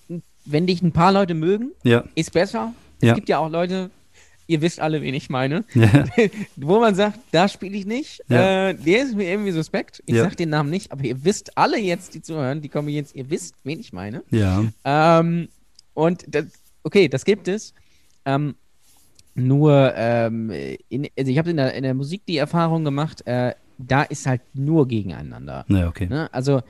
wenn 0.44 0.66
dich 0.66 0.80
ein 0.82 0.92
paar 0.92 1.12
Leute 1.12 1.34
mögen, 1.34 1.72
ja, 1.82 2.04
ist 2.14 2.32
besser. 2.32 2.72
Es 3.00 3.14
gibt 3.14 3.28
ja 3.28 3.38
auch 3.38 3.50
Leute, 3.50 3.90
ihr 4.46 4.61
wisst 4.62 4.80
alle, 4.80 5.02
wen 5.02 5.12
ich 5.14 5.28
meine, 5.28 5.64
ja. 5.74 6.06
wo 6.56 6.80
man 6.80 6.94
sagt, 6.94 7.18
da 7.32 7.48
spiele 7.48 7.76
ich 7.76 7.84
nicht, 7.86 8.20
äh, 8.30 8.72
der 8.74 9.02
ist 9.02 9.14
mir 9.14 9.24
irgendwie 9.30 9.52
suspekt. 9.52 10.02
Ich 10.06 10.14
ja. 10.14 10.24
sag 10.24 10.36
den 10.38 10.48
Namen 10.48 10.70
nicht, 10.70 10.90
aber 10.90 11.04
ihr 11.04 11.22
wisst 11.24 11.56
alle 11.59 11.78
jetzt, 11.78 12.14
die 12.14 12.22
zuhören, 12.22 12.62
die 12.62 12.68
kommen 12.70 12.88
jetzt, 12.88 13.14
ihr 13.14 13.28
wisst, 13.30 13.54
wen 13.64 13.78
ich 13.78 13.92
meine. 13.92 14.22
Ja. 14.30 14.64
Ähm, 14.84 15.48
und 15.94 16.24
das, 16.28 16.46
okay, 16.82 17.09
das 17.09 17.24
gibt 17.26 17.46
es. 17.46 17.74
Ähm, 18.24 18.54
nur, 19.39 19.93
ähm, 19.97 20.51
in, 20.89 21.09
also 21.18 21.30
ich 21.30 21.39
habe 21.39 21.51
in 21.51 21.57
der, 21.57 21.74
in 21.74 21.82
der 21.82 21.95
Musik 21.95 22.22
die 22.26 22.36
Erfahrung 22.36 22.84
gemacht, 22.84 23.26
äh, 23.26 23.55
da 23.78 24.03
ist 24.03 24.26
halt 24.26 24.43
nur 24.55 24.89
gegeneinander. 24.89 25.64
Ja, 25.68 25.89
okay. 25.89 26.07
Ne? 26.07 26.28
Also 26.32 26.62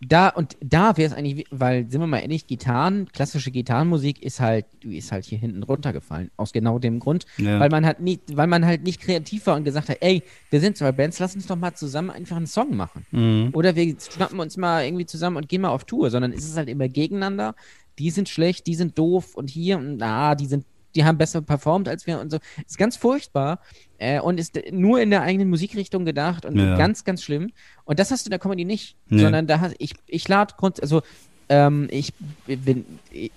da 0.00 0.28
und 0.28 0.56
da 0.60 0.96
wäre 0.96 1.10
es 1.10 1.16
eigentlich, 1.16 1.46
weil 1.50 1.90
sind 1.90 2.00
wir 2.00 2.06
mal 2.06 2.18
ehrlich, 2.18 2.46
Gitarren, 2.46 3.08
klassische 3.12 3.50
Gitarrenmusik 3.50 4.22
ist 4.22 4.40
halt, 4.40 4.66
ist 4.82 5.10
halt 5.10 5.24
hier 5.24 5.38
hinten 5.38 5.62
runtergefallen 5.62 6.30
aus 6.36 6.52
genau 6.52 6.78
dem 6.78 7.00
Grund, 7.00 7.24
ja. 7.38 7.58
weil 7.60 7.70
man 7.70 7.86
halt 7.86 8.00
nicht, 8.00 8.36
weil 8.36 8.46
man 8.46 8.66
halt 8.66 8.82
nicht 8.82 9.00
kreativ 9.00 9.46
war 9.46 9.56
und 9.56 9.64
gesagt 9.64 9.88
hat, 9.88 9.98
ey, 10.00 10.22
wir 10.50 10.60
sind 10.60 10.76
zwei 10.76 10.92
Bands, 10.92 11.18
lass 11.18 11.34
uns 11.34 11.46
doch 11.46 11.56
mal 11.56 11.74
zusammen 11.74 12.10
einfach 12.10 12.36
einen 12.36 12.46
Song 12.46 12.76
machen. 12.76 13.06
Mhm. 13.10 13.50
Oder 13.54 13.74
wir 13.74 13.96
schnappen 13.98 14.38
uns 14.38 14.56
mal 14.58 14.84
irgendwie 14.84 15.06
zusammen 15.06 15.38
und 15.38 15.48
gehen 15.48 15.62
mal 15.62 15.70
auf 15.70 15.84
Tour, 15.84 16.10
sondern 16.10 16.32
ist 16.32 16.44
es 16.44 16.56
halt 16.56 16.68
immer 16.68 16.88
gegeneinander. 16.88 17.54
Die 17.98 18.10
sind 18.10 18.28
schlecht, 18.28 18.66
die 18.66 18.74
sind 18.74 18.98
doof 18.98 19.34
und 19.34 19.48
hier 19.48 19.78
und 19.78 19.96
na, 19.96 20.34
die 20.34 20.46
sind 20.46 20.66
die 20.96 21.04
haben 21.04 21.18
besser 21.18 21.42
performt 21.42 21.88
als 21.88 22.06
wir 22.06 22.18
und 22.20 22.30
so. 22.30 22.38
Ist 22.66 22.78
ganz 22.78 22.96
furchtbar 22.96 23.60
äh, 23.98 24.20
und 24.20 24.40
ist 24.40 24.58
nur 24.72 25.00
in 25.00 25.10
der 25.10 25.22
eigenen 25.22 25.48
Musikrichtung 25.48 26.04
gedacht 26.04 26.44
und 26.44 26.58
ja. 26.58 26.76
ganz, 26.76 27.04
ganz 27.04 27.22
schlimm. 27.22 27.52
Und 27.84 27.98
das 27.98 28.10
hast 28.10 28.26
du 28.26 28.28
in 28.28 28.32
der 28.32 28.40
Comedy 28.40 28.64
nicht, 28.64 28.96
nee. 29.08 29.20
sondern 29.20 29.46
da 29.46 29.60
hast 29.60 29.76
ich, 29.78 29.94
ich 30.06 30.26
lade 30.26 30.54
Grund, 30.56 30.80
also 30.82 31.02
ähm, 31.48 31.86
ich, 31.90 32.12
wenn 32.46 32.84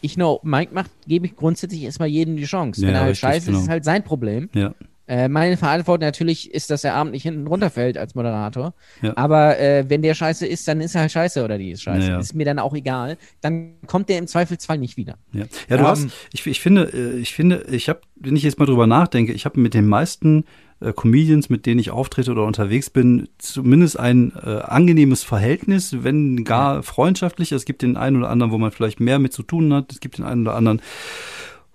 ich 0.01 0.17
nur 0.17 0.39
Mike 0.43 0.73
macht, 0.73 0.89
gebe 1.07 1.27
ich 1.27 1.35
grundsätzlich 1.35 1.83
erstmal 1.83 2.07
jedem 2.07 2.37
die 2.37 2.45
Chance. 2.45 2.81
Ja, 2.81 2.87
wenn 2.87 2.95
er 2.95 3.01
halt 3.01 3.17
scheiße 3.17 3.47
genau. 3.47 3.57
ist, 3.59 3.63
ist 3.65 3.69
halt 3.69 3.83
sein 3.83 4.03
Problem. 4.03 4.49
Ja. 4.53 4.73
Äh, 5.09 5.27
meine 5.27 5.57
Verantwortung 5.57 6.05
natürlich 6.05 6.53
ist, 6.53 6.69
dass 6.69 6.83
der 6.83 6.93
Abend 6.93 7.13
nicht 7.13 7.23
hinten 7.23 7.47
runterfällt 7.47 7.97
als 7.97 8.13
Moderator. 8.13 8.75
Ja. 9.01 9.17
Aber 9.17 9.59
äh, 9.59 9.85
wenn 9.87 10.03
der 10.03 10.13
scheiße 10.13 10.45
ist, 10.45 10.67
dann 10.67 10.81
ist 10.81 10.93
er 10.93 11.01
halt 11.01 11.11
scheiße 11.11 11.43
oder 11.43 11.57
die 11.57 11.71
ist 11.71 11.81
scheiße. 11.81 12.07
Ja, 12.07 12.19
Ist 12.19 12.35
mir 12.35 12.45
dann 12.45 12.59
auch 12.59 12.75
egal. 12.75 13.17
Dann 13.41 13.71
kommt 13.87 14.09
der 14.09 14.19
im 14.19 14.27
Zweifelsfall 14.27 14.77
nicht 14.77 14.97
wieder. 14.97 15.17
Ja, 15.33 15.45
ja 15.67 15.77
du 15.77 15.83
um, 15.83 15.89
hast, 15.89 16.07
ich, 16.31 16.45
ich 16.45 16.59
finde, 16.59 16.91
äh, 16.93 17.17
ich 17.17 17.33
finde, 17.33 17.65
ich 17.71 17.89
habe, 17.89 18.01
wenn 18.17 18.35
ich 18.35 18.43
jetzt 18.43 18.59
mal 18.59 18.67
drüber 18.67 18.85
nachdenke, 18.85 19.33
ich 19.33 19.45
habe 19.45 19.59
mit 19.59 19.73
den 19.73 19.87
meisten 19.87 20.45
äh, 20.79 20.93
Comedians, 20.93 21.49
mit 21.49 21.65
denen 21.65 21.79
ich 21.79 21.89
auftrete 21.89 22.31
oder 22.31 22.45
unterwegs 22.45 22.91
bin, 22.91 23.29
zumindest 23.39 23.99
ein 23.99 24.31
äh, 24.45 24.59
angenehmes 24.59 25.23
Verhältnis, 25.23 26.03
wenn 26.03 26.43
gar 26.43 26.83
freundschaftlich. 26.83 27.51
Es 27.51 27.65
gibt 27.65 27.81
den 27.81 27.97
einen 27.97 28.17
oder 28.17 28.29
anderen, 28.29 28.51
wo 28.51 28.59
man 28.59 28.71
vielleicht 28.71 28.99
mehr 28.99 29.17
mit 29.17 29.33
zu 29.33 29.41
tun 29.41 29.73
hat. 29.73 29.91
Es 29.91 30.01
gibt 30.01 30.19
den 30.19 30.25
einen 30.25 30.41
oder 30.43 30.55
anderen, 30.55 30.81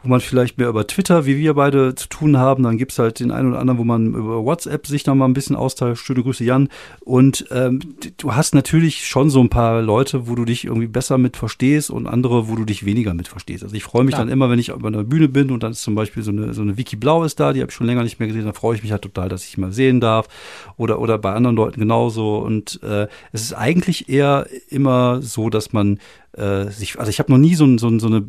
wo 0.04 0.10
man 0.10 0.20
vielleicht 0.20 0.58
mehr 0.58 0.68
über 0.68 0.86
Twitter, 0.86 1.24
wie 1.24 1.38
wir 1.38 1.54
beide, 1.54 1.94
zu 1.94 2.08
tun 2.08 2.36
haben. 2.36 2.62
Dann 2.62 2.76
gibt's 2.76 2.98
halt 2.98 3.20
den 3.20 3.30
einen 3.30 3.48
oder 3.48 3.58
anderen, 3.58 3.78
wo 3.78 3.84
man 3.84 4.08
über 4.08 4.44
WhatsApp 4.44 4.86
sich 4.86 5.06
noch 5.06 5.14
mal 5.14 5.24
ein 5.24 5.32
bisschen 5.32 5.56
austauscht. 5.56 6.04
Schöne 6.04 6.22
Grüße, 6.22 6.44
Jan. 6.44 6.68
Und 7.00 7.46
ähm, 7.50 7.80
du 8.18 8.34
hast 8.34 8.54
natürlich 8.54 9.06
schon 9.06 9.30
so 9.30 9.40
ein 9.40 9.48
paar 9.48 9.80
Leute, 9.80 10.28
wo 10.28 10.34
du 10.34 10.44
dich 10.44 10.66
irgendwie 10.66 10.86
besser 10.86 11.16
mit 11.16 11.38
verstehst 11.38 11.90
und 11.90 12.06
andere, 12.06 12.48
wo 12.48 12.54
du 12.54 12.66
dich 12.66 12.84
weniger 12.84 13.14
mit 13.14 13.28
verstehst. 13.28 13.64
Also 13.64 13.74
ich 13.74 13.82
freue 13.82 14.04
mich 14.04 14.14
Klar. 14.14 14.26
dann 14.26 14.32
immer, 14.32 14.50
wenn 14.50 14.58
ich 14.58 14.72
auf 14.72 14.84
einer 14.84 15.04
Bühne 15.04 15.28
bin 15.28 15.50
und 15.50 15.62
dann 15.62 15.72
ist 15.72 15.82
zum 15.82 15.94
Beispiel 15.94 16.22
so 16.22 16.30
eine, 16.30 16.52
so 16.52 16.60
eine 16.60 16.76
Wiki 16.76 16.96
Blau 16.96 17.24
ist 17.24 17.40
da, 17.40 17.54
die 17.54 17.60
habe 17.60 17.70
ich 17.70 17.76
schon 17.76 17.86
länger 17.86 18.02
nicht 18.02 18.18
mehr 18.18 18.28
gesehen, 18.28 18.44
dann 18.44 18.54
freue 18.54 18.76
ich 18.76 18.82
mich 18.82 18.92
halt 18.92 19.02
total, 19.02 19.30
dass 19.30 19.46
ich 19.46 19.56
mal 19.56 19.72
sehen 19.72 20.00
darf. 20.00 20.28
Oder, 20.76 21.00
oder 21.00 21.16
bei 21.16 21.32
anderen 21.32 21.56
Leuten 21.56 21.80
genauso. 21.80 22.36
Und 22.38 22.78
äh, 22.82 23.08
es 23.32 23.40
ist 23.40 23.54
eigentlich 23.54 24.10
eher 24.10 24.46
immer 24.68 25.22
so, 25.22 25.48
dass 25.48 25.72
man 25.72 25.98
äh, 26.36 26.70
sich, 26.70 26.98
also 26.98 27.10
ich 27.10 27.18
habe 27.18 27.30
noch 27.30 27.38
nie 27.38 27.54
so, 27.54 27.66
so, 27.78 27.98
so, 27.98 28.06
eine, 28.06 28.24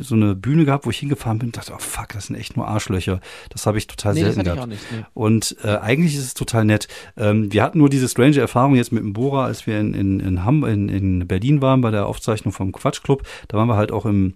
so 0.00 0.14
eine 0.14 0.34
Bühne 0.34 0.64
gehabt, 0.64 0.86
wo 0.86 0.90
ich 0.90 0.98
hingefahren 0.98 1.38
bin 1.38 1.48
und 1.48 1.56
dachte, 1.56 1.72
oh 1.74 1.78
fuck, 1.78 2.08
das 2.12 2.26
sind 2.26 2.36
echt 2.36 2.56
nur 2.56 2.68
Arschlöcher. 2.68 3.20
Das 3.50 3.66
habe 3.66 3.78
ich 3.78 3.86
total 3.86 4.14
nee, 4.14 4.20
selten 4.20 4.44
gehabt. 4.44 4.68
Nicht, 4.68 4.82
nee. 4.92 5.04
Und 5.14 5.56
äh, 5.64 5.76
eigentlich 5.76 6.14
ist 6.14 6.24
es 6.24 6.34
total 6.34 6.64
nett. 6.64 6.88
Ähm, 7.16 7.52
wir 7.52 7.62
hatten 7.62 7.78
nur 7.78 7.90
diese 7.90 8.08
strange 8.08 8.38
Erfahrung 8.38 8.76
jetzt 8.76 8.92
mit 8.92 9.02
dem 9.02 9.12
Bora, 9.12 9.44
als 9.44 9.66
wir 9.66 9.80
in, 9.80 9.94
in, 9.94 10.20
in, 10.20 10.44
Ham 10.44 10.64
in, 10.64 10.88
in 10.88 11.26
Berlin 11.26 11.62
waren 11.62 11.80
bei 11.80 11.90
der 11.90 12.06
Aufzeichnung 12.06 12.52
vom 12.52 12.72
Quatschclub. 12.72 13.22
Da 13.48 13.58
waren 13.58 13.68
wir 13.68 13.76
halt 13.76 13.92
auch 13.92 14.06
im 14.06 14.34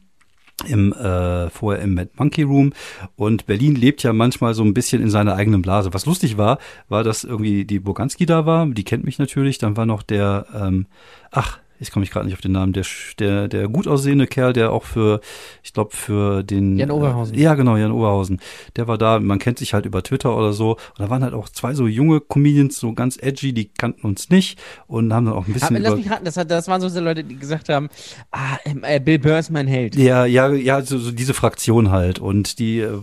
im 0.69 0.93
äh, 0.93 1.51
vorher 1.51 1.83
im 1.83 1.95
Mad 1.95 2.11
Monkey 2.17 2.43
Room 2.43 2.73
und 3.17 3.47
Berlin 3.47 3.75
lebt 3.75 4.05
ja 4.05 4.13
manchmal 4.13 4.55
so 4.55 4.63
ein 4.63 4.73
bisschen 4.73 5.03
in 5.03 5.11
seiner 5.11 5.35
eigenen 5.35 5.63
Blase. 5.63 5.93
Was 5.93 6.07
lustig 6.07 6.39
war, 6.39 6.59
war, 6.89 7.03
dass 7.03 7.25
irgendwie 7.25 7.65
die 7.65 7.81
Boganski 7.81 8.25
da 8.25 8.47
war, 8.47 8.65
die 8.67 8.85
kennt 8.85 9.05
mich 9.05 9.19
natürlich, 9.19 9.59
dann 9.59 9.77
war 9.77 9.85
noch 9.85 10.03
der 10.03 10.47
ähm, 10.55 10.87
ach, 11.33 11.59
ich 11.81 11.91
komme 11.91 12.03
mich 12.03 12.11
gerade 12.11 12.27
nicht 12.27 12.35
auf 12.35 12.41
den 12.41 12.53
Namen, 12.53 12.73
der, 12.73 12.85
der, 13.19 13.49
der 13.49 13.69
gut 13.69 13.89
aussehende 13.89 14.27
Kerl, 14.27 14.53
der 14.53 14.73
auch 14.73 14.85
für, 14.85 15.21
ich 15.63 15.73
glaube, 15.73 15.95
für 15.95 16.43
den. 16.43 16.79
Jan 16.79 16.91
Oberhausen. 16.91 17.35
Äh, 17.35 17.41
ja, 17.41 17.55
genau, 17.55 17.77
Jan 17.77 17.93
Oberhausen. 17.93 18.41
Der 18.77 18.87
war 18.87 18.97
da, 18.97 19.19
man 19.19 19.39
kennt 19.39 19.59
sich 19.59 19.75
halt 19.75 19.85
über 19.85 20.03
Twitter 20.03 20.37
oder 20.37 20.53
so. 20.53 20.73
Und 20.73 20.99
da 20.99 21.11
waren 21.11 21.23
halt 21.23 21.35
auch 21.35 21.49
zwei 21.49 21.75
so 21.75 21.87
junge 21.87 22.21
Comedians, 22.21 22.79
so 22.79 22.93
ganz 22.93 23.19
edgy, 23.21 23.53
die 23.53 23.69
kannten 23.69 24.07
uns 24.07 24.31
nicht 24.31 24.61
und 24.87 25.13
haben 25.13 25.27
dann 25.27 25.35
auch 25.35 25.47
ein 25.47 25.53
bisschen. 25.53 25.77
Aber 25.77 25.81
lass 25.81 25.97
mich 25.97 26.11
raten, 26.11 26.25
das, 26.25 26.37
hat, 26.37 26.51
das 26.51 26.69
waren 26.69 26.81
so 26.81 27.01
Leute, 27.01 27.25
die 27.25 27.37
gesagt 27.37 27.69
haben, 27.69 27.89
ah, 28.31 28.57
ähm, 28.65 28.83
äh, 28.85 29.01
Bill 29.01 29.19
Burr 29.19 29.39
ist 29.39 29.51
mein 29.51 29.67
Held. 29.67 29.97
Ja, 29.97 30.25
ja, 30.27 30.51
ja, 30.53 30.83
so, 30.83 30.99
so 30.99 31.11
diese 31.11 31.35
Fraktion 31.35 31.91
halt. 31.91 32.19
Und 32.19 32.59
die 32.59 32.81
äh, 32.81 32.99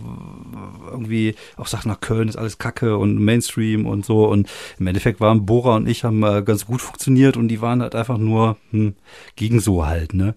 irgendwie 0.90 1.34
auch 1.56 1.66
sagt, 1.66 1.86
nach 1.86 2.00
Köln 2.00 2.28
ist 2.28 2.36
alles 2.36 2.58
Kacke 2.58 2.96
und 2.96 3.18
Mainstream 3.18 3.86
und 3.86 4.06
so. 4.06 4.26
Und 4.26 4.48
im 4.78 4.86
Endeffekt 4.86 5.20
waren 5.20 5.44
Bora 5.44 5.76
und 5.76 5.88
ich 5.88 6.04
haben 6.04 6.22
äh, 6.22 6.42
ganz 6.42 6.66
gut 6.66 6.80
funktioniert 6.80 7.36
und 7.36 7.48
die 7.48 7.60
waren 7.60 7.82
halt 7.82 7.94
einfach 7.94 8.18
nur 8.18 8.56
hm, 8.72 8.94
ging 9.36 9.60
so 9.60 9.86
halt, 9.86 10.14
ne? 10.14 10.34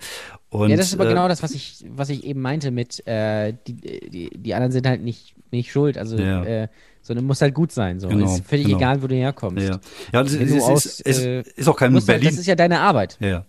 Und, 0.50 0.70
ja, 0.70 0.78
das 0.78 0.88
ist 0.88 0.94
aber 0.94 1.06
äh, 1.06 1.10
genau 1.10 1.28
das, 1.28 1.44
was 1.44 1.52
ich, 1.52 1.84
was 1.90 2.10
ich 2.10 2.24
eben 2.24 2.42
meinte 2.42 2.72
mit, 2.72 3.06
äh, 3.08 3.54
die, 3.68 3.74
die, 3.74 4.30
die 4.30 4.54
anderen 4.54 4.72
sind 4.72 4.88
halt 4.88 5.02
nicht, 5.02 5.36
nicht 5.52 5.72
schuld. 5.72 5.98
Also, 5.98 6.18
ja. 6.18 6.44
äh, 6.44 6.68
sondern 7.02 7.26
muss 7.26 7.42
halt 7.42 7.54
gut 7.54 7.72
sein. 7.72 8.00
So. 8.00 8.08
Genau, 8.08 8.26
ist 8.26 8.46
völlig 8.46 8.66
genau. 8.66 8.78
egal, 8.78 9.04
wo 9.04 9.08
du 9.08 9.16
herkommst. 9.16 9.68
Ja, 9.68 9.80
ja 10.14 10.24
das, 10.24 10.34
ist, 10.34 10.62
aus, 10.64 10.86
ist, 10.86 11.02
ist, 11.02 11.26
äh, 11.26 11.44
ist, 11.56 11.68
auch 11.68 11.78
kein 11.78 11.94
Berlin. 11.94 12.08
Halt, 12.08 12.26
das 12.26 12.38
ist 12.40 12.48
ja 12.48 12.56
deine 12.56 12.80
Arbeit. 12.80 13.18
Ja, 13.20 13.46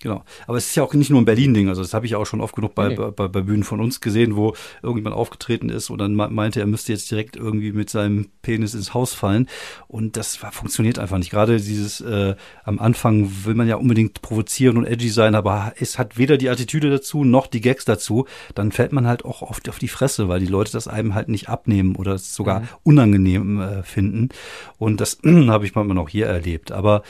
Genau. 0.00 0.24
Aber 0.46 0.58
es 0.58 0.66
ist 0.66 0.74
ja 0.76 0.82
auch 0.82 0.92
nicht 0.92 1.10
nur 1.10 1.20
ein 1.20 1.24
Berlin-Ding. 1.24 1.68
Also 1.68 1.80
das 1.80 1.94
habe 1.94 2.04
ich 2.04 2.16
auch 2.16 2.26
schon 2.26 2.42
oft 2.42 2.54
genug 2.54 2.74
bei, 2.74 2.88
nee. 2.88 2.94
bei, 2.94 3.28
bei, 3.28 3.40
Bühnen 3.40 3.64
von 3.64 3.80
uns 3.80 4.02
gesehen, 4.02 4.36
wo 4.36 4.54
irgendjemand 4.82 5.16
aufgetreten 5.16 5.70
ist 5.70 5.88
und 5.88 5.98
dann 5.98 6.14
meinte, 6.14 6.60
er 6.60 6.66
müsste 6.66 6.92
jetzt 6.92 7.10
direkt 7.10 7.34
irgendwie 7.34 7.72
mit 7.72 7.88
seinem 7.88 8.28
Penis 8.42 8.74
ins 8.74 8.92
Haus 8.92 9.14
fallen. 9.14 9.48
Und 9.88 10.18
das 10.18 10.42
war, 10.42 10.52
funktioniert 10.52 10.98
einfach 10.98 11.16
nicht. 11.16 11.30
Gerade 11.30 11.56
dieses 11.56 12.02
äh, 12.02 12.36
am 12.64 12.78
Anfang 12.78 13.30
will 13.44 13.54
man 13.54 13.68
ja 13.68 13.76
unbedingt 13.76 14.20
provozieren 14.20 14.76
und 14.76 14.84
edgy 14.84 15.08
sein, 15.08 15.34
aber 15.34 15.72
es 15.80 15.98
hat 15.98 16.18
weder 16.18 16.36
die 16.36 16.50
Attitüde 16.50 16.90
dazu 16.90 17.24
noch 17.24 17.46
die 17.46 17.62
Gags 17.62 17.86
dazu. 17.86 18.26
Dann 18.54 18.72
fällt 18.72 18.92
man 18.92 19.06
halt 19.06 19.24
auch 19.24 19.40
oft 19.40 19.66
auf 19.70 19.78
die 19.78 19.88
Fresse, 19.88 20.28
weil 20.28 20.40
die 20.40 20.46
Leute 20.46 20.72
das 20.72 20.88
einem 20.88 21.14
halt 21.14 21.28
nicht 21.28 21.48
abnehmen 21.48 21.96
oder 21.96 22.14
es 22.14 22.34
sogar 22.34 22.60
mhm. 22.60 22.68
unangenehm 22.82 23.60
äh, 23.60 23.82
finden. 23.82 24.28
Und 24.76 25.00
das 25.00 25.18
habe 25.24 25.64
ich 25.64 25.74
manchmal 25.74 25.96
noch 25.96 26.10
hier 26.10 26.26
erlebt. 26.26 26.70
Aber 26.70 27.02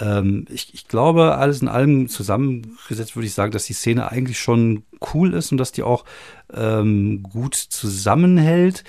ähm, 0.00 0.46
ich, 0.50 0.74
ich 0.74 0.88
glaube, 0.88 1.36
alles 1.36 1.62
in 1.62 1.68
allem 1.68 2.08
zusammengesetzt 2.08 3.16
würde 3.16 3.26
ich 3.26 3.34
sagen, 3.34 3.52
dass 3.52 3.66
die 3.66 3.74
Szene 3.74 4.10
eigentlich 4.10 4.40
schon 4.40 4.84
cool 5.14 5.34
ist 5.34 5.52
und 5.52 5.58
dass 5.58 5.72
die 5.72 5.82
auch 5.82 6.04
ähm, 6.52 7.22
gut 7.22 7.54
zusammenhält. 7.54 8.84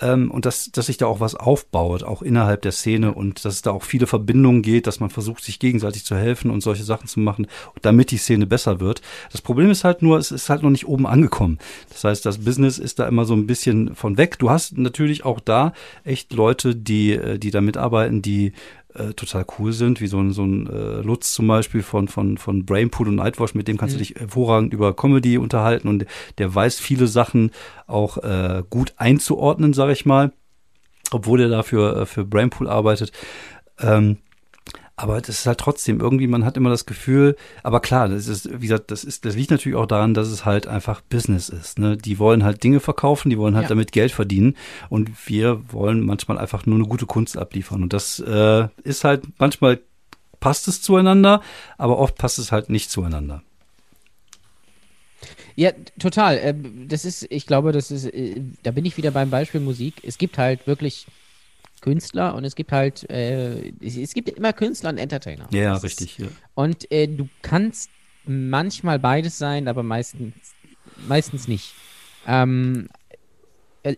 Ähm, 0.00 0.30
und 0.30 0.46
dass, 0.46 0.70
dass 0.70 0.86
sich 0.86 0.96
da 0.96 1.06
auch 1.06 1.18
was 1.18 1.34
aufbaut, 1.34 2.04
auch 2.04 2.22
innerhalb 2.22 2.62
der 2.62 2.70
Szene 2.70 3.14
und 3.14 3.44
dass 3.44 3.54
es 3.54 3.62
da 3.62 3.72
auch 3.72 3.82
viele 3.82 4.06
Verbindungen 4.06 4.62
geht, 4.62 4.86
dass 4.86 5.00
man 5.00 5.10
versucht, 5.10 5.42
sich 5.42 5.58
gegenseitig 5.58 6.04
zu 6.04 6.14
helfen 6.14 6.52
und 6.52 6.60
solche 6.60 6.84
Sachen 6.84 7.08
zu 7.08 7.18
machen, 7.18 7.48
damit 7.82 8.12
die 8.12 8.16
Szene 8.16 8.46
besser 8.46 8.78
wird. 8.78 9.02
Das 9.32 9.42
Problem 9.42 9.70
ist 9.70 9.82
halt 9.82 10.00
nur, 10.02 10.18
es 10.18 10.30
ist 10.30 10.50
halt 10.50 10.62
noch 10.62 10.70
nicht 10.70 10.86
oben 10.86 11.04
angekommen. 11.04 11.58
Das 11.88 12.04
heißt, 12.04 12.24
das 12.24 12.38
Business 12.38 12.78
ist 12.78 13.00
da 13.00 13.08
immer 13.08 13.24
so 13.24 13.34
ein 13.34 13.48
bisschen 13.48 13.96
von 13.96 14.16
weg. 14.18 14.38
Du 14.38 14.50
hast 14.50 14.78
natürlich 14.78 15.24
auch 15.24 15.40
da 15.40 15.72
echt 16.04 16.32
Leute, 16.32 16.76
die, 16.76 17.14
äh, 17.14 17.38
die 17.40 17.50
da 17.50 17.60
mitarbeiten, 17.60 18.22
die 18.22 18.52
äh, 18.94 19.12
total 19.12 19.44
cool 19.58 19.72
sind, 19.72 20.00
wie 20.00 20.06
so 20.06 20.18
ein, 20.18 20.32
so 20.32 20.44
ein 20.44 20.66
äh, 20.66 21.00
Lutz 21.02 21.32
zum 21.32 21.46
Beispiel 21.46 21.82
von, 21.82 22.08
von, 22.08 22.38
von 22.38 22.64
Brainpool 22.64 23.08
und 23.08 23.16
Nightwash, 23.16 23.54
mit 23.54 23.68
dem 23.68 23.76
kannst 23.76 23.94
mhm. 23.94 23.98
du 23.98 24.04
dich 24.04 24.14
hervorragend 24.16 24.72
über 24.72 24.94
Comedy 24.94 25.38
unterhalten 25.38 25.88
und 25.88 26.06
der 26.38 26.54
weiß 26.54 26.78
viele 26.78 27.06
Sachen 27.06 27.50
auch 27.86 28.18
äh, 28.18 28.62
gut 28.68 28.94
einzuordnen, 28.96 29.72
sage 29.72 29.92
ich 29.92 30.06
mal, 30.06 30.32
obwohl 31.10 31.40
er 31.42 31.48
dafür 31.48 31.96
äh, 31.96 32.06
für 32.06 32.24
Brainpool 32.24 32.68
arbeitet. 32.68 33.12
Ähm, 33.78 34.18
aber 34.98 35.20
das 35.20 35.28
ist 35.28 35.46
halt 35.46 35.60
trotzdem 35.60 36.00
irgendwie, 36.00 36.26
man 36.26 36.44
hat 36.44 36.56
immer 36.56 36.70
das 36.70 36.84
Gefühl, 36.84 37.36
aber 37.62 37.78
klar, 37.78 38.08
das 38.08 38.26
ist, 38.26 38.50
wie 38.52 38.66
gesagt, 38.66 38.90
das 38.90 39.04
ist, 39.04 39.24
das 39.24 39.36
liegt 39.36 39.52
natürlich 39.52 39.78
auch 39.78 39.86
daran, 39.86 40.12
dass 40.12 40.26
es 40.26 40.44
halt 40.44 40.66
einfach 40.66 41.02
Business 41.02 41.48
ist. 41.48 41.78
Ne? 41.78 41.96
Die 41.96 42.18
wollen 42.18 42.42
halt 42.42 42.64
Dinge 42.64 42.80
verkaufen, 42.80 43.30
die 43.30 43.38
wollen 43.38 43.54
halt 43.54 43.66
ja. 43.66 43.68
damit 43.68 43.92
Geld 43.92 44.10
verdienen 44.10 44.56
und 44.88 45.28
wir 45.28 45.62
wollen 45.72 46.00
manchmal 46.00 46.36
einfach 46.36 46.66
nur 46.66 46.74
eine 46.74 46.88
gute 46.88 47.06
Kunst 47.06 47.38
abliefern. 47.38 47.84
Und 47.84 47.92
das 47.92 48.18
äh, 48.18 48.66
ist 48.82 49.04
halt, 49.04 49.22
manchmal 49.38 49.78
passt 50.40 50.66
es 50.66 50.82
zueinander, 50.82 51.42
aber 51.76 51.98
oft 51.98 52.16
passt 52.16 52.40
es 52.40 52.50
halt 52.50 52.68
nicht 52.68 52.90
zueinander. 52.90 53.42
Ja, 55.54 55.70
total. 56.00 56.40
Ähm, 56.42 56.88
das 56.88 57.04
ist, 57.04 57.24
ich 57.30 57.46
glaube, 57.46 57.70
das 57.70 57.92
ist, 57.92 58.06
äh, 58.06 58.40
da 58.64 58.72
bin 58.72 58.84
ich 58.84 58.96
wieder 58.96 59.12
beim 59.12 59.30
Beispiel 59.30 59.60
Musik. 59.60 59.94
Es 60.02 60.18
gibt 60.18 60.38
halt 60.38 60.66
wirklich 60.66 61.06
Künstler 61.80 62.34
und 62.34 62.44
es 62.44 62.54
gibt 62.54 62.72
halt, 62.72 63.08
äh, 63.10 63.72
es, 63.80 63.96
es, 63.96 64.14
gibt 64.14 64.28
immer 64.28 64.52
Künstler 64.52 64.90
und 64.90 64.98
Entertainer. 64.98 65.46
Ja, 65.50 65.74
das 65.74 65.84
richtig. 65.84 66.18
Ist, 66.18 66.26
ja. 66.26 66.32
Und 66.54 66.90
äh, 66.90 67.06
du 67.06 67.28
kannst 67.42 67.90
manchmal 68.24 68.98
beides 68.98 69.38
sein, 69.38 69.68
aber 69.68 69.82
meistens, 69.82 70.34
meistens 71.06 71.48
nicht. 71.48 71.74
Ähm, 72.26 72.88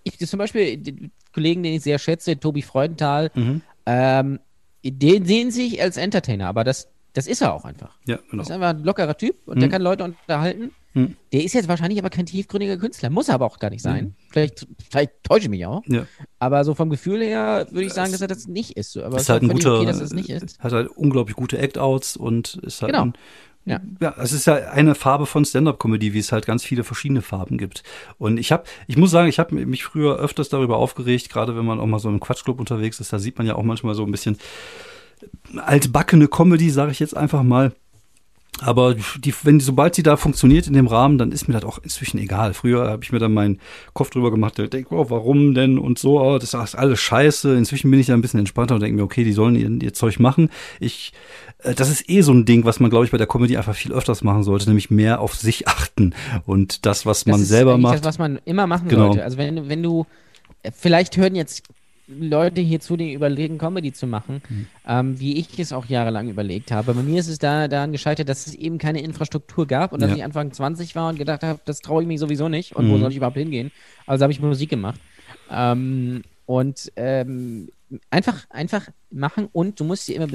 ich 0.05 0.19
zum 0.19 0.39
Beispiel, 0.39 0.77
den 0.77 1.11
Kollegen, 1.33 1.63
den 1.63 1.75
ich 1.75 1.83
sehr 1.83 1.99
schätze, 1.99 2.39
Tobi 2.39 2.63
Freudenthal, 2.63 3.31
mhm. 3.35 3.63
ähm, 3.87 4.41
den 4.85 5.25
sehen 5.25 5.51
sich 5.51 5.83
als 5.83 5.97
Entertainer, 5.97 6.49
aber 6.49 6.65
das, 6.65 6.89
das 7.13 7.27
ist 7.27 7.43
er 7.43 7.53
auch 7.53 7.65
einfach. 7.65 7.97
Ja, 8.07 8.17
genau. 8.17 8.43
Das 8.43 8.49
ist 8.49 8.55
einfach 8.55 8.71
ein 8.71 8.85
lockerer 8.85 9.17
Typ 9.17 9.37
und 9.47 9.57
mhm. 9.57 9.61
der 9.61 9.69
kann 9.69 9.83
Leute 9.83 10.05
unterhalten. 10.05 10.73
Mhm. 10.95 11.17
Der 11.33 11.45
ist 11.45 11.53
jetzt 11.53 11.69
wahrscheinlich 11.69 11.99
aber 11.99 12.11
kein 12.11 12.27
tiefgründiger 12.27 12.77
Künstler, 12.77 13.11
muss 13.11 13.29
er 13.29 13.35
aber 13.35 13.47
auch 13.47 13.59
gar 13.59 13.71
nicht 13.71 13.83
sein. 13.83 14.07
Mhm. 14.07 14.15
Vielleicht, 14.31 14.67
vielleicht 14.91 15.13
täusche 15.23 15.45
ich 15.45 15.49
mich 15.49 15.65
auch. 15.67 15.83
Ja. 15.87 16.07
Aber 16.39 16.65
so 16.65 16.75
vom 16.75 16.91
Gefühl 16.91 17.23
her 17.23 17.67
würde 17.71 17.87
ich 17.87 17.93
sagen, 17.93 18.13
dass 18.13 18.21
er 18.21 18.29
das 18.29 18.47
nicht 18.49 18.77
ist. 18.77 18.97
Aber 18.97 19.17
ist 19.17 19.29
halt 19.29 19.43
ein 19.43 19.49
guter, 19.49 19.77
okay, 19.77 19.87
dass 19.87 20.01
es 20.01 20.13
nicht 20.13 20.31
ist. 20.31 20.59
hat 20.59 20.73
halt 20.73 20.89
unglaublich 20.89 21.37
gute 21.37 21.59
Act-Outs 21.59 22.17
und 22.17 22.55
ist 22.63 22.83
halt 22.83 22.93
genau. 22.93 23.05
ein, 23.05 23.15
ja. 23.67 23.81
ja, 24.01 24.15
es 24.19 24.33
ist 24.33 24.47
ja 24.47 24.55
eine 24.55 24.95
Farbe 24.95 25.27
von 25.27 25.45
Stand-up-Comedy, 25.45 26.15
wie 26.15 26.19
es 26.19 26.33
halt 26.33 26.47
ganz 26.47 26.65
viele 26.65 26.83
verschiedene 26.83 27.23
Farben 27.23 27.59
gibt. 27.59 27.83
Und 28.19 28.39
ich 28.39 28.53
habe, 28.53 28.65
ich 28.87 28.97
muss 28.97 29.11
sagen, 29.11 29.29
ich 29.29 29.39
habe 29.39 29.55
mich 29.55 29.85
früher 29.85 30.19
öfters 30.19 30.49
darüber 30.49 30.79
aufgeregt, 30.79 31.29
gerade 31.29 31.57
wenn 31.57 31.67
man 31.67 31.79
auch 31.79 31.87
mal 31.87 31.99
so 31.99 32.09
im 32.09 32.21
Quatschclub 32.21 32.59
unterwegs 32.59 33.01
ist, 33.01 33.13
da 33.13 33.19
sieht 33.19 33.39
man 33.39 33.47
ja 33.47 33.55
auch 33.55 33.63
manchmal 33.63 33.95
so 33.95 34.05
ein 34.05 34.11
bisschen 34.11 34.39
altbackene 35.57 36.29
Comedy, 36.29 36.71
sage 36.71 36.93
ich 36.93 37.01
jetzt 37.01 37.17
einfach 37.17 37.43
mal. 37.43 37.73
Aber 38.63 38.95
die, 38.95 39.35
wenn 39.43 39.59
sobald 39.59 39.95
sie 39.95 40.03
da 40.03 40.17
funktioniert 40.17 40.67
in 40.67 40.75
dem 40.75 40.87
Rahmen, 40.87 41.17
dann 41.19 41.33
ist 41.33 41.49
mir 41.49 41.55
das 41.55 41.65
auch 41.65 41.79
inzwischen 41.83 42.19
egal. 42.19 42.53
Früher 42.53 42.91
habe 42.91 43.03
ich 43.03 43.13
mir 43.13 43.19
dann 43.19 43.33
meinen 43.33 43.59
Kopf 43.95 44.11
drüber 44.11 44.31
gemacht, 44.31 44.59
denke, 44.59 44.95
oh, 44.95 45.09
warum 45.09 45.55
denn 45.55 45.79
und 45.79 45.99
so, 45.99 46.21
oh, 46.21 46.39
das 46.39 46.53
ist 46.55 46.75
alles 46.75 47.01
scheiße. 47.01 47.57
Inzwischen 47.57 47.91
bin 47.91 48.01
ich 48.01 48.07
da 48.07 48.15
ein 48.15 48.21
bisschen 48.21 48.41
entspannter 48.41 48.75
und 48.75 48.83
denke 48.83 48.97
mir, 48.97 49.03
okay, 49.03 49.25
die 49.25 49.33
sollen 49.33 49.57
ihr, 49.57 49.83
ihr 49.83 49.95
Zeug 49.95 50.19
machen. 50.19 50.51
Ich, 50.79 51.13
äh, 51.63 51.75
das 51.75 51.89
ist 51.91 52.11
eh 52.11 52.21
so 52.21 52.33
ein 52.33 52.45
Ding, 52.45 52.65
was 52.65 52.81
man, 52.81 52.91
glaube 52.91 53.07
ich, 53.07 53.13
bei 53.13 53.19
der 53.19 53.27
Comedy 53.27 53.57
einfach 53.57 53.75
viel 53.75 53.93
öfters 53.93 54.23
machen 54.23 54.43
sollte, 54.43 54.67
nämlich 54.67 54.91
mehr 54.91 55.21
auf 55.21 55.35
sich 55.35 55.67
achten 55.69 56.15
und 56.45 56.85
das, 56.85 57.07
was 57.07 57.25
das 57.25 57.33
man 57.33 57.45
selber 57.45 57.79
macht. 57.79 57.95
Das, 57.95 58.05
was 58.05 58.19
man 58.19 58.41
immer 58.45 58.67
machen 58.67 58.89
genau. 58.89 59.07
sollte. 59.07 59.25
Also 59.25 59.39
wenn, 59.39 59.69
wenn 59.69 59.83
du, 59.83 60.07
äh, 60.63 60.71
vielleicht 60.75 61.17
hören 61.17 61.35
jetzt 61.35 61.63
Leute 62.19 62.61
hierzu, 62.61 62.97
die 62.97 63.13
überlegen, 63.13 63.59
Comedy 63.59 63.93
zu 63.93 64.07
machen, 64.07 64.43
mhm. 64.49 64.67
ähm, 64.87 65.21
wie 65.21 65.39
ich 65.39 65.59
es 65.59 65.73
auch 65.73 65.87
jahrelang 65.87 66.29
überlegt 66.29 66.73
habe. 66.73 66.95
Bei 66.95 67.03
mir 67.03 67.21
ist 67.21 67.29
es 67.29 67.39
da 67.39 67.69
daran 67.69 67.93
gescheitert, 67.93 68.29
dass 68.29 68.47
es 68.47 68.55
eben 68.55 68.79
keine 68.79 69.01
Infrastruktur 69.03 69.67
gab 69.67 69.93
und 69.93 70.03
dass 70.03 70.13
ich 70.13 70.25
Anfang 70.25 70.53
20 70.53 70.95
war 70.97 71.11
und 71.11 71.19
gedacht 71.19 71.43
habe, 71.43 71.61
das 71.65 71.81
traue 71.81 72.03
ich 72.03 72.09
mich 72.09 72.21
sowieso 72.21 72.49
nicht 72.49 72.75
und 72.75 72.87
mhm. 72.87 72.93
wo 72.93 72.99
soll 72.99 73.11
ich 73.11 73.17
überhaupt 73.17 73.37
hingehen? 73.37 73.71
Also 74.07 74.23
habe 74.23 74.33
ich 74.33 74.41
Musik 74.41 74.71
gemacht. 74.71 75.01
Ähm, 75.51 76.23
und 76.47 76.91
ähm, 76.97 77.71
einfach, 78.11 78.47
einfach 78.51 78.89
machen 79.11 79.49
und 79.53 79.79
du 79.79 79.85
musst 79.85 80.09
dir 80.09 80.17
immer, 80.17 80.29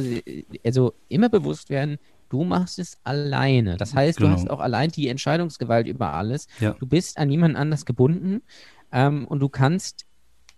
also 0.64 0.94
immer 1.10 1.30
bewusst 1.30 1.70
werden, 1.70 1.98
du 2.30 2.44
machst 2.44 2.80
es 2.80 2.98
alleine. 3.04 3.78
Das 3.78 3.94
heißt, 3.94 4.20
genau. 4.20 4.30
du 4.32 4.36
hast 4.36 4.50
auch 4.50 4.60
allein 4.60 4.92
die 4.92 5.10
Entscheidungsgewalt 5.10 5.88
über 5.88 6.14
alles. 6.14 6.48
Ja. 6.60 6.74
Du 6.80 6.86
bist 6.86 7.18
an 7.18 7.28
niemanden 7.28 7.58
anders 7.58 7.86
gebunden 7.86 8.42
ähm, 8.92 9.26
und 9.28 9.40
du 9.40 9.50
kannst 9.50 10.05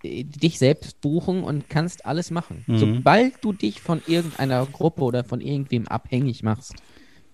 dich 0.03 0.59
selbst 0.59 1.01
buchen 1.01 1.43
und 1.43 1.69
kannst 1.69 2.05
alles 2.05 2.31
machen. 2.31 2.63
Mhm. 2.67 2.77
Sobald 2.77 3.33
du 3.41 3.53
dich 3.53 3.81
von 3.81 4.01
irgendeiner 4.07 4.65
Gruppe 4.65 5.01
oder 5.01 5.23
von 5.23 5.41
irgendwem 5.41 5.87
abhängig 5.87 6.43
machst, 6.43 6.75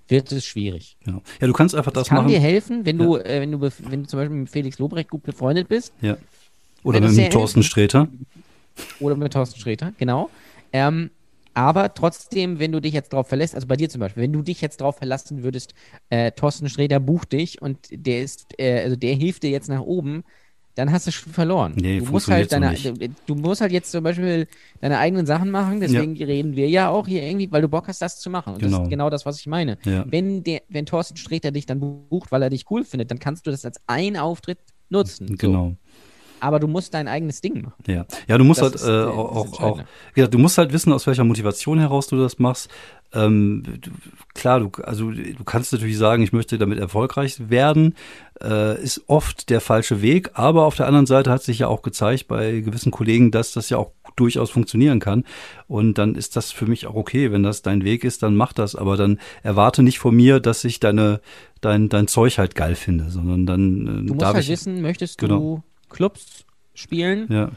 wird 0.07 0.31
es 0.31 0.45
schwierig. 0.45 0.97
Ja, 1.05 1.21
ja 1.41 1.47
du 1.47 1.53
kannst 1.53 1.75
einfach 1.75 1.91
das, 1.91 2.03
das 2.03 2.09
kann 2.09 2.19
machen. 2.19 2.29
dir 2.29 2.39
helfen, 2.39 2.85
wenn 2.85 2.97
du, 2.97 3.17
äh, 3.17 3.41
wenn 3.41 3.51
du, 3.51 3.61
wenn 3.61 4.03
du 4.03 4.07
zum 4.07 4.19
Beispiel 4.19 4.37
mit 4.37 4.49
Felix 4.49 4.79
Lobrecht 4.79 5.09
gut 5.09 5.23
befreundet 5.23 5.67
bist. 5.67 5.93
Ja. 6.01 6.17
Oder 6.83 6.99
mit 6.99 7.31
Thorsten 7.31 7.63
Sträter. 7.63 8.07
Oder 8.99 9.15
mit 9.15 9.33
Thorsten 9.33 9.59
Sträter, 9.59 9.93
genau. 9.97 10.29
Ähm, 10.71 11.11
aber 11.53 11.93
trotzdem, 11.93 12.59
wenn 12.59 12.71
du 12.71 12.79
dich 12.79 12.93
jetzt 12.93 13.13
darauf 13.13 13.27
verlässt, 13.27 13.53
also 13.53 13.67
bei 13.67 13.75
dir 13.75 13.89
zum 13.89 13.99
Beispiel, 13.99 14.23
wenn 14.23 14.33
du 14.33 14.41
dich 14.41 14.59
jetzt 14.61 14.81
darauf 14.81 14.97
verlassen 14.97 15.43
würdest, 15.43 15.75
äh, 16.09 16.31
Thorsten 16.31 16.67
Sträter 16.67 16.99
bucht 16.99 17.31
dich 17.31 17.61
und 17.61 17.77
der 17.91 18.23
ist, 18.23 18.59
äh, 18.59 18.81
also 18.81 18.95
der 18.95 19.13
hilft 19.13 19.43
dir 19.43 19.51
jetzt 19.51 19.69
nach 19.69 19.81
oben, 19.81 20.23
dann 20.75 20.91
hast 20.91 21.07
du 21.07 21.11
schon 21.11 21.31
verloren. 21.31 21.73
Nee, 21.75 21.99
du 21.99 22.11
musst 22.11 22.27
halt 22.29 22.51
deine, 22.51 22.75
du 23.25 23.35
musst 23.35 23.61
halt 23.61 23.71
jetzt 23.71 23.91
zum 23.91 24.03
Beispiel 24.03 24.47
deine 24.81 24.97
eigenen 24.97 25.25
Sachen 25.25 25.51
machen, 25.51 25.79
deswegen 25.79 26.15
ja. 26.15 26.25
reden 26.25 26.55
wir 26.55 26.67
ja 26.67 26.89
auch 26.89 27.07
hier 27.07 27.23
irgendwie, 27.23 27.51
weil 27.51 27.61
du 27.61 27.67
Bock 27.67 27.87
hast, 27.87 28.01
das 28.01 28.19
zu 28.19 28.29
machen. 28.29 28.53
Und 28.53 28.59
genau. 28.59 28.77
das 28.77 28.85
ist 28.85 28.89
genau 28.89 29.09
das, 29.09 29.25
was 29.25 29.39
ich 29.39 29.47
meine. 29.47 29.77
Ja. 29.85 30.05
Wenn 30.07 30.43
der, 30.43 30.61
wenn 30.69 30.85
Thorsten 30.85 31.17
Sträter 31.17 31.51
dich 31.51 31.65
dann 31.65 31.79
bucht, 31.79 32.31
weil 32.31 32.41
er 32.41 32.49
dich 32.49 32.69
cool 32.71 32.83
findet, 32.83 33.11
dann 33.11 33.19
kannst 33.19 33.45
du 33.45 33.51
das 33.51 33.65
als 33.65 33.79
ein 33.87 34.17
Auftritt 34.17 34.59
nutzen. 34.89 35.37
Genau. 35.37 35.69
So 35.69 35.77
aber 36.43 36.59
du 36.59 36.67
musst 36.67 36.93
dein 36.93 37.07
eigenes 37.07 37.39
Ding 37.39 37.61
machen. 37.61 37.83
Ja, 37.87 38.05
ja 38.27 38.37
du 38.37 38.43
musst 38.43 38.61
das 38.61 38.83
halt 38.83 39.07
äh, 39.07 39.09
auch, 39.09 39.59
auch, 39.61 39.81
ja, 40.15 40.27
du 40.27 40.37
musst 40.37 40.57
halt 40.57 40.73
wissen, 40.73 40.91
aus 40.91 41.07
welcher 41.07 41.23
Motivation 41.23 41.79
heraus 41.79 42.07
du 42.07 42.17
das 42.17 42.37
machst. 42.37 42.69
Ähm, 43.13 43.63
du, 43.63 43.91
klar, 44.33 44.59
du, 44.59 44.69
also 44.83 45.09
du 45.11 45.43
kannst 45.45 45.71
natürlich 45.71 45.97
sagen, 45.97 46.21
ich 46.21 46.33
möchte 46.33 46.57
damit 46.57 46.79
erfolgreich 46.79 47.49
werden, 47.49 47.95
äh, 48.41 48.81
ist 48.81 49.03
oft 49.07 49.49
der 49.49 49.61
falsche 49.61 50.01
Weg, 50.01 50.31
aber 50.33 50.65
auf 50.65 50.75
der 50.75 50.87
anderen 50.87 51.05
Seite 51.05 51.31
hat 51.31 51.43
sich 51.43 51.59
ja 51.59 51.67
auch 51.67 51.81
gezeigt 51.81 52.27
bei 52.27 52.59
gewissen 52.59 52.91
Kollegen, 52.91 53.31
dass 53.31 53.53
das 53.53 53.69
ja 53.69 53.77
auch 53.77 53.91
durchaus 54.15 54.49
funktionieren 54.49 54.99
kann. 54.99 55.23
Und 55.67 55.97
dann 55.97 56.15
ist 56.15 56.35
das 56.35 56.51
für 56.51 56.65
mich 56.65 56.87
auch 56.87 56.95
okay, 56.95 57.31
wenn 57.31 57.43
das 57.43 57.61
dein 57.61 57.83
Weg 57.83 58.03
ist, 58.03 58.21
dann 58.21 58.35
mach 58.35 58.51
das. 58.51 58.75
Aber 58.75 58.97
dann 58.97 59.19
erwarte 59.43 59.81
nicht 59.81 59.99
von 59.99 60.13
mir, 60.13 60.39
dass 60.39 60.65
ich 60.65 60.79
deine, 60.79 61.21
dein, 61.61 61.87
dein 61.89 62.07
Zeug 62.07 62.37
halt 62.37 62.55
geil 62.55 62.75
finde, 62.75 63.09
sondern 63.09 63.45
dann. 63.45 63.87
Äh, 63.87 64.07
du 64.07 64.13
musst 64.15 64.25
halt 64.25 64.47
wissen, 64.47 64.81
möchtest 64.81 65.21
du 65.21 65.27
genau. 65.27 65.63
Clubs 65.93 66.45
spielen. 66.73 67.31
Ja. 67.31 67.51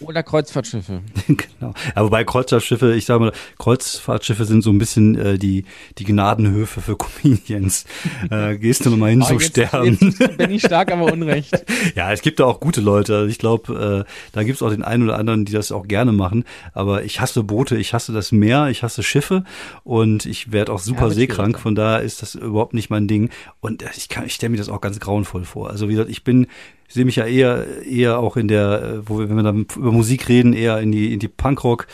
Oder 0.00 0.22
Kreuzfahrtschiffe. 0.22 1.02
genau. 1.26 1.74
Aber 1.94 2.10
bei 2.10 2.24
Kreuzfahrtschiffe, 2.24 2.94
ich 2.94 3.04
sage 3.04 3.20
mal, 3.20 3.32
Kreuzfahrtschiffe 3.58 4.46
sind 4.46 4.62
so 4.62 4.70
ein 4.70 4.78
bisschen 4.78 5.16
äh, 5.16 5.38
die, 5.38 5.64
die 5.98 6.04
Gnadenhöfe 6.04 6.80
für 6.80 6.96
Comedians. 6.96 7.84
äh, 8.30 8.56
gehst 8.56 8.86
du 8.86 8.90
nochmal 8.90 9.10
hin 9.10 9.22
oh, 9.22 9.26
zum 9.26 9.38
jetzt, 9.38 9.50
Sterben. 9.50 9.98
Jetzt 10.00 10.36
bin 10.38 10.50
ich 10.50 10.62
stark, 10.62 10.90
aber 10.90 11.12
unrecht. 11.12 11.64
ja, 11.94 12.12
es 12.12 12.22
gibt 12.22 12.40
da 12.40 12.44
auch 12.44 12.60
gute 12.60 12.80
Leute. 12.80 13.14
Also 13.14 13.28
ich 13.28 13.38
glaube, 13.38 14.06
äh, 14.06 14.10
da 14.32 14.42
gibt 14.42 14.56
es 14.56 14.62
auch 14.62 14.70
den 14.70 14.82
einen 14.82 15.02
oder 15.02 15.18
anderen, 15.18 15.44
die 15.44 15.52
das 15.52 15.70
auch 15.70 15.86
gerne 15.86 16.12
machen. 16.12 16.44
Aber 16.72 17.04
ich 17.04 17.20
hasse 17.20 17.42
Boote, 17.42 17.76
ich 17.76 17.92
hasse 17.92 18.12
das 18.12 18.32
Meer, 18.32 18.68
ich 18.68 18.82
hasse 18.82 19.02
Schiffe 19.02 19.44
und 19.84 20.24
ich 20.24 20.50
werde 20.50 20.72
auch 20.72 20.78
super 20.78 21.08
ja, 21.08 21.10
seekrank. 21.10 21.58
Von 21.58 21.74
daher 21.74 22.00
ist 22.00 22.22
das 22.22 22.34
überhaupt 22.34 22.72
nicht 22.72 22.88
mein 22.88 23.06
Ding. 23.06 23.28
Und 23.60 23.84
ich, 23.96 24.08
kann, 24.08 24.24
ich 24.24 24.34
stelle 24.34 24.50
mir 24.50 24.56
das 24.56 24.70
auch 24.70 24.80
ganz 24.80 24.98
grauenvoll 24.98 25.44
vor. 25.44 25.68
Also 25.68 25.88
wie 25.88 25.92
gesagt, 25.92 26.10
ich 26.10 26.24
bin 26.24 26.46
ich 26.90 26.94
sehe 26.94 27.04
mich 27.04 27.14
ja 27.14 27.24
eher, 27.24 27.84
eher 27.84 28.18
auch 28.18 28.36
in 28.36 28.48
der, 28.48 28.82
äh, 28.82 29.08
wo 29.08 29.20
wir, 29.20 29.28
wenn 29.28 29.36
wir 29.36 29.44
dann 29.44 29.64
über 29.76 29.89
Musik 29.92 30.28
reden, 30.28 30.52
eher 30.52 30.78
in 30.80 30.92
die, 30.92 31.12
in 31.12 31.18
die 31.18 31.28
Punkrock, 31.28 31.86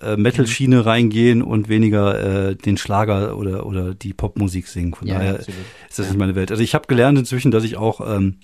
äh, 0.00 0.16
Metal-Schiene 0.16 0.86
reingehen 0.86 1.42
und 1.42 1.68
weniger 1.68 2.50
äh, 2.50 2.56
den 2.56 2.76
Schlager 2.76 3.36
oder, 3.36 3.66
oder 3.66 3.94
die 3.94 4.12
Popmusik 4.12 4.68
singen. 4.68 4.94
Von 4.94 5.08
ja, 5.08 5.18
daher 5.18 5.34
absolut. 5.36 5.60
ist 5.88 5.98
das 5.98 6.06
ja. 6.06 6.12
nicht 6.12 6.18
meine 6.18 6.34
Welt. 6.34 6.50
Also 6.50 6.62
ich 6.62 6.74
habe 6.74 6.86
gelernt 6.86 7.18
inzwischen, 7.18 7.50
dass 7.50 7.64
ich 7.64 7.76
auch 7.76 8.00
ähm, 8.00 8.36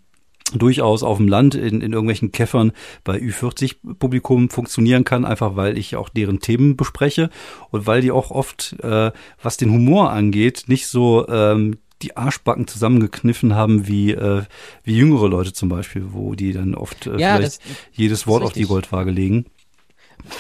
durchaus 0.53 1.03
auf 1.03 1.19
dem 1.19 1.29
Land 1.29 1.55
in, 1.55 1.81
in 1.81 1.93
irgendwelchen 1.93 2.33
Käffern 2.33 2.73
bei 3.03 3.19
Ü40-Publikum 3.19 4.51
funktionieren 4.51 5.05
kann, 5.05 5.25
einfach 5.25 5.57
weil 5.57 5.79
ich 5.79 5.97
auch 5.97 6.09
deren 6.09 6.41
Themen 6.41 6.77
bespreche 6.77 7.31
und 7.71 7.87
weil 7.87 8.01
die 8.01 8.11
auch 8.11 8.31
oft, 8.31 8.77
äh, 8.83 9.11
was 9.43 9.57
den 9.57 9.71
Humor 9.71 10.11
angeht, 10.11 10.65
nicht 10.67 10.87
so 10.87 11.27
ähm, 11.29 11.79
die 12.05 12.17
Arschbacken 12.17 12.67
zusammengekniffen 12.67 13.55
haben 13.55 13.87
wie, 13.87 14.13
äh, 14.13 14.43
wie 14.83 14.97
jüngere 14.97 15.29
Leute 15.29 15.53
zum 15.53 15.69
Beispiel, 15.69 16.07
wo 16.13 16.35
die 16.35 16.53
dann 16.53 16.75
oft 16.75 17.07
äh, 17.07 17.19
ja, 17.19 17.37
vielleicht 17.37 17.61
das, 17.61 17.77
jedes 17.93 18.27
Wort 18.27 18.43
auf 18.43 18.53
die 18.53 18.65
Goldwaage 18.65 19.11
legen. 19.11 19.47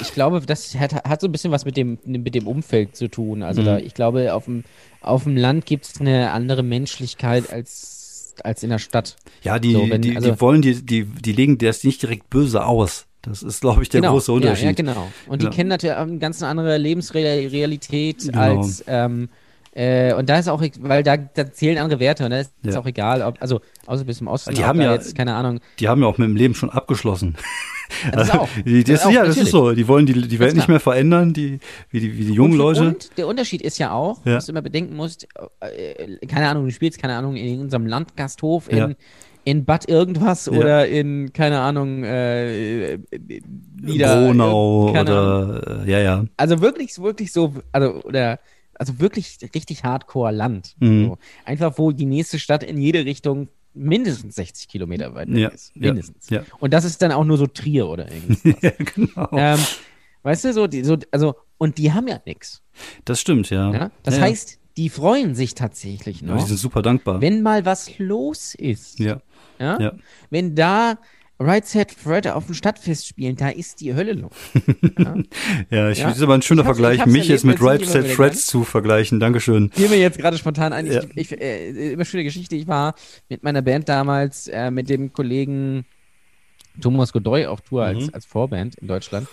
Ich 0.00 0.12
glaube, 0.12 0.40
das 0.40 0.74
hat, 0.76 0.94
hat 0.94 1.20
so 1.20 1.28
ein 1.28 1.32
bisschen 1.32 1.50
was 1.50 1.64
mit 1.64 1.76
dem, 1.76 1.98
mit 2.04 2.34
dem 2.34 2.46
Umfeld 2.46 2.96
zu 2.96 3.08
tun. 3.08 3.42
Also 3.42 3.62
mhm. 3.62 3.66
da, 3.66 3.78
ich 3.78 3.94
glaube, 3.94 4.32
auf 4.34 4.44
dem, 4.44 4.64
auf 5.00 5.24
dem 5.24 5.36
Land 5.36 5.66
gibt 5.66 5.86
es 5.86 6.00
eine 6.00 6.30
andere 6.30 6.62
Menschlichkeit 6.62 7.52
als, 7.52 8.34
als 8.42 8.62
in 8.62 8.70
der 8.70 8.78
Stadt. 8.78 9.16
Ja, 9.42 9.58
die, 9.58 9.72
so, 9.72 9.88
wenn, 9.88 10.02
die, 10.02 10.16
also, 10.16 10.32
die 10.32 10.40
wollen, 10.40 10.62
die, 10.62 10.84
die, 10.84 11.04
die 11.04 11.32
legen 11.32 11.58
das 11.58 11.84
nicht 11.84 12.02
direkt 12.02 12.30
böse 12.30 12.64
aus. 12.64 13.06
Das 13.22 13.42
ist, 13.42 13.62
glaube 13.62 13.82
ich, 13.82 13.88
der 13.88 14.02
genau, 14.02 14.12
große 14.12 14.32
Unterschied. 14.32 14.64
Ja, 14.64 14.70
ja 14.70 14.74
genau. 14.74 15.08
Und 15.26 15.38
genau. 15.38 15.50
die 15.50 15.56
kennen 15.56 15.70
natürlich 15.70 15.96
eine 15.96 16.18
ganz 16.18 16.42
andere 16.42 16.76
Lebensrealität 16.76 18.18
genau. 18.20 18.60
als 18.60 18.84
ähm, 18.86 19.28
äh, 19.74 20.14
und 20.14 20.28
da 20.28 20.38
ist 20.38 20.48
auch, 20.48 20.62
weil 20.80 21.02
da, 21.02 21.16
da 21.16 21.50
zählen 21.50 21.78
andere 21.78 21.98
Werte 21.98 22.24
und 22.24 22.30
da 22.30 22.38
ist 22.38 22.52
ja. 22.62 22.78
auch 22.78 22.86
egal, 22.86 23.22
ob, 23.22 23.42
also 23.42 23.60
außer 23.86 24.04
bis 24.04 24.18
zum 24.18 24.28
Osten, 24.28 24.54
die 24.54 24.64
haben 24.64 24.80
ja 24.80 24.92
jetzt, 24.92 25.16
keine 25.16 25.34
Ahnung. 25.34 25.58
Die 25.80 25.88
haben 25.88 26.00
ja 26.00 26.06
auch 26.06 26.16
mit 26.16 26.28
dem 26.28 26.36
Leben 26.36 26.54
schon 26.54 26.70
abgeschlossen. 26.70 27.34
Das 28.12 28.30
auch. 28.38 28.48
die, 28.64 28.84
das, 28.84 29.02
das 29.02 29.12
ja, 29.12 29.24
das 29.24 29.36
ist 29.36 29.50
so. 29.50 29.72
Die 29.72 29.88
wollen 29.88 30.06
die, 30.06 30.28
die 30.28 30.38
Welt 30.38 30.54
nicht 30.54 30.68
mehr 30.68 30.78
verändern, 30.78 31.32
die, 31.32 31.58
wie, 31.90 31.98
die, 31.98 32.16
wie 32.16 32.24
die 32.24 32.32
jungen 32.32 32.52
und, 32.52 32.58
Leute. 32.58 32.88
Und 32.88 33.18
der 33.18 33.26
Unterschied 33.26 33.62
ist 33.62 33.78
ja 33.78 33.90
auch, 33.90 34.24
ja. 34.24 34.36
was 34.36 34.46
du 34.46 34.52
immer 34.52 34.62
bedenken 34.62 34.94
musst, 34.94 35.26
äh, 35.58 36.24
keine 36.26 36.48
Ahnung, 36.48 36.66
du 36.66 36.70
spielst, 36.70 37.00
keine 37.00 37.16
Ahnung, 37.16 37.34
in 37.34 37.60
unserem 37.60 37.86
Landgasthof 37.86 38.70
in, 38.70 38.78
ja. 38.78 38.90
in 39.42 39.64
Bad 39.64 39.88
irgendwas 39.88 40.48
oder 40.48 40.86
in, 40.86 41.32
keine 41.32 41.60
Ahnung, 41.60 42.04
äh, 42.04 42.98
wieder. 43.10 44.24
Bronau 44.24 44.90
oder, 44.90 45.82
ja, 45.84 45.98
ja. 45.98 46.24
Also 46.36 46.60
wirklich, 46.60 46.96
wirklich 47.00 47.32
so, 47.32 47.54
also, 47.72 48.02
oder 48.04 48.38
also 48.78 49.00
wirklich 49.00 49.38
richtig 49.54 49.84
hardcore 49.84 50.32
Land. 50.32 50.74
Mhm. 50.80 51.06
So. 51.06 51.18
Einfach, 51.44 51.78
wo 51.78 51.92
die 51.92 52.06
nächste 52.06 52.38
Stadt 52.38 52.62
in 52.62 52.78
jede 52.78 53.04
Richtung 53.04 53.48
mindestens 53.74 54.36
60 54.36 54.68
Kilometer 54.68 55.14
weit 55.14 55.28
ja, 55.28 55.48
ist. 55.48 55.74
Mindestens. 55.76 56.30
Ja, 56.30 56.40
ja. 56.40 56.46
Und 56.60 56.72
das 56.72 56.84
ist 56.84 57.02
dann 57.02 57.12
auch 57.12 57.24
nur 57.24 57.36
so 57.36 57.46
Trier 57.46 57.88
oder 57.88 58.10
irgendwas. 58.10 58.42
ja, 58.62 58.70
genau. 58.78 59.28
Ähm, 59.32 59.58
weißt 60.22 60.44
du, 60.44 60.52
so, 60.52 60.66
die, 60.66 60.84
so, 60.84 60.96
also, 61.10 61.34
und 61.58 61.78
die 61.78 61.92
haben 61.92 62.08
ja 62.08 62.20
nichts. 62.24 62.62
Das 63.04 63.20
stimmt, 63.20 63.50
ja. 63.50 63.72
ja? 63.72 63.90
Das 64.02 64.20
heißt, 64.20 64.58
die 64.76 64.88
freuen 64.88 65.34
sich 65.34 65.54
tatsächlich 65.54 66.22
noch. 66.22 66.38
die 66.38 66.48
sind 66.48 66.56
super 66.56 66.82
dankbar. 66.82 67.20
Wenn 67.20 67.42
mal 67.42 67.64
was 67.64 67.98
los 67.98 68.54
ist. 68.54 68.98
Ja. 68.98 69.20
Ja. 69.58 69.94
Wenn 70.30 70.54
da 70.56 70.98
Right 71.40 71.66
Set 71.66 71.90
Fred 71.90 72.28
auf 72.28 72.46
dem 72.46 72.54
Stadtfest 72.54 73.08
spielen, 73.08 73.34
da 73.34 73.48
ist 73.48 73.80
die 73.80 73.94
Hölle 73.94 74.12
los. 74.12 74.32
Ja, 74.98 75.16
ja 75.70 75.90
ich 75.90 75.98
ja. 75.98 76.10
ist 76.10 76.22
aber 76.22 76.34
ein 76.34 76.42
schöner 76.42 76.64
Vergleich, 76.64 77.04
mich 77.06 77.26
jetzt 77.26 77.44
mit 77.44 77.60
Right 77.60 77.84
Set 77.84 78.06
Freds 78.06 78.46
zu 78.46 78.62
vergleichen. 78.62 79.18
Dankeschön. 79.18 79.70
Fiel 79.72 79.88
mir 79.88 79.98
jetzt 79.98 80.18
gerade 80.18 80.38
spontan 80.38 80.72
ein. 80.72 80.86
Ja. 80.86 81.02
Ich, 81.16 81.32
ich, 81.32 81.40
äh, 81.40 81.92
immer 81.92 82.04
schöne 82.04 82.22
Geschichte. 82.22 82.54
Ich 82.54 82.68
war 82.68 82.94
mit 83.28 83.42
meiner 83.42 83.62
Band 83.62 83.88
damals 83.88 84.46
äh, 84.46 84.70
mit 84.70 84.88
dem 84.88 85.12
Kollegen 85.12 85.84
Thomas 86.80 87.12
Godoy 87.12 87.46
auf 87.46 87.62
Tour 87.62 87.82
mhm. 87.82 87.96
als, 87.96 88.14
als 88.14 88.26
Vorband 88.26 88.76
in 88.76 88.86
Deutschland. 88.86 89.28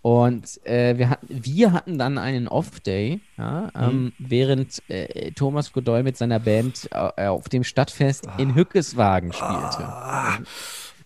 Und 0.00 0.64
äh, 0.64 0.96
wir, 0.96 1.10
hatten, 1.10 1.26
wir 1.28 1.72
hatten 1.72 1.98
dann 1.98 2.18
einen 2.18 2.48
Off-Day, 2.48 3.20
ja, 3.36 3.70
ähm, 3.74 4.04
mhm. 4.04 4.12
während 4.18 4.82
äh, 4.88 5.32
Thomas 5.32 5.72
Godoy 5.72 6.02
mit 6.02 6.16
seiner 6.16 6.38
Band 6.38 6.88
äh, 6.92 7.26
auf 7.26 7.48
dem 7.48 7.64
Stadtfest 7.64 8.28
ah. 8.28 8.36
in 8.38 8.54
Hückeswagen 8.54 9.32
spielte. 9.32 9.84
Ah. 9.84 10.38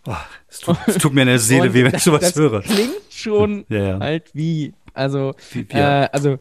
Oh, 0.07 0.14
es, 0.48 0.61
tut, 0.61 0.76
es, 0.86 0.98
tut, 0.98 1.14
mir 1.14 1.22
in 1.22 1.28
der 1.28 1.38
Seele 1.38 1.72
weh, 1.72 1.84
wenn 1.84 1.94
ich 1.94 2.03
sowas 2.03 2.20
das 2.20 2.36
höre. 2.36 2.62
Klingt 2.62 2.94
schon 3.11 3.64
ja, 3.68 3.78
ja. 3.78 4.00
halt 4.00 4.30
wie, 4.34 4.74
also, 4.94 5.34
wie, 5.53 5.66
ja. 5.72 6.05
Äh, 6.05 6.09
also 6.12 6.38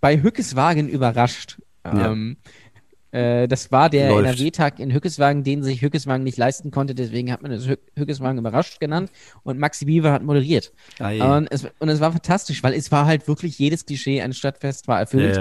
bei 0.00 0.20
Hückeswagen 0.20 0.88
überrascht. 0.88 1.58
Ähm, 1.84 2.36
äh, 3.12 3.46
das 3.46 3.70
war 3.70 3.88
der 3.88 4.10
NRW-Tag 4.10 4.80
in 4.80 4.92
Hückeswagen, 4.92 5.44
den 5.44 5.62
sich 5.62 5.82
Hückeswagen 5.82 6.24
nicht 6.24 6.36
leisten 6.36 6.70
konnte, 6.70 6.94
deswegen 6.94 7.30
hat 7.30 7.42
man 7.42 7.52
es 7.52 7.68
Hückeswagen 7.96 8.38
überrascht 8.38 8.80
genannt 8.80 9.10
und 9.44 9.58
Maxi 9.58 9.84
Bieber 9.84 10.12
hat 10.12 10.22
moderiert. 10.22 10.72
Ah, 10.98 11.36
und, 11.36 11.46
es, 11.50 11.66
und 11.78 11.88
es 11.88 12.00
war 12.00 12.10
fantastisch, 12.10 12.62
weil 12.62 12.74
es 12.74 12.90
war 12.90 13.06
halt 13.06 13.28
wirklich 13.28 13.58
jedes 13.58 13.86
Klischee 13.86 14.20
eines 14.20 14.36
Stadtfest 14.36 14.88
war 14.88 14.98
erfüllt. 14.98 15.36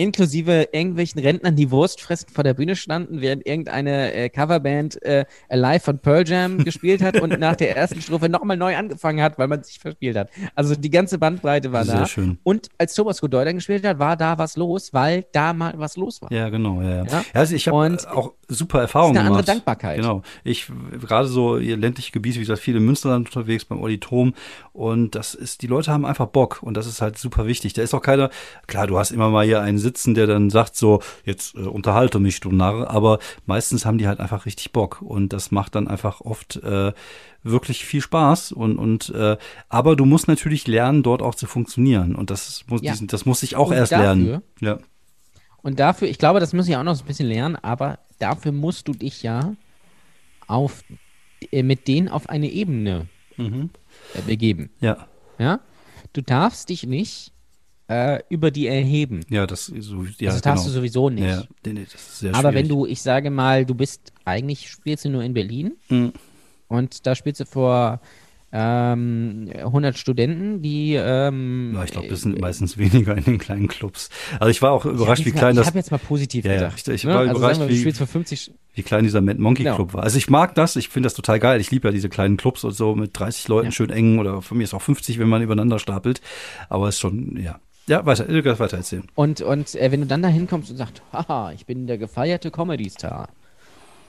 Inklusive 0.00 0.68
irgendwelchen 0.72 1.20
Rentnern, 1.20 1.56
die 1.56 1.70
Wurst 1.70 2.00
fressen 2.00 2.30
vor 2.32 2.42
der 2.42 2.54
Bühne 2.54 2.74
standen, 2.74 3.20
während 3.20 3.46
irgendeine 3.46 4.14
äh, 4.14 4.28
Coverband 4.30 5.02
äh, 5.02 5.26
Alive 5.50 5.80
von 5.80 5.98
Pearl 5.98 6.26
Jam 6.26 6.64
gespielt 6.64 7.02
hat 7.02 7.20
und 7.20 7.38
nach 7.38 7.54
der 7.54 7.76
ersten 7.76 8.00
Strophe 8.00 8.30
nochmal 8.30 8.56
neu 8.56 8.76
angefangen 8.76 9.20
hat, 9.20 9.38
weil 9.38 9.48
man 9.48 9.62
sich 9.62 9.78
verspielt 9.78 10.16
hat. 10.16 10.30
Also 10.54 10.74
die 10.74 10.88
ganze 10.88 11.18
Bandbreite 11.18 11.72
war 11.72 11.84
Sehr 11.84 11.98
da. 11.98 12.06
Schön. 12.06 12.38
Und 12.44 12.70
als 12.78 12.94
Thomas 12.94 13.20
Godoy 13.20 13.52
gespielt 13.52 13.84
hat, 13.84 13.98
war 13.98 14.16
da 14.16 14.38
was 14.38 14.56
los, 14.56 14.94
weil 14.94 15.26
da 15.32 15.52
mal 15.52 15.74
was 15.76 15.98
los 15.98 16.22
war. 16.22 16.32
Ja, 16.32 16.48
genau. 16.48 16.80
Ja, 16.80 17.04
ja. 17.04 17.04
ja? 17.04 17.24
also 17.34 17.54
ich 17.54 17.68
habe 17.68 17.98
auch 18.10 18.32
super 18.48 18.80
Erfahrungen 18.80 19.14
gemacht. 19.14 19.26
Eine 19.26 19.36
andere 19.36 19.52
Dankbarkeit. 19.52 19.96
Genau. 19.98 20.22
Ich 20.44 20.70
gerade 20.98 21.28
so 21.28 21.58
ihr 21.58 21.76
ländliche 21.76 22.12
Gebiete, 22.12 22.36
wie 22.36 22.40
gesagt, 22.40 22.60
viele 22.60 22.78
im 22.78 22.86
Münsterland 22.86 23.28
unterwegs 23.28 23.66
beim 23.66 23.82
Auditom 23.82 24.32
und 24.72 25.14
das 25.14 25.34
ist, 25.34 25.60
die 25.60 25.66
Leute 25.66 25.92
haben 25.92 26.06
einfach 26.06 26.26
Bock 26.26 26.62
und 26.62 26.74
das 26.74 26.86
ist 26.86 27.02
halt 27.02 27.18
super 27.18 27.46
wichtig. 27.46 27.74
Da 27.74 27.82
ist 27.82 27.92
auch 27.92 28.02
keiner, 28.02 28.30
klar, 28.66 28.86
du 28.86 28.98
hast 28.98 29.10
immer 29.10 29.28
mal 29.28 29.44
hier 29.44 29.60
einen 29.60 29.78
sitzen, 29.90 30.14
der 30.14 30.26
dann 30.26 30.50
sagt 30.50 30.76
so, 30.76 31.02
jetzt 31.24 31.54
äh, 31.56 31.60
unterhalte 31.60 32.20
mich, 32.20 32.40
du 32.40 32.52
Narr, 32.52 32.88
aber 32.88 33.18
meistens 33.46 33.84
haben 33.84 33.98
die 33.98 34.06
halt 34.06 34.20
einfach 34.20 34.46
richtig 34.46 34.72
Bock 34.72 35.02
und 35.02 35.32
das 35.32 35.50
macht 35.50 35.74
dann 35.74 35.88
einfach 35.88 36.20
oft 36.20 36.56
äh, 36.56 36.92
wirklich 37.42 37.84
viel 37.84 38.00
Spaß 38.00 38.52
und 38.52 38.78
und 38.78 39.10
äh, 39.10 39.36
aber 39.68 39.96
du 39.96 40.04
musst 40.04 40.28
natürlich 40.28 40.66
lernen, 40.66 41.02
dort 41.02 41.22
auch 41.22 41.34
zu 41.34 41.46
funktionieren 41.46 42.14
und 42.14 42.30
das 42.30 42.64
muss 42.68 42.82
ja. 42.82 42.92
diesen, 42.92 43.08
das 43.08 43.26
muss 43.26 43.42
ich 43.42 43.56
auch 43.56 43.70
und 43.70 43.76
erst 43.76 43.92
dafür, 43.92 44.04
lernen. 44.04 44.42
Ja. 44.60 44.78
Und 45.62 45.80
dafür, 45.80 46.08
ich 46.08 46.18
glaube, 46.18 46.40
das 46.40 46.52
muss 46.52 46.68
ich 46.68 46.76
auch 46.76 46.82
noch 46.82 46.94
so 46.94 47.04
ein 47.04 47.06
bisschen 47.06 47.28
lernen, 47.28 47.56
aber 47.56 47.98
dafür 48.18 48.52
musst 48.52 48.88
du 48.88 48.92
dich 48.92 49.22
ja 49.22 49.56
auf 50.46 50.84
äh, 51.50 51.62
mit 51.62 51.88
denen 51.88 52.08
auf 52.08 52.28
eine 52.28 52.48
Ebene 52.48 53.08
mhm. 53.36 53.70
Äh, 54.14 54.22
begeben. 54.22 54.70
Ja. 54.80 55.08
Ja? 55.38 55.60
Du 56.12 56.22
darfst 56.22 56.68
dich 56.68 56.86
nicht 56.86 57.32
äh, 57.90 58.20
über 58.28 58.52
die 58.52 58.68
erheben. 58.68 59.20
Ja, 59.28 59.48
das, 59.48 59.66
so, 59.66 60.04
ja, 60.18 60.30
das 60.30 60.42
darfst 60.42 60.64
genau. 60.64 60.74
du 60.74 60.80
sowieso 60.80 61.10
nicht. 61.10 61.24
Ja, 61.24 61.42
nee, 61.66 61.72
nee, 61.72 62.30
Aber 62.32 62.54
wenn 62.54 62.68
du, 62.68 62.86
ich 62.86 63.02
sage 63.02 63.30
mal, 63.30 63.66
du 63.66 63.74
bist, 63.74 64.12
eigentlich 64.24 64.70
spielst 64.70 65.04
du 65.04 65.08
nur 65.10 65.24
in 65.24 65.34
Berlin 65.34 65.72
mhm. 65.88 66.12
und 66.68 67.04
da 67.06 67.16
spielst 67.16 67.40
du 67.40 67.46
vor 67.46 68.00
ähm, 68.52 69.50
100 69.56 69.98
Studenten, 69.98 70.62
die. 70.62 70.94
Ähm, 70.94 71.72
ja, 71.74 71.82
ich 71.82 71.90
glaube, 71.90 72.06
das 72.06 72.20
sind 72.20 72.36
äh, 72.36 72.40
meistens 72.40 72.78
weniger 72.78 73.16
in 73.16 73.24
den 73.24 73.38
kleinen 73.38 73.66
Clubs. 73.66 74.08
Also 74.38 74.50
ich 74.50 74.62
war 74.62 74.70
auch 74.70 74.84
überrascht, 74.86 75.24
wie 75.24 75.32
klein 75.32 75.52
ich 75.52 75.56
das. 75.56 75.64
Ich 75.64 75.70
habe 75.70 75.78
jetzt 75.78 75.90
mal 75.90 75.98
positiv 75.98 76.44
ja, 76.44 76.54
gedacht. 76.54 76.76
Ich, 76.76 76.94
ich 76.94 77.04
ne? 77.04 77.12
war 77.12 77.20
also 77.20 77.38
überrascht, 77.38 77.60
wie, 77.68 77.84
wie 78.74 78.82
klein 78.82 79.02
dieser 79.02 79.20
Mad 79.20 79.40
Monkey 79.40 79.64
genau. 79.64 79.74
Club 79.74 79.94
war. 79.94 80.04
Also 80.04 80.16
ich 80.16 80.30
mag 80.30 80.54
das, 80.54 80.76
ich 80.76 80.88
finde 80.88 81.06
das 81.06 81.14
total 81.14 81.40
geil. 81.40 81.60
Ich 81.60 81.72
liebe 81.72 81.88
ja 81.88 81.92
diese 81.92 82.08
kleinen 82.08 82.36
Clubs 82.36 82.62
und 82.62 82.72
so 82.72 82.94
mit 82.94 83.18
30 83.18 83.48
Leuten 83.48 83.66
ja. 83.66 83.72
schön 83.72 83.90
eng 83.90 84.20
oder 84.20 84.42
von 84.42 84.58
mir 84.58 84.64
ist 84.64 84.74
auch 84.74 84.82
50, 84.82 85.18
wenn 85.18 85.28
man 85.28 85.42
übereinander 85.42 85.80
stapelt. 85.80 86.20
Aber 86.68 86.88
es 86.88 86.94
ist 86.96 87.00
schon, 87.00 87.36
ja. 87.36 87.58
Ja, 87.90 88.06
weiter, 88.06 88.24
du 88.24 88.40
kannst 88.40 88.60
weiter 88.60 88.76
erzählen. 88.76 89.02
Und, 89.16 89.40
und 89.40 89.74
äh, 89.74 89.90
wenn 89.90 90.00
du 90.00 90.06
dann 90.06 90.22
da 90.22 90.28
hinkommst 90.28 90.70
und 90.70 90.76
sagst, 90.76 91.02
haha, 91.12 91.50
ich 91.52 91.66
bin 91.66 91.88
der 91.88 91.98
gefeierte 91.98 92.52
Comedy-Star 92.52 93.28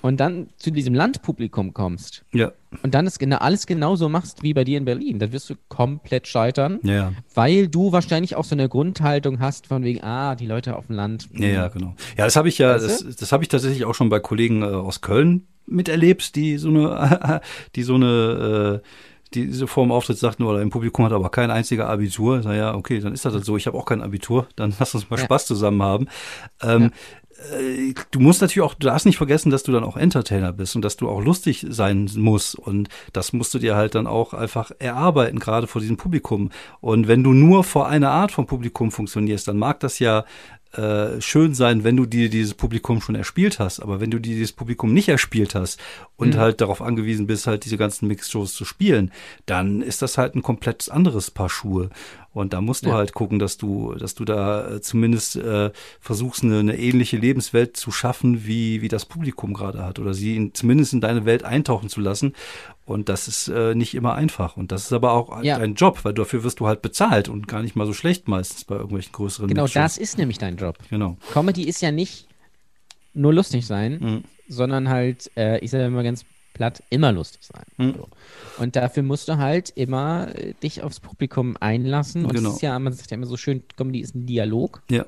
und 0.03 0.19
dann 0.19 0.49
zu 0.57 0.69
diesem 0.69 0.93
Landpublikum 0.93 1.73
kommst 1.73 2.23
ja. 2.31 2.51
und 2.83 2.93
dann 2.93 3.07
ist 3.07 3.17
genau, 3.17 3.37
alles 3.37 3.65
genauso 3.65 4.07
machst 4.07 4.43
wie 4.43 4.53
bei 4.53 4.65
dir 4.65 4.77
in 4.77 4.85
Berlin, 4.85 5.17
dann 5.17 5.31
wirst 5.31 5.49
du 5.49 5.55
komplett 5.67 6.27
scheitern, 6.27 6.79
ja. 6.83 7.11
weil 7.33 7.67
du 7.69 7.91
wahrscheinlich 7.91 8.35
auch 8.35 8.43
so 8.43 8.53
eine 8.53 8.69
Grundhaltung 8.69 9.39
hast 9.39 9.65
von 9.65 9.83
wegen, 9.83 10.03
ah, 10.03 10.35
die 10.35 10.45
Leute 10.45 10.75
auf 10.75 10.85
dem 10.85 10.95
Land. 10.95 11.29
Ja, 11.33 11.47
ja, 11.47 11.67
genau. 11.69 11.95
Ja, 12.17 12.25
das 12.25 12.35
habe 12.35 12.49
ich 12.49 12.59
ja, 12.59 12.75
weißt 12.75 13.05
das, 13.07 13.15
das 13.15 13.31
habe 13.31 13.43
ich 13.43 13.49
tatsächlich 13.49 13.85
auch 13.85 13.95
schon 13.95 14.09
bei 14.09 14.19
Kollegen 14.19 14.61
äh, 14.61 14.65
aus 14.65 15.01
Köln 15.01 15.47
miterlebt, 15.65 16.35
die 16.35 16.57
so 16.57 16.69
eine, 16.69 17.41
die 17.75 17.81
so 17.81 17.95
eine 17.95 18.81
äh, 18.83 18.87
die 19.33 19.51
so 19.51 19.67
vor 19.67 19.85
dem 19.85 19.91
Auftritt 19.91 20.17
sagten, 20.17 20.43
oder 20.43 20.61
im 20.61 20.69
Publikum 20.69 21.05
hat 21.05 21.13
aber 21.13 21.29
kein 21.29 21.51
einziger 21.51 21.89
Abitur. 21.89 22.41
Naja, 22.41 22.75
okay, 22.75 22.99
dann 22.99 23.13
ist 23.13 23.25
das 23.25 23.33
halt 23.33 23.45
so. 23.45 23.57
Ich 23.57 23.67
habe 23.67 23.77
auch 23.77 23.85
kein 23.85 24.01
Abitur. 24.01 24.47
Dann 24.55 24.73
lass 24.79 24.93
uns 24.93 25.09
mal 25.09 25.17
ja. 25.17 25.25
Spaß 25.25 25.45
zusammen 25.45 25.81
haben. 25.81 26.07
Ähm, 26.61 26.91
äh, 27.51 27.93
du 28.11 28.19
musst 28.19 28.41
natürlich 28.41 28.61
auch, 28.61 28.73
du 28.73 28.87
darfst 28.87 29.05
nicht 29.05 29.17
vergessen, 29.17 29.49
dass 29.49 29.63
du 29.63 29.71
dann 29.71 29.83
auch 29.83 29.97
Entertainer 29.97 30.53
bist 30.53 30.75
und 30.75 30.83
dass 30.83 30.97
du 30.97 31.09
auch 31.09 31.21
lustig 31.21 31.65
sein 31.69 32.09
musst. 32.15 32.55
Und 32.55 32.89
das 33.13 33.33
musst 33.33 33.53
du 33.53 33.59
dir 33.59 33.75
halt 33.75 33.95
dann 33.95 34.07
auch 34.07 34.33
einfach 34.33 34.71
erarbeiten, 34.79 35.39
gerade 35.39 35.67
vor 35.67 35.81
diesem 35.81 35.97
Publikum. 35.97 36.49
Und 36.79 37.07
wenn 37.07 37.23
du 37.23 37.33
nur 37.33 37.63
vor 37.63 37.87
einer 37.87 38.11
Art 38.11 38.31
von 38.31 38.45
Publikum 38.45 38.91
funktionierst, 38.91 39.47
dann 39.47 39.57
mag 39.57 39.79
das 39.79 39.99
ja 39.99 40.25
äh, 40.73 41.19
schön 41.19 41.53
sein, 41.53 41.83
wenn 41.83 41.97
du 41.97 42.05
dir 42.05 42.29
dieses 42.29 42.53
Publikum 42.53 43.01
schon 43.01 43.15
erspielt 43.15 43.59
hast. 43.59 43.79
Aber 43.81 43.99
wenn 43.99 44.11
du 44.11 44.19
dir 44.19 44.33
dieses 44.33 44.53
Publikum 44.53 44.93
nicht 44.93 45.09
erspielt 45.09 45.55
hast 45.55 45.79
und 46.15 46.35
mhm. 46.35 46.39
halt 46.39 46.61
darauf 46.61 46.81
angewiesen 46.81 47.27
bist, 47.27 47.47
halt 47.47 47.65
diese 47.65 47.77
ganzen 47.77 48.07
Mixshows 48.07 48.53
zu 48.53 48.65
spielen, 48.65 49.11
dann 49.45 49.81
ist 49.81 50.01
das 50.01 50.17
halt 50.17 50.35
ein 50.35 50.43
komplett 50.43 50.89
anderes 50.89 51.31
Paar 51.31 51.49
Schuhe. 51.49 51.89
Und 52.33 52.53
da 52.53 52.61
musst 52.61 52.85
du 52.85 52.89
ja. 52.89 52.95
halt 52.95 53.13
gucken, 53.13 53.39
dass 53.39 53.57
du, 53.57 53.93
dass 53.95 54.15
du 54.15 54.23
da 54.23 54.75
äh, 54.75 54.81
zumindest 54.81 55.35
äh, 55.35 55.71
versuchst, 55.99 56.43
eine, 56.43 56.59
eine 56.59 56.77
ähnliche 56.77 57.17
Lebenswelt 57.17 57.75
zu 57.75 57.91
schaffen, 57.91 58.45
wie, 58.45 58.81
wie 58.81 58.87
das 58.87 59.05
Publikum 59.05 59.53
gerade 59.53 59.83
hat. 59.83 59.99
Oder 59.99 60.13
sie 60.13 60.37
in, 60.37 60.53
zumindest 60.53 60.93
in 60.93 61.01
deine 61.01 61.25
Welt 61.25 61.43
eintauchen 61.43 61.89
zu 61.89 61.99
lassen. 61.99 62.33
Und 62.85 63.09
das 63.09 63.27
ist 63.27 63.49
äh, 63.49 63.75
nicht 63.75 63.95
immer 63.95 64.15
einfach. 64.15 64.55
Und 64.55 64.71
das 64.71 64.83
ist 64.83 64.93
aber 64.93 65.11
auch 65.11 65.43
ja. 65.43 65.59
dein 65.59 65.75
Job, 65.75 65.99
weil 66.03 66.13
dafür 66.13 66.43
wirst 66.45 66.61
du 66.61 66.67
halt 66.67 66.81
bezahlt 66.81 67.27
und 67.27 67.49
gar 67.49 67.61
nicht 67.61 67.75
mal 67.75 67.85
so 67.85 67.93
schlecht 67.93 68.29
meistens 68.29 68.63
bei 68.63 68.75
irgendwelchen 68.75 69.11
größeren 69.11 69.49
Genau, 69.49 69.63
Mixshows. 69.63 69.83
das 69.83 69.97
ist 69.97 70.17
nämlich 70.17 70.37
dein 70.37 70.55
Job. 70.55 70.77
Genau. 70.89 71.17
Comedy 71.33 71.63
ist 71.63 71.81
ja 71.81 71.91
nicht 71.91 72.27
nur 73.13 73.33
lustig 73.33 73.67
sein, 73.67 73.99
mhm. 73.99 74.23
sondern 74.47 74.87
halt, 74.87 75.29
äh, 75.35 75.59
ich 75.59 75.71
sage 75.71 75.83
immer 75.83 76.03
ganz 76.03 76.25
platt, 76.53 76.83
immer 76.89 77.11
lustig 77.11 77.41
sein. 77.43 77.93
So. 77.95 78.07
Und 78.57 78.75
dafür 78.75 79.03
musst 79.03 79.27
du 79.27 79.37
halt 79.37 79.69
immer 79.71 80.27
äh, 80.35 80.53
dich 80.61 80.83
aufs 80.83 80.99
Publikum 80.99 81.55
einlassen. 81.59 82.25
Und 82.25 82.33
genau. 82.33 82.49
es 82.49 82.55
ist 82.55 82.61
ja, 82.61 82.77
man 82.77 82.93
sagt 82.93 83.11
ja 83.11 83.15
immer 83.15 83.27
so 83.27 83.37
schön, 83.37 83.63
Comedy 83.75 83.99
ist 83.99 84.15
ein 84.15 84.25
Dialog. 84.25 84.83
Ja. 84.89 85.05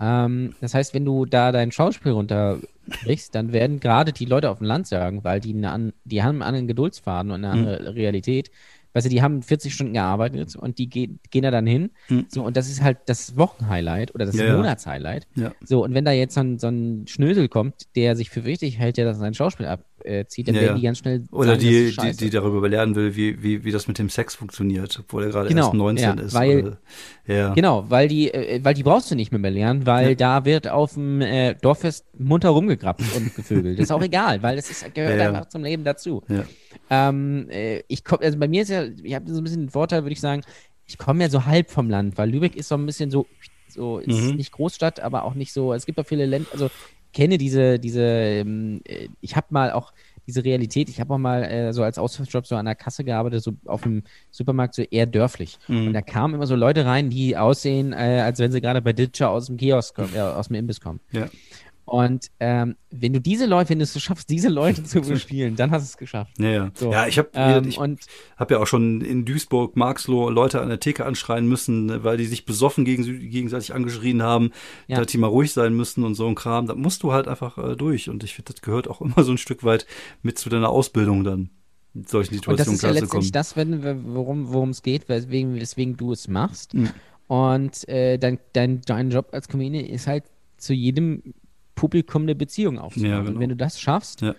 Ähm, 0.00 0.54
das 0.60 0.74
heißt, 0.74 0.94
wenn 0.94 1.04
du 1.04 1.26
da 1.26 1.52
dein 1.52 1.72
Schauspiel 1.72 2.12
runterbrichst, 2.12 3.34
dann 3.34 3.52
werden 3.52 3.80
gerade 3.80 4.12
die 4.12 4.24
Leute 4.24 4.50
auf 4.50 4.58
dem 4.58 4.66
Land 4.66 4.86
sagen, 4.86 5.24
weil 5.24 5.40
die, 5.40 5.54
eine, 5.54 5.92
die 6.04 6.22
haben 6.22 6.36
einen 6.36 6.42
anderen 6.42 6.66
Geduldsfaden 6.66 7.30
und 7.30 7.44
eine 7.44 7.60
mhm. 7.60 7.68
andere 7.68 7.94
Realität. 7.94 8.50
Weißt 8.92 9.06
du, 9.06 9.10
die 9.10 9.22
haben 9.22 9.42
40 9.42 9.72
Stunden 9.72 9.92
gearbeitet 9.92 10.56
und 10.56 10.78
die 10.78 10.88
ge 10.88 11.10
gehen 11.30 11.42
da 11.42 11.52
dann 11.52 11.66
hin. 11.66 11.90
Mhm. 12.08 12.26
So, 12.28 12.42
und 12.42 12.56
das 12.56 12.68
ist 12.68 12.82
halt 12.82 12.98
das 13.06 13.36
Wochenhighlight 13.36 14.14
oder 14.14 14.26
das 14.26 14.36
ja, 14.36 14.56
Monatshighlight. 14.56 15.28
Ja. 15.36 15.52
So, 15.64 15.84
und 15.84 15.94
wenn 15.94 16.04
da 16.04 16.10
jetzt 16.10 16.34
so 16.34 16.40
ein, 16.40 16.58
so 16.58 16.68
ein 16.68 17.06
Schnösel 17.06 17.48
kommt, 17.48 17.94
der 17.94 18.16
sich 18.16 18.30
für 18.30 18.44
wichtig 18.44 18.78
hält, 18.78 18.96
der 18.96 19.04
das 19.04 19.18
sein 19.18 19.34
Schauspiel 19.34 19.66
ab, 19.66 19.84
äh, 20.04 20.26
zieht, 20.26 20.48
dann 20.48 20.54
ja, 20.54 20.62
werden 20.62 20.76
die 20.76 20.82
ganz 20.82 20.98
schnell. 20.98 21.24
Oder 21.30 21.50
sagen, 21.50 21.60
die, 21.60 21.96
die, 21.96 22.16
die 22.16 22.30
darüber 22.30 22.68
lernen 22.68 22.94
will, 22.94 23.16
wie, 23.16 23.42
wie, 23.42 23.64
wie 23.64 23.70
das 23.70 23.88
mit 23.88 23.98
dem 23.98 24.08
Sex 24.08 24.34
funktioniert, 24.34 24.98
obwohl 25.00 25.24
er 25.24 25.30
gerade 25.30 25.48
genau, 25.48 25.66
erst 25.66 25.74
19 25.74 26.04
ja, 26.04 26.24
ist. 26.24 26.34
Weil, 26.34 26.62
oder, 26.62 26.78
ja. 27.26 27.54
Genau, 27.54 27.84
weil 27.88 28.08
die, 28.08 28.32
äh, 28.32 28.60
weil 28.62 28.74
die 28.74 28.82
brauchst 28.82 29.10
du 29.10 29.14
nicht 29.14 29.32
mehr, 29.32 29.50
lernen, 29.50 29.86
weil 29.86 30.16
da 30.16 30.44
wird 30.44 30.68
auf 30.68 30.94
dem 30.94 31.20
äh, 31.20 31.54
Dorffest 31.54 32.06
munter 32.18 32.50
rumgegrappt 32.50 33.02
und 33.16 33.34
gevögelt. 33.34 33.78
Das 33.78 33.84
ist 33.84 33.92
auch 33.92 34.02
egal, 34.10 34.42
weil 34.42 34.56
das 34.56 34.70
ist, 34.70 34.94
gehört 34.94 35.20
einfach 35.20 35.48
zum 35.48 35.64
Leben 35.64 35.84
dazu. 35.84 36.22
Ähm, 36.88 37.48
äh, 37.50 37.82
ich 37.88 38.04
komm, 38.04 38.18
also 38.20 38.38
bei 38.38 38.48
mir 38.48 38.62
ist 38.62 38.68
ja, 38.68 38.84
ich 38.84 39.14
habe 39.14 39.30
so 39.30 39.40
ein 39.40 39.44
bisschen 39.44 39.62
den 39.62 39.70
Vorteil, 39.70 40.02
würde 40.02 40.12
ich 40.12 40.20
sagen, 40.20 40.42
ich 40.86 40.98
komme 40.98 41.22
ja 41.22 41.30
so 41.30 41.46
halb 41.46 41.70
vom 41.70 41.88
Land, 41.88 42.18
weil 42.18 42.30
Lübeck 42.30 42.56
ist 42.56 42.68
so 42.68 42.74
ein 42.74 42.84
bisschen 42.84 43.10
so, 43.10 43.26
so 43.68 43.98
ist 43.98 44.20
mhm. 44.20 44.36
nicht 44.36 44.52
Großstadt, 44.52 45.00
aber 45.00 45.24
auch 45.24 45.34
nicht 45.34 45.52
so, 45.52 45.72
es 45.72 45.86
gibt 45.86 45.98
auch 46.00 46.06
viele 46.06 46.26
Länder, 46.26 46.48
also 46.52 46.68
kenne 47.12 47.38
diese, 47.38 47.78
diese, 47.78 48.02
ähm, 48.02 48.80
äh, 48.84 49.08
ich 49.20 49.36
habe 49.36 49.46
mal 49.50 49.72
auch 49.72 49.92
diese 50.26 50.44
Realität, 50.44 50.88
ich 50.88 51.00
habe 51.00 51.14
auch 51.14 51.18
mal 51.18 51.42
äh, 51.42 51.72
so 51.72 51.82
als 51.82 51.98
Aushilfsjob 51.98 52.46
so 52.46 52.56
an 52.56 52.66
der 52.66 52.74
Kasse 52.74 53.04
gearbeitet, 53.04 53.42
so 53.42 53.52
auf 53.64 53.82
dem 53.82 54.04
Supermarkt, 54.30 54.74
so 54.74 54.82
eher 54.82 55.06
dörflich. 55.06 55.58
Mhm. 55.68 55.88
Und 55.88 55.92
da 55.92 56.02
kamen 56.02 56.34
immer 56.34 56.46
so 56.46 56.54
Leute 56.54 56.84
rein, 56.84 57.10
die 57.10 57.36
aussehen, 57.36 57.92
äh, 57.92 58.22
als 58.24 58.38
wenn 58.38 58.52
sie 58.52 58.60
gerade 58.60 58.80
bei 58.82 58.92
Ditcher 58.92 59.30
aus 59.30 59.46
dem 59.46 59.56
Kiosk 59.56 59.96
kommen, 59.96 60.14
äh, 60.14 60.20
aus 60.20 60.48
dem 60.48 60.56
Imbiss 60.56 60.80
kommen. 60.80 61.00
Ja. 61.10 61.28
Und 61.90 62.28
ähm, 62.38 62.76
wenn 62.92 63.12
du 63.12 63.20
diese 63.20 63.46
Leute, 63.46 63.70
wenn 63.70 63.80
du 63.80 63.82
es 63.82 64.00
schaffst, 64.00 64.30
diese 64.30 64.48
Leute 64.48 64.84
zu 64.84 65.00
bespielen, 65.08 65.56
dann 65.56 65.72
hast 65.72 65.82
du 65.82 65.86
es 65.86 65.96
geschafft. 65.96 66.38
Ja, 66.38 66.48
ja. 66.48 66.70
So. 66.74 66.92
ja 66.92 67.08
ich 67.08 67.18
habe 67.18 67.30
Ähm, 67.34 67.96
hab 68.36 68.48
ja 68.52 68.58
auch 68.60 68.68
schon 68.68 69.00
in 69.00 69.24
Duisburg, 69.24 69.76
Marxloh 69.76 70.30
Leute 70.30 70.60
an 70.60 70.68
der 70.68 70.78
Theke 70.78 71.04
anschreien 71.04 71.48
müssen, 71.48 72.04
weil 72.04 72.16
die 72.16 72.26
sich 72.26 72.44
besoffen 72.44 72.84
gegen, 72.84 73.02
gegenseitig 73.28 73.74
angeschrien 73.74 74.22
haben, 74.22 74.52
Ja. 74.86 74.98
dass 74.98 75.08
die 75.08 75.18
mal 75.18 75.26
ruhig 75.26 75.52
sein 75.52 75.74
müssen 75.74 76.04
und 76.04 76.14
so 76.14 76.28
ein 76.28 76.36
Kram. 76.36 76.68
Da 76.68 76.76
musst 76.76 77.02
du 77.02 77.12
halt 77.12 77.26
einfach 77.26 77.58
äh, 77.58 77.74
durch. 77.74 78.08
Und 78.08 78.22
ich 78.22 78.34
finde, 78.36 78.52
das 78.52 78.62
gehört 78.62 78.86
auch 78.86 79.00
immer 79.00 79.24
so 79.24 79.32
ein 79.32 79.38
Stück 79.38 79.64
weit 79.64 79.84
mit 80.22 80.38
zu 80.38 80.48
deiner 80.48 80.68
Ausbildung 80.68 81.24
dann, 81.24 81.50
in 81.92 82.04
solchen 82.04 82.34
Und 82.36 82.46
das 82.60 82.68
Situationen 82.68 82.74
ist 82.76 82.82
ja 82.82 82.90
letztendlich 82.92 83.32
das, 83.32 83.56
wenn, 83.56 83.82
wir- 83.82 83.98
worum 84.04 84.52
worum 84.52 84.70
es 84.70 84.82
geht, 84.84 85.08
weswegen, 85.08 85.56
weswegen 85.56 85.96
du 85.96 86.12
es 86.12 86.28
machst. 86.28 86.72
Mhm. 86.72 86.90
Und 87.26 87.88
äh, 87.88 88.16
dein, 88.18 88.38
dein, 88.52 88.80
dein 88.86 89.10
Job 89.10 89.30
als 89.32 89.48
Comedian 89.48 89.84
ist 89.86 90.06
halt 90.06 90.22
zu 90.56 90.72
jedem 90.72 91.22
Publikum 91.80 92.22
eine 92.22 92.34
Beziehung 92.34 92.78
aufzubauen. 92.78 93.10
Ja, 93.10 93.18
genau. 93.20 93.30
Und 93.30 93.40
wenn 93.40 93.48
du 93.48 93.56
das 93.56 93.80
schaffst, 93.80 94.20
Ja. 94.20 94.34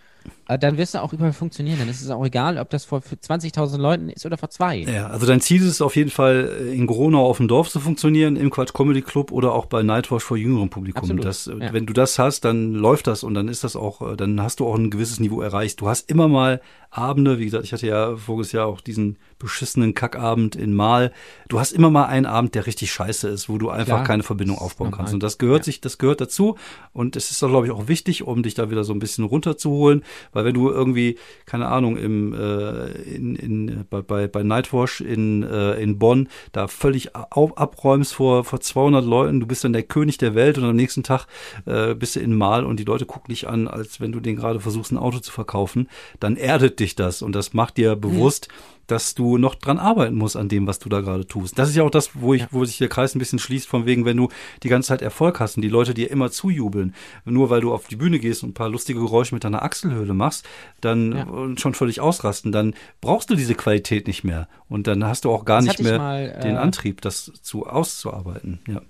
Dann 0.47 0.77
wirst 0.77 0.93
du 0.95 1.01
auch 1.01 1.13
überall 1.13 1.33
funktionieren. 1.33 1.79
Dann 1.79 1.89
ist 1.89 2.01
es 2.01 2.09
auch 2.09 2.25
egal, 2.25 2.57
ob 2.57 2.69
das 2.69 2.85
vor 2.85 2.99
20.000 2.99 3.77
Leuten 3.77 4.09
ist 4.09 4.25
oder 4.25 4.37
vor 4.37 4.49
zwei. 4.49 4.77
Ja, 4.79 5.07
also 5.07 5.25
dein 5.25 5.39
Ziel 5.41 5.61
ist 5.61 5.67
es 5.67 5.81
auf 5.81 5.95
jeden 5.95 6.09
Fall, 6.11 6.49
äh, 6.61 6.73
in 6.73 6.87
Gronau 6.87 7.25
auf 7.25 7.37
dem 7.37 7.47
Dorf 7.47 7.69
zu 7.69 7.79
funktionieren, 7.79 8.35
im 8.35 8.49
Quatsch 8.49 8.73
Comedy 8.73 9.01
Club 9.01 9.31
oder 9.31 9.53
auch 9.53 9.65
bei 9.65 9.83
Nightwatch 9.83 10.23
vor 10.23 10.37
jüngerem 10.37 10.69
Publikum. 10.69 11.01
Absolut, 11.03 11.25
Das, 11.25 11.47
äh, 11.47 11.57
ja. 11.57 11.73
Wenn 11.73 11.85
du 11.85 11.93
das 11.93 12.19
hast, 12.19 12.45
dann 12.45 12.73
läuft 12.73 13.07
das 13.07 13.23
und 13.23 13.33
dann 13.33 13.47
ist 13.47 13.63
das 13.63 13.75
auch, 13.75 14.01
äh, 14.13 14.15
dann 14.17 14.41
hast 14.41 14.59
du 14.59 14.67
auch 14.67 14.75
ein 14.75 14.89
gewisses 14.89 15.19
Niveau 15.19 15.41
erreicht. 15.41 15.81
Du 15.81 15.87
hast 15.87 16.09
immer 16.09 16.27
mal 16.27 16.61
Abende, 16.93 17.39
wie 17.39 17.45
gesagt, 17.45 17.63
ich 17.63 17.71
hatte 17.71 17.87
ja 17.87 18.17
voriges 18.17 18.51
Jahr 18.51 18.67
auch 18.67 18.81
diesen 18.81 19.17
beschissenen 19.39 19.93
Kackabend 19.93 20.57
in 20.57 20.73
Mal. 20.73 21.13
Du 21.47 21.57
hast 21.57 21.71
immer 21.71 21.89
mal 21.89 22.05
einen 22.07 22.25
Abend, 22.25 22.53
der 22.53 22.67
richtig 22.67 22.91
scheiße 22.91 23.29
ist, 23.29 23.47
wo 23.47 23.57
du 23.57 23.69
einfach 23.69 23.85
Klar, 23.85 24.03
keine 24.03 24.23
Verbindung 24.23 24.57
aufbauen 24.57 24.87
normal. 24.87 24.97
kannst. 24.97 25.13
Und 25.13 25.23
das 25.23 25.37
gehört 25.37 25.59
Ja. 25.61 25.63
sich, 25.63 25.79
das 25.79 25.97
gehört 25.99 26.19
dazu. 26.19 26.57
Und 26.91 27.15
es 27.15 27.31
ist 27.31 27.41
doch, 27.41 27.47
glaube 27.47 27.65
ich, 27.67 27.71
auch 27.71 27.87
wichtig, 27.87 28.23
um 28.23 28.43
dich 28.43 28.55
da 28.55 28.69
wieder 28.69 28.83
so 28.83 28.91
ein 28.91 28.99
bisschen 28.99 29.23
runterzuholen, 29.23 30.03
weil 30.31 30.45
wenn 30.45 30.53
du 30.53 30.69
irgendwie, 30.69 31.17
keine 31.45 31.67
Ahnung, 31.67 31.97
im 31.97 32.33
äh, 32.33 32.91
in, 33.01 33.35
in, 33.35 33.85
bei, 33.89 34.01
bei, 34.01 34.27
bei 34.27 34.43
Nightwash 34.43 35.01
in, 35.01 35.43
äh, 35.43 35.73
in 35.81 35.99
Bonn 35.99 36.29
da 36.51 36.67
völlig 36.67 37.15
auf, 37.15 37.57
abräumst 37.57 38.13
vor, 38.13 38.43
vor 38.43 38.59
200 38.59 39.05
Leuten, 39.05 39.39
du 39.39 39.47
bist 39.47 39.63
dann 39.63 39.73
der 39.73 39.83
König 39.83 40.17
der 40.17 40.35
Welt 40.35 40.57
und 40.57 40.65
am 40.65 40.75
nächsten 40.75 41.03
Tag 41.03 41.27
äh, 41.65 41.93
bist 41.93 42.15
du 42.15 42.19
in 42.19 42.35
Mal 42.35 42.65
und 42.65 42.79
die 42.79 42.83
Leute 42.85 43.05
gucken 43.05 43.33
dich 43.33 43.47
an, 43.47 43.67
als 43.67 43.99
wenn 43.99 44.11
du 44.11 44.19
denen 44.19 44.37
gerade 44.37 44.59
versuchst, 44.59 44.91
ein 44.91 44.97
Auto 44.97 45.19
zu 45.19 45.31
verkaufen, 45.31 45.87
dann 46.19 46.37
erdet 46.37 46.79
dich 46.79 46.95
das 46.95 47.21
und 47.21 47.33
das 47.33 47.53
macht 47.53 47.77
dir 47.77 47.95
bewusst, 47.95 48.47
dass 48.91 49.15
du 49.15 49.37
noch 49.37 49.55
dran 49.55 49.79
arbeiten 49.79 50.15
musst 50.15 50.35
an 50.35 50.49
dem, 50.49 50.67
was 50.67 50.79
du 50.79 50.89
da 50.89 51.01
gerade 51.01 51.25
tust. 51.25 51.57
Das 51.57 51.69
ist 51.69 51.75
ja 51.75 51.83
auch 51.83 51.89
das, 51.89 52.11
wo 52.13 52.33
ich, 52.33 52.41
Ja. 52.41 52.47
wo 52.51 52.65
sich 52.65 52.77
der 52.77 52.89
Kreis 52.89 53.15
ein 53.15 53.19
bisschen 53.19 53.39
schließt, 53.39 53.67
von 53.67 53.85
wegen, 53.85 54.05
wenn 54.05 54.17
du 54.17 54.27
die 54.63 54.69
ganze 54.69 54.89
Zeit 54.89 55.01
Erfolg 55.01 55.39
hast 55.39 55.55
und 55.55 55.61
die 55.61 55.69
Leute 55.69 55.93
dir 55.93 56.11
immer 56.11 56.29
zujubeln, 56.31 56.93
nur 57.25 57.49
weil 57.49 57.61
du 57.61 57.73
auf 57.73 57.87
die 57.87 57.95
Bühne 57.95 58.19
gehst 58.19 58.43
und 58.43 58.49
ein 58.49 58.53
paar 58.53 58.69
lustige 58.69 58.99
Geräusche 58.99 59.33
mit 59.33 59.43
deiner 59.43 59.63
Achselhöhle 59.63 60.13
machst, 60.13 60.45
dann 60.81 61.15
Ja. 61.15 61.23
und 61.23 61.59
schon 61.61 61.73
völlig 61.73 62.01
ausrasten, 62.01 62.51
dann 62.51 62.73
brauchst 62.99 63.29
du 63.29 63.35
diese 63.35 63.55
Qualität 63.55 64.07
nicht 64.07 64.23
mehr 64.23 64.47
und 64.69 64.87
dann 64.87 65.05
hast 65.05 65.25
du 65.25 65.31
auch 65.31 65.45
gar 65.45 65.57
Das 65.61 65.67
nicht 65.67 65.81
mehr 65.81 65.97
mal, 65.97 66.39
den 66.43 66.55
äh, 66.55 66.59
Antrieb, 66.59 67.01
das 67.01 67.31
zu 67.41 67.65
auszuarbeiten. 67.67 68.59
Ja. 68.67 68.81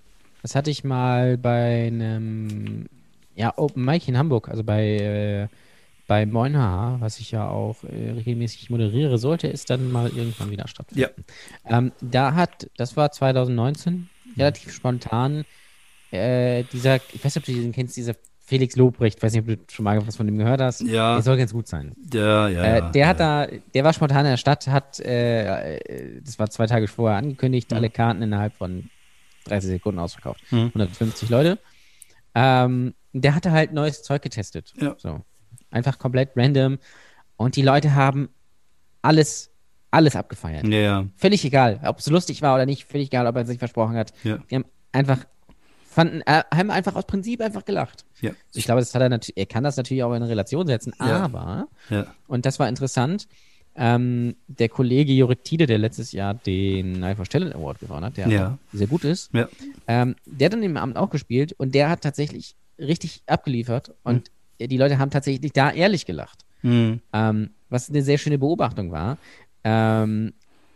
Das 0.42 0.56
hatte 0.56 0.72
ich 0.72 0.84
mal 0.84 1.38
bei 1.38 1.86
einem 1.88 2.88
ja, 3.36 3.54
Open 3.58 3.86
Mic 3.86 4.08
in 4.08 4.18
Hamburg, 4.18 4.50
also 4.50 4.64
bei, 4.64 4.84
äh, 4.98 5.48
bei 6.12 6.26
Moinhaha, 6.26 6.98
was 7.00 7.20
ich 7.22 7.32
ja 7.32 7.48
auch 7.48 7.86
äh, 7.86 8.10
regelmäßig 8.12 8.70
moderiere, 8.70 9.18
sollte 9.18 9.48
es 9.50 9.64
dann 9.64 9.90
mal 9.94 10.10
irgendwann 10.10 10.52
wieder 10.52 10.68
stattfinden. 10.68 11.00
Ja. 11.70 11.78
Ähm, 11.78 11.94
da 12.02 12.34
hat, 12.34 12.70
das 12.76 12.98
war 12.98 13.14
2019, 13.14 14.10
relativ 14.38 14.74
spontan, 14.74 15.46
äh, 16.12 16.66
dieser, 16.74 16.98
ich 17.14 17.24
weiß 17.24 17.36
nicht, 17.36 17.38
ob 17.38 17.46
du 17.46 17.54
den 17.54 17.72
kennst, 17.72 17.96
dieser 17.96 18.16
Felix 18.42 18.76
Lobrecht, 18.76 19.20
ich 19.20 19.24
weiß 19.24 19.32
nicht, 19.32 19.42
ob 19.42 19.48
du 19.48 19.74
schon 19.74 19.86
mal 19.86 20.06
was 20.06 20.18
von 20.18 20.26
dem 20.26 20.38
gehört 20.38 20.60
hast. 20.60 20.82
Ja. 20.82 21.14
Der 21.14 21.22
soll 21.24 21.38
ganz 21.38 21.54
gut 21.54 21.70
sein. 21.70 21.94
Ja, 22.14 22.50
ja, 22.50 22.62
Äh, 22.62 22.80
ja, 22.80 22.92
der 22.92 23.08
hat 23.08 23.20
ja. 23.22 23.46
da, 23.48 23.54
der 23.74 23.84
war 23.86 23.94
spontan 23.94 24.26
in 24.26 24.32
der 24.32 24.38
Stadt, 24.38 24.68
hat, 24.68 25.00
äh, 25.00 26.20
das 26.26 26.38
war 26.40 26.50
zwei 26.50 26.66
Tage 26.68 26.90
vorher 26.90 27.18
angekündigt, 27.20 27.72
Mhm. 27.72 27.78
alle 27.78 27.90
Karten 27.90 28.22
innerhalb 28.22 28.54
von 28.58 28.90
30 29.46 29.70
Sekunden 29.70 30.00
ausverkauft. 30.00 30.42
Mhm. 30.52 30.72
150 30.74 31.30
Leute. 31.30 31.58
Ähm, 32.36 32.96
der 33.14 33.34
hatte 33.34 33.52
halt 33.54 33.72
neues 33.72 34.04
Zeug 34.04 34.22
getestet. 34.22 34.74
Ja. 34.78 34.96
So. 34.98 35.22
Einfach 35.72 35.98
komplett 35.98 36.32
random. 36.36 36.78
Und 37.38 37.56
die 37.56 37.62
Leute 37.64 37.96
haben 37.96 38.30
alles, 39.02 39.50
alles 39.90 40.16
abgefeiert. 40.16 40.68
Ja, 40.68 40.80
ja. 40.80 41.06
Völlig 41.18 41.44
egal, 41.44 41.80
ob 41.84 42.00
es 42.00 42.08
lustig 42.08 42.42
war 42.42 42.54
oder 42.56 42.66
nicht, 42.66 42.86
völlig 42.86 43.08
egal, 43.08 43.26
ob 43.26 43.36
er 43.36 43.46
sich 43.46 43.58
versprochen 43.58 43.96
hat. 43.96 44.14
Ja. 44.24 44.38
Die 44.50 44.56
haben 44.56 44.66
einfach, 44.92 45.26
fanden, 45.90 46.22
äh, 46.26 46.44
haben 46.54 46.70
einfach 46.70 46.96
aus 46.96 47.06
Prinzip 47.08 47.42
einfach 47.42 47.66
gelacht. 47.66 48.06
Ja. 48.22 48.32
Ich 48.54 48.66
glaube, 48.66 48.82
das 48.82 48.94
hat 48.94 49.02
er 49.02 49.10
natürlich, 49.10 49.38
er 49.38 49.46
kann 49.48 49.64
das 49.64 49.78
natürlich 49.78 50.04
auch 50.04 50.14
in 50.14 50.24
Relation 50.24 50.68
setzen, 50.68 50.94
Ja. 51.00 51.22
aber 51.22 51.68
ja. 51.90 52.06
und 52.28 52.46
das 52.46 52.60
war 52.60 52.70
interessant. 52.70 53.28
Ähm, 53.74 54.36
der 54.48 54.68
Kollege 54.68 55.14
Jorik 55.14 55.46
Tiede, 55.46 55.66
der 55.66 55.78
letztes 55.78 56.12
Jahr 56.12 56.34
den 56.34 57.00
Nightwatch 57.00 57.30
Talent 57.30 57.56
Award 57.56 57.80
gewonnen 57.80 58.04
hat, 58.06 58.18
der 58.18 58.58
sehr 58.74 58.88
gut 58.88 59.06
ist, 59.06 59.32
ähm, 59.88 60.16
der 60.26 60.46
hat 60.48 60.54
dann 60.54 60.62
im 60.62 60.76
Abend 60.76 60.98
auch 60.98 61.10
gespielt 61.10 61.54
und 61.54 61.74
der 61.74 61.90
hat 61.90 62.02
tatsächlich 62.02 62.56
richtig 62.78 63.24
abgeliefert 63.28 63.94
und 64.04 64.30
die 64.68 64.78
Leute 64.78 65.00
haben 65.00 65.12
tatsächlich 65.12 65.54
da 65.54 65.72
ehrlich 65.72 66.06
gelacht. 66.06 66.46
Mhm. 66.62 67.02
Ähm, 67.14 67.50
was 67.70 67.90
eine 67.90 68.02
sehr 68.02 68.18
schöne 68.18 68.38
Beobachtung 68.38 68.92
war. 68.92 69.18
Ähm, 69.64 70.34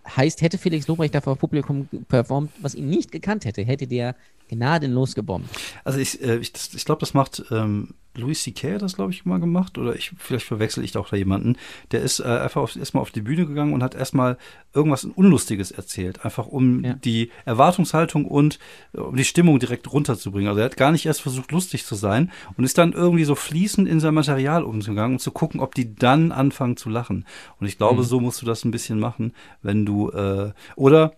heißt, 0.08 0.42
hätte 0.42 0.58
Felix 0.58 0.88
Lobrecht 0.88 1.16
da 1.16 1.22
vor 1.22 1.36
Publikum 1.36 1.88
performt, 2.08 2.52
was 2.62 2.76
ihn 2.76 2.88
nicht 2.88 3.12
gekannt 3.12 3.46
hätte, 3.46 3.64
hätte 3.64 3.88
der 3.88 4.16
gnadenlos 4.50 5.16
gebombt. 5.16 5.50
Also 5.84 6.00
ich, 6.00 6.22
äh, 6.22 6.38
ich, 6.38 6.52
ich 6.74 6.86
glaube, 6.86 7.00
das 7.00 7.14
macht 7.14 7.44
ähm, 7.52 7.96
Louis 8.18 8.42
C.K. 8.44 8.78
das, 8.78 8.96
glaube 8.96 9.12
ich, 9.12 9.26
mal 9.26 9.40
gemacht. 9.42 9.78
Oder 9.78 9.96
ich, 9.96 10.12
vielleicht 10.18 10.46
verwechsel 10.46 10.84
ich 10.86 10.94
da 10.94 11.00
auch 11.02 11.10
da 11.10 11.18
jemanden. 11.18 11.58
Der 11.92 12.02
ist 12.02 12.20
äh, 12.22 12.24
einfach 12.24 12.62
auf, 12.62 12.76
erstmal 12.78 13.02
auf 13.02 13.12
die 13.12 13.22
Bühne 13.22 13.46
gegangen 13.46 13.74
und 13.74 13.84
hat 13.84 13.94
erstmal 13.94 14.38
irgendwas 14.74 15.04
Unlustiges 15.04 15.72
erzählt. 15.72 16.24
Einfach 16.24 16.48
um 16.48 16.84
Ja. 16.86 16.94
die 16.94 17.30
Erwartungshaltung 17.44 18.26
und 18.26 18.60
äh, 18.94 19.00
um 19.00 19.16
die 19.18 19.26
Stimmung 19.26 19.60
direkt 19.60 19.92
runterzubringen. 19.92 20.48
Also 20.48 20.60
er 20.60 20.66
hat 20.66 20.78
gar 20.78 20.92
nicht 20.92 21.06
erst 21.06 21.22
versucht, 21.22 21.52
lustig 21.52 21.86
zu 21.86 21.96
sein 21.96 22.32
und 22.56 22.64
ist 22.64 22.78
dann 22.78 22.94
irgendwie 22.94 23.26
so 23.26 23.36
fließend 23.36 23.88
in 23.88 24.00
sein 24.00 24.14
Material 24.14 24.64
umgegangen, 24.64 25.16
um 25.16 25.20
zu 25.20 25.32
gucken, 25.32 25.60
ob 25.60 25.76
die 25.76 25.96
dann 25.96 26.32
anfangen 26.32 26.78
zu 26.78 26.90
lachen. 26.90 27.26
Und 27.60 27.68
ich 27.68 27.78
glaube, 27.78 28.02
Mhm. 28.02 28.06
so 28.06 28.20
musst 28.22 28.42
du 28.42 28.46
das 28.46 28.64
ein 28.64 28.72
bisschen 28.72 29.00
machen, 29.00 29.34
wenn 29.62 29.86
du, 29.86 30.10
äh, 30.12 30.52
oder 30.78 31.14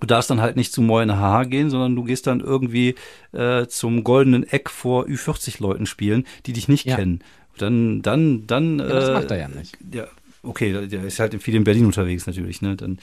Du 0.00 0.06
darfst 0.06 0.30
dann 0.30 0.40
halt 0.40 0.56
nicht 0.56 0.72
zu 0.72 0.80
Moin 0.82 1.16
Haha 1.16 1.44
gehen, 1.44 1.70
sondern 1.70 1.96
du 1.96 2.04
gehst 2.04 2.26
dann 2.26 2.40
irgendwie 2.40 2.94
äh, 3.32 3.66
zum 3.66 4.04
goldenen 4.04 4.44
Eck 4.44 4.70
vor 4.70 5.06
Ü40 5.06 5.60
Leuten 5.62 5.86
spielen, 5.86 6.24
die 6.46 6.52
dich 6.52 6.68
nicht 6.68 6.86
Ja. 6.86 6.96
kennen. 6.96 7.20
Dann, 7.58 8.02
dann, 8.02 8.46
dann. 8.46 8.78
Ja, 8.78 8.86
das 8.86 9.08
äh, 9.08 9.12
macht 9.14 9.30
er 9.32 9.38
ja 9.38 9.48
nicht. 9.48 9.76
Ja, 9.92 10.06
okay, 10.42 10.86
der 10.86 11.04
ist 11.04 11.18
halt 11.18 11.40
viel 11.42 11.56
in 11.56 11.64
Berlin 11.64 11.86
unterwegs 11.86 12.26
natürlich. 12.26 12.62
Ne? 12.62 12.76
Dann, 12.76 12.98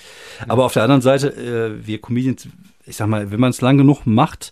Aber 0.48 0.64
auf 0.66 0.74
der 0.74 0.84
anderen 0.84 1.02
Seite, 1.02 1.30
äh, 1.36 1.86
wir 1.86 2.00
Comedians, 2.00 2.48
ich 2.86 2.96
sag 2.96 3.08
mal, 3.08 3.32
wenn 3.32 3.40
man 3.40 3.50
es 3.50 3.60
lang 3.62 3.78
genug 3.78 4.06
macht, 4.06 4.52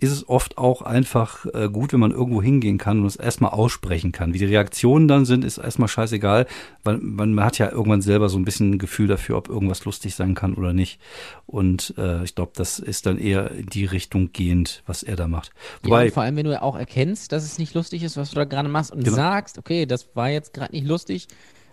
ist 0.00 0.10
es 0.10 0.28
oft 0.28 0.58
auch 0.58 0.82
einfach 0.82 1.46
äh, 1.54 1.68
gut, 1.68 1.92
wenn 1.92 2.00
man 2.00 2.10
irgendwo 2.10 2.42
hingehen 2.42 2.78
kann 2.78 3.00
und 3.00 3.06
es 3.06 3.16
erstmal 3.16 3.50
aussprechen 3.50 4.12
kann. 4.12 4.32
Wie 4.34 4.38
die 4.38 4.46
Reaktionen 4.46 5.06
dann 5.08 5.24
sind, 5.26 5.44
ist 5.44 5.58
erstmal 5.58 5.88
scheißegal, 5.88 6.46
weil 6.84 6.98
man, 6.98 7.34
man 7.34 7.44
hat 7.44 7.58
ja 7.58 7.70
irgendwann 7.70 8.00
selber 8.02 8.28
so 8.28 8.38
ein 8.38 8.44
bisschen 8.44 8.72
ein 8.72 8.78
Gefühl 8.78 9.06
dafür, 9.08 9.36
ob 9.36 9.48
irgendwas 9.48 9.84
lustig 9.84 10.14
sein 10.14 10.34
kann 10.34 10.54
oder 10.54 10.72
nicht. 10.72 10.98
Und 11.46 11.94
äh, 11.98 12.24
ich 12.24 12.34
glaube, 12.34 12.52
das 12.54 12.78
ist 12.78 13.06
dann 13.06 13.18
eher 13.18 13.50
in 13.50 13.66
die 13.66 13.84
Richtung 13.84 14.32
gehend, 14.32 14.82
was 14.86 15.02
er 15.02 15.16
da 15.16 15.28
macht. 15.28 15.50
Ja, 15.82 15.88
Wobei, 15.90 16.04
und 16.06 16.12
vor 16.14 16.22
allem, 16.22 16.36
wenn 16.36 16.46
du 16.46 16.60
auch 16.62 16.76
erkennst, 16.76 17.32
dass 17.32 17.44
es 17.44 17.58
nicht 17.58 17.74
lustig 17.74 18.02
ist, 18.02 18.16
was 18.16 18.30
du 18.30 18.36
da 18.36 18.44
gerade 18.44 18.68
machst 18.68 18.92
und 18.92 19.04
Genau. 19.04 19.16
sagst, 19.16 19.58
okay, 19.58 19.86
das 19.86 20.08
war 20.16 20.30
jetzt 20.30 20.54
gerade 20.54 20.72
nicht 20.72 20.86
lustig, 20.86 21.28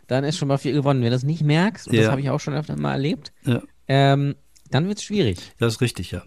dann 0.07 0.23
ist 0.23 0.37
schon 0.37 0.47
mal 0.47 0.57
viel 0.57 0.73
gewonnen. 0.73 0.99
Wenn 1.01 1.07
du 1.07 1.15
das 1.15 1.23
nicht 1.23 1.43
merkst, 1.43 1.87
und 1.87 1.95
das 1.95 2.05
Ja. 2.05 2.11
habe 2.11 2.21
ich 2.21 2.29
auch 2.29 2.39
schon 2.39 2.53
öfter 2.53 2.77
mal 2.79 2.93
erlebt, 2.93 3.31
ja, 3.45 3.61
ähm, 3.87 4.35
dann 4.69 4.87
wird 4.89 4.97
es 4.97 5.03
schwierig. 5.05 5.37
das 5.59 5.75
ist 5.75 5.81
richtig, 5.81 6.11
ja. 6.11 6.23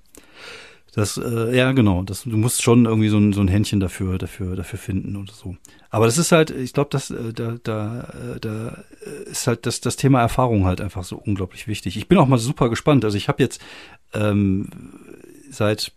Das, 0.95 1.17
äh, 1.17 1.57
ja, 1.57 1.73
genau. 1.73 2.03
Das, 2.03 2.25
du 2.25 2.37
musst 2.37 2.63
schon 2.63 2.85
irgendwie 2.85 3.09
so 3.09 3.19
ein, 3.19 3.33
so 3.33 3.41
ein 3.41 3.49
Händchen 3.49 3.81
dafür, 3.81 4.19
dafür, 4.19 4.57
dafür 4.57 4.79
finden 4.79 5.17
oder 5.17 5.33
so. 5.33 5.57
Aber 5.89 6.07
das 6.07 6.19
ist 6.19 6.33
halt, 6.33 6.51
ich 6.51 6.73
glaube, 6.73 6.91
dass 6.91 7.11
äh, 7.11 7.33
da, 7.33 7.57
da, 7.63 8.01
äh, 8.01 8.41
da 8.41 8.83
äh, 9.05 9.31
ist 9.31 9.47
halt 9.47 9.67
das, 9.67 9.81
das 9.81 9.97
Thema 9.97 10.21
Erfahrung 10.21 10.65
halt 10.65 10.81
einfach 10.81 11.05
so 11.05 11.17
unglaublich 11.17 11.69
wichtig. 11.69 11.97
Ich 11.97 12.09
bin 12.09 12.19
auch 12.19 12.27
mal 12.27 12.39
super 12.39 12.69
gespannt. 12.71 13.05
Also 13.05 13.17
ich 13.17 13.29
habe 13.29 13.43
jetzt 13.43 13.61
ähm, 14.15 14.69
seit 15.51 15.93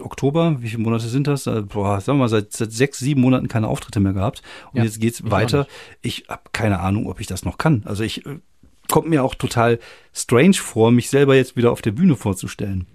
Oktober, 0.00 0.56
wie 0.60 0.68
viele 0.68 0.82
Monate 0.82 1.08
sind 1.08 1.26
das? 1.26 1.46
Äh, 1.46 1.62
Boah, 1.62 2.00
sagen 2.00 2.18
wir 2.18 2.24
mal, 2.24 2.28
seit, 2.28 2.52
seit 2.52 2.72
sechs, 2.72 2.98
sieben 2.98 3.20
Monaten 3.20 3.48
keine 3.48 3.68
Auftritte 3.68 4.00
mehr 4.00 4.12
gehabt. 4.12 4.42
Und 4.72 4.78
Ja, 4.78 4.84
jetzt 4.84 5.00
geht's 5.00 5.20
ich 5.20 5.30
weiter. 5.30 5.66
Ich 6.02 6.24
habe 6.28 6.42
keine 6.52 6.80
Ahnung, 6.80 7.06
ob 7.06 7.20
ich 7.20 7.26
das 7.26 7.44
noch 7.44 7.58
kann. 7.58 7.82
Also 7.86 8.04
ich 8.04 8.26
äh, 8.26 8.38
kommt 8.88 9.08
mir 9.08 9.22
auch 9.22 9.34
total 9.34 9.78
strange 10.12 10.54
vor, 10.54 10.90
mich 10.90 11.10
selber 11.10 11.34
jetzt 11.34 11.56
wieder 11.56 11.72
auf 11.72 11.82
der 11.82 11.92
Bühne 11.92 12.16
vorzustellen. 12.16 12.86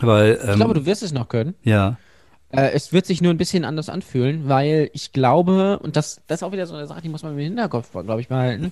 Weil, 0.00 0.38
ähm, 0.42 0.50
Ich 0.50 0.56
glaube, 0.56 0.74
du 0.74 0.86
wirst 0.86 1.02
es 1.02 1.12
noch 1.12 1.28
können. 1.28 1.54
ja, 1.62 1.96
Äh, 2.50 2.70
es 2.72 2.92
wird 2.92 3.04
sich 3.06 3.20
nur 3.20 3.32
ein 3.32 3.36
bisschen 3.36 3.64
anders 3.64 3.88
anfühlen, 3.88 4.48
weil 4.48 4.88
ich 4.92 5.12
glaube, 5.12 5.78
und 5.80 5.96
das, 5.96 6.20
das 6.28 6.38
ist 6.38 6.42
auch 6.44 6.52
wieder 6.52 6.66
so 6.66 6.74
eine 6.76 6.86
Sache, 6.86 7.00
die 7.02 7.08
muss 7.08 7.22
man 7.24 7.32
im 7.32 7.38
Hinterkopf, 7.38 7.90
glaube 7.92 8.20
ich, 8.20 8.28
behalten. 8.28 8.70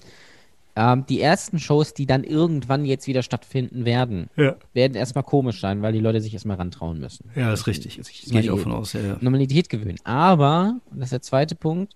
ähm, 0.77 1.05
die 1.09 1.21
ersten 1.21 1.59
Shows, 1.59 1.93
die 1.93 2.07
dann 2.07 2.25
irgendwann 2.25 2.85
jetzt 2.87 3.07
wieder 3.07 3.23
stattfinden 3.23 3.85
werden, 3.85 4.31
Ja. 4.37 4.57
werden 4.73 4.95
erstmal 4.95 5.23
komisch 5.25 5.61
sein, 5.61 5.83
weil 5.83 5.93
die 5.93 5.99
Leute 6.01 6.21
sich 6.23 6.33
erstmal 6.33 6.57
rantrauen 6.57 6.99
müssen. 6.99 7.29
Ja, 7.35 7.53
ist 7.53 7.67
richtig. 7.67 7.99
Sich 8.03 8.23
Gehe 8.31 8.41
ich 8.41 8.51
auch 8.51 8.59
von 8.59 8.73
aus. 8.73 8.93
Ja, 8.95 9.01
ja. 9.01 9.17
Normalität 9.21 9.69
gewöhnen. 9.69 9.99
Aber, 10.05 10.77
und 10.91 10.99
das 11.01 11.07
ist 11.09 11.13
der 11.13 11.23
zweite 11.23 11.55
Punkt, 11.57 11.95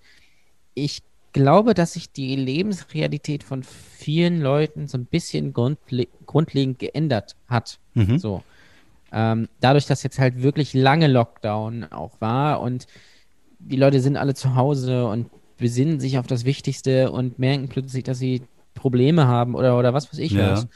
ich 0.74 1.02
glaube, 1.32 1.72
dass 1.72 1.92
sich 1.94 2.10
die 2.12 2.36
Lebensrealität 2.36 3.44
von 3.44 3.62
vielen 3.62 4.40
Leuten 4.42 4.88
so 4.88 4.98
ein 4.98 5.06
bisschen 5.06 5.52
grundle 5.54 6.08
grundlegend 6.26 6.78
geändert 6.78 7.34
hat. 7.48 7.78
Mhm. 7.94 8.18
So. 8.18 8.42
Ähm, 9.12 9.48
dadurch, 9.60 9.86
dass 9.86 10.02
jetzt 10.02 10.18
halt 10.18 10.42
wirklich 10.42 10.74
lange 10.74 11.06
Lockdown 11.06 11.84
auch 11.92 12.20
war 12.20 12.60
und 12.60 12.86
die 13.58 13.76
Leute 13.76 14.00
sind 14.00 14.16
alle 14.16 14.34
zu 14.34 14.54
Hause 14.54 15.06
und 15.06 15.30
besinnen 15.58 16.00
sich 16.00 16.18
auf 16.18 16.26
das 16.26 16.44
Wichtigste 16.44 17.10
und 17.10 17.38
merken 17.38 17.68
plötzlich, 17.68 18.04
dass 18.04 18.18
sie 18.18 18.42
Probleme 18.74 19.26
haben 19.26 19.54
oder, 19.54 19.78
oder 19.78 19.94
was 19.94 20.12
weiß 20.12 20.18
ich 20.18 20.32
Ja. 20.32 20.50
was. 20.52 20.68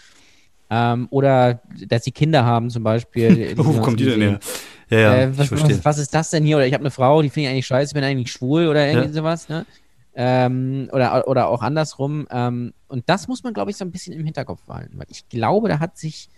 Ähm, 0.71 1.09
oder 1.11 1.61
dass 1.89 2.05
sie 2.05 2.13
Kinder 2.13 2.45
haben 2.45 2.71
zum 2.71 2.85
Beispiel. 2.85 3.55
Wo 3.57 3.73
sie 3.73 3.81
kommt 3.81 4.01
die 4.01 4.07
denn 4.07 4.21
her? 4.21 4.41
Ja, 4.89 4.99
ja, 4.99 5.15
äh, 5.15 5.31
ich 5.31 5.39
was, 5.39 5.49
verstehe. 5.49 5.77
was, 5.79 5.85
was 5.85 5.99
ist 5.99 6.15
das 6.15 6.31
denn 6.31 6.45
hier? 6.45 6.57
Oder 6.57 6.67
ich 6.67 6.73
habe 6.75 6.83
eine 6.83 6.91
Frau, 6.91 7.23
die 7.23 7.29
finde 7.29 7.49
ich 7.49 7.53
eigentlich 7.53 7.67
scheiße, 7.67 7.95
bin 7.95 8.05
eigentlich 8.05 8.31
schwul 8.33 8.69
oder 8.69 8.87
irgendwie 8.87 9.09
Ja. 9.09 9.13
sowas, 9.13 9.49
ne? 9.49 9.67
Ähm, 10.15 10.89
oder, 10.93 11.29
oder 11.29 11.49
auch 11.49 11.63
andersrum. 11.63 12.27
Ähm, 12.31 12.73
und 12.89 13.09
das 13.09 13.29
muss 13.29 13.43
man, 13.43 13.53
glaube 13.53 13.71
ich, 13.71 13.77
so 13.77 13.85
ein 13.85 13.93
bisschen 13.93 14.13
im 14.13 14.25
Hinterkopf 14.25 14.63
behalten, 14.65 14.99
weil 14.99 15.07
ich 15.09 15.29
glaube, 15.29 15.69
da 15.69 15.79
hat 15.79 15.97
sich 15.97 16.29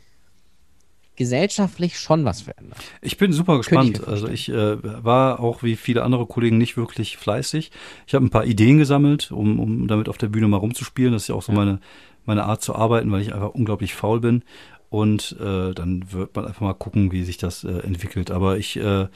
gesellschaftlich 1.16 1.98
schon 1.98 2.24
was 2.24 2.42
verändert. 2.42 2.78
Ich 3.00 3.16
bin 3.18 3.32
super 3.32 3.54
ich 3.54 3.66
gespannt. 3.66 4.00
mir 4.00 4.08
also 4.08 4.28
ich 4.28 4.48
äh, 4.48 5.04
war 5.04 5.40
auch 5.40 5.62
wie 5.62 5.76
viele 5.76 6.02
andere 6.02 6.26
Kollegen 6.26 6.58
nicht 6.58 6.76
wirklich 6.76 7.16
fleißig. 7.16 7.70
Ich 8.06 8.14
habe 8.14 8.24
ein 8.24 8.30
paar 8.30 8.46
Ideen 8.46 8.78
gesammelt, 8.78 9.30
um, 9.30 9.60
um 9.60 9.88
damit 9.88 10.08
auf 10.08 10.18
der 10.18 10.28
Bühne 10.28 10.48
mal 10.48 10.56
rumzuspielen. 10.56 11.12
Das 11.12 11.22
ist 11.22 11.28
ja 11.28 11.34
auch 11.34 11.42
so 11.42 11.52
Ja. 11.52 11.58
meine, 11.58 11.80
meine 12.24 12.44
Art 12.44 12.62
zu 12.62 12.74
arbeiten, 12.74 13.10
weil 13.12 13.20
ich 13.22 13.34
einfach 13.34 13.50
unglaublich 13.50 13.94
faul 13.94 14.20
bin. 14.20 14.42
Und 14.88 15.36
äh, 15.40 15.72
dann 15.72 16.12
wird 16.12 16.36
man 16.36 16.46
einfach 16.46 16.60
mal 16.60 16.74
gucken, 16.74 17.12
wie 17.12 17.24
sich 17.24 17.38
das 17.38 17.64
äh, 17.64 17.78
entwickelt. 17.78 18.30
Aber 18.30 18.58
ich, 18.58 18.76
äh, 18.76 19.06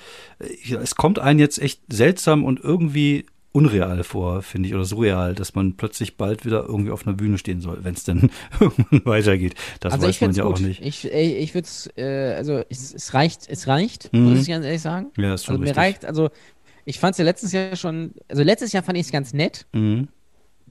ich, 0.62 0.73
es 0.73 0.94
kommt 0.94 1.18
einen 1.18 1.39
jetzt 1.39 1.59
echt 1.59 1.82
seltsam 1.89 2.44
und 2.44 2.60
irgendwie 2.60 3.27
unreal 3.57 4.05
vor, 4.05 4.43
finde 4.43 4.69
ich, 4.69 4.74
oder 4.74 4.85
surreal, 4.85 5.35
dass 5.35 5.55
man 5.55 5.77
plötzlich 5.77 6.16
bald 6.16 6.45
wieder 6.45 6.65
irgendwie 6.65 6.91
auf 6.91 7.07
einer 7.07 7.16
Bühne 7.16 7.39
stehen 7.39 7.61
soll, 7.61 7.78
wenn 7.83 7.95
es 7.95 8.05
denn 8.05 8.31
irgendwann 8.61 9.03
weitergeht. 9.05 9.55
Das 9.81 9.95
also 9.95 10.07
weiß 10.07 10.20
man 10.20 10.33
ja 10.33 10.43
es 10.45 10.49
auch 10.51 10.55
gut. 10.57 10.66
nicht. 10.66 10.83
Ich, 10.85 11.05
ich, 11.05 11.12
ich 11.37 11.55
würde 11.55 11.66
es, 11.66 11.89
äh, 11.97 12.35
also 12.37 12.62
es, 12.69 12.95
es 12.95 13.15
reicht, 13.15 13.49
es 13.49 13.66
reicht, 13.66 14.12
Mhm. 14.12 14.31
muss 14.31 14.43
ich 14.43 14.49
ganz 14.49 14.65
ehrlich 14.65 14.83
sagen. 14.83 15.07
Ja, 15.16 15.35
ist 15.35 15.45
schon 15.45 15.55
Also 15.55 15.61
mir 15.61 15.66
richtig. 15.70 15.83
reicht, 15.83 16.05
also 16.05 16.31
ich 16.85 16.99
fand 17.01 17.12
es 17.12 17.19
ja 17.19 17.24
letztes 17.24 17.53
Jahr 17.53 17.74
schon, 17.77 18.12
also 18.28 18.43
letztes 18.43 18.73
Jahr 18.73 18.83
fand 18.83 18.99
ich 18.99 19.07
es 19.07 19.12
ganz 19.12 19.33
nett, 19.33 19.66
Mhm. 19.73 20.09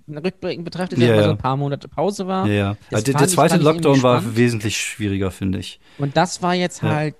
rückblickend 0.08 0.64
betrachtet, 0.66 1.00
Ja, 1.00 1.08
mal 1.08 1.16
so 1.18 1.22
ja. 1.24 1.32
ein 1.32 1.38
paar 1.38 1.58
Monate 1.58 1.88
Pause 1.88 2.28
war. 2.28 2.48
Ja, 2.48 2.54
ja. 2.54 2.78
Also 2.92 3.12
der, 3.12 3.28
zweite 3.28 3.58
Lockdown 3.58 4.04
war 4.04 4.36
wesentlich 4.36 4.78
schwieriger, 4.78 5.32
finde 5.32 5.60
ich. 5.60 5.80
Und 5.98 6.16
das 6.16 6.42
war 6.42 6.54
jetzt 6.54 6.84
Ja. 6.84 6.90
halt 6.90 7.16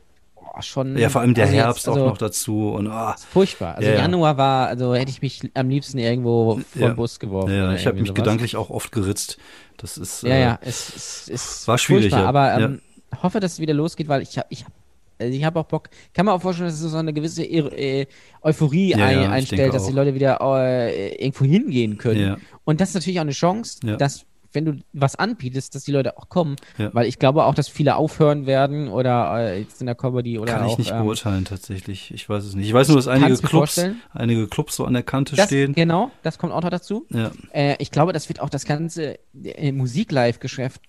boah, 0.56 0.62
schon. 0.62 0.98
Ja, 0.98 1.10
vor 1.10 1.22
allem 1.22 1.34
der 1.34 1.46
also 1.46 1.56
jetzt- 1.56 1.66
Herbst 1.66 1.88
also, 1.88 2.02
auch 2.02 2.10
noch 2.10 2.18
dazu 2.18 2.70
und 2.70 2.88
ah, 2.88 3.16
Furchtbar. 3.32 3.76
Also 3.76 3.90
Ja, 3.90 3.96
ja. 3.96 4.02
Januar 4.02 4.38
war, 4.38 4.68
also 4.68 4.94
hätte 4.96 5.12
ich 5.12 5.22
mich 5.22 5.42
am 5.54 5.70
liebsten 5.70 5.98
irgendwo 5.98 6.60
vor 6.78 6.88
den 6.88 6.96
Bus 6.96 7.20
geworfen. 7.20 7.54
ja, 7.56 7.74
ich 7.74 7.86
habe 7.86 7.98
mich 7.98 8.08
sowas. 8.08 8.16
gedanklich 8.24 8.56
auch 8.56 8.70
oft 8.70 8.92
geritzt. 8.92 9.38
Das 9.78 9.98
ist 9.98 10.24
Ja, 10.24 10.30
äh, 10.30 10.42
ja, 10.42 10.60
es, 10.62 10.94
es, 10.96 11.30
es 11.32 11.68
war 11.68 11.78
schwierig, 11.78 12.14
aber 12.14 12.56
ähm, 12.58 12.82
hoffe, 13.22 13.40
dass 13.40 13.54
es 13.54 13.60
wieder 13.60 13.74
losgeht, 13.74 14.08
weil 14.08 14.22
ich 14.22 14.38
habe 14.38 14.48
ich 14.50 14.64
hab, 14.64 14.72
also 15.20 15.34
ich 15.34 15.44
habe 15.44 15.60
auch 15.60 15.66
Bock. 15.66 15.90
Kann 16.14 16.26
man 16.26 16.36
auch 16.36 16.42
vorstellen, 16.42 16.70
dass 16.70 16.80
es 16.82 16.92
so 16.92 16.98
eine 16.98 17.14
gewisse 17.14 17.44
Eu- 17.44 17.70
äh, 17.70 18.06
Euphorie 18.42 18.92
Ja, 18.92 19.06
ein, 19.06 19.32
einstellt, 19.32 19.74
dass 19.74 19.86
die. 19.88 19.94
Leute 19.94 20.14
wieder 20.14 20.40
äh, 20.42 21.16
irgendwo 21.16 21.46
hingehen 21.46 21.98
können. 21.98 22.20
Ja. 22.22 22.38
Und 22.66 22.82
das 22.82 22.90
ist 22.90 22.96
natürlich 22.96 23.20
auch 23.20 23.24
eine 23.24 23.32
Chance, 23.32 23.80
dass 23.98 24.26
wenn 24.56 24.66
du 24.66 24.74
was 24.94 25.16
anbietest, 25.16 25.76
dass 25.76 25.84
die 25.84 25.92
Leute 25.92 26.18
auch 26.18 26.30
kommen, 26.30 26.56
Ja. 26.78 26.94
weil 26.94 27.06
ich 27.08 27.20
glaube 27.20 27.44
auch, 27.44 27.54
dass 27.54 27.68
viele 27.68 27.96
aufhören 27.96 28.46
werden 28.46 28.88
oder 28.88 29.36
äh, 29.52 29.60
jetzt 29.60 29.82
in 29.82 29.86
der 29.88 29.96
Comedy 29.96 30.40
oder 30.40 30.54
kann 30.54 30.64
auch 30.64 30.72
ich 30.72 30.78
nicht 30.78 30.92
ähm, 30.92 31.04
beurteilen 31.04 31.46
tatsächlich. 31.46 32.12
Ich 32.14 32.28
weiß 32.28 32.44
es 32.46 32.56
nicht. 32.56 32.68
Ich 32.68 32.74
weiß 32.74 32.88
nur, 32.88 32.98
dass 32.98 33.08
einige 33.08 33.36
Clubs, 33.36 33.50
vorstellen. 33.52 34.02
einige 34.14 34.48
Clubs 34.48 34.76
so 34.76 34.86
an 34.86 34.94
der 34.94 35.04
Kante 35.04 35.36
das, 35.36 35.46
stehen. 35.48 35.74
Genau, 35.74 36.12
das 36.24 36.38
kommt 36.38 36.54
auch 36.54 36.62
noch 36.62 36.70
dazu. 36.70 37.06
Ja, 37.12 37.32
Äh, 37.54 37.76
ich 37.80 37.92
glaube, 37.92 38.14
das 38.14 38.30
wird 38.30 38.40
auch 38.40 38.50
das 38.50 38.66
ganze 38.66 39.20
äh, 39.44 39.72
Musik-Live-Geschäft 39.72 40.82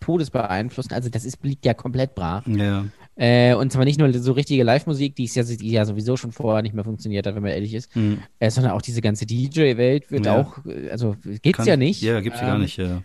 Todes 0.00 0.30
beeinflussen. 0.30 0.94
Also 0.94 1.10
das 1.10 1.26
ist, 1.26 1.44
liegt 1.44 1.66
ja 1.66 1.74
komplett 1.74 2.14
brach. 2.14 2.46
ja, 2.46 2.86
Äh, 3.16 3.52
und 3.54 3.70
zwar 3.70 3.84
nicht 3.84 3.98
nur 4.00 4.10
so 4.14 4.32
richtige 4.32 4.62
Live-Musik, 4.62 5.14
die, 5.14 5.24
ist 5.24 5.36
ja, 5.36 5.42
die 5.42 5.70
ja 5.70 5.84
sowieso 5.84 6.16
schon 6.16 6.32
vorher 6.32 6.62
nicht 6.62 6.74
mehr 6.74 6.84
funktioniert 6.84 7.26
hat, 7.26 7.34
wenn 7.34 7.42
man 7.42 7.52
ehrlich 7.52 7.74
ist, 7.74 7.94
Mhm. 7.94 8.20
äh, 8.38 8.48
sondern 8.50 8.72
auch 8.72 8.80
diese 8.80 9.02
ganze 9.02 9.26
DJ-Welt 9.26 10.10
wird 10.10 10.24
Ja. 10.24 10.40
auch, 10.40 10.64
äh, 10.64 10.88
also 10.90 11.16
gibt's 11.42 11.58
Kann- 11.58 11.66
ja 11.66 11.76
nicht. 11.76 12.00
Ja, 12.00 12.20
gibt's 12.20 12.40
ja 12.40 12.46
gar 12.46 12.54
Ähm, 12.56 12.62
nicht. 12.62 12.78
Ja. 12.78 13.02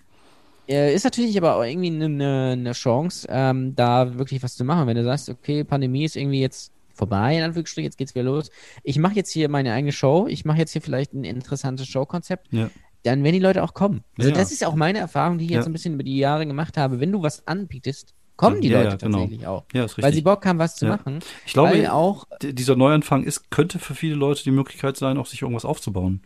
Äh, 0.68 0.94
ist 0.96 1.04
natürlich 1.04 1.38
aber 1.38 1.56
auch 1.58 1.64
irgendwie 1.64 1.88
eine 1.88 2.10
ne, 2.10 2.58
ne 2.58 2.72
Chance, 2.72 3.28
ähm, 3.30 3.76
da 3.76 4.18
wirklich 4.18 4.42
was 4.44 4.56
zu 4.56 4.64
machen. 4.64 4.88
Wenn 4.88 4.98
du 4.98 5.04
sagst, 5.04 5.30
okay, 5.30 5.64
Pandemie 5.64 6.06
ist 6.06 6.16
irgendwie 6.16 6.42
jetzt 6.42 6.72
vorbei, 6.94 7.38
in 7.38 7.44
Anführungsstrichen, 7.44 7.86
jetzt 7.86 7.98
geht's 7.98 8.16
wieder 8.16 8.24
los. 8.26 8.50
Ich 8.84 8.98
mache 8.98 9.16
jetzt 9.16 9.32
hier 9.32 9.50
meine 9.50 9.74
eigene 9.74 9.92
Show, 9.92 10.28
ich 10.28 10.46
mache 10.46 10.58
jetzt 10.60 10.72
hier 10.72 10.82
vielleicht 10.82 11.14
ein 11.14 11.24
interessantes 11.24 11.88
Showkonzept, 11.88 12.48
Ja. 12.52 12.70
dann 13.04 13.24
werden 13.24 13.34
die 13.34 13.40
Leute 13.42 13.64
auch 13.64 13.74
kommen. 13.74 14.04
Also 14.18 14.30
Ja. 14.30 14.36
das 14.36 14.52
ist 14.52 14.66
auch 14.66 14.76
meine 14.76 15.00
Erfahrung, 15.00 15.38
die 15.38 15.46
ich 15.46 15.52
Ja. 15.52 15.58
jetzt 15.58 15.66
ein 15.68 15.74
bisschen 15.74 15.96
über 15.96 16.04
die 16.04 16.18
Jahre 16.18 16.46
gemacht 16.48 16.78
habe. 16.78 17.00
Wenn 17.00 17.12
du 17.12 17.22
was 17.22 17.46
anbietest, 17.48 18.14
kommen 18.38 18.62
die 18.62 18.70
Leute 18.70 18.98
genau. 18.98 19.20
tatsächlich 19.20 19.48
auch. 19.48 19.66
ja, 19.74 19.86
ist 19.86 20.02
Weil 20.02 20.14
sie. 20.14 20.22
Bock 20.22 20.46
haben, 20.46 20.60
was 20.60 20.76
zu 20.76 20.86
machen. 20.88 21.20
Ich 21.46 21.54
glaube, 21.54 21.92
auch 21.94 22.26
dieser 22.42 22.76
Neuanfang 22.76 23.24
ist, 23.24 23.50
könnte 23.52 23.80
für 23.80 23.94
viele 23.96 24.16
Leute 24.16 24.44
die 24.44 24.52
Möglichkeit 24.52 24.98
sein, 24.98 25.18
auch 25.18 25.26
sich 25.26 25.42
irgendwas 25.42 25.64
aufzubauen. 25.66 26.22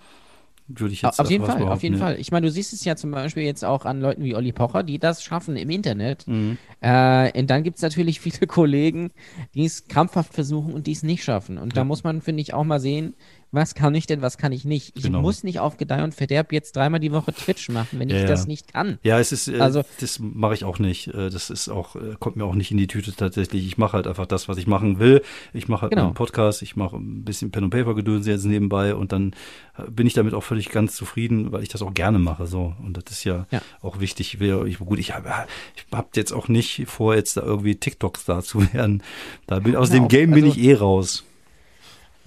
Würde 0.71 0.93
ich 0.93 1.01
jetzt 1.01 1.19
auf 1.19 1.31
jeden 1.31 1.45
Fall, 1.45 1.63
auf 1.67 1.81
jeden 1.81 1.95
ja. 1.95 2.01
Fall. 2.01 2.19
Ich 2.19 2.31
meine, 2.31 2.45
du 2.45 2.51
siehst 2.51 2.73
es 2.73 2.85
ja 2.85 2.95
zum 2.95 3.09
Beispiel 3.09 3.41
jetzt 3.41 3.65
auch 3.65 3.85
an 3.85 4.01
Leuten 4.01 4.23
wie 4.23 4.35
Olli 4.35 4.51
Pocher, 4.51 4.83
die 4.83 4.99
das 4.99 5.23
schaffen 5.23 5.55
im 5.57 5.69
Internet. 5.71 6.27
Mhm. 6.27 6.59
Äh, 6.81 7.37
und 7.39 7.49
dann 7.49 7.63
gibt 7.63 7.77
es 7.77 7.81
natürlich 7.81 8.19
viele 8.19 8.45
Kollegen, 8.47 9.09
die 9.55 9.65
es 9.65 9.87
krampfhaft 9.87 10.33
versuchen 10.33 10.73
und 10.73 10.85
die 10.85 10.91
es 10.91 11.01
nicht 11.01 11.23
schaffen. 11.23 11.57
Und 11.57 11.75
da 11.75 11.81
Ja. 11.81 11.85
muss 11.85 12.03
man, 12.03 12.21
finde 12.21 12.41
ich, 12.41 12.53
auch 12.53 12.63
mal 12.63 12.79
sehen, 12.79 13.15
was 13.51 13.73
kann 13.75 13.95
ich 13.95 14.05
denn, 14.07 14.21
was 14.21 14.37
kann 14.37 14.51
ich 14.51 14.65
nicht. 14.65 14.95
Ich 14.97 15.03
Genau. 15.03 15.21
muss 15.21 15.43
nicht 15.43 15.59
auf 15.59 15.77
Gedeih 15.77 16.03
und 16.03 16.13
Verderb 16.13 16.51
jetzt 16.51 16.75
dreimal 16.75 16.99
die 16.99 17.11
Woche 17.11 17.33
Twitch 17.33 17.69
machen, 17.69 17.99
wenn 17.99 18.09
Ja, 18.09 18.17
ich 18.21 18.25
das 18.25 18.45
nicht 18.47 18.71
kann. 18.73 18.99
Ja, 19.03 19.19
es 19.19 19.31
ist, 19.31 19.47
äh, 19.47 19.59
Also- 19.59 19.83
das 19.99 20.19
mache 20.19 20.53
ich 20.53 20.63
auch 20.63 20.79
nicht. 20.79 21.07
Äh, 21.07 21.29
Das 21.29 21.49
ist 21.49 21.69
auch, 21.69 21.95
äh, 21.95 22.15
kommt 22.19 22.35
mir 22.35 22.45
auch 22.45 22.55
nicht 22.55 22.71
in 22.71 22.77
die 22.77 22.87
Tüte 22.87 23.11
tatsächlich. 23.13 23.65
Ich 23.65 23.77
mache 23.77 23.93
halt 23.93 24.07
einfach 24.07 24.25
das, 24.25 24.47
was 24.47 24.57
ich 24.57 24.67
machen 24.67 24.99
will. 24.99 25.21
Ich 25.53 25.67
mache 25.67 25.83
halt 25.83 25.91
Genau. 25.91 26.05
meinen 26.05 26.13
Podcast, 26.13 26.61
ich 26.61 26.75
mache 26.75 26.97
ein 26.97 27.23
bisschen 27.23 27.51
Pen 27.51 27.63
und 27.63 27.69
Paper 27.69 27.95
Gedöns 27.95 28.27
jetzt 28.27 28.45
nebenbei 28.45 28.93
und 28.95 29.11
dann 29.11 29.33
äh, 29.77 29.89
bin 29.89 30.05
ich 30.07 30.13
damit 30.13 30.33
auch 30.33 30.43
völlig 30.43 30.69
ganz 30.69 30.95
zufrieden, 30.95 31.51
weil 31.51 31.63
ich 31.63 31.69
das 31.69 31.81
auch 31.81 31.93
gerne 31.93 32.19
mache. 32.19 32.45
So 32.47 32.75
und 32.83 32.97
das 32.97 33.05
ist 33.11 33.23
ja, 33.23 33.47
Ja. 33.51 33.61
auch 33.81 33.99
wichtig. 33.99 34.33
Ich 34.35 34.39
will 34.39 34.65
ich, 34.67 34.79
gut, 34.79 34.99
ich 34.99 35.13
habe, 35.15 35.29
ich 35.75 35.85
hab 35.95 36.15
jetzt 36.17 36.33
auch 36.33 36.47
nicht 36.49 36.83
vor, 36.87 37.15
jetzt 37.15 37.37
da 37.37 37.41
irgendwie 37.41 37.75
TikTok-Star 37.75 38.43
zu 38.43 38.59
werden. 38.73 39.01
Da 39.47 39.59
bin 39.59 39.75
aus 39.75 39.89
Hör 39.91 39.99
dem 39.99 40.07
Game 40.07 40.31
bin 40.31 40.45
also- 40.45 40.57
ich 40.57 40.63
eh 40.65 40.73
raus. 40.75 41.23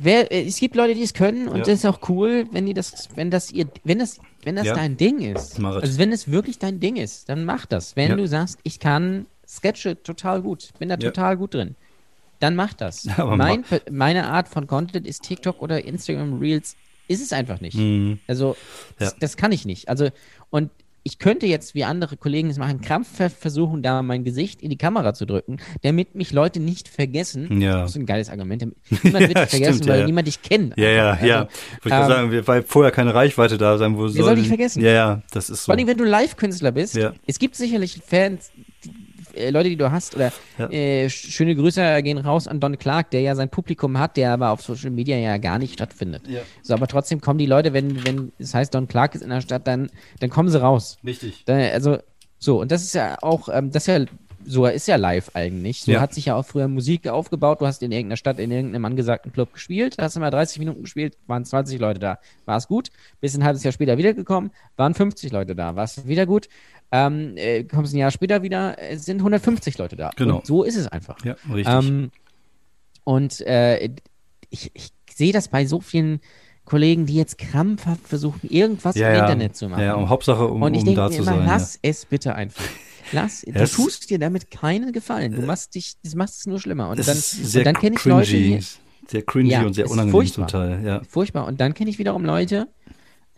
Wer, 0.03 0.33
äh, 0.33 0.47
es 0.47 0.59
gibt 0.59 0.75
Leute, 0.75 0.95
die 0.95 1.03
es 1.03 1.15
können 1.15 1.49
und 1.49 1.59
Ja. 1.59 1.65
das 1.65 1.75
ist 1.81 1.87
auch 1.87 2.09
cool, 2.09 2.47
wenn 2.51 2.67
die 2.67 2.75
das, 2.75 3.09
wenn 3.15 3.31
das 3.31 3.53
ihr, 3.53 3.67
wenn 3.85 3.99
das, 3.99 4.19
wenn 4.45 4.57
das 4.57 4.67
Ja. 4.67 4.75
dein 4.75 4.97
Ding 4.97 5.21
ist. 5.21 5.59
Also 5.63 5.99
wenn 5.99 6.11
es 6.13 6.31
wirklich 6.31 6.59
dein 6.59 6.81
Ding 6.81 6.97
ist, 6.97 7.29
dann 7.29 7.45
mach 7.45 7.67
das. 7.67 7.95
Wenn 7.97 8.11
Ja. 8.11 8.17
du 8.17 8.27
sagst, 8.27 8.59
ich 8.65 8.81
kann 8.81 9.27
Sketche 9.47 10.03
total 10.03 10.43
gut, 10.43 10.71
bin 10.79 10.89
da 10.89 10.97
total 10.97 11.37
gut 11.37 11.55
drin, 11.55 11.77
dann 12.41 12.57
mach 12.57 12.73
das. 12.75 13.05
Mein, 13.19 13.65
meine 13.91 14.27
Art 14.29 14.49
von 14.49 14.67
Content 14.67 15.07
ist 15.07 15.23
TikTok 15.23 15.63
oder 15.63 15.85
Instagram 15.85 16.39
Reels, 16.39 16.77
ist 17.09 17.23
es 17.23 17.33
einfach 17.33 17.61
nicht. 17.61 17.77
Mhm. 17.77 18.19
Also 18.27 18.57
das, 18.99 19.17
das 19.19 19.37
kann 19.37 19.53
ich 19.53 19.65
nicht. 19.67 19.89
Also 19.89 20.09
und 20.51 20.71
ich 21.05 21.19
könnte 21.19 21.47
jetzt, 21.47 21.75
wie 21.75 21.85
andere 21.85 22.17
Kollegen 22.17 22.49
es 22.51 22.59
machen, 22.59 22.81
krampfhaft 22.81 23.37
versuchen, 23.37 23.83
da 23.83 24.03
mein 24.03 24.23
Gesicht 24.25 24.63
in 24.63 24.71
die 24.71 24.77
Kamera 24.79 25.15
zu 25.15 25.27
drücken, 25.27 25.59
damit 25.83 26.15
mich 26.15 26.33
Leute 26.33 26.61
nicht 26.61 26.89
vergessen. 26.89 27.61
Ja. 27.61 27.81
Das 27.83 27.91
ist 27.91 27.97
ein 27.97 28.07
geiles 28.07 28.31
Argument. 28.31 28.63
Niemand 29.03 29.29
wird 29.29 29.35
Ja, 29.37 29.41
dich 29.43 29.51
vergessen, 29.51 29.75
stimmt, 29.75 29.89
weil 29.91 30.01
ja. 30.01 30.07
niemand 30.07 30.27
dich 30.29 30.43
kennt. 30.43 30.77
Ja, 30.79 30.89
ja, 30.91 31.11
Also, 31.13 31.27
ja. 31.27 31.39
Wollte 31.41 31.51
ich 31.85 31.93
ähm, 31.93 32.09
sagen, 32.09 32.31
wir- 32.31 32.47
weil 32.47 32.63
vorher 32.63 32.93
keine 32.93 33.15
Reichweite 33.15 33.59
da 33.59 33.79
sein, 33.79 33.97
wo 33.97 34.07
soll 34.09 34.37
nicht 34.37 34.49
vergessen. 34.49 34.83
Ja, 34.83 34.91
ja, 34.93 35.23
das 35.33 35.51
ist 35.51 35.65
so. 35.65 35.73
Vor 35.73 35.75
allem, 35.79 35.87
wenn 35.89 35.99
du 35.99 36.05
Live-Künstler 36.05 36.71
bist, 36.73 36.95
Ja. 36.95 37.13
es 37.27 37.39
gibt 37.39 37.57
sicherlich 37.57 38.01
Fans, 38.07 38.53
die, 38.85 38.91
äh, 39.35 39.51
Leute, 39.51 39.69
die 39.69 39.77
du 39.77 39.91
hast, 39.91 40.15
oder 40.17 40.33
Ja. 40.59 40.71
äh, 40.71 41.07
sch- 41.07 41.31
schöne 41.31 41.55
Grüße 41.55 42.03
gehen 42.03 42.19
raus 42.19 42.47
an 42.49 42.61
Don 42.61 42.79
Clark, 42.79 43.11
der 43.11 43.21
ja 43.23 43.35
sein 43.35 43.49
Publikum 43.49 43.99
hat, 43.99 44.17
der 44.17 44.33
aber 44.33 44.51
auf 44.51 44.63
Social 44.63 44.91
Media 44.91 45.17
ja 45.17 45.37
gar 45.39 45.59
nicht 45.59 45.75
stattfindet. 45.75 46.27
Ja. 46.29 46.41
So, 46.63 46.75
aber 46.75 46.87
trotzdem 46.87 47.21
kommen 47.21 47.39
die 47.39 47.47
Leute, 47.47 47.73
wenn, 47.73 48.05
wenn 48.05 48.33
es 48.39 48.55
heißt, 48.55 48.75
Don 48.75 48.89
Clark 48.89 49.15
ist 49.15 49.23
in 49.23 49.31
der 49.31 49.41
Stadt, 49.41 49.67
dann, 49.67 49.91
dann 50.21 50.31
kommen 50.31 50.49
sie 50.49 50.61
raus. 50.61 50.99
Richtig. 51.05 51.45
Da, 51.45 51.55
also, 51.57 51.99
so, 52.39 52.61
und 52.61 52.73
das 52.73 52.83
ist 52.83 52.95
ja 52.95 53.19
auch, 53.23 53.49
ähm, 53.53 53.71
das 53.71 53.85
ist 53.85 53.87
ja, 53.87 54.05
so 54.45 54.67
ist 54.67 54.89
ja 54.89 54.97
live 54.97 55.31
eigentlich. 55.35 55.83
So 55.83 55.93
Ja. 55.93 56.01
hat 56.01 56.13
sich 56.13 56.25
ja 56.27 56.35
auch 56.35 56.45
früher 56.45 56.67
Musik 56.67 57.07
aufgebaut. 57.07 57.61
Du 57.61 57.67
hast 57.69 57.81
in 57.85 57.93
irgendeiner 57.93 58.17
Stadt, 58.17 58.41
in 58.41 58.51
irgendeinem 58.51 58.85
angesagten 58.87 59.33
Club 59.33 59.53
gespielt, 59.55 59.95
hast 60.01 60.19
mal 60.19 60.31
30 60.31 60.59
Minuten 60.59 60.83
gespielt, 60.83 61.17
waren 61.29 61.45
20 61.45 61.79
Leute 61.79 62.01
da. 62.01 62.19
War 62.45 62.57
es 62.57 62.67
gut. 62.67 62.89
Bis 63.21 63.37
ein 63.37 63.45
halbes 63.45 63.63
Jahr 63.63 63.71
später 63.73 63.99
wiedergekommen, 63.99 64.51
waren 64.77 64.95
50 64.95 65.31
Leute 65.31 65.55
da. 65.55 65.77
War 65.77 65.85
es 65.85 66.09
wieder 66.09 66.27
gut. 66.27 66.49
Ähm, 66.93 67.33
äh, 67.37 67.65
kommst 67.65 67.95
ein 67.95 67.99
Jahr 67.99 68.11
später 68.11 68.43
wieder, 68.43 68.77
es 68.79 69.07
sind 69.07 69.19
150 69.19 69.79
Leute 69.79 69.97
da. 69.97 70.11
Genau. 70.17 70.37
Und 70.37 70.47
so 70.47 70.63
ist 70.63 70.77
es 70.77 70.87
einfach. 70.89 71.25
Ja, 71.25 71.37
richtig. 71.53 71.75
Ähm, 71.75 72.11
und 73.05 73.41
äh, 73.41 73.89
ich, 74.51 74.71
ich 74.75 74.91
sehe 75.13 75.33
das 75.33 75.49
bei 75.49 75.65
so 75.67 75.81
vielen 75.81 76.21
Kollegen, 76.65 77.07
die 77.07 77.15
jetzt 77.15 77.39
krampfhaft 77.39 78.07
versuchen, 78.07 78.41
irgendwas 78.49 78.95
Ja, 78.97 79.09
im 79.09 79.15
ja. 79.17 79.21
Internet 79.23 79.57
zu 79.57 79.69
machen. 79.69 79.83
Ja, 79.83 79.95
um 79.95 80.09
Hauptsache, 80.09 80.47
um, 80.47 80.63
und 80.63 80.75
ich 80.75 80.81
um 80.81 80.85
denke 80.87 81.01
da 81.01 81.09
mir 81.09 81.15
zu 81.17 81.23
immer, 81.23 81.37
sein. 81.37 81.47
lass 81.47 81.79
es 81.83 82.05
bitte 82.05 82.35
einfach. 82.35 82.63
Lass, 83.11 83.41
du 83.47 83.67
tust 83.67 84.11
dir 84.11 84.19
damit 84.19 84.51
keinen 84.51 84.93
Gefallen. 84.93 85.33
Du 85.33 85.43
machst 85.43 85.75
dich, 85.75 85.95
das 86.05 86.15
machst 86.15 86.41
es 86.41 86.47
nur 86.47 86.61
schlimmer. 86.61 86.91
Und 86.91 86.99
ja. 86.99 87.05
Dann, 87.05 87.17
und 87.17 87.67
dann 87.67 87.75
kenne 87.75 87.97
ich 87.97 88.03
cringy, 88.03 88.17
Leute, 88.17 88.31
die, 88.33 88.61
sehr 89.09 89.23
cringy 89.23 89.51
Ja, 89.51 89.63
und 89.63 89.75
sehr 89.75 89.87
unangenehm 89.87 90.13
furchtbar. 90.13 90.49
zum 90.49 90.61
Teil. 90.61 90.85
Ja. 90.85 91.03
furchtbar. 91.09 91.47
Und 91.47 91.61
dann 91.61 91.75
kenne 91.75 91.91
ich 91.91 91.99
wiederum 91.99 92.25
Leute 92.25 92.69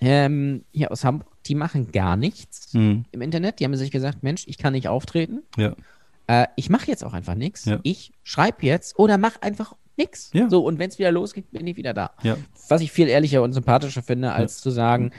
ähm, 0.01 0.65
hier 0.73 0.91
aus 0.93 1.05
Hamburg, 1.05 1.29
die 1.47 1.55
machen 1.55 1.93
gar 1.93 2.17
nichts 2.17 2.73
Hm. 2.73 3.05
im 3.13 3.23
Internet. 3.23 3.61
Die 3.61 3.65
haben 3.65 3.77
sich 3.77 3.91
gesagt, 3.91 4.23
Mensch, 4.23 4.45
ich 4.47 4.59
kann 4.59 4.73
nicht 4.73 4.89
auftreten. 4.89 5.43
ja. 5.57 5.75
Äh, 6.27 6.47
ich 6.57 6.71
mache 6.71 6.87
jetzt 6.87 7.05
auch 7.05 7.13
einfach 7.13 7.35
nichts. 7.35 7.67
Ja. 7.67 7.81
Ich 7.83 8.11
schreibe 8.23 8.65
jetzt 8.65 8.99
oder 8.99 9.19
mach 9.19 9.43
einfach 9.43 9.75
nichts. 9.99 10.31
Ja. 10.33 10.49
So, 10.49 10.65
und 10.65 10.79
wenn 10.79 10.89
es 10.89 10.99
wieder 10.99 11.13
losgeht, 11.13 11.51
bin 11.51 11.67
ich 11.67 11.77
wieder 11.77 11.93
da. 11.93 12.13
Was 12.71 12.81
ich 12.81 12.91
viel 12.91 13.09
ehrlicher 13.09 13.43
und 13.43 13.53
sympathischer 13.53 14.03
finde, 14.03 14.33
als 14.33 14.63
zu 14.63 14.71
sagen, 14.71 15.11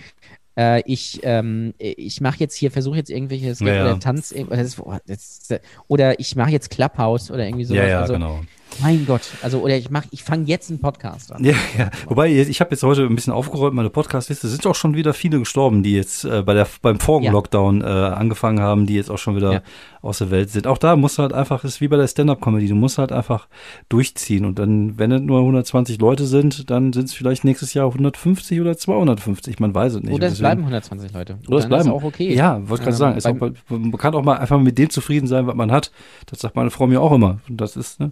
äh, 0.57 0.81
ich, 0.87 1.19
ähm, 1.21 1.75
ich 1.77 2.21
mache 2.21 2.39
jetzt 2.39 2.55
hier, 2.55 2.71
versuche 2.71 2.97
jetzt 2.97 3.11
irgendwelche 3.11 3.53
Sketch 3.53 3.67
Ja, 3.67 3.75
ja. 3.75 3.83
oder 3.83 3.99
Tanz 3.99 4.33
oder, 4.35 4.57
das, 4.57 4.79
oh, 4.79 4.97
das, 5.05 5.47
oder 5.87 6.19
ich 6.19 6.35
mache 6.35 6.49
jetzt 6.49 6.71
Clubhouse 6.71 7.29
oder 7.29 7.45
irgendwie 7.45 7.65
sowas. 7.65 7.83
Ja, 7.83 7.87
ja, 7.87 8.01
also, 8.01 8.13
genau. 8.13 8.41
Mein 8.81 9.05
Gott, 9.05 9.21
also 9.41 9.59
oder 9.61 9.77
ich 9.77 9.89
mache, 9.89 10.07
ich 10.11 10.23
fange 10.23 10.43
jetzt 10.47 10.69
einen 10.69 10.79
Podcast 10.79 11.31
an. 11.31 11.43
Ja, 11.43 11.53
ja. 11.77 11.89
Wobei, 12.07 12.27
ich 12.33 12.59
habe 12.59 12.71
jetzt 12.71 12.83
heute 12.83 13.03
ein 13.05 13.15
bisschen 13.15 13.31
aufgeräumt, 13.31 13.73
meine 13.73 13.89
Podcast-Liste. 13.89 14.47
Es 14.47 14.53
sind 14.53 14.67
auch 14.67 14.75
schon 14.75 14.95
wieder 14.95 15.13
viele 15.13 15.39
gestorben, 15.39 15.81
die 15.81 15.93
jetzt 15.93 16.25
äh, 16.25 16.41
bei 16.43 16.53
der, 16.53 16.67
beim 16.81 16.99
vorigen 16.99 17.27
Ja. 17.27 17.31
Lockdown 17.31 17.81
äh, 17.81 17.85
angefangen 17.85 18.59
haben, 18.59 18.85
die 18.85 18.95
jetzt 18.95 19.09
auch 19.09 19.17
schon 19.17 19.37
wieder 19.37 19.53
Ja. 19.53 19.61
aus 20.01 20.17
der 20.17 20.29
Welt 20.29 20.49
sind. 20.49 20.67
Auch 20.67 20.77
da 20.77 20.97
musst 20.97 21.17
du 21.17 21.21
halt 21.21 21.31
einfach, 21.31 21.63
ist 21.63 21.79
wie 21.79 21.87
bei 21.87 21.95
der 21.95 22.07
Stand-Up-Comedy, 22.07 22.67
du 22.67 22.75
musst 22.75 22.97
halt 22.97 23.13
einfach 23.13 23.47
durchziehen. 23.87 24.43
Und 24.43 24.59
dann, 24.59 24.99
wenn 24.99 25.11
es 25.13 25.21
nur 25.21 25.39
120 25.39 25.99
Leute 26.01 26.25
sind, 26.25 26.69
dann 26.69 26.91
sind 26.91 27.05
es 27.05 27.13
vielleicht 27.13 27.45
nächstes 27.45 27.73
Jahr 27.73 27.87
150 27.87 28.59
oder 28.59 28.75
250. 28.77 29.59
Man 29.59 29.73
weiß 29.73 29.93
es 29.93 30.03
nicht. 30.03 30.13
Oder 30.13 30.27
es 30.27 30.39
bleiben 30.39 30.61
120 30.61 31.13
Leute. 31.13 31.37
Oder 31.47 31.59
es 31.59 31.67
bleiben. 31.67 31.87
Ist 31.87 31.93
auch 31.93 32.03
okay. 32.03 32.33
Ja, 32.33 32.59
wollte 32.67 32.83
gerade 32.83 33.13
Ähm, 33.13 33.19
sagen. 33.21 33.41
Auch, 33.41 33.51
man 33.69 33.91
kann 33.97 34.13
auch 34.15 34.23
mal 34.23 34.37
einfach 34.37 34.59
mit 34.59 34.77
dem 34.77 34.89
zufrieden 34.89 35.27
sein, 35.27 35.47
was 35.47 35.55
man 35.55 35.71
hat. 35.71 35.91
Das 36.25 36.39
sagt 36.39 36.57
meine 36.57 36.71
Frau 36.71 36.87
mir 36.87 37.01
auch 37.01 37.13
immer. 37.13 37.39
Und 37.47 37.61
das 37.61 37.77
ist, 37.77 38.01
ne? 38.01 38.11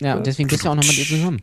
Ja, 0.00 0.16
und 0.16 0.26
deswegen 0.26 0.48
bist 0.48 0.64
du 0.64 0.68
auch 0.70 0.74
noch 0.74 0.86
mit 0.86 0.96
ihr 0.98 1.04
zusammen. 1.04 1.42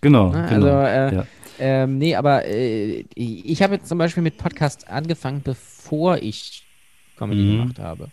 Genau, 0.00 0.30
Ne? 0.32 0.46
genau. 0.48 0.66
Also, 0.66 0.68
äh, 0.68 1.14
ja. 1.16 1.26
ähm, 1.58 1.98
nee, 1.98 2.14
aber 2.14 2.44
äh, 2.46 3.04
ich 3.14 3.62
habe 3.62 3.74
jetzt 3.74 3.88
zum 3.88 3.98
Beispiel 3.98 4.22
mit 4.22 4.36
Podcast 4.38 4.88
angefangen, 4.88 5.42
bevor 5.42 6.18
ich 6.18 6.66
Comedy 7.16 7.42
Mhm. 7.42 7.58
gemacht 7.58 7.78
habe. 7.78 8.08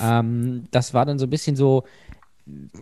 Ähm, 0.00 0.66
das 0.70 0.94
war 0.94 1.04
dann 1.06 1.18
so 1.18 1.26
ein 1.26 1.30
bisschen 1.30 1.56
so, 1.56 1.84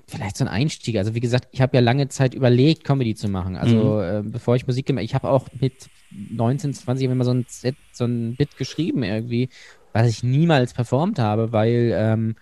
vielleicht 0.06 0.36
so 0.36 0.44
ein 0.44 0.48
Einstieg. 0.48 0.96
Also 0.96 1.14
wie 1.14 1.20
gesagt, 1.20 1.48
ich 1.52 1.60
habe 1.60 1.76
ja 1.76 1.80
lange 1.82 2.08
Zeit 2.08 2.34
überlegt, 2.34 2.84
Comedy 2.84 3.14
zu 3.14 3.28
machen. 3.28 3.56
Also 3.56 4.00
äh, 4.00 4.22
bevor 4.24 4.56
ich 4.56 4.66
Musik 4.66 4.86
gemacht 4.86 5.04
ich 5.04 5.14
habe 5.14 5.28
auch 5.28 5.46
mit 5.60 5.88
19, 6.10 6.72
20 6.74 6.86
hab 6.86 7.10
ich 7.10 7.14
immer 7.14 7.24
so 7.24 7.32
ein 7.32 7.44
Set, 7.48 7.76
so 7.92 8.04
ein 8.04 8.36
Bit 8.36 8.56
geschrieben 8.56 9.02
irgendwie, 9.02 9.48
was 9.92 10.08
ich 10.08 10.22
niemals 10.22 10.72
performt 10.74 11.18
habe, 11.18 11.52
weil 11.52 11.92
ähm, 11.94 12.36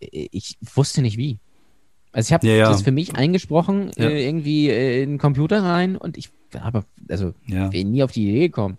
ich 0.00 0.56
wusste 0.74 1.02
nicht 1.02 1.16
wie. 1.18 1.38
Also 2.12 2.28
ich 2.28 2.32
habe 2.32 2.46
Ja, 2.46 2.54
ja. 2.54 2.68
das 2.70 2.82
für 2.82 2.90
mich 2.92 3.16
eingesprochen, 3.16 3.90
Ja. 3.96 4.08
äh, 4.08 4.26
irgendwie 4.26 4.70
äh, 4.70 5.02
in 5.02 5.10
den 5.12 5.18
Computer 5.18 5.62
rein 5.62 5.96
und 5.96 6.16
ich 6.18 6.30
habe, 6.58 6.84
also 7.08 7.34
bin 7.70 7.90
nie 7.90 8.02
auf 8.02 8.12
die 8.12 8.28
Idee 8.30 8.48
gekommen, 8.48 8.78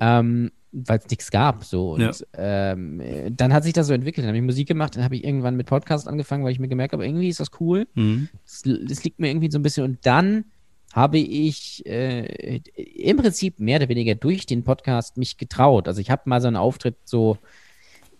ähm, 0.00 0.50
weil 0.72 0.98
es 0.98 1.08
nichts 1.08 1.30
gab. 1.30 1.64
So. 1.64 1.92
Und 1.92 2.26
ähm, 2.36 3.00
äh, 3.00 3.30
dann 3.30 3.52
hat 3.52 3.62
sich 3.62 3.72
das 3.72 3.86
so 3.86 3.94
entwickelt. 3.94 4.24
Dann 4.24 4.28
habe 4.30 4.38
ich 4.38 4.42
Musik 4.42 4.66
gemacht, 4.66 4.96
dann 4.96 5.04
habe 5.04 5.14
ich 5.14 5.22
irgendwann 5.22 5.54
mit 5.54 5.68
Podcast 5.68 6.08
angefangen, 6.08 6.42
weil 6.44 6.50
ich 6.50 6.58
mir 6.58 6.66
gemerkt 6.66 6.92
habe, 6.92 7.06
irgendwie 7.06 7.28
ist 7.28 7.38
das 7.38 7.52
cool. 7.60 7.86
Mhm. 7.94 8.28
Das, 8.44 8.62
das 8.64 9.04
liegt 9.04 9.20
mir 9.20 9.28
irgendwie 9.28 9.50
so 9.50 9.58
ein 9.60 9.62
bisschen. 9.62 9.84
Und 9.84 9.98
dann 10.04 10.46
habe 10.92 11.18
ich 11.18 11.86
äh, 11.86 12.56
im 12.56 13.16
Prinzip 13.16 13.60
mehr 13.60 13.78
oder 13.78 13.88
weniger 13.88 14.16
durch 14.16 14.46
den 14.46 14.64
Podcast 14.64 15.16
mich 15.16 15.36
getraut. 15.38 15.86
Also 15.86 16.00
ich 16.00 16.10
habe 16.10 16.22
mal 16.26 16.40
so 16.40 16.48
einen 16.48 16.56
Auftritt 16.56 16.96
so, 17.04 17.38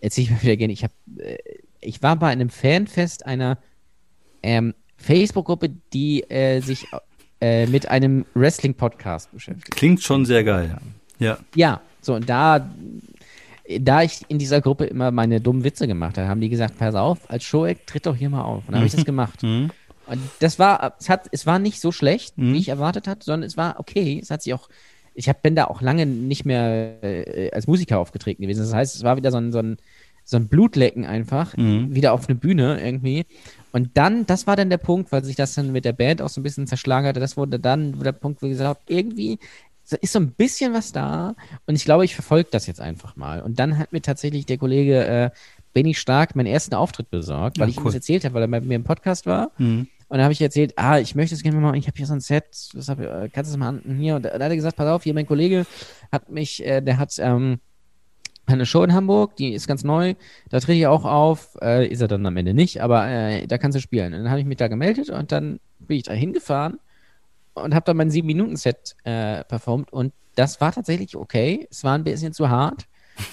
erzähle 0.01 0.27
ich 0.27 0.31
mal 0.31 0.43
wieder 0.43 0.57
gerne, 0.57 0.73
ich 0.73 0.85
habe, 0.85 0.95
äh, 1.19 1.39
ich 1.81 2.03
war 2.03 2.15
bei 2.17 2.29
einem 2.29 2.49
Fanfest 2.51 3.27
einer 3.27 3.59
ähm, 4.45 4.75
Facebook-Gruppe, 4.99 5.71
die 5.93 6.23
äh, 6.31 6.61
sich 6.61 6.87
äh, 7.41 7.67
mit 7.67 7.89
einem 7.89 8.25
Wrestling-Podcast 8.35 9.33
beschäftigt. 9.33 9.71
Klingt 9.75 10.03
schon 10.03 10.25
sehr 10.25 10.45
geil. 10.45 10.77
Ja. 11.19 11.39
Ja, 11.55 11.81
so 12.01 12.15
und 12.15 12.29
da, 12.29 12.71
da 13.81 14.03
ich 14.03 14.21
in 14.29 14.39
dieser 14.39 14.61
Gruppe 14.61 14.85
immer 14.87 15.11
meine 15.11 15.41
dummen 15.41 15.65
Witze 15.65 15.87
gemacht 15.87 16.19
habe, 16.19 16.29
haben 16.29 16.41
die 16.41 16.49
gesagt, 16.51 16.79
pass 16.79 16.95
auf, 16.95 17.19
als 17.31 17.45
Showack 17.45 17.87
tritt 17.87 18.07
doch 18.07 18.17
hier 18.17 18.31
mal 18.31 18.43
auf. 18.43 18.59
Und 18.67 18.73
dann 18.73 18.77
habe 18.77 18.87
ich 18.87 18.95
das 18.95 19.05
gemacht. 19.13 19.43
Mhm. 19.43 19.71
Und 20.07 20.21
das 20.41 20.59
war, 20.59 20.95
es 21.01 21.09
hat, 21.09 21.29
es 21.33 21.47
war 21.47 21.59
nicht 21.59 21.81
so 21.81 21.91
schlecht, 21.91 22.37
Mhm. 22.37 22.53
wie 22.53 22.59
ich 22.59 22.69
erwartet 22.69 23.09
hatte, 23.09 23.25
sondern 23.25 23.47
es 23.47 23.57
war 23.57 23.81
okay. 23.81 24.19
Es 24.23 24.31
hat 24.31 24.43
sich 24.43 24.53
auch, 24.53 24.69
ich 25.15 25.29
hab, 25.29 25.43
bin 25.43 25.55
da 25.57 25.65
auch 25.67 25.81
lange 25.81 26.05
nicht 26.07 26.45
mehr 26.45 27.03
äh, 27.03 27.51
als 27.53 27.67
Musiker 27.67 27.99
aufgetreten 27.99 28.43
gewesen. 28.43 28.61
Das 28.61 28.75
heißt, 28.75 28.95
es 28.97 29.03
war 29.03 29.17
wieder 29.17 29.31
so 29.31 29.39
ein, 29.39 29.51
so 29.53 29.61
ein, 29.61 29.77
so 30.25 30.37
ein 30.37 30.49
Blutlecken 30.49 31.05
einfach, 31.07 31.57
Mhm. 31.57 31.95
wieder 31.95 32.13
auf 32.13 32.29
eine 32.29 32.37
Bühne 32.37 32.81
irgendwie. 32.83 33.25
Und 33.75 33.97
dann, 33.97 34.25
das 34.25 34.47
war 34.47 34.55
dann 34.55 34.71
der 34.71 34.79
Punkt, 34.79 35.11
weil 35.11 35.25
sich 35.25 35.35
das 35.35 35.55
dann 35.55 35.73
mit 35.73 35.85
der 35.85 35.93
Band 35.93 36.23
auch 36.23 36.29
so 36.29 36.41
ein 36.41 36.45
bisschen 36.45 36.69
zerschlagerte, 36.69 37.19
das 37.19 37.37
wurde 37.37 37.59
dann 37.59 37.99
der 37.99 38.13
Punkt, 38.13 38.41
wo 38.41 38.47
ich 38.47 38.53
gesagt 38.53 38.69
habe, 38.69 38.81
irgendwie 38.87 39.41
ist 40.01 40.13
so 40.13 40.21
ein 40.21 40.31
bisschen 40.31 40.73
was 40.73 40.93
da 40.93 41.35
und 41.67 41.75
ich 41.75 41.85
glaube, 41.85 42.05
ich 42.05 42.15
verfolge 42.15 42.49
das 42.53 42.69
jetzt 42.69 42.81
einfach 42.81 43.17
mal. 43.17 43.43
Und 43.43 43.59
dann 43.59 43.77
hat 43.77 43.93
mir 43.93 44.01
tatsächlich 44.01 44.47
der 44.47 44.59
Kollege 44.59 45.05
äh, 45.05 45.31
Benny 45.73 45.95
Stark 45.95 46.37
meinen 46.37 46.47
ersten 46.47 46.77
Auftritt 46.77 47.11
besorgt, 47.11 47.59
weil 47.59 47.67
Ja, 47.67 47.71
ich 47.71 47.77
ihm 47.77 47.81
cool. 47.81 47.87
das 47.87 47.97
erzählt 47.97 48.25
habe, 48.25 48.35
weil 48.35 48.43
er 48.43 48.49
bei 48.49 48.61
mir 48.61 48.77
im 48.77 48.85
Podcast 48.85 49.27
war. 49.27 49.51
Mhm. 49.59 49.89
Und 50.07 50.19
dann 50.19 50.23
habe 50.23 50.33
ich 50.33 50.41
erzählt, 50.41 50.75
ah, 50.77 51.01
ich 51.01 51.17
möchte 51.17 51.35
es 51.35 51.43
gerne 51.43 51.57
mal 51.59 51.67
machen, 51.67 51.79
ich 51.81 51.89
habe 51.89 51.97
hier 51.97 52.07
so 52.07 52.13
ein 52.13 52.21
Set, 52.21 52.45
das 52.75 52.89
hab, 52.89 53.01
äh, 53.01 53.29
kannst 53.29 53.51
du 53.51 53.55
es 53.55 53.59
mal 53.59 53.71
an, 53.71 53.97
hier. 53.99 54.15
Und 54.15 54.23
da, 54.25 54.39
da 54.39 54.45
hat 54.45 54.53
er 54.53 54.57
gesagt, 54.57 54.77
pass 54.77 54.87
auf, 54.87 55.03
hier 55.03 55.15
mein 55.15 55.27
Kollege 55.27 55.67
hat 56.13 56.31
mich, 56.31 56.65
äh, 56.65 56.81
der 56.81 56.99
hat 56.99 57.13
ähm, 57.19 57.59
eine 58.47 58.67
Show 58.67 58.83
in 58.83 58.93
Hamburg, 58.93 59.37
die 59.37 59.53
ist 59.55 59.67
ganz 59.67 59.85
neu, 59.85 60.15
da 60.51 60.61
trete 60.61 60.79
ich 60.79 60.87
auch 60.87 61.05
auf, 61.05 61.57
äh, 61.63 61.87
ist 61.87 62.01
er 62.01 62.09
dann 62.09 62.27
am 62.27 62.37
Ende 62.37 62.55
nicht, 62.55 62.83
aber 62.83 63.09
äh, 63.09 63.47
da 63.47 63.59
kannst 63.59 63.77
du 63.77 63.81
spielen. 63.81 64.13
Und 64.13 64.25
dann 64.25 64.31
habe 64.31 64.41
ich 64.41 64.47
mich 64.47 64.59
da 64.59 64.69
gemeldet 64.69 65.11
und 65.11 65.33
dann 65.33 65.61
bin 65.79 65.97
ich 65.97 66.03
da 66.05 66.13
hingefahren 66.13 66.79
und 67.55 67.75
habe 67.75 67.85
dann 67.85 67.97
mein 67.97 68.11
7-Minuten-Set 68.11 68.97
äh, 69.05 69.45
performt 69.45 69.93
und 69.93 70.13
das 70.35 70.61
war 70.61 70.73
tatsächlich 70.73 71.17
okay. 71.17 71.67
Es 71.71 71.85
war 71.85 71.95
ein 71.95 72.05
bisschen 72.05 72.33
zu 72.33 72.51
hart, 72.51 72.87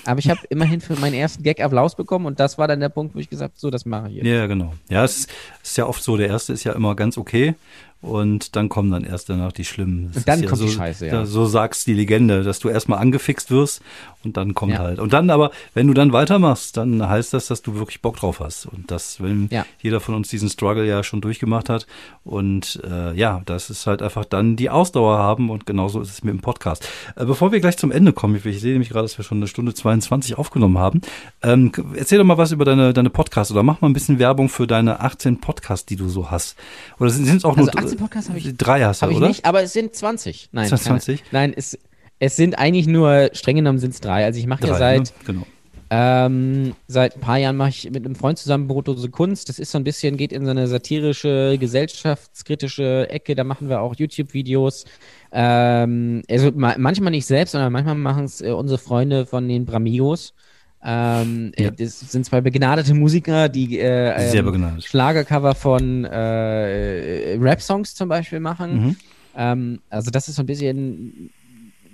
aber 0.06 0.20
ich 0.20 0.30
habe 0.30 0.40
immerhin 0.50 0.82
für 0.82 0.96
meinen 0.96 1.16
ersten 1.16 1.44
Gag 1.44 1.60
Applaus 1.60 1.96
bekommen 1.96 2.26
und 2.26 2.40
das 2.40 2.58
war 2.58 2.68
dann 2.68 2.80
der 2.80 2.90
Punkt, 2.90 3.16
wo 3.16 3.20
ich 3.20 3.30
gesagt 3.30 3.54
habe, 3.54 3.60
so, 3.60 3.70
das 3.70 3.86
mache 3.86 4.10
ich 4.10 4.16
jetzt. 4.16 4.26
Ja, 4.26 4.46
genau. 4.48 4.74
Ja, 4.90 5.04
es 5.04 5.18
ist, 5.18 5.30
ist 5.64 5.78
ja 5.78 5.88
oft 5.88 6.04
so, 6.04 6.18
der 6.18 6.28
erste 6.28 6.54
ist 6.54 6.64
ja 6.64 6.74
immer 6.74 6.96
ganz 6.96 7.18
okay 7.18 7.56
und 8.02 8.56
dann 8.56 8.70
kommen 8.70 8.92
dann 8.92 9.04
erst 9.04 9.30
danach 9.30 9.52
die 9.52 9.66
schlimmen. 9.66 10.08
Das 10.08 10.18
Und 10.18 10.28
dann 10.28 10.42
ja 10.42 10.48
kommt 10.48 10.60
so, 10.60 10.66
die 10.66 10.72
Scheiße, 10.72 11.08
ja. 11.08 11.26
So 11.26 11.46
sagt's 11.46 11.86
die 11.86 11.94
Legende, 11.94 12.44
dass 12.44 12.60
du 12.60 12.70
erstmal 12.70 13.00
angefixt 13.00 13.52
wirst 13.52 13.82
und 14.24 14.38
dann 14.38 14.54
kommt 14.54 14.74
Ja. 14.74 14.80
halt. 14.80 15.00
Und 15.00 15.14
dann 15.14 15.30
aber, 15.30 15.52
wenn 15.74 15.88
du 15.88 15.94
dann 15.94 16.14
weitermachst, 16.14 16.78
dann 16.78 17.08
heißt 17.08 17.34
das, 17.34 17.48
dass 17.48 17.62
du 17.62 17.76
wirklich 17.76 18.02
Bock 18.02 18.18
drauf 18.18 18.40
hast. 18.40 18.66
Und 18.66 18.90
das, 18.92 19.22
wenn 19.22 19.48
Ja. 19.52 19.66
jeder 19.82 20.00
von 20.00 20.16
uns 20.16 20.30
diesen 20.30 20.50
Struggle 20.50 20.86
ja 20.88 21.04
schon 21.04 21.22
durchgemacht 21.22 21.70
hat. 21.70 21.88
Und 22.24 22.80
äh, 22.84 23.14
ja, 23.14 23.42
das 23.46 23.70
ist 23.70 23.88
halt 23.88 24.02
einfach 24.02 24.26
dann 24.26 24.56
die 24.56 24.70
Ausdauer 24.70 25.18
haben 25.18 25.50
und 25.50 25.66
genauso 25.66 26.02
ist 26.02 26.10
es 26.10 26.24
mit 26.24 26.34
dem 26.34 26.42
Podcast. 26.42 26.88
Äh, 27.16 27.26
bevor 27.26 27.52
wir 27.52 27.60
gleich 27.60 27.78
zum 27.78 27.92
Ende 27.92 28.14
kommen, 28.14 28.36
ich, 28.36 28.46
ich 28.46 28.62
sehe 28.62 28.72
nämlich 28.74 28.90
gerade, 28.90 29.04
dass 29.06 29.18
wir 29.18 29.26
schon 29.26 29.38
eine 29.38 29.48
Stunde 29.48 29.74
22 29.74 30.38
aufgenommen 30.38 30.78
haben. 30.78 31.02
Ähm, 31.42 31.72
erzähl 31.96 32.18
doch 32.20 32.26
mal 32.26 32.38
was 32.38 32.52
über 32.52 32.66
deine, 32.66 32.94
deine 32.94 33.10
Podcasts 33.10 33.52
oder 33.52 33.64
mach 33.64 33.82
mal 33.82 33.90
ein 33.90 33.94
bisschen 33.94 34.20
Werbung 34.20 34.50
für 34.50 34.68
deine 34.68 35.00
18 35.00 35.40
Podcasts, 35.42 35.86
die 35.86 35.96
du 35.96 36.10
so 36.10 36.30
hast. 36.32 36.56
Oder 37.00 37.10
sind 37.10 37.28
es 37.28 37.46
auch 37.46 37.58
Also 37.58 37.72
nur 37.72 37.78
18 37.84 37.98
Podcasts 37.98 38.30
habe 38.30 38.40
ich, 38.40 38.56
drei 38.58 38.84
hast 38.84 39.02
du, 39.02 39.06
hab 39.06 39.12
ich 39.12 39.18
oder? 39.18 39.28
nicht, 39.28 39.46
aber 39.46 39.64
es 39.64 39.74
sind 39.74 39.96
20. 39.96 40.50
Nein, 40.52 40.66
Sind 40.66 40.72
das 40.74 40.84
keine- 40.84 41.00
20? 41.00 41.24
Nein, 41.32 41.54
es, 41.56 41.78
es 42.22 42.36
sind 42.36 42.58
eigentlich 42.60 42.86
nur, 42.86 43.32
streng 43.34 43.56
genommen 43.56 43.80
sind 43.80 43.96
es 43.96 44.00
drei. 44.00 44.24
Also 44.24 44.40
ich 44.40 44.46
mache 44.46 44.68
ja 44.68 44.76
seit, 44.76 45.00
ne? 45.02 45.10
Genau. 45.26 45.48
ähm, 45.90 46.76
seit 46.88 47.16
ein 47.16 47.20
paar 47.20 47.38
Jahren 47.40 47.58
mache 47.58 47.70
ich 47.70 47.90
mit 47.90 48.06
einem 48.06 48.14
Freund 48.14 48.38
zusammen 48.38 48.68
Brotose 48.68 49.10
Kunst. 49.10 49.50
Das 49.50 49.58
ist 49.58 49.72
so 49.72 49.80
ein 49.80 49.84
bisschen, 49.84 50.18
geht 50.18 50.32
in 50.32 50.46
so 50.46 50.52
eine 50.52 50.68
satirische, 50.68 51.58
gesellschaftskritische 51.60 53.10
Ecke. 53.10 53.34
Da 53.34 53.44
machen 53.44 53.70
wir 53.70 53.82
auch 53.82 53.96
YouTube-Videos. 53.96 54.86
Ähm, 55.32 56.22
also 56.30 56.52
ma 56.54 56.76
manchmal 56.78 57.10
nicht 57.10 57.26
selbst, 57.26 57.54
sondern 57.54 57.74
manchmal 57.74 57.96
machen 57.96 58.26
es 58.26 58.40
äh, 58.40 58.52
unsere 58.52 58.78
Freunde 58.78 59.26
von 59.26 59.48
den 59.50 59.66
Bramigos. 59.66 60.36
Ähm, 60.84 61.54
Ja. 61.58 61.70
äh, 61.70 61.72
Das 61.72 62.02
sind 62.02 62.24
zwei 62.24 62.42
begnadete 62.42 62.94
Musiker, 62.94 63.50
die 63.50 63.80
äh, 63.80 64.14
ähm. 64.32 64.80
Schlagercover 64.80 65.56
von 65.56 66.06
äh, 66.06 67.36
Rap-Songs 67.40 67.96
zum 67.96 68.10
Beispiel 68.10 68.40
machen. 68.40 68.74
Mhm. 68.74 68.96
Ähm, 69.36 69.80
also 69.90 70.12
das 70.12 70.28
ist 70.28 70.36
so 70.36 70.44
ein 70.44 70.46
bisschen 70.46 71.32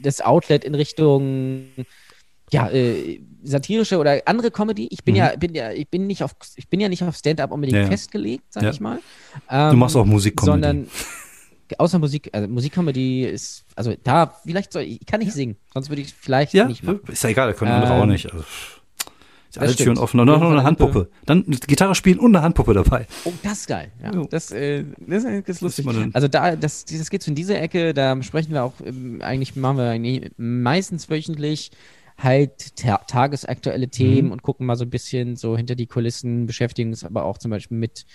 das 0.02 0.22
Outlet 0.22 0.64
in 0.64 0.76
Richtung 0.76 1.86
ja, 2.52 2.70
äh, 2.70 3.20
satirische 3.44 3.98
oder 3.98 4.22
andere 4.26 4.52
Comedy. 4.52 4.88
Ich 4.92 5.04
bin 5.04 5.16
Mhm. 5.16 5.20
ja, 5.20 5.36
bin 5.36 5.54
ja, 5.54 5.72
ich 5.72 5.90
bin 5.90 6.08
nicht 6.08 6.24
auf, 6.24 6.32
ich 6.56 6.70
bin 6.70 6.80
ja 6.80 6.88
nicht 6.88 7.04
auf 7.04 7.16
Stand-up 7.16 7.52
unbedingt 7.52 7.80
Ja, 7.80 7.88
festgelegt, 7.88 8.46
sag 8.50 8.64
Ja. 8.64 8.70
ich 8.72 8.80
mal. 8.80 9.00
Du 9.00 9.54
Ähm, 9.56 9.80
machst 9.80 9.96
auch 9.98 10.06
Musikcomedy. 10.06 10.52
Sondern 10.52 10.88
außer 11.78 12.00
Musik, 12.00 12.30
also 12.32 12.48
Musikcomedy 12.48 13.26
ist, 13.26 13.66
also 13.76 13.94
da, 14.04 14.40
vielleicht 14.46 14.72
soll 14.72 14.84
ich, 14.84 15.02
ich 15.02 15.06
kann 15.06 15.20
nicht 15.20 15.34
singen, 15.34 15.58
sonst 15.74 15.90
würde 15.90 16.02
ich 16.04 16.14
vielleicht 16.14 16.54
Ja, 16.54 16.66
nicht 16.66 16.84
machen. 16.84 17.02
ist 17.08 17.24
ja 17.24 17.30
egal, 17.30 17.54
können 17.54 17.72
andere 17.72 17.94
Ähm, 17.94 18.02
auch 18.02 18.06
nicht. 18.06 18.32
Also, 18.32 18.46
ist 19.58 19.68
Alle 19.68 19.76
Türen 19.76 19.98
offen. 19.98 20.20
Und 20.20 20.28
noch 20.28 20.42
eine 20.42 20.64
Handpuppe. 20.64 21.10
Dann 21.26 21.44
Gitarre 21.46 21.96
spielen 21.96 22.20
und 22.20 22.36
eine 22.36 22.44
Handpuppe 22.44 22.74
dabei. 22.74 23.08
Oh, 23.26 23.34
das 23.44 23.60
ist 23.60 23.68
geil. 23.68 23.92
Ja, 24.04 24.12
das, 24.30 24.52
äh, 24.52 24.84
das, 25.08 25.24
ist 25.24 25.62
lustig. 25.62 25.86
Also 26.14 26.28
da, 26.28 26.56
das, 26.56 26.86
das 26.86 27.10
geht 27.10 27.24
so 27.24 27.32
in 27.32 27.36
diese 27.36 27.58
Ecke, 27.58 27.94
da 27.94 28.22
sprechen 28.24 28.54
wir 28.54 28.64
auch, 28.64 28.74
ähm, 28.86 29.22
eigentlich 29.22 29.56
machen 29.56 29.78
wir 29.78 29.90
eigentlich 29.90 30.32
meistens 30.38 31.10
wöchentlich 31.10 31.72
halt 32.18 32.76
ta 32.76 32.98
tagesaktuelle 33.08 33.90
Themen 33.90 34.28
mhm. 34.28 34.32
und 34.32 34.42
gucken 34.42 34.66
mal 34.66 34.76
so 34.76 34.86
ein 34.86 34.90
bisschen 34.90 35.36
so 35.36 35.56
hinter 35.56 35.76
die 35.76 35.86
Kulissen, 35.86 36.48
beschäftigen 36.48 36.90
uns 36.90 37.04
aber 37.04 37.26
auch 37.26 37.38
zum 37.38 37.52
Beispiel 37.52 37.78
mit 37.78 38.06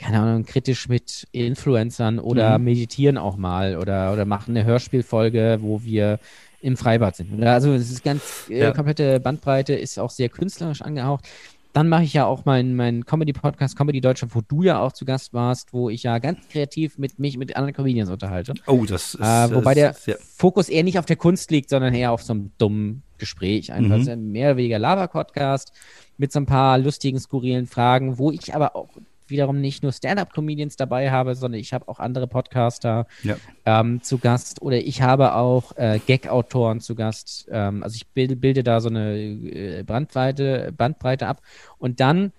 keine 0.00 0.18
Ahnung, 0.20 0.44
kritisch 0.46 0.88
mit 0.88 1.28
Influencern 1.32 2.18
oder 2.18 2.58
mhm. 2.58 2.64
meditieren 2.64 3.18
auch 3.18 3.36
mal 3.36 3.76
oder, 3.76 4.12
oder 4.14 4.24
machen 4.24 4.56
eine 4.56 4.64
Hörspielfolge, 4.64 5.58
wo 5.60 5.82
wir 5.84 6.18
im 6.60 6.76
Freibad 6.76 7.16
sind. 7.16 7.42
Also 7.42 7.72
es 7.72 7.90
ist 7.90 8.04
ganz 8.04 8.46
äh, 8.48 8.58
ja. 8.58 8.72
komplette 8.72 9.20
Bandbreite, 9.20 9.74
ist 9.74 9.98
auch 9.98 10.10
sehr 10.10 10.28
künstlerisch 10.28 10.82
angehaucht. 10.82 11.26
Dann 11.72 11.88
mache 11.88 12.02
ich 12.02 12.12
ja 12.12 12.26
auch 12.26 12.44
meinen 12.44 12.74
mein 12.74 13.04
Comedy-Podcast 13.06 13.76
Comedy 13.76 14.00
Deutschland, 14.00 14.34
wo 14.34 14.40
du 14.40 14.64
ja 14.64 14.80
auch 14.80 14.92
zu 14.92 15.04
Gast 15.04 15.32
warst, 15.32 15.72
wo 15.72 15.88
ich 15.88 16.02
ja 16.02 16.18
ganz 16.18 16.48
kreativ 16.48 16.98
mit 16.98 17.20
mich 17.20 17.36
mit 17.36 17.54
anderen 17.54 17.74
Comedians 17.74 18.10
unterhalte. 18.10 18.54
Oh, 18.66 18.84
das 18.84 19.14
ist. 19.14 19.20
Äh, 19.20 19.54
wobei 19.54 19.74
der 19.74 19.94
ja. 20.06 20.16
Fokus 20.36 20.68
eher 20.68 20.82
nicht 20.82 20.98
auf 20.98 21.06
der 21.06 21.16
Kunst 21.16 21.50
liegt, 21.52 21.70
sondern 21.70 21.94
eher 21.94 22.10
auf 22.10 22.24
so 22.24 22.32
einem 22.32 22.50
dummen 22.58 23.04
Gespräch. 23.18 23.72
Einfach 23.72 23.98
mhm. 23.98 24.08
ein 24.08 24.32
mehr 24.32 24.48
oder 24.48 24.56
weniger 24.56 24.80
Lava-Podcast 24.80 25.72
mit 26.18 26.32
so 26.32 26.40
ein 26.40 26.46
paar 26.46 26.76
lustigen, 26.76 27.20
skurrilen 27.20 27.68
Fragen, 27.68 28.18
wo 28.18 28.32
ich 28.32 28.52
aber 28.52 28.74
auch 28.74 28.88
wiederum 29.30 29.60
nicht 29.60 29.82
nur 29.82 29.92
Stand-up-Comedians 29.92 30.76
dabei 30.76 31.10
habe, 31.10 31.34
sondern 31.34 31.60
ich 31.60 31.72
habe 31.72 31.88
auch 31.88 31.98
andere 31.98 32.26
Podcaster 32.26 33.06
ja. 33.22 33.36
ähm, 33.64 34.02
zu 34.02 34.18
Gast 34.18 34.62
oder 34.62 34.78
ich 34.78 35.02
habe 35.02 35.34
auch 35.34 35.76
äh, 35.76 36.00
Gag-Autoren 36.04 36.80
zu 36.80 36.94
Gast. 36.94 37.48
Ähm, 37.50 37.82
also 37.82 37.96
ich 37.96 38.08
bilde, 38.08 38.36
bilde 38.36 38.62
da 38.62 38.80
so 38.80 38.88
eine 38.88 39.16
äh, 39.16 39.82
Bandbreite, 39.82 40.72
Bandbreite 40.76 41.26
ab. 41.26 41.42
Und 41.78 42.00
dann, 42.00 42.32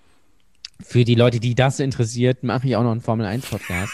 für 0.81 1.03
die 1.05 1.15
Leute, 1.15 1.39
die 1.39 1.55
das 1.55 1.79
interessiert, 1.79 2.43
mache 2.43 2.67
ich 2.67 2.75
auch 2.75 2.83
noch 2.83 2.91
einen 2.91 3.01
Formel-1-Podcast. 3.01 3.93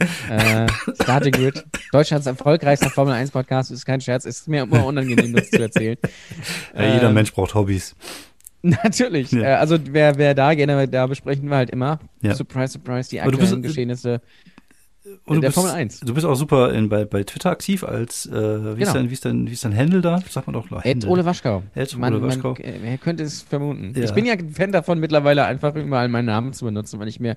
äh, 0.30 0.66
Starting 1.02 1.32
Grid, 1.32 1.64
Deutschlands 1.92 2.26
erfolgreichster 2.26 2.90
Formel 2.90 3.14
1 3.14 3.30
Podcast, 3.30 3.70
ist 3.70 3.84
kein 3.84 4.00
Scherz, 4.00 4.24
ist 4.24 4.48
mir 4.48 4.62
immer 4.62 4.84
unangenehm, 4.84 5.34
das 5.34 5.50
zu 5.50 5.60
erzählen. 5.60 5.98
Ja, 6.74 6.94
jeder 6.94 7.08
ähm, 7.08 7.14
Mensch 7.14 7.32
braucht 7.32 7.54
Hobbys. 7.54 7.94
Natürlich. 8.82 9.32
Ja. 9.32 9.42
Äh, 9.42 9.54
also 9.54 9.78
wer, 9.90 10.18
wer 10.18 10.34
da 10.34 10.54
gerne, 10.54 10.86
da 10.86 11.06
besprechen 11.06 11.48
wir 11.48 11.56
halt 11.56 11.70
immer. 11.70 11.98
Ja. 12.22 12.34
Surprise, 12.34 12.72
surprise, 12.72 13.08
die 13.10 13.20
aktuellen 13.20 13.62
bist, 13.62 13.74
Geschehnisse. 13.74 14.20
Und 15.24 15.40
der 15.40 15.48
bist, 15.48 15.54
Formel 15.54 15.72
1. 15.72 16.00
Du 16.00 16.12
bist 16.12 16.26
auch 16.26 16.34
super 16.34 16.72
in, 16.72 16.88
bei, 16.90 17.06
bei 17.06 17.24
Twitter 17.24 17.50
aktiv 17.50 17.84
als, 17.84 18.26
äh, 18.26 18.32
wie, 18.32 18.34
genau. 18.34 18.80
ist 18.80 18.94
dein, 18.94 19.08
wie, 19.08 19.14
ist 19.14 19.24
dein, 19.24 19.46
wie 19.48 19.52
ist 19.52 19.64
dein 19.64 19.76
Handle 19.76 20.02
da? 20.02 20.20
Sagt 20.28 20.46
man 20.46 20.54
doch 20.54 20.68
gleich. 20.68 20.84
Ed 20.84 21.06
Ole 21.06 21.24
Waschkau. 21.24 21.62
Ed 21.74 21.96
Ole 21.96 22.20
Waschkau. 22.20 22.54
Man, 22.54 22.84
man, 22.84 23.00
könnte 23.00 23.22
es 23.22 23.40
vermuten. 23.40 23.94
Ja. 23.96 24.04
Ich 24.04 24.12
bin 24.12 24.26
ja 24.26 24.34
ein 24.34 24.50
Fan 24.50 24.72
davon, 24.72 25.00
mittlerweile 25.00 25.44
einfach 25.46 25.74
überall 25.74 26.08
meinen 26.08 26.26
Namen 26.26 26.52
zu 26.52 26.66
benutzen, 26.66 27.00
weil 27.00 27.08
ich 27.08 27.18
mir 27.18 27.36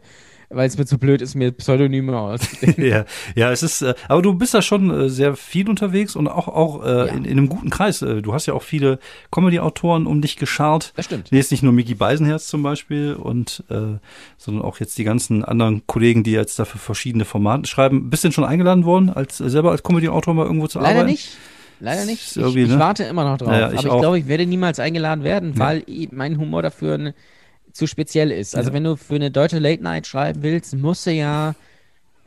weil 0.54 0.68
es 0.68 0.78
mir 0.78 0.86
zu 0.86 0.98
blöd 0.98 1.22
ist, 1.22 1.36
mir 1.36 1.52
Pseudonyme 1.52 2.18
auszudenken. 2.20 2.86
ja, 2.86 3.06
ja, 3.36 3.52
es 3.52 3.64
ist, 3.64 3.82
äh, 3.82 3.94
aber 4.08 4.22
du 4.22 4.34
bist 4.36 4.54
da 4.54 4.62
schon 4.62 4.90
äh, 4.90 5.10
sehr 5.10 5.36
viel 5.36 5.70
unterwegs 5.70 6.16
und 6.16 6.28
auch, 6.28 6.48
auch 6.48 6.84
äh, 6.84 6.90
ja. 6.90 7.04
in, 7.06 7.26
in, 7.26 7.38
einem 7.38 7.50
guten 7.50 7.70
Kreis. 7.70 8.02
Äh, 8.02 8.22
du 8.22 8.34
hast 8.34 8.46
ja 8.46 8.54
auch 8.54 8.64
viele 8.64 9.00
Comedy-Autoren 9.32 10.08
um 10.08 10.22
dich 10.22 10.38
geschart. 10.38 10.94
Das 10.96 11.06
stimmt. 11.06 11.32
Jetzt 11.32 11.52
nicht 11.52 11.64
nur 11.64 11.74
Mickey 11.74 11.96
Beisenherz 11.96 12.48
zum 12.48 12.64
Beispiel 12.64 13.14
und, 13.14 13.64
äh, 13.70 13.98
sondern 14.38 14.64
auch 14.64 14.80
jetzt 14.80 14.98
die 14.98 15.04
ganzen 15.04 15.44
anderen 15.44 15.86
Kollegen, 15.88 16.24
die 16.24 16.32
jetzt 16.32 16.60
dafür 16.60 16.80
verschiedene 16.80 17.26
Formate 17.26 17.68
schreiben. 17.68 18.10
Bist 18.10 18.24
du 18.24 18.28
denn 18.28 18.34
schon 18.34 18.46
eingeladen 18.46 18.86
worden, 18.86 19.10
als 19.10 19.40
äh, 19.40 19.50
selber 19.50 19.72
als 19.72 19.84
Comedy-Autor 19.84 20.34
mal 20.34 20.46
irgendwo 20.46 20.68
zu 20.68 20.80
Leider 20.80 21.02
arbeiten? 21.02 21.08
Leider 21.08 21.12
nicht. 21.12 21.38
Leider 21.80 22.06
nicht. 22.06 22.38
Ich, 22.38 22.56
ich 22.56 22.70
ne? 22.70 22.80
warte 22.80 23.04
immer 23.04 23.26
noch 23.26 23.38
drauf. 23.38 23.52
Ja, 23.52 23.72
ich 23.72 23.80
aber 23.80 23.96
ich 23.96 24.02
glaube, 24.02 24.20
ich 24.20 24.28
werde 24.28 24.46
niemals 24.46 24.80
eingeladen 24.80 25.24
werden, 25.24 25.60
weil 25.60 25.84
mein 26.12 26.38
Humor 26.38 26.62
dafür 26.62 27.14
zu 27.74 27.88
speziell 27.88 28.32
ist. 28.32 28.56
Also 28.56 28.70
ja. 28.70 28.76
wenn 28.76 28.84
du 28.84 28.95
für 28.95 29.16
eine 29.16 29.32
deutsche 29.32 29.60
Late 29.60 29.84
Night 29.84 30.08
schreiben 30.08 30.44
willst, 30.44 30.76
musst 30.76 31.06
du 31.06 31.12
ja, 31.12 31.56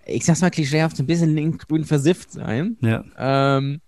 ich 0.05 0.25
sag's 0.25 0.43
mal 0.43 0.51
klischeehaft, 0.51 0.99
ein 0.99 1.07
bisschen 1.07 1.35
linksgrün 1.35 1.85
versifft 1.85 2.33
sein. 2.33 2.77
Ja. 2.81 3.05
Ähm, 3.19 3.81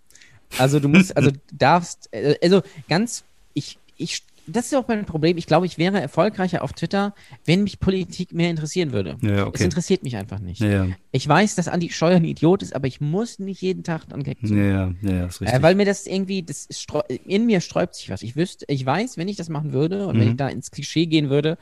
also 0.56 0.80
du 0.80 0.88
musst, 0.88 1.16
also 1.16 1.30
darfst, 1.52 2.08
äh, 2.12 2.36
also 2.42 2.62
ganz, 2.88 3.24
ich, 3.54 3.78
ich 3.96 4.22
das 4.48 4.66
ist 4.66 4.74
auch 4.74 4.88
mein 4.88 5.04
Problem. 5.04 5.36
Ich 5.36 5.46
glaube, 5.46 5.66
ich 5.66 5.78
wäre 5.78 6.00
erfolgreicher 6.00 6.62
auf 6.62 6.72
Twitter, 6.72 7.14
wenn 7.44 7.62
mich 7.62 7.78
Politik 7.78 8.32
mehr 8.32 8.50
interessieren 8.50 8.92
würde. 8.92 9.16
Ja, 9.20 9.46
okay. 9.46 9.56
Es 9.56 9.60
interessiert 9.60 10.02
mich 10.02 10.16
einfach 10.16 10.38
nicht. 10.38 10.60
Ja, 10.60 10.88
ich 11.12 11.28
weiß, 11.28 11.54
dass 11.54 11.68
Andi 11.68 11.90
Scheuer 11.90 12.16
ein 12.16 12.24
Idiot 12.24 12.62
ist, 12.62 12.74
aber 12.74 12.86
ich 12.86 13.00
muss 13.00 13.38
nicht 13.38 13.60
jeden 13.60 13.84
Tag 13.84 14.02
an 14.10 14.22
Gag. 14.22 14.38
Ja, 14.42 14.92
ja, 15.02 15.26
ist 15.26 15.40
richtig. 15.40 15.58
Äh, 15.58 15.62
weil 15.62 15.74
mir 15.74 15.84
das 15.84 16.06
irgendwie, 16.06 16.42
das 16.42 16.68
in 17.26 17.46
mir 17.46 17.60
sträubt 17.60 17.94
sich 17.94 18.10
was. 18.10 18.22
Ich 18.22 18.36
wüsste, 18.36 18.64
ich 18.68 18.84
weiß, 18.84 19.18
wenn 19.18 19.28
ich 19.28 19.36
das 19.36 19.48
machen 19.48 19.72
würde 19.72 20.06
und 20.06 20.16
mhm. 20.16 20.20
wenn 20.20 20.28
ich 20.30 20.36
da 20.36 20.48
ins 20.48 20.70
Klischee 20.70 21.06
gehen 21.06 21.30
würde 21.30 21.58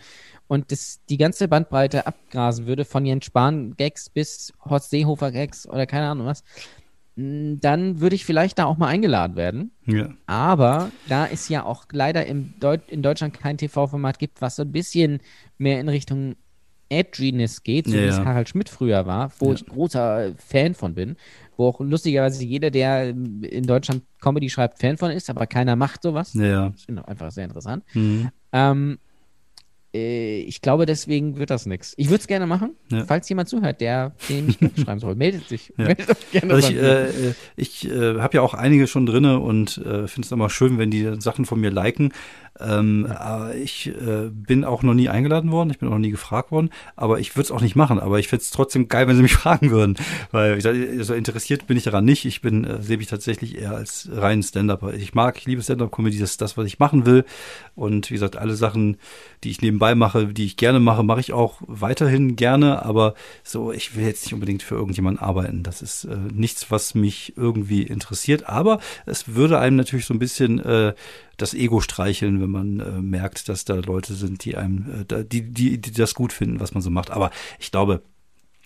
und 0.46 0.70
das, 0.70 1.00
die 1.08 1.16
ganze 1.16 1.48
Bandbreite 1.48 2.06
abgrasen 2.06 2.66
würde, 2.66 2.84
von 2.84 3.04
Jens 3.04 3.26
Spahn 3.26 3.74
Gags 3.76 4.08
bis 4.10 4.52
Horst 4.64 4.90
Seehofer 4.90 5.32
Gags 5.32 5.68
oder 5.68 5.86
keine 5.86 6.08
Ahnung 6.08 6.26
was, 6.26 6.44
dann 7.16 8.00
würde 8.00 8.14
ich 8.14 8.26
vielleicht 8.26 8.58
da 8.58 8.66
auch 8.66 8.76
mal 8.76 8.88
eingeladen 8.88 9.36
werden. 9.36 9.70
Ja. 9.86 10.10
Aber 10.26 10.90
da 11.08 11.26
es 11.26 11.48
ja 11.48 11.64
auch 11.64 11.86
leider 11.90 12.26
im 12.26 12.52
Deut 12.60 12.90
in 12.90 13.02
Deutschland 13.02 13.32
kein 13.32 13.56
TV-Format 13.56 14.18
gibt, 14.18 14.42
was 14.42 14.56
so 14.56 14.62
ein 14.62 14.72
bisschen 14.72 15.20
mehr 15.56 15.80
in 15.80 15.88
Richtung 15.88 16.36
Edginess 16.88 17.62
geht, 17.62 17.86
so 17.86 17.96
ja, 17.96 18.02
wie 18.02 18.06
es 18.06 18.18
Harald 18.18 18.48
Schmidt 18.48 18.68
früher 18.68 19.06
war, 19.06 19.32
wo 19.38 19.48
ja. 19.48 19.54
ich 19.54 19.66
großer 19.66 20.34
Fan 20.36 20.74
von 20.74 20.94
bin, 20.94 21.16
wo 21.56 21.68
auch 21.68 21.80
lustigerweise 21.80 22.44
jeder, 22.44 22.70
der 22.70 23.08
in 23.08 23.66
Deutschland 23.66 24.02
Comedy 24.20 24.50
schreibt, 24.50 24.78
Fan 24.78 24.98
von 24.98 25.10
ist, 25.10 25.30
aber 25.30 25.46
keiner 25.46 25.74
macht 25.74 26.02
sowas. 26.02 26.34
Ja. 26.34 26.68
Das 26.68 26.84
ist 26.84 27.08
einfach 27.08 27.30
sehr 27.30 27.44
interessant. 27.44 27.82
Mhm. 27.94 28.28
Ähm, 28.52 28.98
äh, 28.98 29.05
ich 29.96 30.60
glaube, 30.60 30.86
deswegen 30.86 31.36
wird 31.38 31.50
das 31.50 31.66
nichts. 31.66 31.94
Ich 31.96 32.08
würde 32.08 32.20
es 32.20 32.26
gerne 32.26 32.46
machen. 32.46 32.76
Ja. 32.90 33.04
Falls 33.04 33.28
jemand 33.28 33.48
zuhört, 33.48 33.80
der 33.80 34.12
den 34.28 34.48
ich 34.48 34.82
schreiben 34.82 35.00
soll, 35.00 35.14
meldet 35.14 35.48
sich. 35.48 35.72
Ja. 35.76 35.84
Meldet 35.86 36.10
euch 36.10 36.30
gerne 36.30 36.54
also 36.54 36.68
ich 36.68 36.76
äh, 36.76 37.34
ich 37.56 37.90
äh, 37.90 38.20
habe 38.20 38.36
ja 38.36 38.42
auch 38.42 38.54
einige 38.54 38.86
schon 38.86 39.06
drinne 39.06 39.38
und 39.40 39.78
äh, 39.78 40.06
finde 40.06 40.26
es 40.26 40.32
immer 40.32 40.50
schön, 40.50 40.78
wenn 40.78 40.90
die 40.90 41.20
Sachen 41.20 41.44
von 41.44 41.60
mir 41.60 41.70
liken. 41.70 42.12
Ähm, 42.60 43.06
ja. 43.08 43.50
Ich 43.52 43.88
äh, 43.88 44.30
bin 44.30 44.64
auch 44.64 44.82
noch 44.82 44.94
nie 44.94 45.08
eingeladen 45.08 45.50
worden, 45.50 45.70
ich 45.70 45.78
bin 45.78 45.88
auch 45.88 45.92
noch 45.92 45.98
nie 45.98 46.10
gefragt 46.10 46.50
worden, 46.50 46.70
aber 46.94 47.20
ich 47.20 47.36
würde 47.36 47.44
es 47.44 47.50
auch 47.50 47.60
nicht 47.60 47.76
machen. 47.76 47.98
Aber 47.98 48.18
ich 48.18 48.28
fände 48.28 48.42
es 48.42 48.50
trotzdem 48.50 48.88
geil, 48.88 49.08
wenn 49.08 49.16
sie 49.16 49.22
mich 49.22 49.34
fragen 49.36 49.70
würden. 49.70 49.96
Weil 50.30 50.60
so 51.02 51.14
interessiert 51.14 51.66
bin 51.66 51.76
ich 51.76 51.84
daran 51.84 52.04
nicht. 52.04 52.24
Ich 52.24 52.40
bin, 52.40 52.64
äh, 52.64 52.82
sehe 52.82 52.98
mich 52.98 53.08
tatsächlich 53.08 53.58
eher 53.58 53.72
als 53.72 54.08
reinen 54.12 54.42
Stand-Upper. 54.42 54.94
Ich 54.94 55.14
mag, 55.14 55.38
ich 55.38 55.46
liebe 55.46 55.62
Stand-Up-Comedy, 55.62 56.18
das 56.18 56.32
ist 56.32 56.40
das, 56.40 56.56
was 56.56 56.66
ich 56.66 56.78
machen 56.78 57.06
will. 57.06 57.24
Und 57.74 58.10
wie 58.10 58.14
gesagt, 58.14 58.36
alle 58.36 58.54
Sachen, 58.54 58.96
die 59.44 59.50
ich 59.50 59.60
nebenbei 59.60 59.85
mache, 59.94 60.26
die 60.26 60.44
ich 60.44 60.56
gerne 60.56 60.80
mache, 60.80 61.02
mache 61.02 61.20
ich 61.20 61.32
auch 61.32 61.60
weiterhin 61.66 62.36
gerne. 62.36 62.84
Aber 62.84 63.14
so, 63.42 63.72
ich 63.72 63.96
will 63.96 64.04
jetzt 64.04 64.24
nicht 64.24 64.34
unbedingt 64.34 64.62
für 64.62 64.74
irgendjemanden 64.74 65.22
arbeiten. 65.22 65.62
Das 65.62 65.82
ist 65.82 66.04
äh, 66.04 66.16
nichts, 66.32 66.70
was 66.70 66.94
mich 66.94 67.34
irgendwie 67.36 67.82
interessiert. 67.82 68.48
Aber 68.48 68.80
es 69.06 69.34
würde 69.34 69.58
einem 69.58 69.76
natürlich 69.76 70.06
so 70.06 70.14
ein 70.14 70.18
bisschen 70.18 70.58
äh, 70.60 70.94
das 71.36 71.54
Ego 71.54 71.80
streicheln, 71.80 72.40
wenn 72.40 72.50
man 72.50 72.80
äh, 72.80 73.02
merkt, 73.02 73.48
dass 73.48 73.64
da 73.64 73.74
Leute 73.74 74.14
sind, 74.14 74.44
die 74.44 74.56
einem, 74.56 75.06
äh, 75.10 75.24
die, 75.24 75.42
die, 75.42 75.80
die 75.80 75.92
das 75.92 76.14
gut 76.14 76.32
finden, 76.32 76.60
was 76.60 76.74
man 76.74 76.82
so 76.82 76.90
macht. 76.90 77.10
Aber 77.10 77.30
ich 77.58 77.70
glaube, 77.70 78.02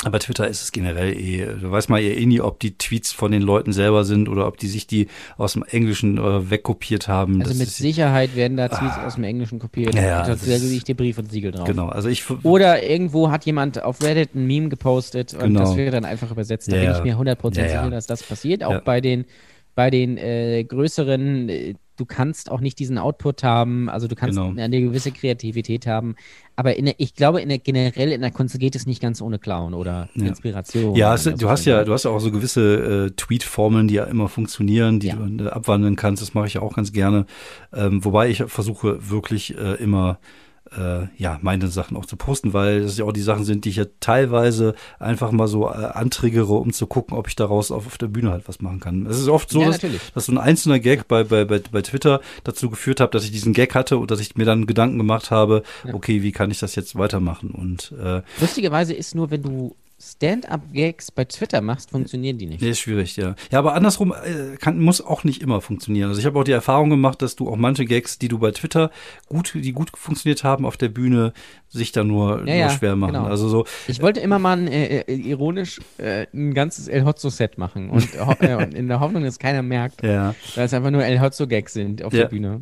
aber 0.05 0.18
Twitter 0.18 0.48
ist 0.48 0.62
es 0.62 0.72
generell 0.72 1.12
eh, 1.12 1.47
du 1.60 1.70
weißt 1.70 1.90
mal 1.90 2.01
eh 2.01 2.24
nie, 2.24 2.40
ob 2.40 2.59
die 2.59 2.77
Tweets 2.77 3.12
von 3.12 3.32
den 3.32 3.43
Leuten 3.43 3.72
selber 3.72 4.05
sind 4.05 4.28
oder 4.28 4.47
ob 4.47 4.56
die 4.56 4.66
sich 4.66 4.86
die 4.86 5.09
aus 5.36 5.52
dem 5.52 5.62
Englischen 5.62 6.16
äh, 6.16 6.51
wegkopiert 6.51 7.06
haben. 7.06 7.40
Also 7.40 7.51
das 7.51 7.59
mit 7.59 7.68
Sicherheit 7.68 8.35
werden 8.35 8.56
da 8.56 8.68
Tweets 8.68 8.94
ah, 8.97 9.06
aus 9.06 9.16
dem 9.16 9.24
Englischen 9.24 9.59
kopiert. 9.59 9.94
Ja, 9.94 10.02
ja, 10.02 10.22
da 10.35 10.36
liegt 10.56 10.89
der 10.89 10.94
Brief 10.94 11.18
und 11.18 11.31
Siegel 11.31 11.52
drauf. 11.52 11.66
Genau, 11.66 11.89
also 11.89 12.09
ich. 12.09 12.24
Oder 12.44 12.82
irgendwo 12.82 13.31
hat 13.31 13.44
jemand 13.44 13.82
auf 13.82 14.02
Reddit 14.02 14.35
ein 14.35 14.47
Meme 14.47 14.70
gepostet 14.70 15.35
und 15.35 15.40
genau. 15.40 15.60
das 15.60 15.77
wird 15.77 15.93
dann 15.93 16.06
einfach 16.06 16.31
übersetzt. 16.31 16.72
Da 16.72 16.77
ja, 16.77 16.98
bin 16.98 17.10
ich 17.10 17.16
mir 17.18 17.35
100% 17.35 17.59
ja, 17.59 17.68
sicher, 17.68 17.90
dass 17.90 18.06
das 18.06 18.22
passiert. 18.22 18.64
Auch 18.64 18.81
bei 18.81 19.02
den, 19.02 19.27
bei 19.74 19.90
den 19.90 20.16
äh, 20.18 20.64
größeren 20.64 21.48
äh, 21.48 21.74
du 22.01 22.06
kannst 22.06 22.51
auch 22.51 22.60
nicht 22.60 22.78
diesen 22.78 22.98
Output 22.98 23.42
haben, 23.42 23.90
also 23.90 24.09
du 24.09 24.14
kannst 24.14 24.38
genau. 24.38 24.59
eine 24.60 24.80
gewisse 24.80 25.12
Kreativität 25.12 25.86
haben. 25.86 26.16
Aber 26.56 26.76
in 26.76 26.86
der, 26.86 26.94
ich 26.97 27.14
glaube, 27.14 27.42
in 27.42 27.51
der, 27.51 27.59
generell 27.59 28.12
in 28.12 28.22
der 28.22 28.30
Kunst 28.30 28.59
geht 28.59 28.74
es 28.74 28.86
nicht 28.86 29.02
ganz 29.02 29.20
ohne 29.20 29.38
Clown 29.38 29.74
oder 29.74 30.09
ja. 30.14 30.26
Inspiration. 30.26 30.94
Ja, 30.97 31.14
es, 31.14 31.24
du 31.24 31.51
hast 31.51 31.66
ja, 31.66 31.84
du 31.84 31.92
hast 31.92 32.05
ja 32.05 32.10
auch 32.10 32.20
so 32.20 32.30
gewisse 32.30 33.06
äh, 33.06 33.10
Tweet-Formeln, 33.10 33.88
die 33.88 33.94
ja 33.94 34.05
immer 34.05 34.28
funktionieren, 34.28 34.98
die 34.98 35.09
ja. 35.09 35.16
du 35.16 35.44
äh, 35.44 35.48
abwandeln 35.48 35.97
kannst. 35.97 36.22
Das 36.22 36.32
mache 36.32 36.47
ich 36.47 36.59
auch 36.59 36.74
ganz 36.74 36.92
gerne. 36.92 37.26
Ähm, 37.72 38.02
wobei 38.05 38.30
ich 38.30 38.42
versuche 38.47 39.10
wirklich 39.10 39.56
äh, 39.59 39.74
immer 39.74 40.18
äh, 40.76 41.06
ja, 41.16 41.38
meine 41.42 41.68
Sachen 41.68 41.97
auch 41.97 42.06
zu 42.06 42.16
posten, 42.16 42.52
weil 42.52 42.82
das 42.82 42.98
ja 42.98 43.05
auch 43.05 43.12
die 43.12 43.20
Sachen 43.22 43.44
sind, 43.44 43.64
die 43.64 43.70
ich 43.70 43.76
ja 43.76 43.86
teilweise 44.01 44.74
einfach 44.98 45.32
mal 45.32 45.48
so 45.48 45.68
äh, 45.68 45.72
antriggere, 45.72 46.55
um 46.55 46.72
zu 46.72 46.86
gucken, 46.86 47.16
ob 47.16 47.28
ich 47.28 47.36
daraus 47.36 47.70
auf, 47.70 47.86
auf 47.86 47.98
der 47.98 48.06
Bühne 48.06 48.30
halt 48.30 48.47
was 48.47 48.60
machen 48.60 48.80
kann. 48.80 49.06
Es 49.06 49.18
ist 49.18 49.28
oft 49.28 49.51
so, 49.51 49.62
ja, 49.62 49.68
dass, 49.68 49.80
dass, 50.14 50.26
so 50.26 50.32
ein 50.32 50.38
einzelner 50.38 50.78
Gag 50.78 51.09
bei, 51.09 51.24
bei, 51.24 51.44
bei, 51.44 51.59
bei 51.59 51.82
Twitter 51.82 52.20
dazu 52.44 52.70
geführt 52.70 53.01
hat, 53.01 53.14
dass 53.14 53.24
ich 53.24 53.32
diesen 53.32 53.52
Gag 53.52 53.74
hatte 53.74 53.98
und 53.98 54.10
dass 54.10 54.20
ich 54.20 54.36
mir 54.36 54.44
dann 54.44 54.66
Gedanken 54.66 54.98
gemacht 54.98 55.30
habe, 55.30 55.62
ja. 55.84 55.94
okay, 55.94 56.22
wie 56.22 56.32
kann 56.32 56.51
ich 56.51 56.59
das 56.59 56.74
jetzt 56.74 56.97
weitermachen? 56.97 57.51
Und 57.51 57.92
äh, 58.02 58.22
lustigerweise 58.40 58.94
ist 58.94 59.14
nur, 59.14 59.30
wenn 59.30 59.42
du 59.42 59.74
Stand-up-Gags 60.01 61.10
bei 61.10 61.24
Twitter 61.24 61.60
machst, 61.60 61.90
funktionieren 61.90 62.39
die 62.39 62.47
nicht. 62.47 62.62
Nee, 62.62 62.70
ist 62.70 62.81
schwierig, 62.81 63.16
ja. 63.16 63.35
Ja, 63.51 63.59
aber 63.59 63.74
andersrum 63.74 64.12
äh, 64.12 64.56
kann, 64.56 64.78
muss 64.81 65.01
auch 65.01 65.24
nicht 65.24 65.43
immer 65.43 65.60
funktionieren. 65.60 66.09
Also 66.09 66.20
ich 66.20 66.27
habe 66.27 66.39
auch 66.39 66.44
die 66.44 66.52
Erfahrung 66.52 66.89
gemacht, 66.90 67.20
dass 67.22 67.36
du 67.36 67.48
auch 67.48 67.56
manche 67.56 67.85
Gags, 67.85 68.18
die 68.18 68.28
du 68.28 68.39
bei 68.39 68.51
Twitter 68.52 68.90
gut, 69.27 69.52
die 69.55 69.72
gut 69.72 69.90
funktioniert 69.94 70.44
haben 70.44 70.64
auf 70.64 70.77
der 70.77 70.89
Bühne, 70.89 71.32
sich 71.68 71.93
da 71.93 72.02
nur, 72.05 72.47
Ja, 72.48 72.55
ja, 72.55 72.66
nur 72.66 72.77
schwer 72.77 72.97
machen. 72.97 73.12
genau. 73.14 73.27
Also 73.27 73.48
so, 73.48 73.64
Ich 73.89 74.01
wollte 74.02 74.20
immer 74.20 74.39
mal 74.39 74.59
ein, 74.59 74.68
äh, 74.68 75.01
äh, 75.01 75.14
ironisch 75.14 75.81
äh, 75.98 76.27
ein 76.35 76.55
ganzes 76.55 76.89
El 76.89 77.05
Hotzo-Set 77.05 77.59
machen 77.59 77.90
und, 77.90 78.09
äh, 78.40 78.55
und 78.56 78.74
in 78.74 78.89
der 78.89 79.01
Hoffnung, 79.01 79.22
dass 79.22 79.39
keiner 79.39 79.62
merkt, 79.62 80.02
ja. 80.02 80.35
weil 80.55 80.64
es 80.66 80.74
einfach 80.74 80.90
nur 80.90 81.05
El 81.05 81.20
Hotzo-Gags 81.20 81.72
sind 81.72 82.02
auf 82.02 82.12
Ja. 82.12 82.20
der 82.22 82.28
Bühne. 82.28 82.60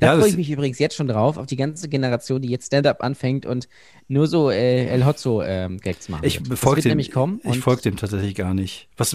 Da 0.00 0.14
Ja, 0.14 0.18
freue 0.18 0.28
ich 0.30 0.36
mich 0.36 0.50
übrigens 0.50 0.78
jetzt 0.78 0.94
schon 0.96 1.08
drauf, 1.08 1.36
auf 1.36 1.46
die 1.46 1.56
ganze 1.56 1.88
Generation, 1.88 2.40
die 2.40 2.48
jetzt 2.48 2.66
Stand-Up 2.68 3.02
anfängt 3.02 3.44
und 3.44 3.68
nur 4.08 4.26
so 4.28 4.50
äh, 4.50 4.86
El 4.86 5.04
Hotzo-Gags 5.04 6.08
machen. 6.08 6.24
Ich 6.24 6.40
folge 6.54 6.82
dem, 6.82 6.90
nämlich 6.90 7.10
kommen. 7.10 7.40
ich 7.42 7.50
und- 7.50 7.56
folge 7.62 7.82
dem 7.82 7.96
tatsächlich 7.96 8.34
gar 8.34 8.54
nicht. 8.54 8.88
Was 8.96 9.14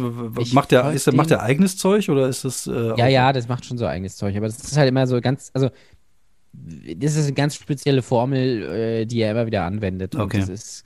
macht 0.52 0.72
der, 0.72 0.92
ist 0.92 1.08
der, 1.08 1.14
macht 1.14 1.28
dem- 1.30 1.38
der 1.38 1.44
eigenes 1.44 1.78
Zeug 1.78 2.10
oder 2.10 2.28
ist 2.28 2.44
das, 2.44 2.68
äh, 2.68 2.94
Ja, 2.98 3.08
ja, 3.08 3.32
das 3.34 3.48
macht 3.48 3.66
schon 3.66 3.78
so 3.78 3.86
eigenes 3.86 4.18
Zeug, 4.18 4.36
aber 4.36 4.48
das 4.48 4.60
ist 4.60 4.76
halt 4.78 4.90
immer 4.90 5.08
so 5.08 5.22
ganz, 5.22 5.50
also 5.54 5.70
das 6.54 7.16
ist 7.16 7.26
eine 7.28 7.34
ganz 7.34 7.56
spezielle 7.56 8.02
Formel, 8.02 8.64
äh, 8.64 9.06
die 9.06 9.22
er 9.22 9.32
immer 9.32 9.46
wieder 9.46 9.64
anwendet. 9.64 10.16
Und 10.16 10.22
Okay. 10.22 10.40
das 10.40 10.50
ist, 10.50 10.84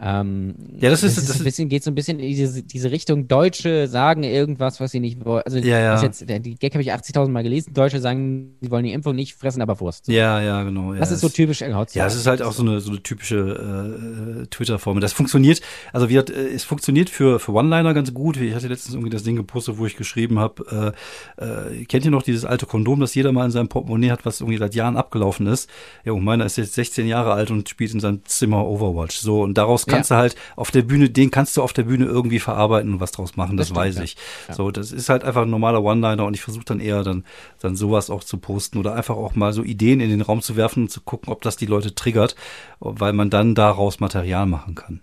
ähm, 0.00 0.54
Ja, 0.80 0.90
das 0.90 1.02
ist- 1.02 1.16
das 1.16 1.26
das 1.26 1.34
ein 1.34 1.38
ist- 1.38 1.44
bisschen, 1.44 1.68
geht 1.68 1.84
so 1.84 1.90
ein 1.90 1.94
bisschen 1.94 2.18
in 2.18 2.26
diese, 2.28 2.62
diese 2.62 2.90
Richtung, 2.90 3.28
Deutsche 3.28 3.86
sagen 3.88 4.22
irgendwas, 4.22 4.80
was 4.80 4.90
sie 4.90 5.00
nicht 5.00 5.24
wollen. 5.24 5.42
Also 5.44 5.58
Ja, 5.58 5.78
ja. 5.78 6.02
jetzt, 6.02 6.24
die 6.28 6.54
Gag 6.56 6.72
habe 6.74 6.82
ich 6.82 6.92
80.000 6.92 7.32
Mal 7.32 7.42
gelesen, 7.42 7.72
Deutsche 7.74 8.00
sagen, 8.00 8.56
sie 8.60 8.70
wollen 8.70 8.84
die 8.84 8.92
Impfung 8.92 9.14
nicht, 9.14 9.34
fressen 9.34 9.62
aber 9.62 9.78
Wurst. 9.80 10.08
Ja, 10.08 10.40
ja, 10.40 10.62
genau. 10.62 10.92
Ja, 10.94 11.00
das 11.00 11.12
ist 11.12 11.20
so 11.20 11.28
typisch 11.28 11.60
Hotzo. 11.62 11.98
Ja, 11.98 12.06
es 12.06 12.14
ist 12.16 12.26
halt 12.26 12.42
auch 12.42 12.52
so 12.52 12.62
eine, 12.62 12.80
so 12.80 12.90
eine 12.90 13.02
typische 13.02 14.42
äh, 14.42 14.46
Twitter-Formel. 14.46 15.00
Das 15.00 15.12
funktioniert, 15.12 15.60
also 15.92 16.08
wie, 16.08 16.16
äh, 16.16 16.54
es 16.54 16.64
funktioniert 16.64 17.10
für, 17.10 17.38
für 17.38 17.52
One-Liner 17.52 17.94
ganz 17.94 18.12
gut. 18.14 18.36
Ich 18.36 18.54
hatte 18.54 18.68
letztens 18.68 18.94
irgendwie 18.94 19.10
das 19.10 19.22
Ding 19.22 19.36
gepostet, 19.36 19.78
wo 19.78 19.86
ich 19.86 19.96
geschrieben 19.96 20.38
habe, 20.38 20.94
äh, 21.38 21.44
äh, 21.80 21.84
kennt 21.84 22.04
ihr 22.04 22.10
noch 22.10 22.22
dieses 22.22 22.44
alte 22.44 22.66
Kondom, 22.66 23.00
das 23.00 23.14
jeder 23.14 23.32
mal 23.32 23.44
in 23.44 23.50
seinem 23.50 23.68
Portemonnaie 23.68 24.10
hat, 24.10 24.24
was 24.24 24.40
irgendwie 24.40 24.58
seit 24.58 24.74
Jahren 24.74 24.96
abgelaufen 24.96 25.46
ist? 25.46 25.68
Ja, 26.04 26.12
und 26.12 26.24
meiner 26.24 26.44
ist 26.46 26.56
jetzt 26.56 26.74
16 26.74 27.06
Jahre 27.06 27.32
alt 27.32 27.50
und 27.50 27.68
spielt 27.68 27.92
in 27.94 28.00
seinem 28.00 28.24
Zimmer 28.24 28.66
Overwatch. 28.66 29.16
So, 29.16 29.42
und 29.42 29.54
daraus 29.58 29.86
kannst 29.96 30.10
du 30.10 30.14
halt 30.16 30.34
auf 30.56 30.70
der 30.70 30.82
Bühne, 30.82 31.10
den 31.10 31.30
kannst 31.30 31.56
du 31.56 31.62
auf 31.62 31.72
der 31.72 31.84
Bühne 31.84 32.04
irgendwie 32.06 32.38
verarbeiten 32.38 32.94
und 32.94 33.00
was 33.00 33.12
draus 33.12 33.36
machen, 33.36 33.56
das, 33.56 33.68
Das 33.68 33.68
stimmt, 33.68 33.86
weiß 33.86 33.96
ja. 33.96 34.02
ich. 34.02 34.16
Ja. 34.48 34.54
So, 34.54 34.70
das 34.70 34.92
ist 34.92 35.08
halt 35.08 35.24
einfach 35.24 35.42
ein 35.42 35.50
normaler 35.50 35.82
One-Liner 35.82 36.24
und 36.26 36.34
ich 36.34 36.42
versuche 36.42 36.64
dann 36.64 36.80
eher 36.80 37.02
dann, 37.02 37.24
dann 37.60 37.76
sowas 37.76 38.10
auch 38.10 38.24
zu 38.24 38.38
posten 38.38 38.78
oder 38.78 38.94
einfach 38.94 39.16
auch 39.16 39.34
mal 39.34 39.52
so 39.52 39.62
Ideen 39.62 40.00
in 40.00 40.10
den 40.10 40.20
Raum 40.22 40.42
zu 40.42 40.56
werfen 40.56 40.84
und 40.84 40.88
zu 40.90 41.00
gucken, 41.00 41.32
ob 41.32 41.42
das 41.42 41.56
die 41.56 41.66
Leute 41.66 41.94
triggert, 41.94 42.34
weil 42.80 43.12
man 43.12 43.30
dann 43.30 43.54
daraus 43.54 44.00
Material 44.00 44.46
machen 44.46 44.74
kann. 44.74 45.00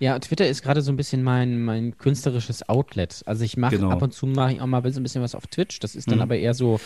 Ja, 0.00 0.18
Twitter 0.18 0.48
ist 0.48 0.62
gerade 0.62 0.82
so 0.82 0.90
ein 0.90 0.96
bisschen 0.96 1.22
mein, 1.22 1.62
mein 1.62 1.96
künstlerisches 1.96 2.68
Outlet. 2.68 3.22
Also 3.26 3.44
ich 3.44 3.56
mache 3.56 3.76
Genau. 3.76 3.90
ab 3.90 4.02
und 4.02 4.12
zu 4.12 4.26
mache 4.26 4.54
ich 4.54 4.60
auch 4.60 4.66
mal 4.66 4.82
so 4.92 4.98
ein 5.00 5.02
bisschen 5.02 5.22
was 5.22 5.34
auf 5.34 5.46
Twitch. 5.46 5.78
Das 5.78 5.94
ist 5.94 6.08
dann 6.10 6.16
Mhm. 6.16 6.22
aber 6.22 6.36
eher 6.36 6.54
so, 6.54 6.80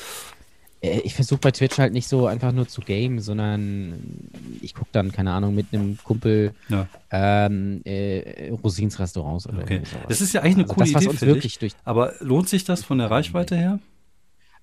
ich 0.81 1.15
versuche 1.15 1.41
bei 1.41 1.51
Twitch 1.51 1.79
halt 1.79 1.93
nicht 1.93 2.09
so 2.09 2.27
einfach 2.27 2.53
nur 2.53 2.67
zu 2.67 2.81
game, 2.81 3.21
sondern 3.21 4.31
ich 4.63 4.75
gucke 4.75 4.89
dann, 4.93 5.13
keine 5.13 5.33
Ahnung, 5.33 5.55
mit 5.55 5.67
einem 5.73 5.99
Kumpel 6.03 6.53
Ja, 6.69 6.89
ähm, 7.11 7.83
äh, 7.85 8.51
Rosins 8.51 8.99
Restaurants 8.99 9.47
oder 9.47 9.59
okay. 9.59 9.83
sowas. 9.85 10.07
Das 10.09 10.21
ist 10.23 10.33
ja 10.33 10.41
eigentlich 10.41 10.55
eine 10.55 10.63
Also 10.65 10.75
coole 10.75 10.87
das, 10.87 10.95
was 10.95 11.03
Idee, 11.03 11.11
uns 11.11 11.21
wirklich 11.23 11.53
ich. 11.53 11.59
durch. 11.59 11.73
Aber 11.85 12.15
lohnt 12.21 12.49
sich 12.49 12.65
das 12.65 12.83
von 12.83 12.97
der 12.99 13.11
Reichweite 13.11 13.57
her? 13.57 13.79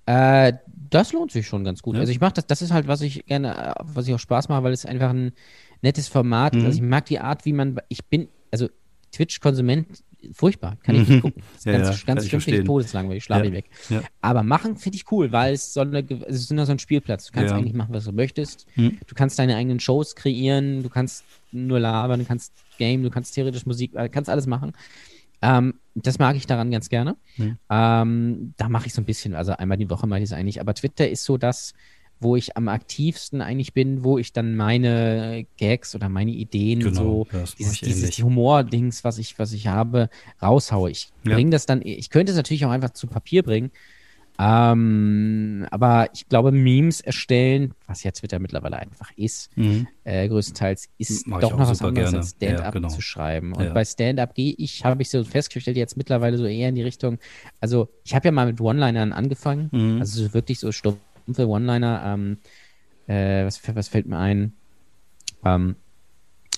Äh, 0.07 0.53
das 0.89 1.13
lohnt 1.13 1.31
sich 1.31 1.45
schon 1.47 1.63
ganz 1.63 1.81
gut. 1.81 1.95
Ja. 1.95 2.01
Also 2.01 2.11
ich 2.11 2.19
mache 2.19 2.33
das, 2.33 2.47
das 2.47 2.61
ist 2.61 2.71
halt, 2.71 2.87
was 2.87 3.01
ich 3.01 3.25
gerne, 3.25 3.55
äh, 3.55 3.73
was 3.83 4.07
ich 4.07 4.13
auch 4.15 4.19
Spaß 4.19 4.49
mache, 4.49 4.63
weil 4.63 4.73
es 4.73 4.85
einfach 4.85 5.09
ein 5.09 5.33
nettes 5.83 6.07
Format 6.07 6.55
ist. 6.55 6.61
Mhm. 6.61 6.65
Also 6.65 6.77
ich 6.77 6.83
mag 6.83 7.05
die 7.05 7.19
Art, 7.19 7.45
wie 7.45 7.53
man, 7.53 7.79
ich 7.89 8.05
bin, 8.05 8.27
also 8.51 8.69
Twitch-Konsument, 9.11 10.03
furchtbar, 10.33 10.77
kann 10.83 10.95
ich 10.95 11.07
nicht 11.07 11.21
gucken. 11.21 11.41
Das 11.53 11.59
ist 11.59 11.65
Ja, 11.65 11.71
ganz, 11.73 11.87
ja, 12.01 12.05
ganz 12.05 12.27
schlimm, 12.27 12.41
finde 12.41 12.59
ich 12.59 12.65
todeslangweilig, 12.65 13.23
schlafe 13.23 13.43
Ja. 13.43 13.47
ich 13.49 13.53
weg. 13.55 13.65
Ja. 13.89 14.01
Aber 14.21 14.43
machen 14.43 14.77
finde 14.77 14.95
ich 14.97 15.11
cool, 15.11 15.31
weil 15.31 15.53
es 15.53 15.73
so 15.73 15.81
eine, 15.81 15.99
es 16.27 16.35
ist 16.41 16.51
nur 16.51 16.65
so 16.65 16.71
ein 16.71 16.79
Spielplatz. 16.79 17.27
Du 17.27 17.33
kannst 17.33 17.53
eigentlich 17.53 17.73
machen, 17.73 17.93
was 17.93 18.05
du 18.05 18.11
möchtest. 18.11 18.65
Mhm. 18.75 18.97
Du 19.07 19.15
kannst 19.15 19.37
deine 19.39 19.55
eigenen 19.55 19.79
Shows 19.79 20.15
kreieren, 20.15 20.83
du 20.83 20.89
kannst 20.89 21.23
nur 21.51 21.79
labern, 21.79 22.19
du 22.19 22.25
kannst 22.25 22.53
game, 22.77 23.03
du 23.03 23.09
kannst 23.09 23.33
theoretisch 23.35 23.65
Musik, 23.65 23.95
äh, 23.95 24.09
kannst 24.09 24.29
alles 24.29 24.47
machen. 24.47 24.73
Ähm, 25.41 25.75
das 25.93 26.17
mag 26.19 26.35
ich 26.35 26.47
daran 26.47 26.71
ganz 26.71 26.89
gerne. 26.89 27.15
Mhm. 27.37 27.57
Ähm, 27.69 28.53
da 28.57 28.69
mache 28.69 28.87
ich 28.87 28.93
so 28.93 29.01
ein 29.01 29.05
bisschen, 29.05 29.35
also 29.35 29.51
einmal 29.53 29.77
die 29.77 29.89
Woche 29.89 30.07
mache 30.07 30.19
ich 30.19 30.25
es 30.25 30.33
eigentlich. 30.33 30.59
Aber 30.59 30.73
Twitter 30.73 31.07
ist 31.07 31.23
so 31.23 31.37
das, 31.37 31.73
wo 32.19 32.35
ich 32.35 32.57
am 32.57 32.67
aktivsten 32.67 33.41
eigentlich 33.41 33.73
bin, 33.73 34.03
wo 34.03 34.17
ich 34.17 34.33
dann 34.33 34.55
meine 34.55 35.45
Gags 35.57 35.93
oder 35.95 36.09
meine 36.09 36.31
Ideen 36.31 36.79
Genau, 36.79 36.93
so, 36.95 37.27
ja, 37.31 37.39
dieses, 37.39 37.79
dieses. 37.81 38.17
Humor-Dings, 38.23 39.03
was 39.03 39.17
ich, 39.17 39.37
was 39.39 39.53
ich 39.53 39.67
habe, 39.67 40.09
raushaue. 40.41 40.89
Ich 40.91 41.09
Ja. 41.25 41.33
bringe 41.35 41.51
das 41.51 41.65
dann, 41.65 41.81
ich 41.83 42.09
könnte 42.09 42.31
es 42.31 42.35
natürlich 42.37 42.65
auch 42.65 42.71
einfach 42.71 42.91
zu 42.91 43.07
Papier 43.07 43.43
bringen. 43.43 43.71
Ähm, 44.39 45.65
aber 45.71 46.09
ich 46.13 46.27
glaube, 46.27 46.51
Memes 46.51 47.01
erstellen, 47.01 47.73
was 47.87 48.03
ja 48.03 48.11
Twitter 48.11 48.37
mittlerweile 48.39 48.77
einfach 48.77 49.11
ist, 49.15 49.49
Mhm. 49.55 49.87
äh, 50.03 50.27
größtenteils, 50.27 50.89
ist 50.99 51.27
Mach 51.27 51.39
doch 51.41 51.57
noch 51.57 51.69
was 51.69 51.81
anderes 51.81 52.11
gerne. 52.11 52.17
als 52.19 52.29
Stand-up 52.31 52.65
Ja, 52.65 52.69
genau. 52.71 52.87
zu 52.89 53.01
schreiben. 53.01 53.53
Und 53.53 53.65
Ja. 53.65 53.73
bei 53.73 53.83
Stand-up 53.83 54.35
gehe 54.35 54.53
ich, 54.57 54.85
habe 54.85 55.01
ich 55.01 55.09
so 55.09 55.23
festgestellt, 55.23 55.75
jetzt 55.75 55.97
mittlerweile 55.97 56.37
so 56.37 56.45
eher 56.45 56.69
in 56.69 56.75
die 56.75 56.83
Richtung, 56.83 57.17
also 57.59 57.89
ich 58.03 58.13
habe 58.13 58.27
ja 58.27 58.31
mal 58.31 58.45
mit 58.45 58.61
One-Linern 58.61 59.11
angefangen, 59.11 59.69
Mhm. 59.71 59.99
also 60.01 60.23
so 60.27 60.33
wirklich 60.35 60.59
so 60.59 60.71
stumpfe 61.27 61.47
One-Liner, 61.47 62.03
ähm, 62.05 62.37
äh, 63.07 63.45
was, 63.45 63.61
was 63.75 63.87
fällt 63.89 64.07
mir 64.07 64.17
ein? 64.17 64.53
Ähm, 65.45 65.75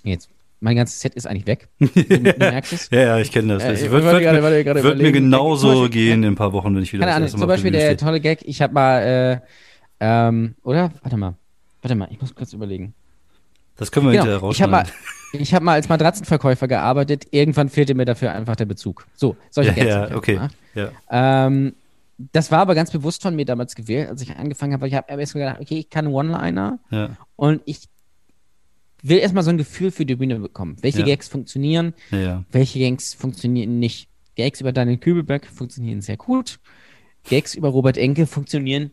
jetzt, 0.04 0.30
mein 0.60 0.76
ganzes 0.76 1.00
Set 1.00 1.16
ist 1.16 1.26
eigentlich 1.28 1.48
weg. 1.48 1.68
Du, 1.80 1.88
du 2.04 2.20
merkst 2.38 2.74
es. 2.74 2.90
Ja, 2.92 3.00
ja, 3.02 3.18
ich 3.20 3.32
kenne 3.32 3.56
das. 3.58 3.64
Äh, 3.64 3.82
wird, 3.82 3.92
wird, 3.92 4.04
wollte 4.06 4.64
gerade 4.64 4.84
wird 4.84 4.98
mir 4.98 5.12
genauso 5.12 5.68
Beispiel- 5.82 5.90
gehen 5.90 6.24
in 6.24 6.34
ein 6.34 6.36
paar 6.36 6.54
Wochen, 6.54 6.76
wenn 6.76 6.84
ich 6.84 6.94
wieder 6.94 7.02
Keine 7.02 7.12
das 7.12 7.16
Ahnung, 7.16 7.26
erste 7.28 7.40
zum 7.40 7.48
Beispiel 7.48 7.72
der 7.72 7.80
stehe. 7.82 7.98
tolle 7.98 8.20
Gag, 8.20 8.40
ich 8.44 8.62
habe 8.62 8.74
mal, 8.74 9.00
äh, 9.02 9.40
ähm, 10.00 10.56
oder? 10.64 10.92
Warte 11.02 11.18
mal. 11.18 11.36
Warte 11.82 11.96
mal, 11.96 12.08
ich 12.12 12.20
muss 12.22 12.36
kurz 12.36 12.54
überlegen. 12.54 12.94
Das 13.78 13.92
können 13.92 14.08
wir 14.08 14.12
hinterher 14.12 14.40
Genau, 14.40 14.52
ich 14.52 14.62
habe 14.62 14.72
mal, 14.72 14.80
rausschneiden. 14.80 15.42
ich 15.44 15.54
hab 15.54 15.64
mal 15.64 15.74
als 15.74 15.88
Matratzenverkäufer 15.88 16.68
gearbeitet. 16.68 17.28
Irgendwann 17.32 17.70
fehlte 17.70 17.96
mir 17.96 18.04
dafür 18.06 18.34
einfach 18.34 18.58
der 18.58 18.66
Bezug. 18.66 19.06
So, 19.16 19.38
solche 19.50 19.70
Ja, 19.72 19.76
Gags 19.76 20.12
ja, 20.12 20.18
okay. 20.18 20.40
Ja. 20.76 20.92
Ähm, 21.48 21.74
das 22.34 22.52
war 22.52 22.60
aber 22.60 22.76
ganz 22.76 22.92
bewusst 22.92 23.22
von 23.22 23.36
mir 23.36 23.46
damals 23.46 23.76
gewählt, 23.76 24.10
als 24.10 24.22
ich 24.22 24.36
angefangen 24.36 24.74
habe. 24.74 24.88
Ich 24.88 24.94
habe 24.94 25.10
erst 25.10 25.36
mal 25.36 25.42
gedacht, 25.42 25.62
okay, 25.62 25.80
ich 25.80 25.90
kann 25.90 26.08
One-Liner 26.08 26.80
Ja, 26.92 27.18
und 27.36 27.62
ich 27.66 27.88
will 29.02 29.20
erstmal 29.20 29.44
so 29.44 29.50
ein 29.50 29.58
Gefühl 29.58 29.92
für 29.92 30.06
die 30.06 30.16
Bühne 30.16 30.38
bekommen. 30.38 30.76
Welche 30.82 31.00
Ja. 31.00 31.06
Gags 31.06 31.30
funktionieren, 31.30 31.94
ja, 32.12 32.44
welche 32.52 32.80
Gags 32.80 33.14
funktionieren 33.14 33.80
nicht. 33.80 34.10
Gags 34.36 34.60
über 34.60 34.74
Daniel 34.74 34.98
Kübelberg 34.98 35.46
funktionieren 35.46 36.02
sehr 36.02 36.18
gut. 36.18 36.60
Gags 37.30 37.56
über 37.56 37.70
Robert 37.70 37.98
Enke 37.98 38.28
funktionieren 38.28 38.92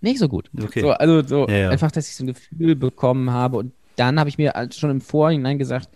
nicht 0.00 0.18
so 0.18 0.28
gut. 0.28 0.50
Okay. 0.58 0.80
So, 0.80 0.90
also 0.90 1.26
so 1.26 1.46
einfach, 1.46 1.92
dass 1.92 2.08
ich 2.08 2.16
so 2.16 2.24
ein 2.24 2.28
Gefühl 2.28 2.74
bekommen 2.74 3.30
habe 3.30 3.58
und 3.58 3.72
dann 3.96 4.18
habe 4.18 4.30
ich 4.30 4.38
mir 4.38 4.52
halt 4.52 4.74
schon 4.74 4.90
im 4.90 5.00
Vorhinein 5.00 5.58
gesagt, 5.58 5.90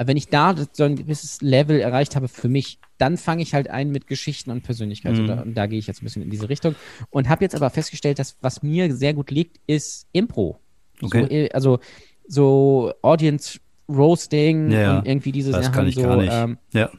äh, 0.00 0.06
wenn 0.06 0.16
ich 0.16 0.28
da 0.28 0.54
so 0.72 0.84
ein 0.84 0.96
gewisses 0.96 1.40
Level 1.42 1.78
erreicht 1.80 2.16
habe 2.16 2.28
für 2.28 2.48
mich, 2.48 2.78
dann 2.98 3.16
fange 3.16 3.42
ich 3.42 3.54
halt 3.54 3.68
ein 3.70 3.90
mit 3.90 4.06
Geschichten 4.06 4.50
und 4.50 4.62
Persönlichkeit. 4.62 5.14
Mhm. 5.14 5.20
Und, 5.20 5.26
da, 5.26 5.40
und 5.42 5.54
da 5.54 5.66
gehe 5.66 5.78
ich 5.78 5.86
jetzt 5.86 6.02
ein 6.02 6.04
bisschen 6.04 6.22
in 6.22 6.30
diese 6.30 6.48
Richtung. 6.48 6.74
Und 7.10 7.28
habe 7.28 7.44
jetzt 7.44 7.54
aber 7.54 7.70
festgestellt, 7.70 8.18
dass 8.18 8.36
was 8.40 8.62
mir 8.62 8.94
sehr 8.94 9.14
gut 9.14 9.30
liegt, 9.30 9.58
ist 9.66 10.06
Impro. 10.12 10.58
Okay. 11.02 11.22
So, 11.22 11.30
äh, 11.30 11.48
also 11.52 11.78
so 12.26 12.92
Audience 13.02 13.58
Roasting 13.88 14.70
Ja, 14.70 14.98
und 14.98 15.06
irgendwie 15.08 15.32
diese 15.32 15.50
Das 15.50 15.66
Sachen 15.66 15.74
kann 15.74 15.88
ich 15.88 15.94
so. 15.96 16.02
gar 16.02 16.16
nicht. 16.16 16.32
Ähm, 16.32 16.58
Ja, 16.72 16.90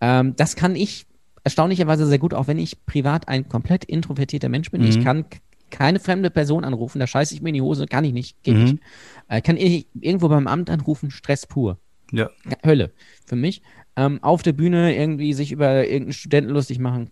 ähm, 0.00 0.34
das 0.36 0.56
kann 0.56 0.76
ich 0.76 1.06
erstaunlicherweise 1.42 2.06
sehr 2.06 2.18
gut, 2.18 2.34
auch 2.34 2.46
wenn 2.46 2.58
ich 2.58 2.84
privat 2.86 3.28
ein 3.28 3.48
komplett 3.48 3.84
introvertierter 3.84 4.48
Mensch 4.48 4.70
bin. 4.70 4.82
Mhm. 4.82 4.88
Ich 4.88 5.00
kann 5.02 5.24
keine 5.70 6.00
fremde 6.00 6.30
Person 6.30 6.64
anrufen, 6.64 6.98
da 6.98 7.06
scheiße 7.06 7.34
ich 7.34 7.42
mir 7.42 7.48
in 7.50 7.54
die 7.54 7.62
Hose, 7.62 7.86
kann 7.86 8.04
ich 8.04 8.12
nicht, 8.12 8.42
geht 8.42 8.56
Mhm. 8.56 8.62
nicht. 8.64 8.76
Äh, 9.28 9.40
kann 9.40 9.56
ich 9.56 9.86
irgendwo 10.00 10.28
beim 10.28 10.46
Amt 10.46 10.68
anrufen, 10.70 11.10
Stress 11.10 11.46
pur. 11.46 11.78
Ja. 12.12 12.30
Hölle 12.64 12.92
für 13.26 13.36
mich. 13.36 13.62
Ähm, 13.96 14.22
auf 14.22 14.42
der 14.42 14.52
Bühne 14.52 14.96
irgendwie 14.96 15.32
sich 15.32 15.52
über 15.52 15.84
irgendeinen 15.84 16.12
Studenten 16.12 16.52
lustig 16.52 16.78
machen, 16.78 17.10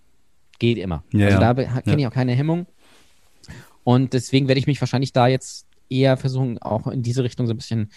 geht 0.58 0.78
immer. 0.78 1.04
Ja, 1.12 1.26
also 1.26 1.40
ja. 1.40 1.54
da 1.54 1.80
kenne 1.82 2.00
ich 2.00 2.06
auch 2.06 2.12
keine 2.12 2.32
Hemmung. 2.32 2.66
Und 3.84 4.12
deswegen 4.12 4.48
werde 4.48 4.58
ich 4.58 4.66
mich 4.66 4.80
wahrscheinlich 4.80 5.12
da 5.12 5.28
jetzt 5.28 5.66
eher 5.88 6.16
versuchen, 6.16 6.58
auch 6.58 6.86
in 6.86 7.02
diese 7.02 7.24
Richtung 7.24 7.46
so 7.46 7.54
ein 7.54 7.56
bisschen 7.56 7.90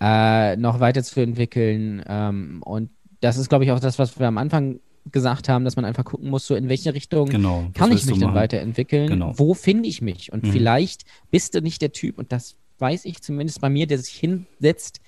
äh, 0.00 0.56
noch 0.56 0.80
weiterzuentwickeln. 0.80 2.02
Ähm, 2.06 2.62
und 2.64 2.90
das 3.20 3.36
ist, 3.36 3.48
glaube 3.48 3.64
ich, 3.64 3.70
auch 3.70 3.80
das, 3.80 3.98
was 3.98 4.18
wir 4.18 4.26
am 4.26 4.38
Anfang 4.38 4.80
gesagt 5.12 5.48
haben, 5.48 5.64
dass 5.64 5.76
man 5.76 5.84
einfach 5.84 6.04
gucken 6.04 6.30
muss, 6.30 6.46
so 6.46 6.54
in 6.54 6.68
welche 6.68 6.94
Richtung 6.94 7.28
Genau. 7.28 7.70
Kann 7.74 7.92
ich 7.92 8.04
mich 8.06 8.18
denn 8.18 8.34
weiterentwickeln? 8.34 9.08
Genau. 9.08 9.32
Wo 9.36 9.54
finde 9.54 9.88
ich 9.88 10.02
mich? 10.02 10.32
Und 10.32 10.44
Mhm. 10.44 10.52
vielleicht 10.52 11.04
bist 11.30 11.54
du 11.54 11.62
nicht 11.62 11.80
der 11.82 11.92
Typ, 11.92 12.18
und 12.18 12.32
das 12.32 12.56
weiß 12.78 13.04
ich 13.04 13.22
zumindest 13.22 13.60
bei 13.60 13.70
mir, 13.70 13.86
der 13.86 13.98
sich 13.98 14.14
hinsetzt, 14.14 15.00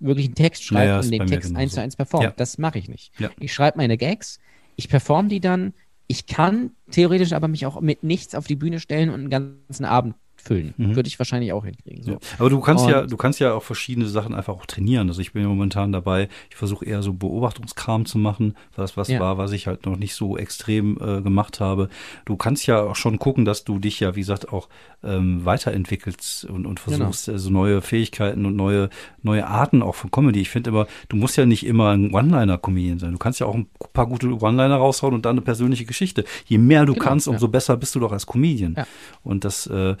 wirklich 0.00 0.26
einen 0.26 0.34
Text 0.34 0.64
schreibt 0.64 0.88
Ja, 0.88 1.00
und 1.00 1.10
den 1.10 1.26
Text 1.26 1.54
eins 1.54 1.74
zu 1.74 1.80
eins 1.80 1.96
performt. 1.96 2.24
Ja. 2.24 2.32
Das 2.36 2.58
mache 2.58 2.78
ich 2.78 2.88
nicht. 2.88 3.12
Ich 3.38 3.52
schreibe 3.52 3.78
meine 3.78 3.96
Gags, 3.96 4.40
ich 4.76 4.88
performe 4.88 5.28
die 5.28 5.40
dann, 5.40 5.74
ich 6.06 6.26
kann 6.26 6.72
theoretisch 6.90 7.32
aber 7.32 7.46
mich 7.46 7.66
auch 7.66 7.80
mit 7.80 8.02
nichts 8.02 8.34
auf 8.34 8.46
die 8.46 8.56
Bühne 8.56 8.80
stellen 8.80 9.10
und 9.10 9.20
einen 9.20 9.30
ganzen 9.30 9.84
Abend 9.84 10.14
füllen. 10.40 10.74
Mhm. 10.76 10.96
Würde 10.96 11.08
ich 11.08 11.18
wahrscheinlich 11.18 11.52
auch 11.52 11.64
hinkriegen. 11.64 12.02
So. 12.02 12.12
Ja. 12.12 12.18
Aber 12.38 12.50
du 12.50 12.60
kannst 12.60 12.84
und, 12.84 12.90
ja, 12.90 13.02
du 13.02 13.16
kannst 13.16 13.40
ja 13.40 13.52
auch 13.54 13.62
verschiedene 13.62 14.06
Sachen 14.06 14.34
einfach 14.34 14.54
auch 14.54 14.66
trainieren. 14.66 15.08
Also 15.08 15.20
ich 15.20 15.32
bin 15.32 15.42
ja 15.42 15.48
momentan 15.48 15.92
dabei, 15.92 16.28
ich 16.50 16.56
versuche 16.56 16.84
eher 16.84 17.02
so 17.02 17.12
Beobachtungskram 17.12 18.06
zu 18.06 18.18
machen, 18.18 18.54
was 18.76 18.96
was 18.96 19.08
ja. 19.08 19.20
war, 19.20 19.38
was 19.38 19.52
ich 19.52 19.66
halt 19.66 19.86
noch 19.86 19.96
nicht 19.96 20.14
so 20.14 20.36
extrem 20.36 20.98
äh, 21.00 21.20
gemacht 21.22 21.60
habe. 21.60 21.88
Du 22.24 22.36
kannst 22.36 22.66
ja 22.66 22.82
auch 22.82 22.96
schon 22.96 23.18
gucken, 23.18 23.44
dass 23.44 23.64
du 23.64 23.78
dich 23.78 24.00
ja, 24.00 24.16
wie 24.16 24.20
gesagt, 24.20 24.52
auch 24.52 24.68
ähm, 25.02 25.44
weiterentwickelst 25.44 26.44
und, 26.44 26.66
und 26.66 26.84
genau. 26.84 26.96
versuchst 26.96 27.26
genau. 27.26 27.36
also 27.36 27.50
neue 27.50 27.80
Fähigkeiten 27.82 28.44
und 28.46 28.56
neue 28.56 28.90
neue 29.22 29.46
Arten 29.46 29.82
auch 29.82 29.94
von 29.94 30.10
Comedy. 30.10 30.40
Ich 30.40 30.50
finde 30.50 30.70
immer, 30.70 30.86
du 31.08 31.16
musst 31.16 31.36
ja 31.36 31.46
nicht 31.46 31.64
immer 31.64 31.90
ein 31.90 32.12
One-Liner-Comedian 32.12 32.98
sein. 32.98 33.12
Du 33.12 33.18
kannst 33.18 33.40
ja 33.40 33.46
auch 33.46 33.54
ein 33.54 33.68
paar 33.92 34.06
gute 34.06 34.28
One-Liner 34.28 34.76
raushauen 34.76 35.14
und 35.14 35.24
dann 35.24 35.32
eine 35.32 35.42
persönliche 35.42 35.84
Geschichte. 35.84 36.24
Je 36.46 36.58
mehr 36.58 36.86
du 36.86 36.94
genau, 36.94 37.04
kannst, 37.04 37.28
umso 37.28 37.46
ja. 37.46 37.50
besser 37.50 37.76
bist 37.76 37.94
du 37.94 38.00
doch 38.00 38.12
als 38.12 38.26
Comedian. 38.26 38.74
Ja. 38.76 38.86
Und 39.22 39.44
das 39.44 39.66
äh, 39.66 39.96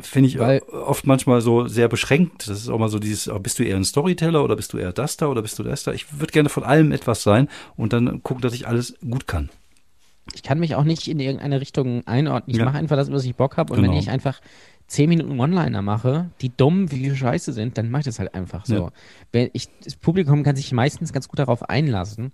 finde 0.00 0.28
ich 0.28 0.38
Weil, 0.38 0.60
oft 0.60 1.06
manchmal 1.06 1.40
so 1.40 1.68
sehr 1.68 1.88
beschränkt. 1.88 2.48
Das 2.48 2.58
ist 2.58 2.68
auch 2.68 2.78
mal 2.78 2.88
so 2.88 2.98
dieses, 2.98 3.28
oh, 3.28 3.38
bist 3.38 3.58
du 3.58 3.62
eher 3.62 3.76
ein 3.76 3.84
Storyteller 3.84 4.42
oder 4.42 4.56
bist 4.56 4.72
du 4.72 4.78
eher 4.78 4.92
das 4.92 5.16
da 5.16 5.26
oder 5.28 5.42
bist 5.42 5.58
du 5.58 5.62
das 5.62 5.84
da? 5.84 5.92
Ich 5.92 6.18
würde 6.18 6.32
gerne 6.32 6.48
von 6.48 6.64
allem 6.64 6.92
etwas 6.92 7.22
sein 7.22 7.48
und 7.76 7.92
dann 7.92 8.22
gucken, 8.22 8.42
dass 8.42 8.54
ich 8.54 8.66
alles 8.66 8.94
gut 9.08 9.26
kann. 9.26 9.50
Ich 10.34 10.42
kann 10.42 10.58
mich 10.58 10.74
auch 10.74 10.84
nicht 10.84 11.08
in 11.08 11.20
irgendeine 11.20 11.60
Richtung 11.60 12.06
einordnen. 12.06 12.54
Ich 12.54 12.58
ja. 12.58 12.64
mache 12.64 12.76
einfach 12.76 12.96
das, 12.96 13.10
was 13.10 13.24
ich 13.24 13.34
Bock 13.34 13.56
habe. 13.56 13.72
Und 13.72 13.80
genau. 13.80 13.92
wenn 13.92 13.98
ich 13.98 14.10
einfach 14.10 14.40
zehn 14.88 15.10
Minuten 15.10 15.38
One-Liner 15.38 15.82
mache, 15.82 16.30
die 16.40 16.50
dumm 16.54 16.90
wie 16.90 17.14
scheiße 17.14 17.52
sind, 17.52 17.76
dann 17.76 17.90
mache 17.90 18.00
ich 18.00 18.06
das 18.06 18.18
halt 18.18 18.34
einfach 18.34 18.64
so. 18.64 18.90
Ja. 19.34 19.48
Ich, 19.52 19.68
das 19.84 19.96
Publikum 19.96 20.42
kann 20.42 20.56
sich 20.56 20.72
meistens 20.72 21.12
ganz 21.12 21.28
gut 21.28 21.38
darauf 21.38 21.68
einlassen. 21.68 22.32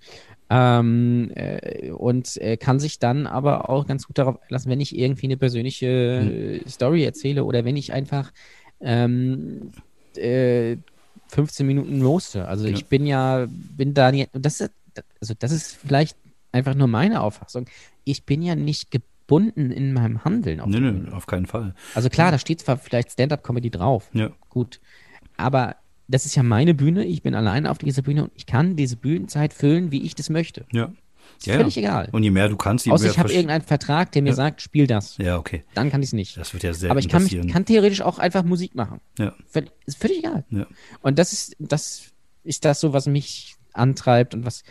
Ähm, 0.50 1.32
äh, 1.34 1.90
und 1.90 2.36
äh, 2.36 2.56
kann 2.56 2.78
sich 2.78 3.00
dann 3.00 3.26
aber 3.26 3.68
auch 3.70 3.86
ganz 3.86 4.06
gut 4.06 4.18
darauf 4.18 4.38
lassen, 4.48 4.70
wenn 4.70 4.80
ich 4.80 4.96
irgendwie 4.96 5.26
eine 5.26 5.36
persönliche 5.36 6.60
mhm. 6.64 6.68
Story 6.68 7.04
erzähle 7.04 7.44
oder 7.44 7.64
wenn 7.64 7.76
ich 7.76 7.92
einfach 7.92 8.30
ähm, 8.80 9.72
äh, 10.16 10.76
15 11.28 11.66
Minuten 11.66 12.02
roaste. 12.02 12.46
Also 12.46 12.66
ja. 12.68 12.74
ich 12.74 12.86
bin 12.86 13.04
ja, 13.04 13.46
bin 13.48 13.94
da 13.94 14.12
nicht, 14.12 14.30
das 14.32 14.60
ist, 14.60 14.70
also 15.20 15.34
das 15.36 15.50
ist 15.50 15.76
vielleicht 15.84 16.16
einfach 16.52 16.74
nur 16.74 16.86
meine 16.86 17.22
Auffassung. 17.22 17.66
Ich 18.04 18.24
bin 18.24 18.42
ja 18.42 18.54
nicht 18.54 18.92
gebunden 19.26 19.70
in 19.70 19.92
meinem 19.92 20.24
Handeln. 20.24 20.60
Auf, 20.60 20.68
nee, 20.68 20.80
nee, 20.80 21.10
auf 21.10 21.26
keinen 21.26 21.46
Fall. 21.46 21.74
Also 21.94 22.10
klar, 22.10 22.30
da 22.30 22.38
steht 22.38 22.60
zwar 22.60 22.76
vielleicht 22.76 23.12
Stand-up-Comedy 23.12 23.70
drauf. 23.70 24.10
Ja. 24.12 24.30
Gut. 24.50 24.80
Aber 25.36 25.76
das 26.08 26.26
ist 26.26 26.34
ja 26.34 26.42
meine 26.42 26.74
Bühne, 26.74 27.04
ich 27.04 27.22
bin 27.22 27.34
alleine 27.34 27.70
auf 27.70 27.78
dieser 27.78 28.02
Bühne 28.02 28.24
und 28.24 28.32
ich 28.34 28.46
kann 28.46 28.76
diese 28.76 28.96
Bühnenzeit 28.96 29.54
füllen, 29.54 29.90
wie 29.90 30.02
ich 30.02 30.14
das 30.14 30.28
möchte. 30.28 30.66
Ja. 30.72 30.92
Ist 31.38 31.46
ja, 31.46 31.56
völlig 31.56 31.76
ja. 31.76 31.82
egal. 31.82 32.08
Und 32.12 32.22
je 32.22 32.30
mehr 32.30 32.50
du 32.50 32.56
kannst, 32.56 32.84
je 32.84 32.92
Außer 32.92 33.04
mehr 33.04 33.12
ich 33.12 33.18
habe 33.18 33.32
irgendeinen 33.32 33.64
Vertrag, 33.64 34.12
der 34.12 34.20
mir 34.20 34.30
ja. 34.30 34.34
sagt, 34.34 34.60
spiel 34.60 34.86
das. 34.86 35.16
Ja, 35.16 35.38
okay. 35.38 35.64
Dann 35.72 35.90
kann 35.90 36.02
ich 36.02 36.08
es 36.08 36.12
nicht. 36.12 36.36
Das 36.36 36.52
wird 36.52 36.62
ja 36.62 36.74
sehr 36.74 36.90
Aber 36.90 37.00
ich 37.00 37.08
kann, 37.08 37.22
mich, 37.22 37.48
kann 37.50 37.64
theoretisch 37.64 38.02
auch 38.02 38.18
einfach 38.18 38.44
Musik 38.44 38.74
machen. 38.74 39.00
Ja. 39.18 39.34
Völlig, 39.46 39.70
ist 39.86 39.98
völlig 39.98 40.18
egal. 40.18 40.44
Ja. 40.50 40.66
Und 41.00 41.18
das 41.18 41.32
ist, 41.32 41.56
das 41.58 42.12
ist 42.44 42.66
das 42.66 42.80
so, 42.80 42.92
was 42.92 43.06
mich 43.06 43.56
antreibt 43.72 44.34
und 44.34 44.44
was, 44.44 44.64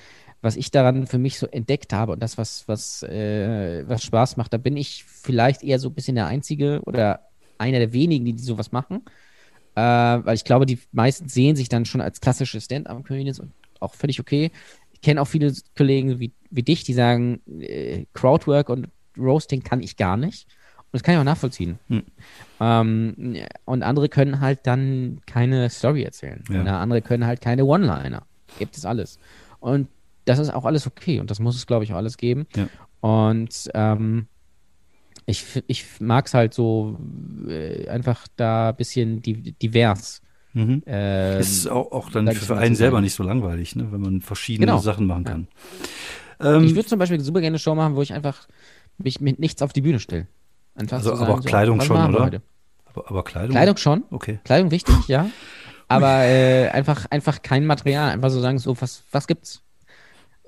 was 0.44 0.58
ich 0.58 0.72
daran 0.72 1.08
für 1.08 1.18
mich 1.18 1.40
so 1.40 1.48
entdeckt 1.48 1.94
habe 1.94 2.12
und 2.12 2.22
das, 2.22 2.38
was, 2.38 2.68
was, 2.68 3.02
äh, 3.04 3.88
was 3.88 4.04
Spaß 4.04 4.36
macht. 4.36 4.52
Da 4.54 4.58
bin 4.58 4.76
ich 4.76 5.06
vielleicht 5.06 5.64
eher 5.64 5.80
so 5.80 5.88
ein 5.88 5.94
bisschen 5.94 6.16
der 6.16 6.28
Einzige 6.28 6.82
oder 6.86 7.22
einer 7.58 7.80
der 7.80 7.94
wenigen, 7.94 8.26
die, 8.26 8.34
die 8.34 8.44
sowas 8.44 8.74
machen. 8.74 9.04
Äh, 9.76 9.82
weil 9.82 10.36
ich 10.36 10.44
glaube, 10.44 10.66
die 10.66 10.80
meisten 10.92 11.30
sehen 11.30 11.56
sich 11.56 11.70
dann 11.70 11.86
schon 11.86 12.02
als 12.02 12.20
klassische 12.20 12.60
Stand-up-Comedians 12.60 13.40
und 13.40 13.54
auch 13.80 13.94
völlig 13.94 14.20
okay. 14.20 14.52
Ich 14.92 15.00
kenne 15.00 15.22
auch 15.22 15.28
viele 15.28 15.54
Kollegen 15.78 16.20
wie, 16.20 16.34
wie 16.52 16.64
dich, 16.64 16.84
die 16.84 16.94
sagen, 16.94 17.40
äh, 17.62 18.06
Crowdwork 18.14 18.68
und 18.68 18.90
Roasting 19.18 19.64
kann 19.64 19.82
ich 19.82 19.96
gar 19.96 20.18
nicht. 20.18 20.48
Und 20.78 20.92
das 20.92 21.04
kann 21.04 21.16
ich 21.16 21.22
auch 21.22 21.26
nachvollziehen. 21.26 21.80
Hm. 21.88 22.04
Ähm, 22.60 23.36
und 23.64 23.82
andere 23.82 24.10
können 24.10 24.42
halt 24.42 24.60
dann 24.64 25.22
keine 25.26 25.70
Story 25.70 26.04
erzählen. 26.04 26.44
Ja. 26.50 26.82
Andere 26.82 27.02
können 27.02 27.26
halt 27.26 27.40
keine 27.40 27.64
One-Liner. 27.64 28.24
Gibt 28.60 28.76
es 28.76 28.86
alles. 28.86 29.20
Und 29.62 29.88
das 30.26 30.40
ist 30.40 30.54
auch 30.54 30.66
alles 30.66 30.88
okay. 30.88 31.20
Und 31.20 31.32
das 31.32 31.40
muss 31.40 31.56
es, 31.56 31.68
glaube 31.68 31.84
ich, 31.84 31.94
auch 31.94 31.98
alles 31.98 32.18
geben. 32.18 32.46
Ja. 32.56 32.68
Und 33.02 33.70
ähm, 33.74 34.28
ich, 35.26 35.64
ich 35.68 35.86
mag 36.00 36.26
es 36.28 36.34
halt 36.34 36.54
so 36.54 36.98
äh, 37.48 37.88
einfach 37.88 38.28
da 38.36 38.70
ein 38.70 38.76
bisschen 38.76 39.22
divers. 39.22 40.22
Mhm. 40.54 40.84
Ähm, 40.86 41.40
ist 41.40 41.68
auch, 41.68 41.92
auch 41.92 42.12
dann 42.12 42.32
für 42.32 42.58
einen 42.58 42.76
selber 42.76 43.02
nicht 43.02 43.14
so 43.14 43.24
langweilig, 43.24 43.76
ne? 43.76 43.92
wenn 43.92 44.02
man 44.02 44.22
verschiedene 44.22 44.68
genau. 44.68 44.80
Sachen 44.80 45.08
machen 45.08 45.24
kann. 45.24 45.48
Ja. 46.40 46.58
Ähm, 46.58 46.66
ich 46.66 46.76
würde 46.76 46.88
zum 46.88 47.00
Beispiel 47.00 47.20
super 47.22 47.42
gerne 47.42 47.56
eine 47.56 47.60
Show 47.60 47.74
machen, 47.74 47.96
wo 47.96 48.02
ich 48.02 48.14
einfach 48.14 48.48
mich 48.98 49.20
mit 49.20 49.40
nichts 49.40 49.62
auf 49.62 49.74
die 49.74 49.82
Bühne 49.82 50.00
stelle. 50.00 50.28
Einfach 50.76 50.98
also, 50.98 51.16
sagen, 51.16 51.32
aber 51.32 51.42
so, 51.42 51.48
Kleidung 51.48 51.82
schon, 51.82 52.16
oder? 52.16 52.42
Aber, 52.86 53.10
aber, 53.10 53.24
Kleidung? 53.24 53.52
Kleidung 53.52 53.78
schon. 53.78 54.04
Okay. 54.12 54.40
Kleidung 54.44 54.72
wichtig, 54.72 54.96
ja. 55.08 55.30
Aber 55.90 56.24
äh, 56.24 56.70
einfach, 56.70 57.06
einfach 57.12 57.42
kein 57.42 57.66
Material. 57.66 58.10
Einfach 58.12 58.32
so 58.32 58.40
sagen, 58.40 58.58
so, 58.58 58.80
was, 58.82 59.04
was 59.12 59.28
gibt's? 59.28 59.62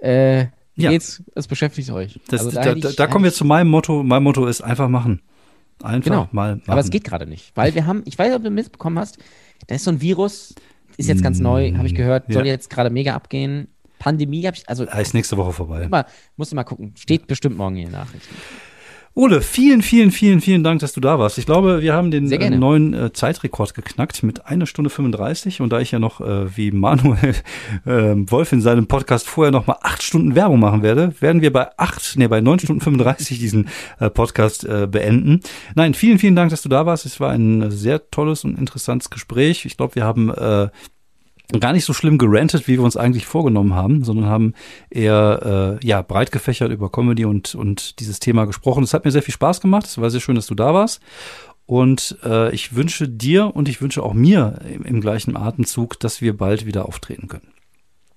Äh, 0.05 0.47
ja. 0.75 0.89
geht's? 0.89 1.23
Es 1.33 1.47
beschäftigt 1.47 1.89
euch. 1.89 2.19
Das, 2.27 2.45
also, 2.45 2.51
da, 2.51 2.75
da, 2.75 2.91
da 2.91 3.07
kommen 3.07 3.25
wir 3.25 3.33
zu 3.33 3.45
meinem 3.45 3.69
Motto. 3.69 4.03
Mein 4.03 4.23
Motto 4.23 4.45
ist 4.45 4.61
einfach 4.61 4.89
machen. 4.89 5.21
Einfach 5.83 6.03
genau. 6.03 6.29
mal 6.31 6.55
machen. 6.55 6.63
Aber 6.67 6.81
es 6.81 6.89
geht 6.89 7.03
gerade 7.03 7.25
nicht, 7.25 7.51
weil 7.55 7.75
wir 7.75 7.85
haben, 7.85 8.03
ich 8.05 8.17
weiß 8.17 8.27
nicht, 8.27 8.37
ob 8.37 8.43
du 8.43 8.49
mitbekommen 8.49 8.99
hast, 8.99 9.17
da 9.67 9.75
ist 9.75 9.83
so 9.83 9.91
ein 9.91 10.01
Virus, 10.01 10.55
ist 10.97 11.09
jetzt 11.09 11.23
ganz 11.23 11.39
neu, 11.39 11.73
habe 11.75 11.87
ich 11.87 11.95
gehört, 11.95 12.31
soll 12.31 12.45
ja. 12.45 12.53
jetzt 12.53 12.69
gerade 12.69 12.89
mega 12.89 13.13
abgehen. 13.13 13.67
Pandemie 13.99 14.45
habe 14.45 14.55
ich, 14.57 14.67
also. 14.69 14.83
Ist 14.83 15.13
nächste 15.13 15.37
Woche 15.37 15.53
vorbei. 15.53 15.87
Mal, 15.87 16.05
musst 16.37 16.51
du 16.51 16.55
mal 16.55 16.63
gucken. 16.63 16.93
Steht 16.95 17.27
bestimmt 17.27 17.57
morgen 17.57 17.77
in 17.77 17.85
den 17.85 17.93
Nachrichten. 17.93 18.35
Ole, 19.17 19.41
vielen, 19.41 19.81
vielen, 19.81 20.11
vielen, 20.11 20.41
vielen 20.41 20.61
Dank, 20.61 20.81
dass 20.81 20.91
du 20.91 20.99
da 20.99 21.17
warst. 21.17 21.37
Ich 21.37 21.45
glaube, 21.45 21.81
wir 21.81 21.93
haben 21.93 22.11
den 22.11 22.29
äh, 22.29 22.49
neuen 22.49 22.93
äh, 22.93 23.13
Zeitrekord 23.13 23.73
geknackt 23.73 24.23
mit 24.23 24.45
einer 24.45 24.65
Stunde 24.65 24.89
35. 24.89 25.61
Und 25.61 25.71
da 25.71 25.79
ich 25.79 25.91
ja 25.91 25.99
noch, 25.99 26.19
äh, 26.19 26.57
wie 26.57 26.71
Manuel 26.71 27.33
äh, 27.85 28.13
Wolf 28.13 28.51
in 28.51 28.59
seinem 28.59 28.87
Podcast 28.87 29.25
vorher 29.25 29.53
noch 29.53 29.67
mal 29.67 29.77
acht 29.83 30.03
Stunden 30.03 30.35
Werbung 30.35 30.59
machen 30.59 30.83
werde, 30.83 31.13
werden 31.21 31.41
wir 31.41 31.53
bei 31.53 31.69
acht, 31.77 32.15
nee, 32.17 32.27
bei 32.27 32.41
neun 32.41 32.59
Stunden 32.59 32.81
35 32.81 33.39
diesen 33.39 33.69
äh, 34.01 34.09
Podcast 34.09 34.65
äh, 34.65 34.85
beenden. 34.85 35.39
Nein, 35.75 35.93
vielen, 35.93 36.19
vielen 36.19 36.35
Dank, 36.35 36.49
dass 36.49 36.61
du 36.61 36.67
da 36.67 36.85
warst. 36.85 37.05
Es 37.05 37.21
war 37.21 37.31
ein 37.31 37.71
sehr 37.71 38.09
tolles 38.11 38.43
und 38.43 38.59
interessantes 38.59 39.09
Gespräch. 39.09 39.63
Ich 39.63 39.77
glaube, 39.77 39.95
wir 39.95 40.03
haben 40.03 40.29
gar 41.59 41.73
nicht 41.73 41.85
so 41.85 41.93
schlimm 41.93 42.17
gerantet, 42.17 42.67
wie 42.67 42.73
wir 42.73 42.83
uns 42.83 42.97
eigentlich 42.97 43.25
vorgenommen 43.25 43.73
haben, 43.73 44.03
sondern 44.03 44.25
haben 44.25 44.53
eher 44.89 45.79
äh, 45.81 45.85
ja 45.85 46.01
breit 46.01 46.31
gefächert 46.31 46.71
über 46.71 46.91
Comedy 46.91 47.25
und 47.25 47.55
und 47.55 47.99
dieses 47.99 48.19
Thema 48.19 48.45
gesprochen. 48.45 48.83
Es 48.83 48.93
hat 48.93 49.05
mir 49.05 49.11
sehr 49.11 49.23
viel 49.23 49.33
Spaß 49.33 49.61
gemacht. 49.61 49.85
Es 49.85 49.99
war 49.99 50.09
sehr 50.09 50.21
schön, 50.21 50.35
dass 50.35 50.47
du 50.47 50.55
da 50.55 50.73
warst. 50.73 51.01
Und 51.65 52.17
äh, 52.23 52.53
ich 52.53 52.75
wünsche 52.75 53.09
dir 53.09 53.55
und 53.55 53.67
ich 53.67 53.81
wünsche 53.81 54.03
auch 54.03 54.13
mir 54.13 54.59
im, 54.71 54.83
im 54.83 55.01
gleichen 55.01 55.35
Atemzug, 55.35 55.99
dass 55.99 56.21
wir 56.21 56.37
bald 56.37 56.65
wieder 56.65 56.85
auftreten 56.85 57.27
können. 57.27 57.47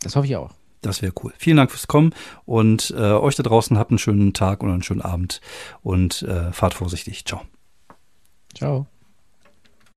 Das 0.00 0.16
hoffe 0.16 0.26
ich 0.26 0.36
auch. 0.36 0.50
Das 0.82 1.02
wäre 1.02 1.12
cool. 1.22 1.32
Vielen 1.38 1.56
Dank 1.56 1.70
fürs 1.70 1.88
Kommen 1.88 2.14
und 2.44 2.94
äh, 2.96 3.12
euch 3.12 3.34
da 3.34 3.42
draußen 3.42 3.78
habt 3.78 3.90
einen 3.90 3.98
schönen 3.98 4.32
Tag 4.32 4.62
oder 4.62 4.72
einen 4.72 4.82
schönen 4.82 5.02
Abend 5.02 5.40
und 5.82 6.22
äh, 6.22 6.52
fahrt 6.52 6.74
vorsichtig. 6.74 7.24
Ciao. 7.24 7.42
Ciao. 8.54 8.86